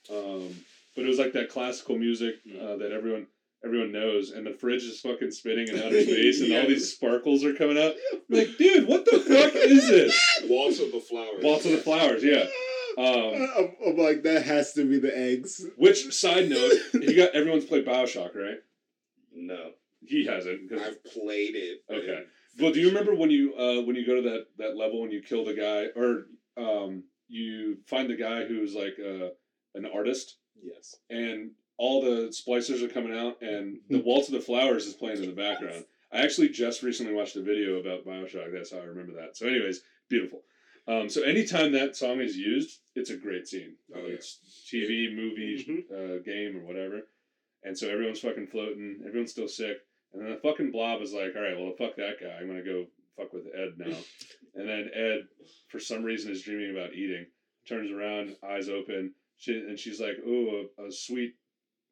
Um, 0.09 0.49
but 0.95 1.05
it 1.05 1.07
was 1.07 1.17
like 1.19 1.33
that 1.33 1.49
classical 1.49 1.97
music 1.97 2.35
uh, 2.59 2.75
that 2.77 2.91
everyone 2.91 3.27
everyone 3.63 3.91
knows, 3.91 4.31
and 4.31 4.45
the 4.45 4.51
fridge 4.53 4.83
is 4.83 4.99
fucking 4.99 5.31
spinning 5.31 5.67
in 5.67 5.75
outer 5.79 6.01
space, 6.03 6.39
and 6.41 6.49
Yeah. 6.49 6.61
all 6.61 6.67
these 6.67 6.91
sparkles 6.93 7.43
are 7.43 7.53
coming 7.53 7.77
out. 7.77 7.93
I'm 8.13 8.21
like, 8.29 8.57
dude, 8.57 8.87
what 8.87 9.05
the 9.05 9.19
fuck 9.19 9.53
is 9.55 9.87
this? 9.89 10.19
Waltz 10.49 10.79
of 10.79 10.91
the 10.91 10.99
Flowers. 10.99 11.43
Waltz 11.43 11.65
of 11.65 11.71
the 11.71 11.77
Flowers, 11.77 12.23
yeah. 12.23 12.45
Um, 12.97 13.47
I'm, 13.57 13.75
I'm 13.87 13.97
like, 13.97 14.23
that 14.23 14.43
has 14.43 14.73
to 14.73 14.85
be 14.87 14.99
the 14.99 15.15
eggs. 15.17 15.65
which 15.77 16.11
side 16.13 16.49
note, 16.49 16.73
you 16.93 17.15
got 17.15 17.33
everyone's 17.33 17.65
played 17.65 17.85
Bioshock, 17.85 18.35
right? 18.35 18.57
No. 19.33 19.71
He 20.03 20.25
hasn't. 20.25 20.69
'cause- 20.69 20.81
I've 20.81 21.03
played 21.05 21.55
it. 21.55 21.83
Okay. 21.89 22.23
Well, 22.59 22.73
do 22.73 22.81
you 22.81 22.87
remember 22.89 23.15
when 23.15 23.29
you 23.31 23.53
uh, 23.55 23.81
when 23.83 23.95
you 23.95 24.05
go 24.05 24.15
to 24.15 24.21
that 24.29 24.47
that 24.57 24.75
level 24.75 25.03
and 25.03 25.13
you 25.13 25.21
kill 25.21 25.45
the 25.45 25.53
guy, 25.53 25.85
or 25.95 26.25
um, 26.57 27.03
you 27.29 27.77
find 27.85 28.09
the 28.09 28.15
guy 28.17 28.43
who's 28.45 28.73
like 28.75 28.97
uh, 28.99 29.29
an 29.75 29.85
artist, 29.85 30.35
Yes. 30.61 30.97
and 31.09 31.51
all 31.81 31.99
the 32.03 32.27
splicers 32.29 32.83
are 32.83 32.87
coming 32.93 33.17
out, 33.17 33.41
and 33.41 33.79
the 33.89 33.97
Waltz 34.01 34.27
of 34.27 34.35
the 34.35 34.39
Flowers 34.39 34.85
is 34.85 34.93
playing 34.93 35.17
in 35.23 35.25
the 35.25 35.35
background. 35.35 35.83
I 36.13 36.19
actually 36.21 36.49
just 36.49 36.83
recently 36.83 37.13
watched 37.13 37.35
a 37.37 37.41
video 37.41 37.79
about 37.79 38.05
Bioshock. 38.05 38.53
That's 38.53 38.71
how 38.71 38.77
I 38.77 38.83
remember 38.83 39.13
that. 39.13 39.35
So, 39.35 39.47
anyways, 39.47 39.81
beautiful. 40.07 40.43
Um, 40.87 41.09
so 41.09 41.23
anytime 41.23 41.71
that 41.71 41.95
song 41.95 42.21
is 42.21 42.37
used, 42.37 42.81
it's 42.95 43.09
a 43.09 43.17
great 43.17 43.47
scene. 43.47 43.77
Oh, 43.95 43.99
yeah. 43.99 44.13
it's 44.13 44.37
TV, 44.71 45.15
movie, 45.15 45.65
Mhm. 45.67 45.91
uh, 45.91 46.19
game, 46.19 46.57
or 46.57 46.65
whatever. 46.67 47.07
And 47.63 47.75
so 47.75 47.89
everyone's 47.89 48.19
fucking 48.19 48.47
floating. 48.47 49.01
Everyone's 49.07 49.31
still 49.31 49.47
sick. 49.47 49.77
And 50.13 50.21
then 50.21 50.31
the 50.33 50.37
fucking 50.37 50.69
blob 50.71 51.01
is 51.01 51.13
like, 51.13 51.35
all 51.35 51.41
right, 51.41 51.57
well, 51.57 51.73
fuck 51.77 51.95
that 51.95 52.19
guy. 52.21 52.37
I'm 52.39 52.47
gonna 52.47 52.63
go 52.63 52.85
fuck 53.17 53.33
with 53.33 53.47
Ed 53.55 53.73
now. 53.77 53.97
and 54.55 54.69
then 54.69 54.91
Ed, 54.93 55.27
for 55.69 55.79
some 55.79 56.03
reason, 56.03 56.31
is 56.31 56.43
dreaming 56.43 56.71
about 56.77 56.93
eating. 56.93 57.25
Turns 57.67 57.89
around, 57.91 58.35
eyes 58.43 58.69
open, 58.69 59.15
she, 59.37 59.53
and 59.53 59.79
she's 59.79 59.99
like, 60.01 60.17
"Ooh, 60.19 60.67
a, 60.77 60.83
a 60.87 60.91
sweet, 60.91 61.35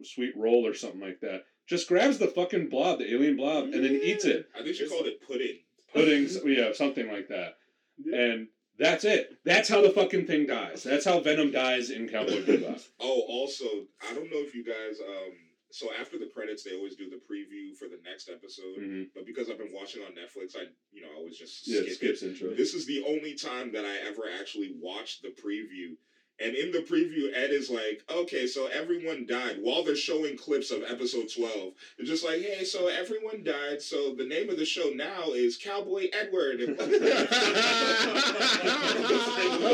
sweet 0.04 0.34
roll 0.36 0.66
or 0.66 0.74
something 0.74 1.02
like 1.02 1.20
that." 1.22 1.44
Just 1.68 1.88
grabs 1.88 2.18
the 2.18 2.28
fucking 2.28 2.70
blob, 2.70 3.00
the 3.00 3.14
alien 3.14 3.36
blob, 3.36 3.66
and 3.66 3.84
then 3.86 4.00
eats 4.04 4.26
it. 4.26 4.48
I 4.58 4.64
think 4.64 4.76
she 4.76 4.88
called 4.88 5.06
it 5.06 5.22
pudding. 5.22 5.60
Pudding, 5.94 6.28
yeah, 6.46 6.72
something 6.74 7.12
like 7.12 7.28
that. 7.30 7.58
Yeah. 8.04 8.18
And 8.20 8.48
that's 8.80 9.04
it. 9.04 9.38
That's 9.46 9.70
how 9.70 9.82
the 9.82 9.90
fucking 9.92 10.26
thing 10.26 10.48
dies. 10.48 10.84
That's 10.84 11.06
how 11.06 11.20
Venom 11.20 11.52
dies 11.52 11.90
in 11.90 12.08
Cowboy 12.08 12.42
Bebop. 12.44 12.82
Oh, 13.00 13.22
also, 13.28 13.66
I 14.10 14.14
don't 14.14 14.32
know 14.32 14.40
if 14.40 14.56
you 14.56 14.64
guys. 14.64 15.00
Um, 15.00 15.34
so 15.72 15.90
after 16.00 16.18
the 16.18 16.30
credits, 16.34 16.64
they 16.64 16.76
always 16.76 16.96
do 16.96 17.10
the 17.10 17.18
preview 17.18 17.76
for 17.78 17.88
the 17.88 18.00
next 18.04 18.30
episode. 18.30 18.78
hmm 18.78 19.04
But 19.14 19.26
because 19.26 19.50
I've 19.50 19.58
been 19.58 19.74
watching 19.74 20.02
on 20.02 20.12
Netflix, 20.14 20.56
I 20.56 20.66
you 20.92 21.02
know 21.02 21.10
I 21.14 21.18
always 21.18 21.38
just 21.38 21.68
Yeah, 21.68 21.82
skip 21.82 21.88
it 21.90 21.96
skips 21.96 22.24
intro. 22.24 22.56
This 22.56 22.74
is 22.74 22.86
the 22.88 23.04
only 23.08 23.36
time 23.36 23.72
that 23.74 23.86
I 23.86 24.08
ever 24.08 24.24
actually 24.40 24.76
watched 24.80 25.22
the 25.22 25.30
preview. 25.30 25.96
And 26.42 26.56
in 26.56 26.72
the 26.72 26.80
preview, 26.80 27.32
Ed 27.36 27.52
is 27.52 27.70
like, 27.70 28.04
"Okay, 28.10 28.48
so 28.48 28.68
everyone 28.68 29.26
died." 29.26 29.58
While 29.62 29.84
they're 29.84 29.96
showing 29.96 30.38
clips 30.38 30.72
of 30.72 30.84
episode 30.84 31.30
twelve, 31.36 31.74
they're 31.98 32.08
just 32.08 32.24
like, 32.24 32.42
"Hey, 32.42 32.64
so 32.64 32.88
everyone 32.88 33.44
died. 33.44 33.82
So 33.82 34.16
the 34.16 34.26
name 34.26 34.50
of 34.50 34.58
the 34.58 34.66
show 34.66 34.92
now 34.96 35.32
is 35.32 35.58
Cowboy 35.58 36.08
Edward." 36.14 36.60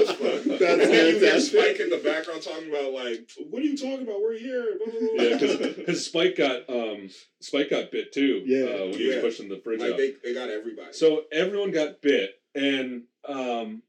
That's 0.06 0.82
and 0.82 0.82
then 0.82 1.14
you 1.14 1.20
hear. 1.20 1.40
Spike 1.40 1.80
in 1.80 1.90
the 1.90 2.02
background 2.04 2.42
talking 2.42 2.70
about 2.70 2.94
like, 2.94 3.30
"What 3.50 3.62
are 3.62 3.66
you 3.66 3.78
talking 3.78 4.02
about? 4.02 4.22
We're 4.22 4.38
here." 4.38 4.78
Blah, 4.78 4.92
blah, 4.92 5.00
blah. 5.00 5.24
Yeah, 5.24 5.38
because 5.78 6.06
Spike 6.06 6.38
got 6.38 6.70
um 6.70 7.10
Spike 7.42 7.70
got 7.70 7.92
bit 7.92 8.12
too. 8.12 8.42
Yeah. 8.46 8.66
uh, 8.66 8.86
when 8.86 8.94
he 8.94 9.08
was 9.08 9.18
pushing 9.18 9.50
the 9.50 9.58
fridge 9.58 9.82
like 9.82 9.92
out. 9.92 9.98
they, 9.98 10.14
they 10.24 10.34
got 10.34 10.50
everybody. 10.50 10.94
So 10.94 11.26
everyone 11.32 11.72
got 11.72 12.02
bit, 12.02 12.40
and 12.56 13.04
um, 13.28 13.82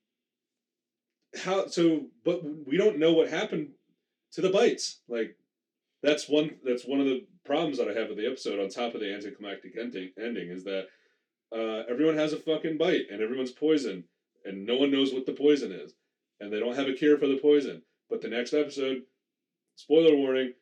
how? 1.35 1.66
So, 1.66 2.07
but 2.24 2.43
we 2.66 2.77
don't 2.77 2.99
know 2.99 3.12
what 3.12 3.29
happened 3.29 3.70
to 4.33 4.41
the 4.41 4.51
bites. 4.51 5.01
Like 5.09 5.37
that's 6.03 6.29
one. 6.29 6.57
That's 6.64 6.87
one 6.87 7.01
of 7.01 7.07
the 7.07 7.27
problems 7.45 7.79
that 7.79 7.89
I 7.89 7.99
have 7.99 8.09
with 8.09 8.18
the 8.18 8.27
episode. 8.27 8.61
On 8.61 8.68
top 8.68 8.95
of 8.95 9.01
the 9.01 9.12
anticlimactic 9.12 9.74
ending, 9.79 10.11
ending 10.18 10.51
is 10.51 10.64
that 10.64 10.87
uh, 11.55 11.83
everyone 11.89 12.16
has 12.16 12.33
a 12.33 12.39
fucking 12.39 12.79
bite, 12.79 13.07
and 13.11 13.20
everyone's 13.20 13.53
poisoned, 13.53 14.05
and 14.45 14.66
no 14.66 14.77
one 14.77 14.91
knows 14.91 15.12
what 15.12 15.27
the 15.27 15.33
poison 15.33 15.72
is, 15.72 15.93
and 16.41 16.53
they 16.53 16.61
don't 16.61 16.77
have 16.77 16.89
a 16.89 16.93
cure 16.93 17.18
for 17.18 17.27
the 17.27 17.39
poison. 17.39 17.83
But 18.09 18.20
the 18.20 18.29
next 18.29 18.55
episode, 18.55 19.03
spoiler 19.77 20.16
warning, 20.16 20.53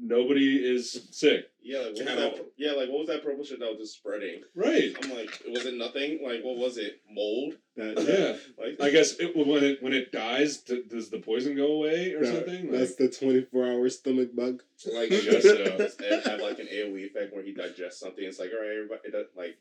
nobody 0.00 0.56
is 0.56 1.08
sick. 1.10 1.46
Yeah, 1.62 1.78
like 1.78 1.86
what 1.86 1.96
was 1.96 2.06
that? 2.16 2.32
all. 2.34 2.38
Yeah, 2.58 2.72
like 2.72 2.88
what 2.90 2.98
was 3.00 3.08
that 3.08 3.24
purple 3.24 3.44
shit 3.44 3.58
that 3.60 3.68
was 3.70 3.78
just 3.78 3.94
spreading? 3.94 4.42
Right. 4.54 4.94
I'm 5.02 5.10
like, 5.14 5.30
was 5.48 5.64
it 5.64 5.74
nothing? 5.74 6.20
Like, 6.22 6.42
what 6.42 6.56
was 6.58 6.76
it? 6.76 7.00
Mold? 7.10 7.54
That, 7.76 7.98
Yeah. 8.06 8.62
Like, 8.62 8.80
I 8.80 8.90
guess 8.90 9.14
it, 9.18 9.34
when 9.34 9.64
it 9.64 9.82
when 9.82 9.92
it 9.94 10.12
dies, 10.12 10.58
d- 10.58 10.82
does 10.88 11.08
the 11.10 11.18
poison 11.20 11.56
go 11.56 11.68
away 11.72 12.12
or 12.12 12.20
that- 12.24 12.34
something? 12.34 12.70
That's 12.70 12.98
Like, 13.00 13.10
the 13.10 13.16
24 13.16 13.64
hour 13.66 13.88
stomach 13.88 14.34
bug. 14.36 14.62
like 14.92 15.10
I 15.12 15.20
guess 15.20 15.42
so. 15.42 15.76
Does 15.78 15.96
Ed 16.00 16.22
have 16.26 16.40
like 16.40 16.58
an 16.58 16.66
AOE 16.66 17.06
effect 17.06 17.32
where 17.34 17.42
he 17.42 17.52
digests 17.54 18.00
something? 18.00 18.24
It's 18.24 18.38
like, 18.38 18.50
all 18.52 18.60
right, 18.60 18.74
everybody, 18.76 19.00
it 19.04 19.12
does, 19.12 19.26
like 19.36 19.56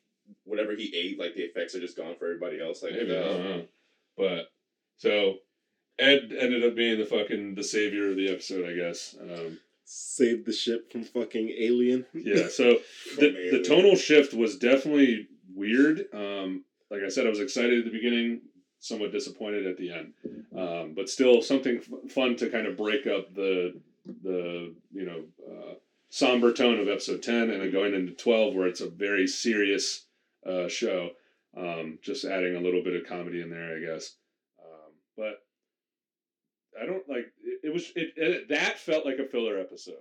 whatever 0.46 0.76
he 0.76 0.94
ate, 0.96 1.20
like 1.20 1.36
the 1.36 1.42
effects 1.44 1.74
are 1.76 1.80
just 1.80 1.96
gone 1.98 2.16
for 2.20 2.26
everybody 2.26 2.62
else. 2.62 2.84
Like, 2.84 2.94
Maybe, 2.94 3.12
I 3.16 3.20
no. 3.20 3.28
don't 3.30 3.44
know. 3.44 3.64
But 4.18 4.52
so 4.98 5.38
Ed 6.00 6.34
ended 6.38 6.66
up 6.66 6.76
being 6.76 7.00
the 7.00 7.06
fucking 7.06 7.56
the 7.56 7.64
savior 7.64 8.10
of 8.10 8.18
the 8.18 8.30
episode, 8.30 8.68
I 8.70 8.74
guess. 8.74 9.16
Um, 9.22 9.60
Save 9.86 10.46
the 10.46 10.54
ship 10.54 10.92
from 10.92 11.04
fucking 11.04 11.50
alien. 11.60 12.06
yeah. 12.14 12.48
So 12.50 12.80
the 13.18 13.50
the 13.52 13.64
tonal 13.64 13.96
shift 13.96 14.34
was 14.34 14.58
definitely 14.58 15.28
weird. 15.54 16.06
Um, 16.14 16.64
like 16.90 17.02
I 17.06 17.10
said, 17.10 17.26
I 17.26 17.30
was 17.30 17.40
excited 17.40 17.80
at 17.80 17.86
the 17.86 17.92
beginning, 17.92 18.42
somewhat 18.80 19.12
disappointed 19.12 19.66
at 19.66 19.78
the 19.78 19.92
end, 19.92 20.14
um, 20.56 20.94
but 20.96 21.10
still 21.10 21.42
something 21.42 21.78
f- 21.78 22.12
fun 22.12 22.36
to 22.38 22.50
kind 22.50 22.68
of 22.68 22.78
break 22.78 23.08
up 23.08 23.34
the 23.34 23.80
the 24.24 24.74
you 24.94 25.06
know 25.06 25.24
uh, 25.50 25.74
somber 26.10 26.54
tone 26.54 26.80
of 26.80 26.88
episode 26.88 27.22
ten, 27.24 27.50
and 27.50 27.62
then 27.62 27.72
going 27.72 27.94
into 27.94 28.14
twelve, 28.14 28.54
where 28.56 28.68
it's 28.68 28.82
a 28.82 28.90
very 28.90 29.28
serious 29.28 30.06
uh, 30.46 30.68
show. 30.68 31.10
Um, 31.58 32.00
just 32.02 32.26
adding 32.26 32.56
a 32.56 32.60
little 32.62 32.84
bit 32.84 32.96
of 32.96 33.06
comedy 33.08 33.42
in 33.42 33.50
there, 33.50 33.76
I 33.76 33.80
guess. 33.80 34.16
Um, 34.60 34.92
but 35.18 35.44
I 36.82 36.86
don't 36.86 37.08
like 37.08 37.32
it, 37.64 37.68
it 37.68 37.74
was 37.74 37.92
it, 37.96 38.14
it 38.16 38.50
that 38.50 38.78
felt 38.78 39.06
like 39.06 39.20
a 39.20 39.26
filler 39.26 39.60
episode. 39.60 39.96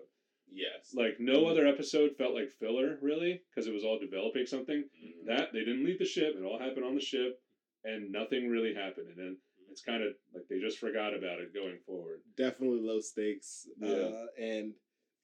Yes. 0.50 0.94
Like 0.94 1.16
no 1.18 1.46
other 1.46 1.66
episode 1.66 2.16
felt 2.18 2.34
like 2.34 2.50
filler 2.60 2.98
really 3.00 3.40
because 3.50 3.66
it 3.66 3.72
was 3.72 3.84
all 3.84 3.98
developing 3.98 4.46
something. 4.46 4.84
Mhm. 4.84 5.26
That 5.26 5.52
they 5.52 5.60
didn't 5.60 5.84
leave 5.84 5.98
the 5.98 6.04
ship; 6.04 6.34
it 6.36 6.44
all 6.44 6.58
happened 6.58 6.84
on 6.84 6.94
the 6.94 7.00
ship, 7.00 7.40
and 7.84 8.12
nothing 8.12 8.48
really 8.50 8.74
happened. 8.74 9.08
And 9.08 9.18
then 9.18 9.36
it's 9.70 9.82
kind 9.82 10.02
of 10.02 10.12
like 10.34 10.44
they 10.50 10.60
just 10.60 10.78
forgot 10.78 11.16
about 11.16 11.40
it 11.40 11.54
going 11.54 11.78
forward. 11.86 12.20
Definitely 12.36 12.80
low 12.82 13.00
stakes. 13.00 13.66
Yeah. 13.78 13.88
Uh, 13.88 14.26
and 14.38 14.74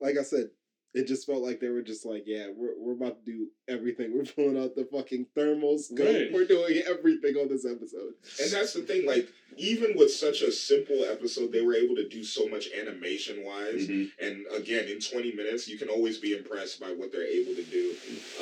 like 0.01 0.17
I 0.17 0.23
said, 0.23 0.49
it 0.95 1.07
just 1.07 1.27
felt 1.27 1.43
like 1.43 1.61
they 1.61 1.69
were 1.69 1.83
just 1.83 2.07
like, 2.07 2.25
yeah, 2.27 2.47
we're, 2.57 2.73
we're 2.79 2.95
about 2.95 3.25
to 3.25 3.33
do 3.33 3.47
everything. 3.69 4.13
We're 4.17 4.25
pulling 4.25 4.59
out 4.59 4.75
the 4.75 4.89
fucking 4.91 5.27
thermals. 5.37 5.95
Go. 5.95 6.05
Right. 6.05 6.33
We're 6.33 6.47
doing 6.47 6.83
everything 6.89 7.37
on 7.37 7.49
this 7.49 7.67
episode. 7.67 8.15
And 8.43 8.51
that's 8.51 8.73
the 8.73 8.81
thing, 8.83 9.07
like, 9.07 9.29
even 9.57 9.97
with 9.97 10.11
such 10.11 10.41
a 10.43 10.51
simple 10.51 11.05
episode, 11.05 11.53
they 11.53 11.61
were 11.61 11.75
able 11.75 11.95
to 11.97 12.09
do 12.09 12.25
so 12.25 12.49
much 12.49 12.69
animation 12.79 13.45
wise. 13.45 13.89
And 13.89 14.47
again, 14.55 14.89
in 14.89 15.01
20 15.01 15.35
minutes, 15.35 15.69
you 15.69 15.79
can 15.79 15.89
always 15.89 16.19
be 16.19 16.37
impressed 16.37 16.81
by 16.81 16.89
what 16.89 17.13
they're 17.13 17.23
able 17.27 17.55
to 17.55 17.65
do. 17.65 17.95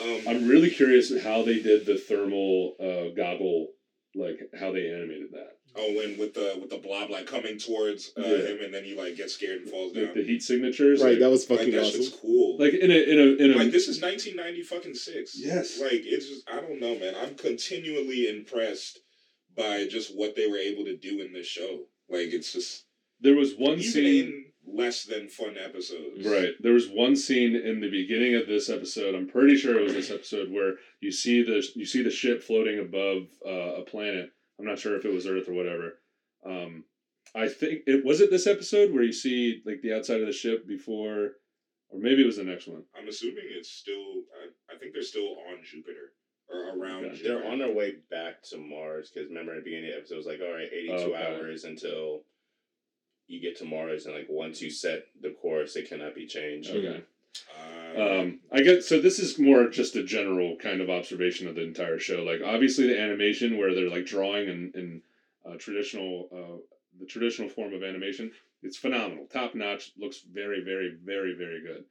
Um, 0.02 0.20
I'm 0.28 0.48
really 0.48 0.70
curious 0.70 1.12
how 1.22 1.42
they 1.42 1.60
did 1.60 1.84
the 1.86 1.98
thermal 1.98 2.76
uh, 2.80 3.14
goggle, 3.16 3.68
like 4.14 4.38
how 4.58 4.72
they 4.72 4.88
animated 4.88 5.32
that. 5.32 5.55
Oh, 5.78 6.00
and 6.00 6.18
with 6.18 6.34
the 6.34 6.56
with 6.60 6.70
the 6.70 6.78
blob 6.78 7.10
like 7.10 7.26
coming 7.26 7.58
towards 7.58 8.12
uh, 8.18 8.22
Yeah. 8.22 8.36
him, 8.48 8.58
and 8.62 8.72
then 8.74 8.84
he 8.84 8.94
like 8.94 9.16
gets 9.16 9.34
scared 9.34 9.62
and 9.62 9.70
falls 9.70 9.92
down. 9.92 10.10
The 10.14 10.22
heat 10.24 10.42
signatures. 10.42 11.02
Right, 11.02 11.10
like, 11.10 11.18
that 11.20 11.30
was 11.30 11.48
Like 11.48 11.58
fucking 11.60 11.74
that 11.74 11.82
awesome. 11.84 12.02
shit's 12.02 12.16
cool. 12.20 12.56
like 12.58 12.74
in 12.74 12.90
a 12.90 12.94
in 12.94 13.18
a 13.18 13.44
in 13.44 13.52
a 13.52 13.56
like 13.56 13.70
this 13.72 13.88
is 13.88 14.00
1990 14.00 14.62
fucking 14.62 14.94
six. 14.94 15.32
Yes. 15.38 15.80
Like 15.80 16.02
it's 16.04 16.28
just 16.28 16.48
I 16.50 16.60
don't 16.60 16.80
know, 16.80 16.98
man. 16.98 17.14
I'm 17.20 17.34
continually 17.36 18.28
impressed 18.28 19.00
by 19.56 19.86
just 19.90 20.16
what 20.16 20.36
they 20.36 20.46
were 20.48 20.58
able 20.58 20.84
to 20.84 20.96
do 20.96 21.20
in 21.22 21.32
this 21.32 21.46
show. 21.46 21.80
Like 22.08 22.28
it's 22.32 22.52
just 22.52 22.84
there 23.20 23.34
was 23.34 23.54
one 23.54 23.78
even 23.78 23.82
scene. 23.92 24.24
in 24.26 24.44
less 24.68 25.04
than 25.04 25.28
fun 25.28 25.54
episodes. 25.62 26.26
Right. 26.26 26.50
There 26.60 26.72
was 26.72 26.88
one 26.88 27.16
scene 27.16 27.54
in 27.56 27.80
the 27.80 27.88
beginning 27.90 28.34
of 28.34 28.46
this 28.46 28.68
episode. 28.68 29.14
I'm 29.14 29.28
pretty 29.28 29.56
sure 29.56 29.78
it 29.78 29.84
was 29.84 29.94
this 29.94 30.10
episode 30.10 30.50
where 30.50 30.74
you 31.00 31.10
see 31.12 31.42
the 31.42 31.64
you 31.74 31.86
see 31.86 32.02
the 32.02 32.10
ship 32.10 32.42
floating 32.42 32.78
above 32.80 33.22
uh, 33.46 33.80
a 33.80 33.84
planet. 33.84 34.30
I'm 34.58 34.64
not 34.66 34.78
sure 34.78 34.96
if 34.96 35.04
it 35.04 35.12
was 35.12 35.26
Earth 35.26 35.48
or 35.48 35.54
whatever. 35.54 35.98
Um, 36.44 36.84
I 37.34 37.48
think 37.48 37.80
it 37.86 38.04
was 38.04 38.20
it 38.20 38.30
this 38.30 38.46
episode 38.46 38.92
where 38.92 39.02
you 39.02 39.12
see 39.12 39.62
like 39.66 39.82
the 39.82 39.92
outside 39.94 40.20
of 40.20 40.26
the 40.26 40.32
ship 40.32 40.66
before, 40.66 41.32
or 41.90 41.98
maybe 41.98 42.22
it 42.22 42.26
was 42.26 42.36
the 42.38 42.44
next 42.44 42.66
one. 42.68 42.84
I'm 42.98 43.08
assuming 43.08 43.44
it's 43.50 43.70
still. 43.70 44.22
I, 44.40 44.74
I 44.74 44.78
think 44.78 44.92
they're 44.94 45.02
still 45.02 45.36
on 45.50 45.58
Jupiter 45.64 46.12
or 46.48 46.78
around. 46.78 47.04
Okay. 47.06 47.16
Jupiter. 47.16 47.40
They're 47.40 47.50
on 47.52 47.58
their 47.58 47.74
way 47.74 47.94
back 48.10 48.42
to 48.50 48.56
Mars 48.58 49.10
because 49.12 49.28
remember 49.28 49.52
at 49.52 49.58
the 49.58 49.64
beginning 49.64 49.90
of 49.90 49.94
the 49.94 49.98
episode, 49.98 50.14
it 50.14 50.18
was 50.18 50.26
like, 50.26 50.40
all 50.40 50.54
right, 50.54 50.68
82 50.72 50.92
Oh, 50.92 51.02
Okay. 51.12 51.26
hours 51.40 51.64
until 51.64 52.22
you 53.26 53.40
get 53.42 53.56
to 53.58 53.64
Mars. 53.64 54.06
And 54.06 54.14
like 54.14 54.28
once 54.30 54.62
you 54.62 54.70
set 54.70 55.06
the 55.20 55.30
course, 55.30 55.76
it 55.76 55.88
cannot 55.88 56.14
be 56.14 56.26
changed. 56.26 56.70
Okay. 56.70 57.02
Uh, 57.58 57.85
Um, 57.96 58.40
I 58.52 58.62
guess 58.62 58.86
so. 58.86 59.00
This 59.00 59.18
is 59.18 59.38
more 59.38 59.68
just 59.68 59.96
a 59.96 60.02
general 60.04 60.56
kind 60.56 60.80
of 60.80 60.90
observation 60.90 61.48
of 61.48 61.54
the 61.54 61.62
entire 61.64 61.98
show. 61.98 62.22
Like 62.22 62.40
obviously 62.44 62.86
the 62.88 63.00
animation 63.00 63.56
where 63.56 63.74
they're 63.74 63.90
like 63.90 64.06
drawing 64.06 64.48
in, 64.48 64.72
in 64.74 65.02
uh, 65.48 65.56
traditional 65.58 66.28
uh, 66.32 66.58
the 67.00 67.06
traditional 67.06 67.48
form 67.48 67.72
of 67.74 67.82
animation, 67.82 68.32
it's 68.62 68.76
phenomenal, 68.76 69.26
top 69.26 69.54
notch. 69.54 69.92
Looks 69.98 70.20
very, 70.30 70.62
very, 70.62 70.96
very, 71.04 71.34
very 71.34 71.62
good. 71.62 71.84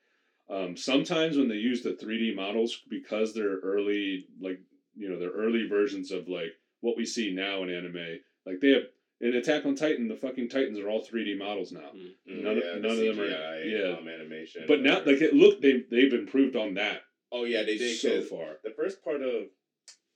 Um, 0.47 0.77
sometimes 0.77 1.37
when 1.37 1.47
they 1.47 1.55
use 1.55 1.81
the 1.81 1.95
three 1.95 2.19
D 2.19 2.35
models 2.35 2.81
because 2.89 3.33
they're 3.33 3.59
early, 3.59 4.27
like 4.39 4.59
you 4.95 5.09
know, 5.09 5.19
they're 5.19 5.31
early 5.31 5.67
versions 5.67 6.11
of 6.11 6.27
like 6.27 6.53
what 6.81 6.97
we 6.97 7.05
see 7.05 7.33
now 7.33 7.63
in 7.63 7.73
anime. 7.73 8.19
Like 8.45 8.59
they 8.61 8.69
have 8.69 8.83
in 9.21 9.33
Attack 9.35 9.65
on 9.65 9.75
Titan, 9.75 10.07
the 10.07 10.15
fucking 10.15 10.49
Titans 10.49 10.79
are 10.79 10.89
all 10.89 11.01
three 11.03 11.23
D 11.23 11.37
models 11.37 11.71
now. 11.71 11.89
Mm, 11.95 12.43
None 12.43 12.57
of- 12.57 12.63
yeah, 12.63 12.73
the 12.75 12.79
none 12.81 12.91
of 12.91 12.97
them 12.97 13.19
are- 13.19 13.27
CGI, 13.29 13.71
yeah. 13.71 13.97
um, 13.97 14.07
animation. 14.07 14.65
But 14.67 14.81
now, 14.81 14.99
whatever. 14.99 15.11
like 15.11 15.21
it 15.21 15.33
look, 15.33 15.61
they 15.61 15.83
they've 15.89 16.13
improved 16.13 16.55
on 16.55 16.73
that 16.75 17.01
oh 17.31 17.43
yeah, 17.43 17.63
they 17.63 17.77
did 17.77 17.97
so 17.97 18.21
far. 18.21 18.57
the 18.63 18.71
first 18.71 19.03
part 19.03 19.21
of 19.21 19.43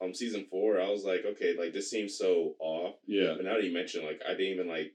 um 0.02 0.14
season 0.14 0.46
four, 0.50 0.80
I 0.80 0.90
was 0.90 1.04
like, 1.04 1.26
okay, 1.26 1.56
like 1.58 1.74
this 1.74 1.90
seems 1.90 2.18
so 2.18 2.56
off. 2.60 2.96
Yeah, 3.06 3.34
But 3.36 3.46
now 3.46 3.56
that 3.56 3.64
you 3.64 3.74
mention, 3.74 4.06
like, 4.06 4.22
I 4.26 4.32
didn't 4.32 4.54
even 4.54 4.68
like 4.68 4.94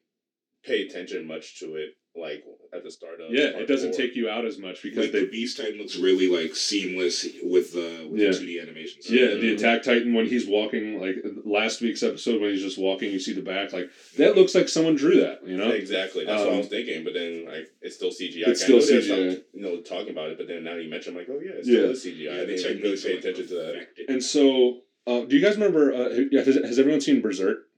pay 0.65 0.87
attention 0.87 1.27
much 1.27 1.59
to 1.61 1.75
it, 1.77 1.91
like 2.17 2.45
at 2.73 2.83
the 2.85 2.91
start 2.91 3.21
of. 3.21 3.31
yeah, 3.33 3.47
it 3.59 3.67
doesn't 3.67 3.91
four. 3.91 3.99
take 4.01 4.15
you 4.17 4.29
out 4.29 4.45
as 4.45 4.59
much 4.59 4.83
because 4.83 4.99
Like 4.99 5.13
the 5.13 5.21
they. 5.21 5.27
Beast 5.27 5.57
Titan 5.57 5.79
looks 5.79 5.97
really 5.97 6.29
like 6.29 6.55
seamless 6.57 7.27
with 7.43 7.73
the 7.73 8.07
with 8.11 8.21
Yeah. 8.21 8.31
the 8.31 8.39
two 8.39 8.47
D 8.47 8.61
animations. 8.61 9.11
Yeah, 9.11 9.35
the 9.35 9.55
Attack 9.55 9.83
Titan 9.83 10.15
when 10.15 10.27
he's 10.27 10.47
walking, 10.47 11.01
like 11.01 11.17
last 11.45 11.81
week's 11.81 12.03
episode 12.03 12.41
when 12.41 12.51
he's 12.51 12.63
just 12.63 12.79
walking, 12.79 13.11
you 13.13 13.19
see 13.21 13.33
the 13.33 13.43
back, 13.43 13.73
like 13.73 13.91
that 14.19 14.37
looks 14.37 14.55
like 14.55 14.69
someone 14.69 14.95
drew 14.97 15.21
that, 15.21 15.47
you 15.47 15.57
know? 15.57 15.71
Exactly. 15.71 16.25
That's 16.25 16.41
what 16.43 16.51
I 16.51 16.53
Um, 16.53 16.59
was 16.59 16.69
thinking. 16.69 17.05
But 17.05 17.15
then, 17.15 17.47
like, 17.47 17.71
it's 17.83 17.97
still 17.97 18.11
CGI. 18.11 18.49
It's 18.49 18.63
I 18.63 18.65
still 18.65 18.79
there's 18.81 19.09
some, 19.09 19.17
CGI. 19.19 19.43
you 19.55 19.61
know, 19.63 19.81
talking 19.81 20.11
about 20.11 20.31
it. 20.31 20.39
But 20.39 20.47
then 20.49 20.63
now 20.65 20.75
you 20.77 20.89
mention, 20.89 21.13
I'm 21.15 21.19
like, 21.19 21.29
oh 21.31 21.41
yeah, 21.45 21.53
it's 21.55 21.69
Yeah. 21.69 21.79
still 21.81 21.91
is 21.91 22.05
CGI. 22.05 22.33
I 22.43 22.45
the 22.45 22.57
didn't 22.57 22.83
really 22.83 22.97
pay 22.97 23.17
attention 23.19 23.47
to 23.49 23.55
that. 23.55 23.87
And 24.09 24.23
so, 24.23 24.83
uh, 25.07 25.25
do 25.25 25.37
you 25.37 25.43
guys 25.45 25.55
remember? 25.55 25.93
Uh, 25.93 26.09
yeah, 26.31 26.43
has, 26.43 26.55
has 26.57 26.79
everyone 26.79 27.01
seen 27.01 27.21
Berserk? 27.21 27.69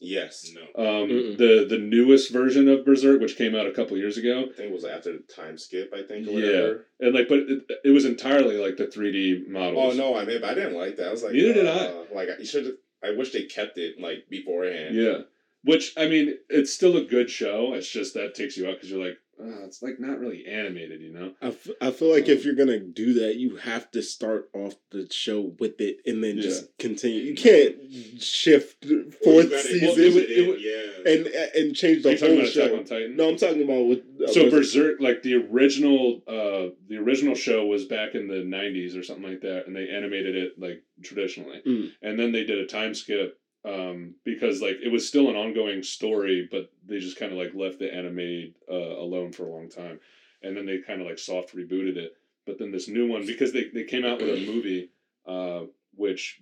Yes. 0.00 0.50
no. 0.54 0.62
Um, 0.84 1.08
Mm-mm. 1.08 1.38
the 1.38 1.66
the 1.68 1.78
newest 1.78 2.32
version 2.32 2.68
of 2.68 2.84
Berserk, 2.84 3.20
which 3.20 3.36
came 3.36 3.54
out 3.54 3.66
a 3.66 3.72
couple 3.72 3.96
years 3.96 4.16
ago, 4.18 4.40
I 4.40 4.52
think 4.56 4.70
it 4.70 4.72
was 4.72 4.84
after 4.84 5.12
the 5.12 5.18
time 5.34 5.56
skip. 5.58 5.92
I 5.94 6.02
think. 6.02 6.26
Or 6.28 6.32
Yeah. 6.32 6.46
whatever. 6.60 6.86
and 7.00 7.14
like, 7.14 7.28
but 7.28 7.38
it, 7.40 7.62
it 7.84 7.90
was 7.90 8.04
entirely 8.04 8.56
like 8.56 8.76
the 8.76 8.86
three 8.86 9.12
D 9.12 9.44
models. 9.48 9.94
Oh 9.94 9.96
no, 9.96 10.16
I 10.16 10.24
mean, 10.24 10.40
but 10.40 10.50
I 10.50 10.54
didn't 10.54 10.74
like 10.76 10.96
that. 10.96 11.08
I 11.08 11.10
was 11.10 11.22
like, 11.22 11.32
Neither 11.32 11.54
did 11.54 11.66
I. 11.66 11.86
uh, 11.86 12.04
Like, 12.12 12.28
you 12.38 12.44
should. 12.46 12.76
I 13.02 13.10
wish 13.12 13.32
they 13.32 13.42
kept 13.42 13.76
it 13.78 14.00
like 14.00 14.28
beforehand. 14.30 14.94
Yeah, 14.96 15.18
which 15.62 15.92
I 15.96 16.08
mean, 16.08 16.38
it's 16.48 16.72
still 16.72 16.96
a 16.96 17.04
good 17.04 17.30
show. 17.30 17.74
It's 17.74 17.88
just 17.88 18.14
that 18.14 18.34
takes 18.34 18.56
you 18.56 18.66
out 18.68 18.74
because 18.76 18.90
you're 18.90 19.04
like, 19.04 19.18
oh, 19.40 19.64
it's 19.64 19.82
like 19.82 19.98
not 20.00 20.18
really 20.20 20.46
animated, 20.46 21.00
you 21.00 21.12
know? 21.12 21.32
I, 21.42 21.46
f- 21.48 21.68
I 21.80 21.90
feel 21.90 22.10
like 22.12 22.28
if 22.28 22.44
you're 22.44 22.54
gonna 22.54 22.78
do 22.80 23.14
that, 23.20 23.36
you 23.36 23.56
have 23.56 23.90
to 23.92 24.02
start 24.02 24.48
off 24.54 24.74
the 24.90 25.08
show 25.10 25.54
with 25.58 25.80
it 25.80 25.98
and 26.06 26.22
then 26.22 26.40
just 26.40 26.76
continue. 26.78 27.20
You 27.20 27.34
can't 27.34 27.76
shift 28.22 28.84
fourth 29.24 29.50
gotta 29.50 29.62
season 29.62 29.88
Well, 29.88 29.98
it 29.98 30.14
would- 30.14 30.30
it 30.30 30.48
would- 30.48 30.60
yeah. 30.60 31.12
and 31.12 31.26
and 31.66 31.76
change 31.76 31.98
Are 32.06 32.14
the 32.14 32.28
you 32.28 32.36
whole 32.36 32.44
show. 32.46 33.06
No, 33.08 33.28
I'm 33.28 33.36
talking 33.36 33.62
about 33.62 33.86
with 33.86 34.00
uh, 34.22 34.32
So 34.32 34.50
Berserk, 34.50 35.00
like 35.00 35.22
the 35.22 35.34
original, 35.34 36.22
uh, 36.26 36.74
the 36.88 36.96
original 36.98 37.34
show 37.34 37.66
was 37.66 37.84
back 37.84 38.14
in 38.14 38.28
the 38.28 38.36
'90s 38.36 38.96
or 38.96 39.02
something 39.02 39.24
like 39.28 39.40
that, 39.42 39.66
and 39.66 39.74
they 39.76 39.88
animated 39.88 40.36
it 40.36 40.58
like 40.58 40.82
traditionally, 41.02 41.60
Mm. 41.66 41.90
and 42.02 42.18
then 42.18 42.32
they 42.32 42.44
did 42.44 42.58
a 42.58 42.66
time 42.66 42.94
skip 42.94 43.38
um, 43.64 44.14
because 44.24 44.60
like 44.60 44.76
it 44.82 44.92
was 44.92 45.06
still 45.06 45.28
an 45.30 45.36
ongoing 45.36 45.82
story, 45.82 46.48
but 46.50 46.70
they 46.86 46.98
just 46.98 47.18
kind 47.18 47.32
of 47.32 47.38
like 47.38 47.54
left 47.54 47.78
the 47.78 47.92
anime 47.92 48.54
uh, 48.70 48.74
alone 49.00 49.32
for 49.32 49.44
a 49.44 49.50
long 49.50 49.68
time, 49.68 50.00
and 50.42 50.56
then 50.56 50.66
they 50.66 50.78
kind 50.78 51.00
of 51.00 51.06
like 51.06 51.18
soft 51.18 51.54
rebooted 51.54 51.96
it. 51.96 52.16
But 52.46 52.58
then 52.58 52.70
this 52.72 52.88
new 52.88 53.08
one, 53.08 53.26
because 53.26 53.52
they 53.52 53.68
they 53.72 53.84
came 53.84 54.04
out 54.04 54.20
with 54.20 54.30
a 54.30 54.46
movie, 54.52 54.90
uh, 55.26 55.62
which 55.96 56.40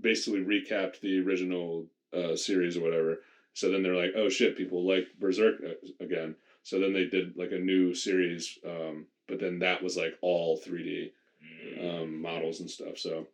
basically 0.00 0.40
recapped 0.40 1.00
the 1.00 1.20
original 1.20 1.86
uh, 2.16 2.34
series 2.36 2.76
or 2.76 2.80
whatever. 2.82 3.18
So 3.52 3.70
then 3.70 3.82
they're 3.82 3.94
like, 3.94 4.12
oh 4.16 4.28
shit, 4.28 4.56
people 4.56 4.86
like 4.86 5.06
Berserk 5.20 5.56
uh, 5.64 6.04
again. 6.04 6.34
So 6.62 6.80
then 6.80 6.92
they 6.92 7.04
did 7.06 7.36
like 7.36 7.52
a 7.52 7.58
new 7.58 7.94
series, 7.94 8.58
um, 8.66 9.06
but 9.28 9.38
then 9.38 9.58
that 9.60 9.82
was 9.82 9.96
like 9.96 10.14
all 10.22 10.58
3D 10.58 11.10
Mm. 11.44 12.02
um, 12.02 12.22
models 12.22 12.60
and 12.60 12.70
stuff. 12.70 12.98
So, 12.98 13.26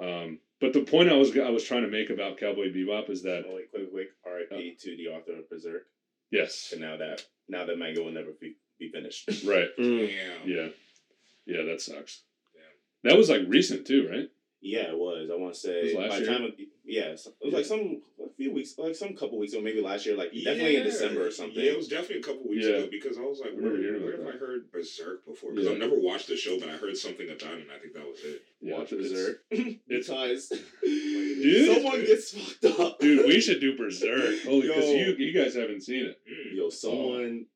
um, 0.00 0.38
but 0.62 0.72
the 0.72 0.80
point 0.84 1.10
I 1.10 1.16
was 1.16 1.36
I 1.36 1.50
was 1.50 1.64
trying 1.64 1.82
to 1.82 1.88
make 1.90 2.08
about 2.08 2.38
Cowboy 2.38 2.72
Bebop 2.72 3.10
is 3.10 3.22
that 3.24 3.44
Oh, 3.46 3.56
wait, 3.56 3.70
quick, 3.70 3.90
quick. 3.92 4.08
R.I.P. 4.24 4.76
to 4.80 4.96
the 4.96 5.08
author 5.08 5.32
of 5.38 5.50
Berserk. 5.50 5.84
yes, 6.30 6.70
And 6.72 6.80
now 6.80 6.96
that 6.96 7.22
now 7.48 7.66
that 7.66 7.78
manga 7.78 8.02
will 8.02 8.12
never 8.12 8.30
be, 8.40 8.54
be 8.78 8.88
finished. 8.88 9.28
right, 9.46 9.68
Mm. 9.78 10.08
Damn. 10.08 10.48
yeah, 10.48 10.68
yeah, 11.44 11.62
that 11.64 11.82
sucks. 11.82 12.22
Damn. 12.54 13.10
That 13.10 13.18
was 13.18 13.28
like 13.28 13.42
recent 13.48 13.86
too, 13.86 14.08
right? 14.10 14.28
Yeah, 14.62 14.92
it 14.92 14.98
was. 14.98 15.28
I 15.30 15.36
want 15.36 15.54
to 15.56 15.68
It 15.70 15.82
was 15.82 15.92
say 15.92 15.98
last 15.98 16.10
by 16.10 16.18
the 16.20 16.24
year? 16.24 16.32
time 16.32 16.44
of, 16.44 16.50
yeah, 16.84 17.02
it 17.14 17.20
was 17.44 17.54
like 17.54 17.64
some 17.64 18.02
a 18.24 18.28
few 18.36 18.52
weeks, 18.52 18.74
like 18.76 18.94
some 18.96 19.14
couple 19.14 19.38
weeks 19.38 19.52
ago, 19.52 19.62
maybe 19.62 19.80
last 19.80 20.04
year, 20.04 20.16
like 20.16 20.32
definitely 20.32 20.76
in 20.76 20.82
December 20.84 21.26
or 21.26 21.30
something. 21.30 21.62
Yeah, 21.62 21.72
it 21.72 21.76
was 21.76 21.88
definitely 21.88 22.18
a 22.18 22.22
couple 22.22 22.48
weeks 22.48 22.64
Yeah. 22.66 22.72
ago 22.76 22.88
because 22.90 23.18
I 23.18 23.20
was 23.22 23.38
like, 23.40 23.50
I 23.50 23.54
where, 23.54 23.62
remember 23.70 23.82
hearing 23.82 24.02
where 24.02 24.14
about 24.14 24.26
have 24.26 24.34
I 24.34 24.38
that. 24.38 24.46
heard 24.46 24.72
Berserk 24.72 25.24
before? 25.24 25.50
Because 25.52 25.66
Yeah. 25.66 25.72
I've 25.72 25.78
never 25.78 25.94
watched 25.98 26.26
the 26.28 26.36
show, 26.36 26.58
but 26.58 26.68
I 26.68 26.72
heard 26.72 26.96
something 26.96 27.28
about 27.30 27.54
it, 27.54 27.60
and 27.62 27.70
I 27.70 27.78
think 27.78 27.94
that 27.94 28.06
was 28.06 28.18
it. 28.24 28.42
Yeah, 28.60 28.78
Watch 28.78 28.90
Berserk. 28.90 29.42
it's- 29.50 29.68
because 29.88 30.48
Dude. 30.82 31.74
someone 31.82 32.04
gets 32.04 32.30
fucked 32.38 32.80
up. 32.80 32.98
Dude, 33.00 33.26
we 33.26 33.40
should 33.40 33.60
do 33.60 33.76
Berserk. 33.76 34.42
Holy, 34.44 34.62
because 34.68 34.84
Yo. 34.88 34.92
you 34.94 35.14
you 35.18 35.32
guys 35.32 35.54
haven't 35.54 35.82
seen 35.82 36.06
it. 36.06 36.20
Mm. 36.28 36.56
Yo, 36.56 36.68
someone, 36.70 37.46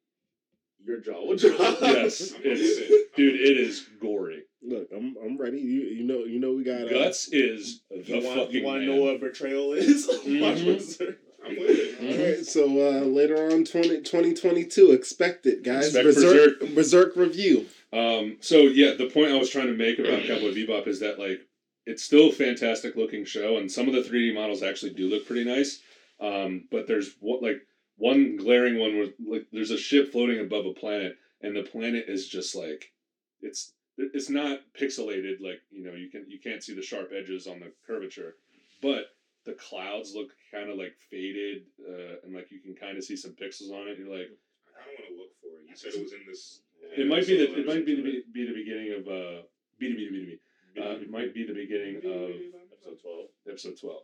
your 0.85 0.99
jaw 1.01 1.25
will 1.25 1.37
drop. 1.37 1.59
Yes, 1.81 2.33
it's 2.43 3.13
dude, 3.17 3.41
it 3.41 3.57
is 3.59 3.87
gory. 4.01 4.45
Look, 4.67 4.89
I'm 4.95 5.15
I'm 5.25 5.37
ready. 5.39 5.59
You 5.59 5.83
you 5.83 6.05
know 6.05 6.25
you 6.25 6.41
know 6.41 6.53
we 6.53 6.65
got 6.65 6.83
uh, 6.83 6.89
Guts 6.89 7.29
is 7.29 7.83
the 7.91 8.03
You 8.03 8.15
want, 8.25 8.39
fucking 8.41 8.55
you 8.55 8.65
want 8.65 8.81
to 8.81 8.87
know 8.87 9.03
what 9.03 9.21
betrayal 9.21 9.73
is? 9.73 10.07
Mhm. 10.09 10.65
Berserk. 10.77 11.19
I'm 11.45 11.57
with 11.57 11.71
it. 11.71 12.19
All 12.19 12.25
right, 12.27 12.45
so 12.45 12.65
uh, 12.65 13.05
later 13.05 13.37
on 13.53 13.65
20, 13.65 14.01
2022, 14.01 14.91
expect 14.91 15.47
it, 15.47 15.63
guys. 15.63 15.95
Expect 15.95 16.07
Berserk, 16.07 16.75
Berserk 16.75 17.17
review. 17.17 17.67
Um, 17.93 18.39
so 18.41 18.63
yeah, 18.63 18.95
the 18.95 19.09
point 19.09 19.31
I 19.31 19.37
was 19.37 19.51
trying 19.51 19.69
to 19.69 19.77
make 19.77 20.01
about 20.01 20.25
Cowboy 20.25 20.53
Bebop 20.53 20.89
is 20.89 20.99
that 21.01 21.21
like 21.21 21.41
it's 21.87 22.03
still 22.03 22.31
a 22.31 22.33
fantastic 22.33 22.97
looking 22.97 23.25
show, 23.25 23.59
and 23.59 23.71
some 23.71 23.87
of 23.87 23.95
the 23.95 24.03
three 24.03 24.29
D 24.31 24.35
models 24.35 24.63
actually 24.65 24.95
do 24.95 25.09
look 25.09 25.27
pretty 25.27 25.45
nice. 25.45 25.81
Um, 26.21 26.65
but 26.71 26.89
there's 26.89 27.15
what 27.21 27.43
like 27.43 27.61
one 27.97 28.37
glaring 28.37 28.79
one 28.79 28.97
where 28.97 29.09
like 29.25 29.47
there's 29.53 29.71
a 29.71 29.79
ship 29.79 30.11
floating 30.11 30.41
above 30.41 30.67
a 30.67 30.73
planet, 30.73 31.17
and 31.43 31.55
the 31.55 31.63
planet 31.63 32.07
is 32.09 32.27
just 32.29 32.57
like 32.57 32.93
it's 33.41 33.73
it's 33.99 34.29
not 34.31 34.61
pixelated 34.79 35.41
like 35.41 35.61
you 35.71 35.85
know 35.85 35.93
you 35.95 36.11
can 36.11 36.25
you 36.29 36.39
can't 36.39 36.63
see 36.63 36.75
the 36.75 36.83
sharp 36.83 37.11
edges 37.17 37.47
on 37.47 37.61
the 37.61 37.73
curvature, 37.87 38.37
but 38.83 39.07
the 39.45 39.53
clouds 39.55 40.13
look 40.15 40.31
kind 40.53 40.71
of 40.71 40.77
like 40.77 40.95
faded, 41.11 41.63
uh, 41.89 42.17
and 42.25 42.35
like 42.35 42.51
you 42.51 42.61
can 42.61 42.75
kind 42.75 42.99
of 42.99 43.05
see 43.05 43.17
some 43.17 43.33
pixels 43.33 43.71
on 43.71 43.89
it. 43.89 43.99
You're 43.99 44.11
like, 44.11 44.29
I 44.75 44.85
don't 44.85 44.99
want 44.99 45.09
to 45.09 45.17
look 45.17 45.33
for 45.41 45.59
it. 45.61 45.71
You 45.71 45.77
said 45.77 45.95
it 45.95 46.03
was 46.03 46.13
in 46.13 46.21
this. 46.29 46.61
it 46.97 47.07
might 47.07 47.27
be 47.27 47.37
the 47.39 47.61
it 47.61 47.67
might 47.67 47.87
be 47.87 47.95
the 47.95 48.03
be, 48.33 48.47
the 48.47 48.55
beginning 48.55 48.93
of 48.99 49.07
uh 49.07 49.43
be 49.79 49.95
be 49.95 50.09
be 50.11 50.39
be 50.75 50.81
uh, 50.81 50.97
it 51.01 51.11
might 51.11 51.33
be 51.33 51.47
the 51.47 51.55
beginning 51.55 51.97
of 51.97 52.31
Episode 52.73 53.01
12. 53.01 53.27
episode 53.49 53.81
twelve. 53.81 54.03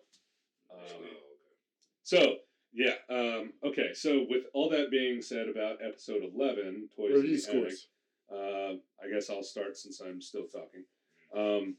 Oh, 0.70 0.76
Um, 0.76 1.04
so 2.02 2.36
yeah, 2.72 2.94
um, 3.10 3.52
okay. 3.62 3.92
So 3.94 4.24
with 4.28 4.44
all 4.54 4.70
that 4.70 4.90
being 4.90 5.20
said 5.20 5.48
about 5.48 5.78
episode 5.84 6.22
eleven, 6.34 6.88
toys 6.96 7.10
in 7.10 7.16
Review 7.16 7.36
the 7.36 7.42
Attic, 7.42 7.42
scores. 7.42 7.86
Uh, 8.32 8.72
I 9.02 9.10
guess 9.12 9.30
I'll 9.30 9.42
start 9.42 9.76
since 9.76 10.00
I'm 10.00 10.20
still 10.20 10.46
talking. 10.46 10.84
Um, 11.36 11.76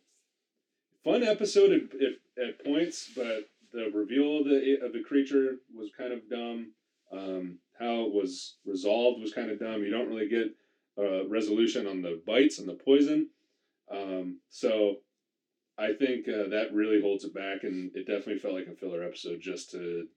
fun 1.03 1.23
episode 1.23 1.71
at, 1.71 1.81
at, 2.01 2.47
at 2.49 2.65
points, 2.65 3.09
but 3.15 3.49
the 3.71 3.91
reveal 3.93 4.39
of 4.39 4.45
the 4.45 4.79
of 4.83 4.93
the 4.93 5.03
creature 5.03 5.57
was 5.75 5.89
kind 5.97 6.13
of 6.13 6.29
dumb. 6.29 6.71
Um, 7.11 7.57
how 7.79 8.05
it 8.05 8.13
was 8.13 8.55
resolved 8.65 9.21
was 9.21 9.33
kind 9.33 9.49
of 9.49 9.59
dumb. 9.59 9.83
You 9.83 9.91
don't 9.91 10.09
really 10.09 10.29
get 10.29 10.55
a 10.97 11.27
resolution 11.27 11.87
on 11.87 12.01
the 12.01 12.21
bites 12.25 12.59
and 12.59 12.67
the 12.67 12.73
poison. 12.73 13.29
Um, 13.91 14.39
so 14.49 14.97
I 15.77 15.93
think 15.93 16.27
uh, 16.27 16.49
that 16.49 16.69
really 16.71 17.01
holds 17.01 17.25
it 17.25 17.33
back, 17.33 17.63
and 17.63 17.91
it 17.95 18.07
definitely 18.07 18.39
felt 18.39 18.53
like 18.53 18.67
a 18.67 18.75
filler 18.75 19.03
episode 19.03 19.39
just 19.41 19.71
to, 19.71 20.07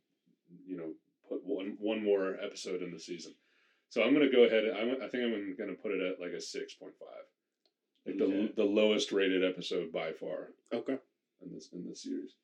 you 0.66 0.76
know, 0.76 0.92
put 1.28 1.40
one 1.44 1.76
one 1.80 2.04
more 2.04 2.36
episode 2.42 2.82
in 2.82 2.92
the 2.92 3.00
season. 3.00 3.34
So 3.96 4.02
I'm 4.02 4.12
gonna 4.12 4.28
go 4.28 4.44
ahead. 4.44 4.64
I'm, 4.76 4.90
I 5.02 5.08
think 5.08 5.24
I'm 5.24 5.54
gonna 5.56 5.72
put 5.72 5.90
it 5.90 6.02
at 6.02 6.20
like 6.20 6.32
a 6.32 6.40
six 6.40 6.74
point 6.74 6.92
five, 7.00 7.24
like 8.04 8.20
Okay. 8.20 8.52
the 8.54 8.62
the 8.62 8.68
lowest 8.68 9.10
rated 9.10 9.42
episode 9.42 9.90
by 9.90 10.12
far 10.12 10.48
Okay. 10.70 10.98
in 11.40 11.50
this 11.50 11.70
in 11.72 11.88
this 11.88 12.02
series. 12.02 12.34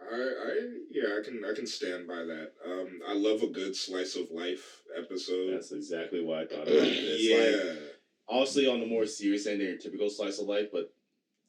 I, 0.00 0.14
I, 0.14 0.68
yeah, 0.90 1.18
I 1.18 1.22
can, 1.22 1.44
I 1.44 1.54
can 1.54 1.66
stand 1.66 2.08
by 2.08 2.24
that. 2.24 2.52
Um, 2.66 3.00
I 3.06 3.12
love 3.12 3.42
a 3.42 3.48
good 3.48 3.76
slice 3.76 4.16
of 4.16 4.30
life 4.30 4.80
episode. 4.98 5.52
That's 5.52 5.72
exactly 5.72 6.22
what 6.24 6.38
I 6.38 6.46
thought 6.46 6.62
about 6.68 6.72
this. 6.72 7.20
yeah, 7.20 7.36
Like, 7.36 7.92
obviously, 8.28 8.66
on 8.66 8.80
the 8.80 8.86
more 8.86 9.04
serious 9.06 9.46
end 9.46 9.60
than 9.60 9.68
your 9.68 9.76
typical 9.76 10.08
slice 10.08 10.40
of 10.40 10.46
life, 10.46 10.68
but 10.72 10.92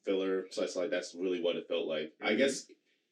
filler 0.06 0.46
slice 0.52 0.72
of 0.76 0.82
life, 0.84 0.92
that's 0.92 1.16
really 1.16 1.42
what 1.42 1.56
it 1.56 1.68
felt 1.70 1.88
like. 1.88 2.12
I 2.22 2.34
Mhm. 2.34 2.38
guess 2.38 2.68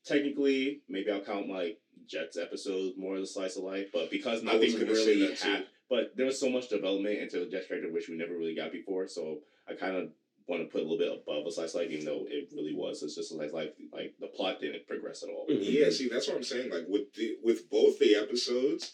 technically, 0.05 0.81
maybe 0.89 1.09
I'll 1.09 1.21
count 1.23 1.47
like 1.49 1.79
Jets 2.05 2.37
episodes 2.37 2.97
more 2.97 3.15
as 3.15 3.23
a 3.23 3.33
slice 3.33 3.55
of 3.55 3.63
life, 3.63 3.89
but 3.91 4.11
because 4.11 4.43
nothing 4.43 4.73
gonna 4.77 4.91
really 4.91 5.25
that 5.25 5.37
too. 5.37 5.47
happened, 5.49 5.67
but 5.91 6.15
there 6.15 6.25
was 6.25 6.39
so 6.39 6.49
much 6.49 6.69
development 6.69 7.19
into 7.19 7.49
Jets 7.51 7.67
character 7.67 7.91
which 7.91 8.07
we 8.07 8.15
never 8.15 8.33
really 8.33 8.55
got 8.55 8.71
before, 8.71 9.07
so 9.07 9.39
I 9.69 9.73
kind 9.73 9.97
of 9.97 10.09
want 10.47 10.63
to 10.63 10.69
put 10.69 10.79
a 10.79 10.87
little 10.87 10.97
bit 10.97 11.11
above 11.11 11.45
a 11.45 11.51
slice 11.51 11.75
of 11.75 11.81
life, 11.81 11.89
even 11.91 12.05
though 12.05 12.25
it 12.27 12.49
really 12.55 12.73
was. 12.73 13.03
It's 13.03 13.15
just 13.15 13.31
a 13.31 13.35
slice 13.35 13.49
of 13.49 13.55
life. 13.55 13.69
Like 13.91 14.15
the 14.19 14.27
plot 14.27 14.61
didn't 14.61 14.87
progress 14.87 15.21
at 15.21 15.29
all. 15.29 15.45
yeah. 15.49 15.89
See, 15.89 16.07
that's 16.09 16.27
what 16.27 16.37
I'm 16.37 16.43
saying. 16.43 16.71
Like 16.71 16.85
with 16.87 17.13
the 17.13 17.35
with 17.43 17.69
both 17.69 17.99
the 17.99 18.15
episodes, 18.15 18.93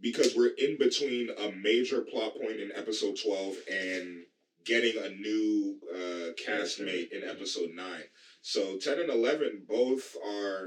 because 0.00 0.34
we're 0.36 0.52
in 0.58 0.76
between 0.76 1.30
a 1.30 1.52
major 1.52 2.00
plot 2.02 2.32
point 2.34 2.60
in 2.60 2.72
episode 2.74 3.16
twelve 3.24 3.54
and 3.72 4.24
getting 4.64 5.00
a 5.02 5.10
new 5.10 5.76
uh, 5.94 6.32
castmate 6.44 7.12
in 7.12 7.22
episode 7.28 7.70
nine. 7.74 8.02
So 8.42 8.76
ten 8.78 8.98
and 9.00 9.10
eleven 9.10 9.62
both 9.68 10.16
are 10.26 10.66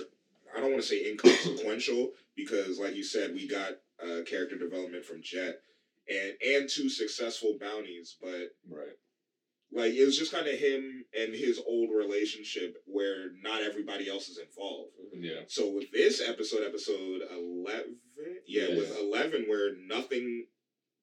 I 0.56 0.62
don't 0.62 0.72
want 0.72 0.82
to 0.82 0.88
say 0.88 1.12
inconsequential 1.12 2.12
because, 2.38 2.80
like 2.80 2.96
you 2.96 3.04
said, 3.04 3.34
we 3.34 3.48
got 3.48 3.72
uh, 4.02 4.22
character 4.26 4.58
development 4.58 5.04
from 5.04 5.22
Jet 5.22 5.56
and 6.08 6.34
and 6.46 6.70
two 6.70 6.88
successful 6.90 7.58
bounties, 7.60 8.16
but 8.22 8.56
Right. 8.70 8.96
like 9.72 9.94
it 9.94 10.06
was 10.06 10.18
just 10.18 10.32
kind 10.32 10.48
of 10.48 10.58
him 10.58 11.04
and 11.20 11.34
his 11.36 11.60
old 11.68 11.90
relationship 11.94 12.76
where 12.86 13.32
not 13.42 13.62
everybody 13.64 14.08
else 14.10 14.30
is 14.30 14.38
involved. 14.38 14.92
Yeah. 15.14 15.42
So 15.50 15.74
with 15.74 15.92
this 15.92 16.22
episode, 16.22 16.64
episode 16.64 17.22
eleven, 17.32 17.98
yeah, 18.48 18.70
with 18.70 18.98
eleven, 19.00 19.46
where 19.48 19.76
nothing 19.76 20.46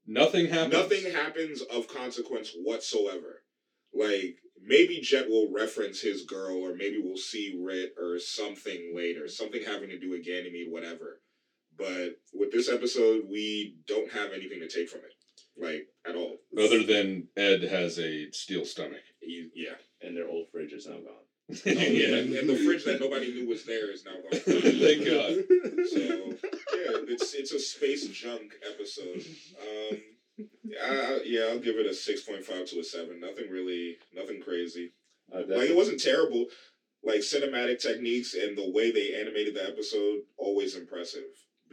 Nothing 0.06 0.46
happens. 0.48 0.72
nothing 0.74 1.12
happens 1.12 1.62
of 1.62 1.88
consequence 1.88 2.52
whatsoever. 2.62 3.42
Like 3.92 4.36
maybe 4.62 5.00
Jet 5.00 5.28
will 5.28 5.50
reference 5.52 6.00
his 6.00 6.24
girl, 6.24 6.58
or 6.58 6.74
maybe 6.74 6.98
we'll 7.02 7.16
see 7.16 7.58
Rhint 7.58 7.92
or 7.98 8.18
something 8.18 8.92
later, 8.94 9.28
something 9.28 9.62
having 9.64 9.88
to 9.90 9.98
do 9.98 10.10
with 10.10 10.24
Ganymede, 10.24 10.70
whatever. 10.70 11.20
But 11.76 12.16
with 12.32 12.52
this 12.52 12.68
episode, 12.68 13.24
we 13.30 13.76
don't 13.86 14.12
have 14.12 14.32
anything 14.32 14.60
to 14.60 14.68
take 14.68 14.88
from 14.88 15.00
it, 15.00 15.14
like 15.62 15.88
at 16.06 16.14
all. 16.16 16.36
Other 16.58 16.82
than 16.84 17.28
Ed 17.36 17.62
has 17.62 17.98
a 17.98 18.30
steel 18.30 18.64
stomach. 18.64 19.02
He- 19.20 19.50
yeah, 19.54 19.74
And 20.02 20.16
their 20.16 20.28
old 20.28 20.48
fridge 20.52 20.72
is 20.72 20.86
now 20.86 20.94
gone. 20.96 21.24
yeah. 21.66 22.16
and, 22.16 22.34
and 22.34 22.48
the 22.48 22.56
fridge 22.64 22.84
that 22.84 23.00
nobody 23.00 23.32
knew 23.32 23.46
was 23.48 23.64
there 23.66 23.90
is 23.92 24.04
now 24.04 24.12
gone. 24.12 24.40
Thank 24.40 25.04
God. 25.04 25.44
So 25.90 26.00
yeah, 26.00 27.04
it's 27.12 27.34
it's 27.34 27.52
a 27.52 27.58
space 27.58 28.06
junk 28.08 28.54
episode. 28.66 29.22
Um, 29.60 29.98
I, 30.82 31.20
yeah, 31.26 31.48
I'll 31.50 31.58
give 31.58 31.76
it 31.76 31.86
a 31.86 31.92
six 31.94 32.22
point 32.22 32.44
five 32.44 32.66
to 32.68 32.78
a 32.80 32.84
seven. 32.84 33.20
Nothing 33.20 33.50
really, 33.50 33.98
nothing 34.14 34.40
crazy. 34.40 34.92
Uh, 35.34 35.40
Like 35.46 35.70
it 35.70 35.76
wasn't 35.76 36.00
terrible. 36.02 36.46
Like 37.02 37.20
cinematic 37.20 37.78
techniques 37.80 38.32
and 38.34 38.56
the 38.56 38.70
way 38.70 38.90
they 38.90 39.14
animated 39.20 39.54
the 39.54 39.64
episode, 39.68 40.20
always 40.38 40.74
impressive. 40.74 41.24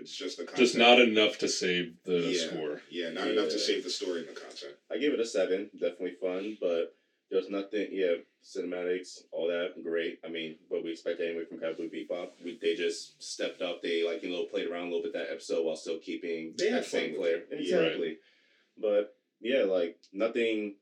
It's 0.02 0.16
just 0.16 0.38
the 0.38 0.44
content. 0.44 0.60
Just 0.66 0.78
not 0.78 1.00
enough 1.00 1.38
to 1.40 1.48
save 1.48 1.94
the 2.04 2.20
Yeah. 2.20 2.48
score. 2.48 2.82
Yeah, 2.90 3.12
not 3.12 3.28
enough 3.30 3.50
to 3.50 3.60
save 3.60 3.84
the 3.84 3.90
story 3.90 4.20
and 4.22 4.30
the 4.30 4.40
content. 4.40 4.76
I 4.90 4.98
give 4.98 5.14
it 5.14 5.20
a 5.20 5.26
seven. 5.26 5.70
Definitely 5.74 6.16
fun, 6.20 6.58
but 6.60 6.96
there's 7.30 7.50
nothing. 7.50 7.90
Yeah, 7.92 8.16
cinematics, 8.44 9.24
all 9.32 9.48
that, 9.48 9.82
great. 9.84 10.20
I 10.24 10.28
mean, 10.28 10.58
what 10.68 10.84
we 10.84 10.92
expect 10.92 11.22
anyway 11.22 11.46
from 11.46 11.60
Cowboy 11.60 11.90
Bebop. 11.90 12.32
We 12.44 12.58
they 12.62 12.76
just 12.76 13.22
stepped 13.22 13.62
up. 13.62 13.82
They 13.82 14.04
like 14.04 14.24
you 14.24 14.32
know 14.32 14.46
played 14.46 14.68
around 14.70 14.84
a 14.84 14.86
little 14.88 15.04
bit 15.04 15.14
that 15.14 15.32
episode 15.32 15.64
while 15.66 15.76
still 15.76 16.00
keeping 16.00 16.56
They 16.58 16.70
had 16.70 16.84
that 16.84 16.90
same 16.90 17.12
fun 17.12 17.20
flair. 17.22 17.44
Yeah. 17.52 17.58
Exactly. 17.60 18.18
But 18.78 19.16
yeah, 19.40 19.64
like 19.64 19.98
nothing. 20.12 20.76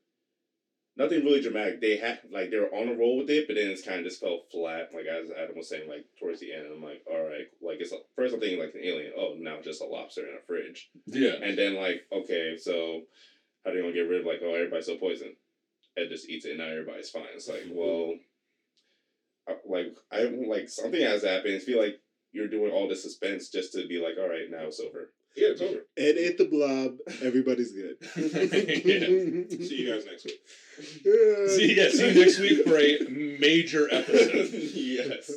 Nothing 0.96 1.24
really 1.24 1.40
dramatic. 1.40 1.80
They 1.80 1.96
had 1.96 2.20
like 2.30 2.50
they 2.50 2.58
were 2.58 2.74
on 2.74 2.88
a 2.88 2.94
roll 2.94 3.18
with 3.18 3.30
it, 3.30 3.46
but 3.46 3.54
then 3.54 3.70
it's 3.70 3.82
kind 3.82 4.00
of 4.00 4.04
just 4.04 4.20
felt 4.20 4.50
flat. 4.50 4.90
Like 4.92 5.06
as 5.06 5.30
Adam 5.30 5.56
was 5.56 5.68
saying, 5.68 5.88
like 5.88 6.04
towards 6.18 6.40
the 6.40 6.52
end, 6.52 6.66
I'm 6.66 6.82
like, 6.82 7.02
all 7.10 7.22
right, 7.22 7.46
like 7.62 7.78
it's 7.80 7.94
first 8.16 8.34
I'm 8.34 8.40
thinking 8.40 8.58
like 8.58 8.74
an 8.74 8.84
alien. 8.84 9.12
Oh, 9.16 9.34
now 9.38 9.60
just 9.62 9.82
a 9.82 9.86
lobster 9.86 10.22
in 10.22 10.36
a 10.36 10.46
fridge. 10.46 10.90
Yeah. 11.06 11.34
And 11.42 11.56
then 11.56 11.76
like, 11.76 12.02
okay, 12.12 12.56
so 12.58 13.02
how 13.64 13.70
do 13.70 13.78
you 13.78 13.84
want 13.84 13.94
to 13.94 14.02
get 14.02 14.08
rid 14.08 14.20
of 14.20 14.26
like, 14.26 14.40
oh, 14.42 14.54
everybody's 14.54 14.86
so 14.86 14.96
poisoned? 14.96 15.36
Ed 15.96 16.08
just 16.08 16.28
eats 16.28 16.44
it 16.44 16.50
and 16.50 16.58
now 16.58 16.66
everybody's 16.66 17.10
fine. 17.10 17.24
It's 17.34 17.48
like, 17.48 17.66
well, 17.70 18.14
I, 19.48 19.54
like 19.66 19.96
I 20.12 20.24
like 20.46 20.68
something 20.68 21.00
has 21.00 21.24
happened. 21.24 21.54
I 21.54 21.58
feel 21.60 21.80
like 21.80 22.00
you're 22.32 22.48
doing 22.48 22.70
all 22.72 22.88
the 22.88 22.96
suspense 22.96 23.48
just 23.48 23.72
to 23.72 23.86
be 23.86 24.00
like, 24.00 24.14
all 24.18 24.28
right, 24.28 24.50
now 24.50 24.66
it's 24.66 24.80
over. 24.80 25.12
Yeah, 25.36 25.48
it's 25.52 25.60
over. 25.62 25.80
Ed 25.96 26.16
ate 26.18 26.38
the 26.38 26.44
blob. 26.46 26.96
Everybody's 27.22 27.72
good. 27.72 27.96
See 28.14 29.82
you 29.82 29.92
guys 29.92 30.04
next 30.06 30.24
week. 30.24 30.40
See, 31.50 31.74
yeah, 31.76 31.88
see 31.90 32.08
you 32.12 32.20
next 32.24 32.38
week 32.38 32.64
for 32.66 32.76
a 32.78 33.38
major 33.38 33.88
episode. 33.92 34.50
yes. 34.74 35.30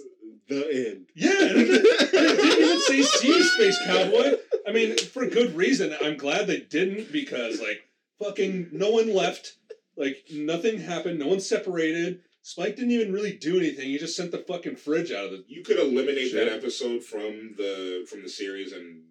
The 0.49 0.87
end. 0.87 1.05
Yeah, 1.15 1.31
and 1.31 1.55
didn't- 1.67 1.85
it 1.85 2.11
didn't 2.11 2.61
even 2.65 2.79
say 2.81 3.01
see 3.01 3.27
you, 3.27 3.43
Space 3.43 3.77
Cowboy. 3.85 4.37
I 4.67 4.71
mean, 4.71 4.97
for 4.97 5.25
good 5.27 5.55
reason. 5.55 5.95
I'm 6.01 6.17
glad 6.17 6.47
they 6.47 6.59
didn't 6.61 7.11
because, 7.11 7.61
like, 7.61 7.81
fucking 8.19 8.69
no 8.73 8.89
one 8.89 9.13
left. 9.13 9.53
Like, 9.95 10.17
nothing 10.33 10.79
happened. 10.79 11.19
No 11.19 11.27
one 11.27 11.39
separated. 11.39 12.21
Spike 12.41 12.75
didn't 12.75 12.91
even 12.91 13.13
really 13.13 13.33
do 13.37 13.57
anything. 13.57 13.87
He 13.87 13.97
just 13.97 14.17
sent 14.17 14.31
the 14.31 14.39
fucking 14.39 14.75
fridge 14.75 15.11
out 15.11 15.25
of 15.25 15.31
the. 15.31 15.45
You 15.47 15.63
could 15.63 15.79
eliminate 15.79 16.31
Shit. 16.31 16.45
that 16.45 16.53
episode 16.53 17.03
from 17.03 17.53
the 17.57 18.05
from 18.09 18.21
the 18.23 18.29
series, 18.29 18.73
and 18.73 19.03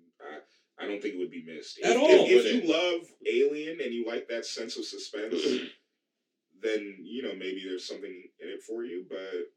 I, 0.83 0.85
I 0.85 0.89
don't 0.89 1.01
think 1.01 1.15
it 1.15 1.19
would 1.19 1.31
be 1.31 1.45
missed 1.47 1.79
At 1.85 1.93
if, 1.97 1.99
all, 2.03 2.09
If, 2.27 2.45
if 2.47 2.65
you 2.65 2.73
love 2.73 3.07
Alien 3.27 3.81
and 3.81 3.95
you 3.95 4.05
like 4.07 4.29
that 4.29 4.45
sense 4.45 4.77
of 4.77 4.85
suspense, 4.85 5.41
then 6.63 6.97
you 7.03 7.23
know 7.23 7.35
maybe 7.35 7.63
there's 7.67 7.87
something 7.87 8.11
in 8.41 8.49
it 8.49 8.63
for 8.63 8.85
you. 8.85 9.05
But 9.09 9.51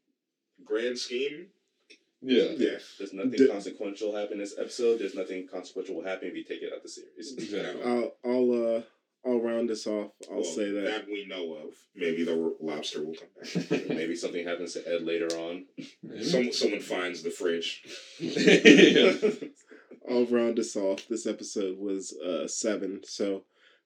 grand 0.64 0.98
scheme, 0.98 1.46
Yeah. 2.22 2.50
yeah, 2.56 2.78
There's 2.98 3.12
nothing 3.12 3.32
The- 3.32 3.48
consequential 3.48 4.14
happen 4.16 4.38
this 4.38 4.58
episode. 4.58 4.98
There's 5.00 5.14
nothing 5.14 5.46
consequential 5.46 5.96
will 5.96 6.04
happen 6.04 6.28
if 6.28 6.34
you 6.36 6.44
take 6.44 6.62
it 6.62 6.72
out 6.72 6.82
the 6.82 6.88
series. 6.88 7.34
Exactly. 7.36 7.82
I'll 7.82 8.12
I'll 8.24 8.76
uh 8.76 8.82
I'll 9.24 9.40
round 9.40 9.68
this 9.68 9.88
off. 9.88 10.12
I'll 10.30 10.36
Well, 10.36 10.44
say 10.44 10.70
that. 10.70 10.84
that 10.84 11.06
we 11.08 11.26
know 11.26 11.54
of. 11.54 11.74
Maybe 11.96 12.22
the 12.22 12.54
lobster 12.60 13.04
will 13.04 13.14
come 13.14 13.28
back. 13.42 13.88
Maybe 13.88 14.14
something 14.14 14.46
happens 14.46 14.74
to 14.74 14.86
Ed 14.88 15.02
later 15.02 15.26
on. 15.36 15.64
Some 16.22 16.52
someone 16.52 16.80
finds 16.80 17.22
the 17.24 17.30
fridge. 17.30 17.82
yeah. 20.08 20.14
I'll 20.14 20.26
round 20.26 20.58
this 20.58 20.76
off. 20.76 21.06
This 21.08 21.26
episode 21.26 21.78
was 21.78 22.12
uh 22.18 22.48
seven, 22.48 23.00
so 23.04 23.44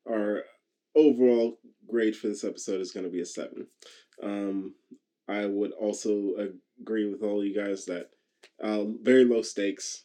our 0.09 0.45
overall 0.95 1.59
grade 1.89 2.17
for 2.17 2.29
this 2.29 2.45
episode 2.45 2.81
is 2.81 2.93
going 2.93 3.05
to 3.05 3.13
be 3.13 3.21
a 3.21 3.27
seven. 3.27 3.67
Um, 4.23 4.75
I 5.29 5.47
would 5.47 5.73
also 5.73 6.35
agree 6.81 7.09
with 7.09 7.23
all 7.23 7.45
you 7.45 7.55
guys 7.55 7.85
that 7.87 8.11
uh, 8.63 8.85
very 9.03 9.25
low 9.25 9.43
stakes. 9.43 10.05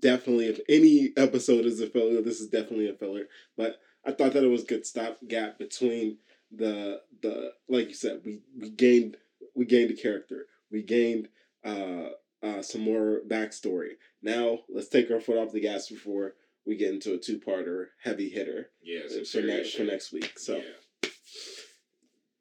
Definitely, 0.00 0.46
if 0.46 0.60
any 0.68 1.12
episode 1.16 1.66
is 1.66 1.80
a 1.80 1.86
filler, 1.86 2.22
this 2.22 2.40
is 2.40 2.48
definitely 2.48 2.88
a 2.88 2.94
filler. 2.94 3.28
But 3.56 3.76
I 4.04 4.12
thought 4.12 4.32
that 4.32 4.44
it 4.44 4.48
was 4.48 4.64
good 4.64 4.86
stopgap 4.86 5.58
between 5.58 6.18
the 6.50 7.00
the 7.22 7.52
like 7.68 7.88
you 7.88 7.94
said, 7.94 8.22
we 8.24 8.40
we 8.58 8.70
gained 8.70 9.16
we 9.54 9.64
gained 9.66 9.90
a 9.90 9.94
character, 9.94 10.46
we 10.70 10.82
gained 10.82 11.28
uh 11.64 12.08
uh 12.46 12.62
some 12.62 12.82
more 12.82 13.20
backstory. 13.28 13.92
Now 14.22 14.60
let's 14.68 14.88
take 14.88 15.10
our 15.10 15.20
foot 15.20 15.38
off 15.38 15.52
the 15.52 15.60
gas 15.60 15.88
before 15.88 16.34
we 16.66 16.76
get 16.76 16.92
into 16.92 17.14
a 17.14 17.18
two 17.18 17.38
parter 17.38 17.86
heavy 18.02 18.28
hitter 18.28 18.70
Yeah, 18.82 19.00
for 19.30 19.42
next 19.42 19.74
for 19.74 19.84
next 19.84 20.12
week. 20.12 20.38
So, 20.38 20.56
yeah. 20.56 21.10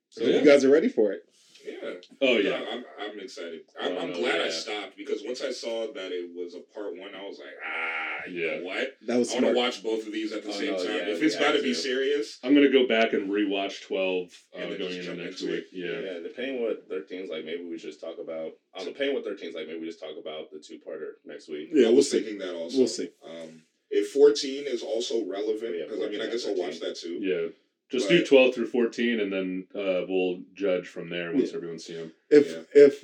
so 0.10 0.24
Yeah. 0.24 0.40
you 0.40 0.46
guys 0.46 0.64
are 0.66 0.70
ready 0.72 0.90
for 0.90 1.12
it. 1.14 1.22
Yeah. 1.66 1.94
Oh, 2.22 2.34
No, 2.34 2.38
yeah. 2.38 2.62
I'm, 2.72 2.84
I'm 3.00 3.20
excited. 3.20 3.62
I'm, 3.80 3.92
Oh, 3.94 4.00
I'm 4.00 4.10
no, 4.12 4.20
glad 4.20 4.42
I 4.42 4.50
stopped 4.50 4.96
because 4.98 5.22
once 5.26 5.42
I 5.42 5.52
saw 5.52 5.88
that 5.94 6.12
it 6.12 6.30
was 6.36 6.54
a 6.54 6.60
part 6.74 6.96
one, 6.98 7.16
I 7.16 7.24
was 7.28 7.40
like, 7.40 7.56
ah, 7.66 8.30
you 8.30 8.42
Yeah. 8.46 8.58
know 8.60 8.64
what? 8.66 8.98
That 9.08 9.18
was 9.18 9.30
I 9.32 9.34
want 9.34 9.42
smart. 9.44 9.54
to 9.56 9.60
watch 9.60 9.84
both 9.84 10.06
of 10.08 10.14
these 10.14 10.32
at 10.32 10.44
the 10.44 10.50
Oh, 10.50 10.52
same 10.54 10.72
no, 10.72 10.78
time. 10.78 10.86
yeah, 10.88 11.08
if 11.10 11.20
we 11.20 11.26
it's 11.28 11.36
got 11.36 11.54
to 11.54 11.62
be 11.62 11.74
serious, 11.74 12.40
I'm 12.44 12.54
going 12.54 12.70
to 12.70 12.72
go 12.72 12.88
back 12.88 13.14
and 13.14 13.30
rewatch 13.30 13.82
12 13.84 14.30
uh, 14.56 14.58
And 14.60 14.78
going 14.78 14.94
into 14.98 15.14
next 15.16 15.42
into 15.42 15.52
week. 15.54 15.66
it. 15.72 15.76
Yeah. 15.76 16.00
Yeah, 16.14 16.20
depending 16.20 16.62
what 16.62 16.88
thirteen's 16.88 17.30
like, 17.30 17.46
maybe 17.46 17.64
we 17.64 17.78
just 17.78 18.00
talk 18.00 18.18
about. 18.22 18.52
I 18.74 18.80
don't 18.80 18.88
know, 18.88 18.92
depending 18.94 19.16
what 19.16 19.24
thirteen's 19.24 19.56
like, 19.56 19.68
maybe 19.68 19.80
we 19.80 19.86
just 19.88 20.00
talk 20.00 20.16
about 20.20 20.52
the 20.52 20.60
two 20.60 20.78
parter 20.86 21.14
next 21.26 21.50
week. 21.50 21.70
Yeah, 21.74 21.88
we'll 21.88 21.96
was 21.98 22.10
see. 22.12 22.20
thinking 22.22 22.40
that 22.40 22.54
also. 22.56 22.78
We'll 22.80 22.88
see. 22.88 23.10
Um, 23.26 23.64
if 23.90 24.12
14 24.12 24.66
is 24.68 24.82
also 24.82 25.26
relevant, 25.26 25.76
Yeah, 25.78 25.86
because 25.86 26.02
I 26.04 26.10
mean, 26.10 26.22
I 26.22 26.28
guess 26.28 26.46
I'll 26.46 26.56
watch 26.56 26.80
that 26.82 26.96
too. 26.98 27.20
Yeah. 27.22 27.48
Just 27.92 28.08
But- 28.10 28.16
do 28.18 28.26
12 28.26 28.56
through 28.56 28.68
14 28.68 29.20
and 29.20 29.32
then 29.32 29.68
uh, 29.76 30.06
we'll 30.08 30.44
judge 30.54 30.88
from 30.88 31.10
there 31.10 31.32
once 31.34 31.52
Yeah. 31.52 31.58
everyone's 31.58 31.86
seen 31.86 31.98
them. 31.98 32.14
If 32.30 32.48
Yeah. 32.52 32.64
if 32.74 33.04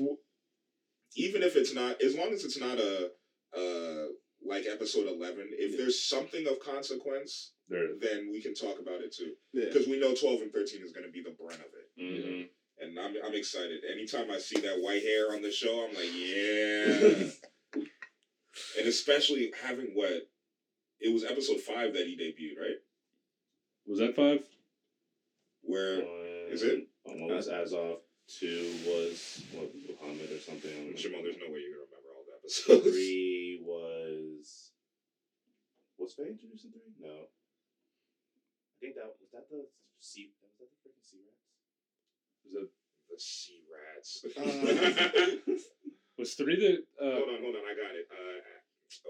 Even 1.16 1.44
if 1.44 1.56
it's 1.58 1.74
not, 1.74 2.02
as 2.02 2.16
long 2.16 2.32
as 2.34 2.46
it's 2.46 2.58
not 2.58 2.80
a, 2.80 3.12
uh, 3.54 4.08
like 4.44 4.66
episode 4.66 5.08
11, 5.08 5.50
if 5.52 5.72
Yeah. 5.72 5.78
there's 5.78 6.02
something 6.02 6.48
of 6.48 6.60
consequence, 6.60 7.52
There. 7.68 7.96
then 8.00 8.32
we 8.32 8.42
can 8.42 8.54
talk 8.56 8.80
about 8.80 9.02
it 9.02 9.12
too. 9.14 9.36
yeah. 9.54 9.66
Because 9.66 9.88
we 9.88 10.00
know 10.00 10.16
12 10.16 10.42
and 10.42 10.52
13 10.54 10.82
is 10.84 10.92
going 10.94 11.06
to 11.06 11.12
be 11.12 11.22
the 11.22 11.32
brunt 11.32 11.60
of 11.60 11.74
it. 11.74 11.90
Mm-hmm. 12.02 12.44
and 12.84 13.00
I'm 13.00 13.16
I'm 13.24 13.36
excited. 13.36 13.84
Anytime 13.86 14.32
I 14.32 14.40
see 14.40 14.60
that 14.62 14.80
white 14.82 15.04
hair 15.04 15.32
on 15.34 15.42
the 15.44 15.52
show, 15.52 15.86
I'm 15.86 15.94
like, 15.94 16.10
yeah. 16.16 17.30
and 18.80 18.88
especially 18.88 19.54
having 19.62 19.94
what 19.94 20.28
it 21.00 21.14
was 21.14 21.24
episode 21.24 21.60
five 21.62 21.94
that 21.94 22.08
he 22.08 22.16
debuted, 22.18 22.60
right? 22.60 22.78
Was 23.86 24.00
that 24.00 24.16
five? 24.16 24.40
Where 25.62 26.02
Is 26.50 26.64
it? 26.64 26.88
One 27.04 27.28
was 27.28 27.48
Azov. 27.48 28.00
Two 28.28 28.64
was 28.88 29.44
what 29.52 29.72
Muhammad 29.76 30.32
or 30.32 30.40
something. 30.40 30.96
Jamal, 30.96 31.22
there's 31.22 31.36
no 31.36 31.52
way 31.52 31.60
you're 31.68 31.76
gonna 31.76 31.92
remember 31.92 32.16
all 32.16 32.24
the 32.24 32.36
episodes. 32.40 32.88
Three 32.88 33.60
was 33.60 34.72
was 35.98 36.14
Faye 36.14 36.34
introduced 36.34 36.66
in 36.66 36.72
three? 36.72 36.96
No. 36.98 37.28
I 37.28 38.76
think 38.80 38.96
that 38.96 39.06
was 39.20 39.30
that 39.34 39.50
the 39.50 39.68
sea. 40.00 40.32
Was 40.42 40.58
that 40.58 40.70
the 40.72 40.80
freaking 40.82 41.04
sea 41.04 41.22
rats? 41.28 41.46
Was, 42.46 42.54
it, 42.56 42.70
the 43.12 43.20
sea 43.20 43.62
rats. 43.70 44.26
Uh, 44.34 45.54
was 46.18 46.34
three 46.34 46.56
the. 46.56 46.82
Uh, 46.98 47.22
hold 47.22 47.30
on, 47.36 47.42
hold 47.44 47.56
on, 47.60 47.66
I 47.68 47.76
got 47.76 47.94
it. 47.94 48.08
Uh, 48.10 48.61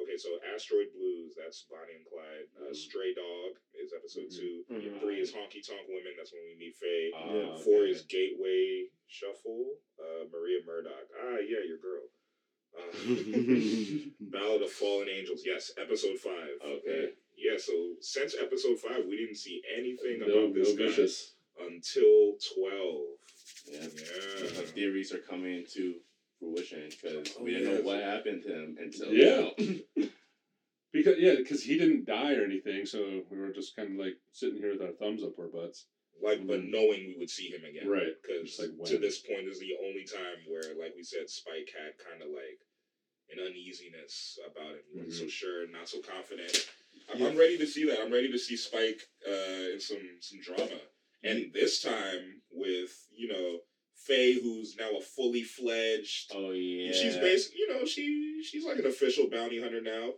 okay, 0.02 0.18
so 0.18 0.30
Asteroid 0.54 0.94
Blues, 0.94 1.34
that's 1.38 1.66
Bonnie 1.70 1.98
and 1.98 2.06
Clyde. 2.06 2.48
Uh, 2.60 2.74
Stray 2.74 3.14
Dog 3.14 3.58
is 3.74 3.94
episode 3.96 4.30
two. 4.30 4.64
Mhm. 4.70 5.00
Three 5.02 5.20
is 5.20 5.32
Honky 5.32 5.66
Tonk 5.66 5.88
Women. 5.90 6.14
That's 6.18 6.32
when 6.34 6.44
we 6.46 6.56
meet 6.56 6.76
Faye. 6.76 7.12
Yeah. 7.14 7.58
Four 7.64 7.84
okay. 7.84 7.92
is 7.92 8.02
Gateway 8.04 8.88
Shuffle. 9.08 9.78
Uh, 10.00 10.26
Maria 10.32 10.60
Murdock. 10.66 11.08
Ah, 11.20 11.38
yeah, 11.40 11.64
your 11.66 11.78
girl. 11.78 12.06
Uh, 12.78 12.92
Ballad 14.32 14.62
of 14.62 14.72
Fallen 14.72 15.10
Angels. 15.10 15.42
Yes, 15.46 15.72
episode 15.78 16.18
five. 16.18 16.56
Okay. 16.66 17.12
Yeah. 17.38 17.58
So 17.58 17.74
since 18.00 18.36
episode 18.40 18.80
five, 18.80 19.06
we 19.08 19.18
didn't 19.18 19.38
see 19.38 19.62
anything 19.78 20.20
No, 20.20 20.26
about 20.26 20.36
no 20.50 20.54
this 20.54 20.74
guy 20.78 20.86
Vicious. 20.86 21.34
until 21.60 22.38
twelve. 22.56 23.18
Yeah. 23.68 23.82
Yeah. 23.82 24.44
My 24.56 24.66
theories 24.72 25.12
are 25.12 25.20
coming 25.20 25.66
to 25.74 25.96
fruition 26.42 26.90
because 26.90 27.36
Oh, 27.40 27.44
we 27.44 27.52
didn't 27.52 27.70
yes. 27.70 27.80
know 27.80 27.86
what 27.88 28.04
happened 28.04 28.44
to 28.44 28.54
him 28.54 28.78
until 28.82 29.14
Yeah. 29.14 29.50
now. 29.98 30.06
Because 30.94 31.16
yeah, 31.20 31.36
because 31.38 31.64
he 31.64 31.78
didn't 31.78 32.06
die 32.06 32.34
or 32.34 32.44
anything, 32.44 32.86
so 32.86 33.22
we 33.32 33.38
were 33.40 33.54
just 33.54 33.78
kind 33.78 33.94
of 33.98 34.06
like 34.06 34.18
sitting 34.34 34.58
here 34.60 34.74
with 34.74 34.82
our 34.82 34.92
thumbs 35.00 35.24
up 35.24 35.40
our 35.40 35.48
butts. 35.48 35.86
Like, 36.22 36.46
but 36.46 36.66
knowing 36.66 37.08
we 37.08 37.16
would 37.18 37.30
see 37.30 37.48
him 37.48 37.64
again. 37.64 37.88
Right. 37.90 38.12
Because 38.22 38.60
like 38.60 38.76
to 38.90 38.98
this 38.98 39.20
point 39.20 39.48
is 39.48 39.58
the 39.60 39.72
only 39.88 40.04
time 40.04 40.44
where, 40.50 40.76
like 40.78 40.94
we 40.98 41.04
said, 41.04 41.30
Spike 41.30 41.72
had 41.72 41.94
kind 41.98 42.22
of 42.22 42.28
like 42.36 42.60
an 43.32 43.40
uneasiness 43.40 44.38
about 44.46 44.72
him. 44.76 44.84
He 44.92 45.00
wasn't 45.00 45.16
so 45.16 45.28
sure, 45.30 45.66
not 45.72 45.88
so 45.88 46.00
confident. 46.02 46.68
I'm, 47.14 47.24
I'm 47.26 47.38
ready 47.38 47.58
to 47.58 47.66
see 47.66 47.86
that. 47.86 48.02
I'm 48.02 48.12
ready 48.12 48.30
to 48.30 48.38
see 48.38 48.58
Spike 48.58 49.00
uh, 49.26 49.72
in 49.74 49.80
some 49.80 49.98
some 50.20 50.42
drama, 50.42 50.80
and 51.24 51.54
this 51.54 51.82
time 51.82 52.42
with 52.52 52.92
you 53.16 53.30
know 53.30 53.60
Faye, 54.06 54.34
who's 54.34 54.76
now 54.78 54.98
a 54.98 55.02
fully 55.02 55.44
fledged. 55.44 56.32
Oh 56.34 56.52
yeah. 56.52 56.92
She's 56.92 57.18
basically, 57.18 57.60
you 57.60 57.74
know, 57.74 57.86
she 57.86 58.44
she's 58.44 58.66
like 58.66 58.80
an 58.80 58.88
official 58.88 59.30
bounty 59.30 59.62
hunter 59.62 59.82
now. 59.82 60.14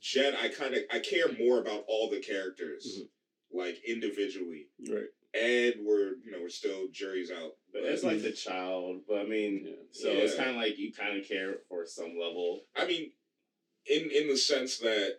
Jen, 0.00 0.34
I 0.34 0.48
kind 0.48 0.74
of 0.74 0.82
I 0.92 0.98
care 1.00 1.26
more 1.38 1.60
about 1.60 1.84
all 1.88 2.08
the 2.10 2.20
characters, 2.20 2.98
mm-hmm. 2.98 3.58
like 3.58 3.78
individually. 3.86 4.66
right. 4.88 5.06
And 5.34 5.84
we're 5.84 6.14
you 6.24 6.30
know 6.32 6.38
we're 6.40 6.48
still 6.48 6.88
juries 6.92 7.30
out. 7.30 7.52
But 7.72 7.82
it's 7.82 8.02
like 8.02 8.22
the 8.22 8.32
child. 8.32 9.02
But 9.06 9.18
I 9.20 9.24
mean, 9.24 9.62
Yeah. 9.66 9.72
so 9.92 10.08
it's 10.10 10.34
kind 10.34 10.50
of 10.50 10.56
like 10.56 10.78
you 10.78 10.92
kind 10.92 11.18
of 11.18 11.28
care 11.28 11.58
for 11.68 11.84
some 11.86 12.16
level. 12.18 12.62
I 12.76 12.86
mean, 12.86 13.12
in 13.86 14.10
in 14.10 14.28
the 14.28 14.36
sense 14.36 14.78
that 14.78 15.18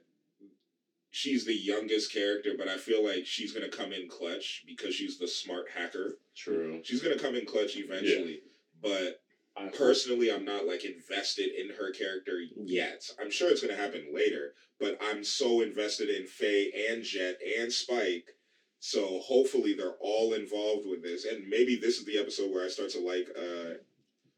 she's 1.12 1.46
the 1.46 1.54
youngest 1.56 2.12
character, 2.14 2.52
but 2.58 2.68
I 2.68 2.78
feel 2.78 3.04
like 3.06 3.26
she's 3.26 3.52
gonna 3.54 3.70
come 3.70 3.92
in 3.94 4.08
clutch 4.08 4.64
because 4.66 4.96
she's 4.96 5.18
the 5.18 5.28
smart 5.28 5.68
hacker. 5.76 6.18
True. 6.44 6.80
She's 6.84 7.02
gonna 7.02 7.18
come 7.20 7.36
in 7.36 7.46
clutch 7.46 7.76
eventually. 7.76 8.42
But 8.82 9.22
I 9.58 9.64
hope- 9.66 9.74
personally, 9.76 10.32
I'm 10.32 10.46
not 10.46 10.66
like 10.66 10.86
invested 10.86 11.50
in 11.52 11.70
her 11.72 11.92
character 11.92 12.40
yet. 12.56 13.10
I'm 13.20 13.30
sure 13.30 13.50
it's 13.52 13.62
gonna 13.62 13.76
happen 13.76 14.14
later, 14.14 14.54
but 14.80 14.98
I'm 15.02 15.24
so 15.24 15.62
invested 15.62 16.10
in 16.10 16.26
Faye 16.26 16.72
and 16.90 17.04
Jet 17.04 17.40
and 17.60 17.72
Spike. 17.72 18.36
So 18.80 19.20
hopefully 19.20 19.74
they're 19.74 19.98
all 20.00 20.34
involved 20.34 20.88
with 20.88 21.04
this, 21.04 21.26
and 21.26 21.46
maybe 21.50 21.76
this 21.76 22.00
is 22.00 22.06
the 22.06 22.18
episode 22.18 22.52
where 22.52 22.64
I 22.64 22.70
start 22.70 22.90
to 22.92 23.00
like, 23.02 23.28
uh, 23.38 23.74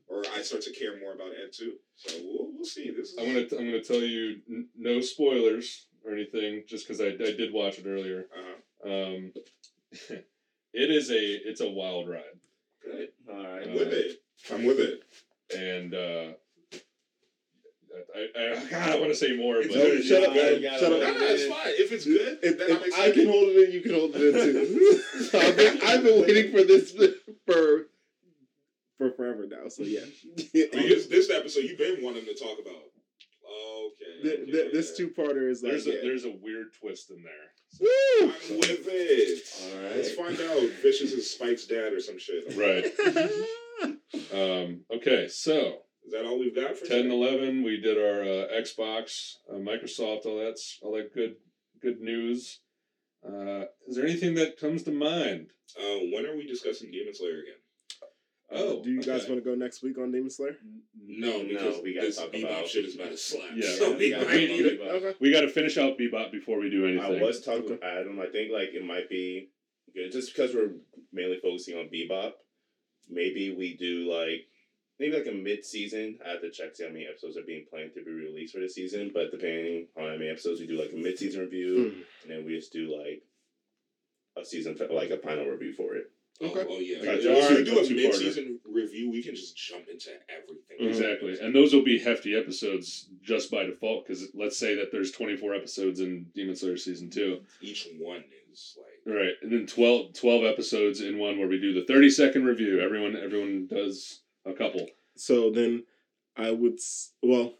or 0.07 0.23
I 0.33 0.41
start 0.41 0.63
to 0.63 0.71
care 0.71 0.99
more 0.99 1.13
about 1.13 1.33
Ed 1.33 1.53
too. 1.53 1.73
So 1.95 2.17
we'll, 2.23 2.51
we'll 2.55 2.65
see. 2.65 2.89
This 2.89 3.11
is 3.11 3.17
I'm 3.19 3.25
gonna 3.27 3.41
I'm 3.59 3.65
gonna 3.69 3.83
tell 3.83 4.01
you 4.01 4.41
n- 4.49 4.67
no 4.75 4.99
spoilers 5.01 5.85
or 6.03 6.13
anything, 6.13 6.63
just 6.67 6.87
because 6.87 6.99
I, 6.99 7.09
I 7.09 7.31
did 7.33 7.53
watch 7.53 7.77
it 7.77 7.85
earlier. 7.85 8.27
uh-huh. 8.35 8.89
Um, 8.91 9.33
it 10.73 10.89
is 10.91 11.09
a 11.11 11.15
it's 11.49 11.61
a 11.61 11.69
wild 11.69 12.09
ride, 12.09 12.21
good. 12.83 13.09
All 13.29 13.35
right. 13.35 13.67
I'm 13.67 13.73
with 13.73 13.93
it. 13.93 14.17
I'm 14.51 14.65
with 14.65 14.79
it. 14.79 15.03
and 15.55 15.93
uh, 15.93 16.33
I, 18.15 18.27
I, 18.39 18.65
God, 18.69 18.89
I 18.89 18.99
want 18.99 19.11
to 19.11 19.15
say 19.15 19.35
more, 19.35 19.57
It's 19.57 19.67
but 19.67 19.75
good. 19.75 20.03
shut 20.03 20.23
up, 20.29 20.35
Yeah, 20.35 20.43
man. 20.43 20.53
you 20.55 20.61
gotta 20.61 20.79
Shut 20.79 20.93
up. 20.93 20.99
No, 20.99 21.11
no, 21.19 21.25
it's 21.27 21.45
fine. 21.45 21.73
If 21.77 21.91
it's 21.91 22.05
good, 22.05 22.39
If, 22.41 22.57
then 22.57 22.77
I'm 22.77 22.83
if 22.83 22.99
I 22.99 23.11
can 23.11 23.27
hold 23.27 23.49
it 23.49 23.67
in, 23.67 23.71
you 23.73 23.81
can 23.81 23.93
hold 23.93 24.11
it 24.15 24.21
in 24.21 24.33
too. 24.33 25.01
so 25.29 25.39
I've 25.39 25.57
been, 25.57 25.79
I've 25.83 26.03
been 26.03 26.21
waiting 26.21 26.51
for 26.51 26.63
this 26.63 26.91
for 27.45 27.87
for 28.97 29.11
forever 29.11 29.45
now. 29.49 29.67
So 29.67 29.83
yeah, 29.83 30.05
Because 30.53 31.07
this 31.09 31.29
episode 31.29 31.61
you've 31.65 31.77
been 31.77 32.03
wanting 32.03 32.25
to 32.25 32.35
talk 32.35 32.57
about. 32.59 32.75
Okay. 33.51 34.21
Th- 34.23 34.39
okay. 34.39 34.51
th- 34.51 34.71
this 34.73 34.95
two 34.95 35.09
parter 35.09 35.49
is 35.49 35.61
like 35.61 35.71
there's 35.73 35.87
a 35.87 35.91
yeah. 35.93 35.99
there's 36.03 36.25
a 36.25 36.31
weird 36.41 36.67
twist 36.79 37.09
in 37.11 37.21
there. 37.23 37.51
Woo! 37.79 37.87
I'm 38.21 38.57
with 38.59 38.87
it. 38.87 39.43
All 39.73 39.81
right. 39.83 39.95
Let's 39.97 40.11
find 40.13 40.39
out. 40.39 40.69
Vicious 40.81 41.13
is 41.13 41.29
Spike's 41.31 41.65
dad 41.65 41.93
or 41.93 41.99
some 41.99 42.19
shit. 42.19 42.55
Right. 42.55 42.85
Um, 44.33 44.81
okay, 44.93 45.27
so 45.27 45.79
Is 46.05 46.11
that 46.11 46.25
all 46.25 46.37
we've 46.39 46.55
got 46.55 46.77
for 46.77 46.85
10 46.85 46.99
and 47.01 47.11
11 47.11 47.63
we 47.63 47.79
did 47.81 47.97
our 47.97 48.21
uh, 48.21 48.61
xbox 48.61 49.35
uh, 49.49 49.55
microsoft 49.55 50.25
all 50.25 50.37
that's 50.43 50.77
all 50.81 50.93
that 50.95 51.13
good 51.13 51.35
good 51.81 51.99
news 52.01 52.59
uh, 53.27 53.63
is 53.87 53.95
there 53.95 54.05
anything 54.05 54.35
that 54.35 54.59
comes 54.59 54.83
to 54.83 54.91
mind 54.91 55.47
Uh, 55.79 55.99
when 56.13 56.25
are 56.25 56.35
we 56.35 56.45
discussing 56.45 56.91
Demon 56.91 57.13
Slayer 57.15 57.39
again? 57.39 57.60
Oh 58.51 58.81
do 58.83 58.91
you 58.91 59.01
guys 59.01 59.27
want 59.27 59.41
to 59.43 59.49
go 59.49 59.55
next 59.55 59.81
week 59.83 59.97
on 59.97 60.11
Demon 60.11 60.29
Slayer? 60.29 60.57
No, 61.03 61.41
No, 61.43 61.81
we 61.83 61.93
gotta 61.93 62.11
talk 62.11 62.31
Bebop 62.31 62.43
about- 62.43 62.67
shit 62.67 62.85
is 62.85 62.95
about 62.95 63.11
to 63.11 63.17
slap. 63.17 63.51
Yeah. 63.55 63.69
so 63.71 63.93
we 63.97 64.11
Yeah, 64.11 64.23
might 64.23 64.33
we- 64.33 64.47
need 64.47 64.65
it. 64.65 64.79
Okay. 64.81 65.15
we 65.19 65.31
got 65.31 65.41
to 65.41 65.49
finish 65.49 65.77
out 65.77 65.97
bebop 65.97 66.31
before 66.31 66.59
we 66.59 66.69
do 66.69 66.85
anything 66.85 67.03
I 67.03 67.21
was 67.21 67.41
talking 67.43 67.63
Okay. 67.65 67.77
to 67.77 67.85
Adam. 67.85 68.19
I 68.19 68.27
think 68.27 68.51
like 68.51 68.69
it 68.73 68.83
might 68.85 69.09
be 69.09 69.49
good 69.93 70.11
just 70.11 70.33
because 70.33 70.53
we're 70.55 70.71
mainly 71.11 71.37
focusing 71.41 71.77
on 71.77 71.89
Bebop. 71.89 72.33
Maybe 73.09 73.53
we 73.53 73.75
do 73.75 74.09
like 74.11 74.47
maybe 74.99 75.17
like 75.17 75.27
a 75.27 75.31
mid 75.31 75.65
season. 75.65 76.19
I 76.25 76.29
have 76.31 76.41
to 76.41 76.51
check 76.51 76.75
see 76.75 76.83
how 76.83 76.89
many 76.91 77.07
episodes 77.07 77.35
are 77.37 77.43
being 77.43 77.65
planned 77.69 77.93
to 77.95 78.03
be 78.03 78.11
released 78.11 78.53
for 78.53 78.59
the 78.61 78.69
season. 78.69 79.11
But 79.13 79.31
depending 79.31 79.87
on 79.97 80.03
how 80.03 80.17
many 80.17 80.29
episodes 80.29 80.61
we 80.61 80.67
do, 80.67 80.79
like 80.79 80.93
a 80.93 80.95
mid 80.97 81.17
season 81.17 81.41
review, 81.41 81.75
Mm. 81.75 82.03
and 82.23 82.31
then 82.31 82.45
we 82.45 82.55
just 82.55 82.71
do 82.71 82.95
like 82.95 83.23
a 84.37 84.45
season 84.45 84.77
like 84.91 85.09
a 85.09 85.17
final 85.17 85.45
review 85.45 85.73
for 85.73 85.95
it. 85.95 86.09
Okay. 86.39 86.65
Oh, 86.67 86.75
oh 86.75 86.79
yeah. 86.79 86.97
Like, 86.99 87.19
If 87.21 87.57
we 87.57 87.63
do 87.63 87.79
a 87.79 87.83
two-parter. 87.85 87.95
mid-season 87.95 88.59
review, 88.65 89.11
we 89.11 89.21
can 89.21 89.35
just 89.35 89.55
jump 89.55 89.87
into 89.89 90.09
everything. 90.29 90.57
Mhm. 90.79 90.87
exactly 90.89 91.39
and 91.39 91.53
those 91.53 91.73
will 91.73 91.83
be 91.83 91.99
hefty 91.99 92.35
episodes 92.35 93.07
just 93.21 93.51
by 93.51 93.63
default 93.65 94.05
because 94.07 94.29
let's 94.33 94.57
say 94.57 94.73
that 94.75 94.91
there's 94.91 95.11
24 95.11 95.53
episodes 95.53 95.99
in 95.99 96.25
demon 96.33 96.55
slayer 96.55 96.75
season 96.77 97.09
2 97.09 97.39
Each 97.61 97.87
one 97.99 98.23
is 98.51 98.77
like. 98.79 99.15
right 99.15 99.33
and 99.43 99.51
then 99.51 99.67
12, 99.67 100.13
12 100.13 100.43
episodes 100.43 101.01
in 101.01 101.19
one 101.19 101.37
where 101.37 101.47
we 101.47 101.59
do 101.59 101.73
the 101.73 101.85
30 101.85 102.09
second 102.09 102.45
review 102.45 102.79
everyone 102.79 103.15
everyone 103.15 103.67
does 103.67 104.21
a 104.45 104.53
couple 104.53 104.87
So 105.15 105.51
then 105.51 105.83
I 106.35 106.49
would 106.49 106.79
well 107.21 107.53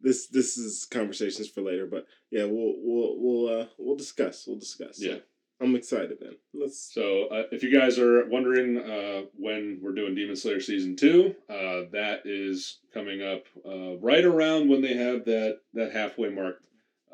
this 0.00 0.28
this 0.28 0.56
is 0.56 0.84
conversations 0.84 1.48
for 1.48 1.60
later, 1.62 1.84
but 1.86 2.06
yeah, 2.30 2.44
we'll 2.44 2.74
we'll 2.78 3.16
we'll 3.18 3.60
uh 3.62 3.66
we'll 3.78 3.96
discuss. 3.96 4.46
We'll 4.46 4.58
discuss. 4.60 4.98
So 4.98 5.04
Yeah. 5.06 5.18
I'm 5.60 5.74
excited 5.74 6.18
then. 6.20 6.36
Let's 6.54 6.78
So, 6.78 7.26
uh, 7.26 7.44
if 7.50 7.62
you 7.62 7.76
guys 7.76 7.98
are 7.98 8.26
wondering 8.26 8.78
uh, 8.78 9.22
when 9.36 9.80
we're 9.82 9.94
doing 9.94 10.14
Demon 10.14 10.36
Slayer 10.36 10.60
season 10.60 10.94
two, 10.94 11.34
uh, 11.50 11.82
that 11.92 12.22
is 12.24 12.78
coming 12.94 13.22
up 13.22 13.44
uh, 13.66 13.96
right 13.96 14.24
around 14.24 14.68
when 14.68 14.82
they 14.82 14.94
have 14.94 15.24
that 15.24 15.60
that 15.74 15.92
halfway 15.92 16.28
mark 16.28 16.62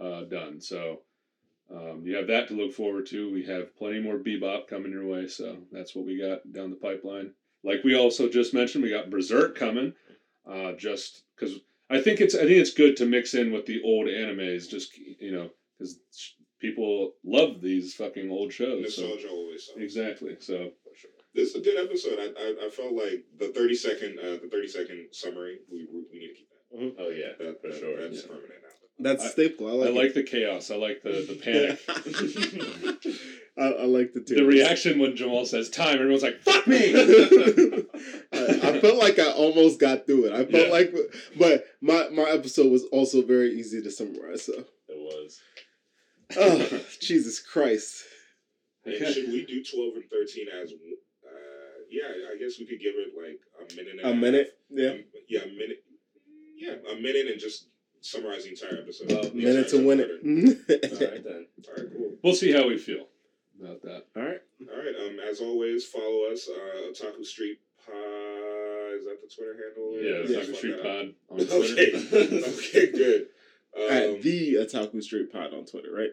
uh, 0.00 0.24
done. 0.24 0.60
So, 0.60 1.00
um, 1.74 2.02
you 2.04 2.16
have 2.16 2.26
that 2.26 2.48
to 2.48 2.54
look 2.54 2.74
forward 2.74 3.06
to. 3.06 3.32
We 3.32 3.46
have 3.46 3.76
plenty 3.76 4.00
more 4.00 4.18
Bebop 4.18 4.68
coming 4.68 4.92
your 4.92 5.06
way, 5.06 5.26
so 5.26 5.56
that's 5.72 5.94
what 5.94 6.04
we 6.04 6.20
got 6.20 6.52
down 6.52 6.70
the 6.70 6.76
pipeline. 6.76 7.32
Like 7.62 7.82
we 7.82 7.96
also 7.96 8.28
just 8.28 8.52
mentioned, 8.52 8.84
we 8.84 8.90
got 8.90 9.08
Berserk 9.08 9.56
coming. 9.56 9.94
Uh, 10.46 10.72
just 10.72 11.22
because 11.34 11.60
I 11.88 12.02
think 12.02 12.20
it's 12.20 12.34
I 12.34 12.40
think 12.40 12.50
it's 12.52 12.74
good 12.74 12.98
to 12.98 13.06
mix 13.06 13.32
in 13.32 13.52
with 13.52 13.64
the 13.64 13.80
old 13.82 14.06
animes, 14.06 14.68
just 14.68 14.94
you 14.96 15.32
know, 15.32 15.50
because 15.78 15.98
people 16.68 17.12
love 17.24 17.60
these 17.60 17.94
fucking 17.94 18.30
old 18.30 18.52
shows. 18.52 18.94
So. 18.96 19.02
Nostalgia 19.02 19.28
always 19.30 19.66
sells. 19.66 19.78
Exactly. 19.86 20.36
So 20.40 20.56
For 20.84 20.94
sure. 21.00 21.10
This 21.34 21.50
is 21.50 21.56
a 21.56 21.64
good 21.66 21.78
episode. 21.84 22.18
I, 22.24 22.26
I, 22.44 22.66
I 22.66 22.70
felt 22.70 22.92
like 22.94 23.24
the 23.38 23.48
thirty 23.56 23.74
second 23.74 24.18
uh, 24.18 24.36
the 24.42 24.48
thirty 24.50 24.68
second 24.68 25.08
summary. 25.12 25.58
We, 25.70 25.78
we, 25.92 25.98
we 26.12 26.18
need 26.20 26.28
to 26.32 26.34
keep 26.38 26.48
that. 26.50 27.02
Oh 27.02 27.10
yeah, 27.10 27.32
That, 27.38 27.60
for 27.60 27.68
that- 27.68 27.78
sure. 27.80 27.96
That's 28.00 28.20
Yeah. 28.22 28.28
permanent 28.28 28.60
now. 28.62 28.70
that's 29.10 29.24
I- 29.24 29.26
a 29.26 29.30
staple. 29.30 29.66
I 29.68 29.70
I 29.86 29.90
like, 29.90 29.94
like 30.02 30.14
the 30.14 30.22
chaos. 30.22 30.70
I 30.70 30.76
like 30.76 31.02
the 31.02 31.14
the 31.30 31.38
panic. 31.44 31.78
I, 33.56 33.82
I 33.82 33.84
like 33.86 34.12
the 34.14 34.20
the 34.34 34.44
reaction 34.44 34.98
when 34.98 35.14
Jamal 35.16 35.44
says 35.46 35.68
time, 35.70 35.94
everyone's 35.98 36.22
like 36.24 36.40
"fuck 36.40 36.66
me." 36.66 36.92
I, 38.32 38.60
I 38.62 38.80
felt 38.80 38.98
like 38.98 39.18
I 39.18 39.30
almost 39.30 39.78
got 39.80 40.06
through 40.06 40.26
it. 40.26 40.32
I 40.32 40.44
felt 40.44 40.66
Yeah. 40.66 40.72
like, 40.72 40.94
but 41.38 41.64
my 41.80 42.08
my 42.10 42.24
episode 42.30 42.70
was 42.72 42.84
also 42.90 43.22
very 43.22 43.50
easy 43.58 43.80
to 43.82 43.90
summarize. 43.90 44.46
So, 44.46 44.52
It 44.88 44.98
was. 44.98 45.38
Oh 46.36 46.80
Jesus 47.01 47.40
Christ! 47.40 48.05
And 48.84 48.94
should 49.14 49.28
we 49.30 49.44
do 49.46 49.62
twelve 49.64 49.94
and 49.94 50.05
thirteen 50.10 50.46
as? 50.62 50.72
Uh, 50.72 50.76
yeah, 51.90 52.09
I 52.32 52.36
guess 52.38 52.59
we 52.59 52.66
could 52.66 52.80
give 52.80 52.94
it 52.96 53.12
like 53.16 53.40
a 53.70 53.74
minute. 53.76 53.92
And 53.92 54.01
A 54.01 54.12
half. 54.12 54.16
minute, 54.16 54.59
yeah, 54.70 54.88
Um, 54.90 55.05
yeah, 55.28 55.40
a 55.40 55.46
minute. 55.46 55.84
Yeah, 56.56 56.74
a 56.92 56.96
minute 56.96 57.26
and 57.30 57.38
just 57.40 57.68
summarize 58.01 58.44
the 58.44 58.51
entire 58.51 58.78
episode. 58.80 59.10
Well, 59.12 59.22
The 59.24 59.30
minute 59.34 59.68
to 59.68 59.76
entire 59.76 59.86
win 59.88 60.01
it. 60.01 60.10
All 60.10 61.09
right 61.10 61.24
then. 61.24 61.46
All 61.68 61.74
right, 61.82 61.92
cool. 61.92 62.10
we'll 62.22 62.34
see 62.34 62.52
how 62.52 62.66
we 62.68 62.78
feel 62.78 63.06
about 63.60 63.82
that. 63.82 64.06
All 64.16 64.22
right. 64.22 64.40
All 64.70 64.78
right. 64.78 64.94
Um, 65.06 65.18
as 65.28 65.40
always, 65.40 65.84
follow 65.84 66.24
us. 66.32 66.48
Uh, 66.48 66.90
Otaku 66.90 67.24
Street 67.24 67.59
Pod. 67.84 67.94
Is 68.96 69.05
that 69.06 69.18
the 69.20 69.28
Twitter 69.34 69.56
handle? 69.60 70.01
Yeah, 70.01 70.36
Let's 70.38 70.48
the 70.48 70.55
Street. 70.55 70.82
Pod 70.82 71.14
on 71.28 71.38
Twitter. 71.46 71.96
Okay. 72.16 72.44
okay. 72.55 72.92
Good. 72.92 73.26
Um, 73.76 73.90
At 73.90 74.22
the 74.22 74.55
Otaku 74.55 75.02
Street 75.02 75.32
Pod 75.32 75.52
on 75.55 75.64
Twitter, 75.64 75.92
right? 75.92 76.10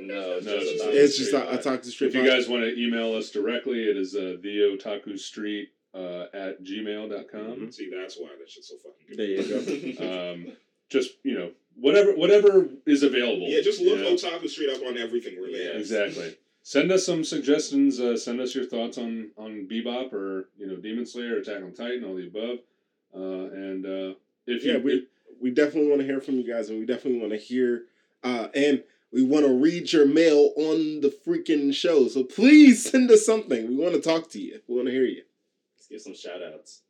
No, 0.00 0.32
it's 0.38 0.46
No, 0.46 0.58
just 0.58 0.72
it's 0.72 0.82
Otaku 0.82 0.92
It's 0.94 1.16
just 1.18 1.28
Street 1.30 1.42
a 1.42 1.44
Pod. 1.46 1.60
Otaku 1.60 1.84
Street 1.84 2.06
If 2.08 2.14
Pod. 2.14 2.24
you 2.24 2.30
guys 2.30 2.48
want 2.48 2.62
to 2.64 2.80
email 2.82 3.14
us 3.14 3.30
directly, 3.30 3.84
it 3.84 3.96
is 3.96 4.14
uh, 4.14 4.36
the 4.42 4.76
Otaku 4.78 5.18
Street 5.18 5.70
uh, 5.94 6.26
at 6.34 6.62
gmail.com. 6.64 7.70
See, 7.70 7.90
that's 7.94 8.16
why 8.16 8.28
that 8.38 8.50
shit's 8.50 8.68
so 8.68 8.74
fucking 8.78 9.06
good. 9.08 9.18
There 9.18 9.26
you 9.26 9.94
go. 9.96 10.32
Um, 10.34 10.52
just 10.90 11.12
you 11.22 11.38
know, 11.38 11.50
whatever 11.76 12.12
whatever 12.14 12.66
is 12.86 13.02
available. 13.02 13.46
Yeah, 13.48 13.62
just 13.62 13.80
you 13.80 13.94
look 13.96 14.00
know? 14.00 14.14
Otaku 14.14 14.48
Street 14.48 14.70
up 14.70 14.82
on 14.86 14.98
everything 14.98 15.36
we're 15.40 15.52
there. 15.52 15.78
Exactly. 15.78 16.36
Send 16.62 16.90
us 16.92 17.06
some 17.06 17.24
suggestions. 17.24 18.00
Uh, 18.00 18.16
send 18.16 18.40
us 18.40 18.54
your 18.54 18.64
thoughts 18.66 18.98
on 18.98 19.30
on 19.36 19.66
Bebop 19.70 20.12
or 20.12 20.48
you 20.58 20.66
know 20.66 20.76
Demon 20.76 21.06
Slayer, 21.06 21.36
Attack 21.38 21.62
on 21.62 21.72
Titan, 21.72 22.04
all 22.04 22.14
the 22.16 22.26
above. 22.26 22.58
Uh, 23.14 23.50
and 23.54 23.86
uh, 23.86 24.14
if 24.46 24.64
yeah, 24.64 24.74
you 24.74 24.82
we 24.82 25.06
we 25.40 25.50
definitely 25.50 25.88
want 25.88 26.00
to 26.00 26.06
hear 26.06 26.20
from 26.20 26.36
you 26.36 26.46
guys, 26.50 26.68
and 26.70 26.78
we 26.78 26.86
definitely 26.86 27.20
want 27.20 27.32
to 27.32 27.38
hear, 27.38 27.84
uh, 28.22 28.48
and 28.54 28.82
we 29.12 29.22
want 29.22 29.46
to 29.46 29.52
read 29.52 29.92
your 29.92 30.06
mail 30.06 30.52
on 30.56 31.00
the 31.00 31.14
freaking 31.26 31.72
show. 31.74 32.08
So 32.08 32.24
please 32.24 32.90
send 32.90 33.10
us 33.10 33.24
something. 33.24 33.68
We 33.68 33.76
want 33.76 33.94
to 33.94 34.00
talk 34.00 34.28
to 34.30 34.40
you. 34.40 34.60
We 34.68 34.74
want 34.74 34.88
to 34.88 34.92
hear 34.92 35.04
you. 35.04 35.22
Let's 35.76 35.86
give 35.88 36.00
some 36.00 36.14
shout 36.16 36.42
outs. 36.42 36.82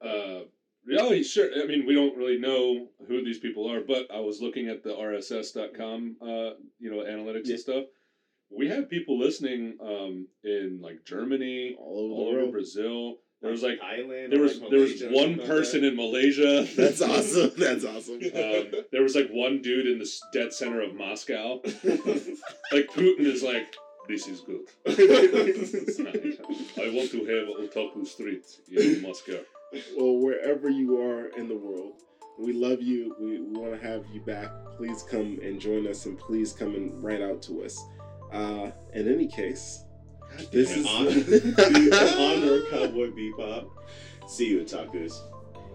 Uh, 0.00 0.44
yeah, 0.86 1.22
sure. 1.22 1.48
I 1.62 1.66
mean, 1.66 1.86
we 1.86 1.94
don't 1.94 2.16
really 2.16 2.38
know 2.38 2.88
who 3.06 3.24
these 3.24 3.38
people 3.38 3.70
are, 3.70 3.80
but 3.80 4.10
I 4.12 4.20
was 4.20 4.40
looking 4.40 4.68
at 4.68 4.82
the 4.82 4.90
RSS.com, 4.90 6.16
uh, 6.20 6.54
you 6.80 6.90
know, 6.90 7.04
analytics 7.04 7.46
Yeah. 7.46 7.52
and 7.52 7.60
stuff. 7.60 7.84
We 8.50 8.68
have 8.68 8.90
people 8.90 9.18
listening 9.18 9.78
um, 9.80 10.26
in 10.44 10.80
like 10.82 11.04
Germany, 11.04 11.76
All 11.78 12.12
over 12.12 12.38
all 12.40 12.42
over. 12.44 12.52
Brazil. 12.52 13.18
There 13.42 13.50
was 13.50 13.62
like 13.62 13.80
Thailand. 13.80 14.30
there 14.30 14.40
was 14.40 14.60
like, 14.60 14.70
there 14.70 14.80
was 14.80 15.02
one 15.10 15.38
person 15.40 15.82
that. 15.82 15.88
in 15.88 15.96
Malaysia. 15.96 16.64
That's 16.76 17.02
awesome. 17.02 17.50
That's 17.58 17.84
awesome. 17.84 18.20
um, 18.22 18.84
there 18.92 19.02
was 19.02 19.16
like 19.16 19.28
one 19.30 19.60
dude 19.60 19.88
in 19.88 19.98
the 19.98 20.08
dead 20.32 20.52
center 20.52 20.80
of 20.80 20.94
Moscow. 20.94 21.60
Like 22.72 22.88
Putin 22.88 23.26
is 23.26 23.42
like, 23.42 23.76
this 24.08 24.26
is 24.26 24.40
good. 24.40 24.62
I 24.86 24.94
want 26.94 27.10
to 27.10 27.18
have 27.26 27.48
Otaku 27.58 28.06
Street 28.06 28.46
in 28.70 29.02
Moscow. 29.02 29.40
well, 29.98 30.16
wherever 30.16 30.70
you 30.70 30.98
are 31.02 31.26
in 31.36 31.48
the 31.48 31.56
world, 31.56 31.94
we 32.38 32.54
love 32.54 32.80
you. 32.80 33.14
We, 33.20 33.40
we 33.40 33.58
want 33.58 33.78
to 33.78 33.86
have 33.86 34.06
you 34.10 34.22
back. 34.22 34.50
Please 34.78 35.02
come 35.02 35.38
and 35.42 35.60
join 35.60 35.86
us, 35.86 36.06
and 36.06 36.18
please 36.18 36.54
come 36.54 36.74
and 36.74 37.02
write 37.04 37.20
out 37.20 37.42
to 37.42 37.62
us. 37.62 37.78
Uh, 38.32 38.70
in 38.94 39.12
any 39.12 39.26
case, 39.28 39.84
this 40.50 40.72
In 40.72 40.80
is 40.80 40.86
honor, 40.86 41.10
in 41.10 41.92
honor 42.18 42.54
of 42.54 42.70
Cowboy 42.70 43.10
Bebop. 43.10 43.68
See 44.28 44.48
you, 44.48 44.60
otakus. 44.60 45.20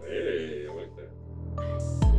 Hey, 0.05 0.67
I 0.67 0.73
like 0.73 0.95
that. 0.95 2.16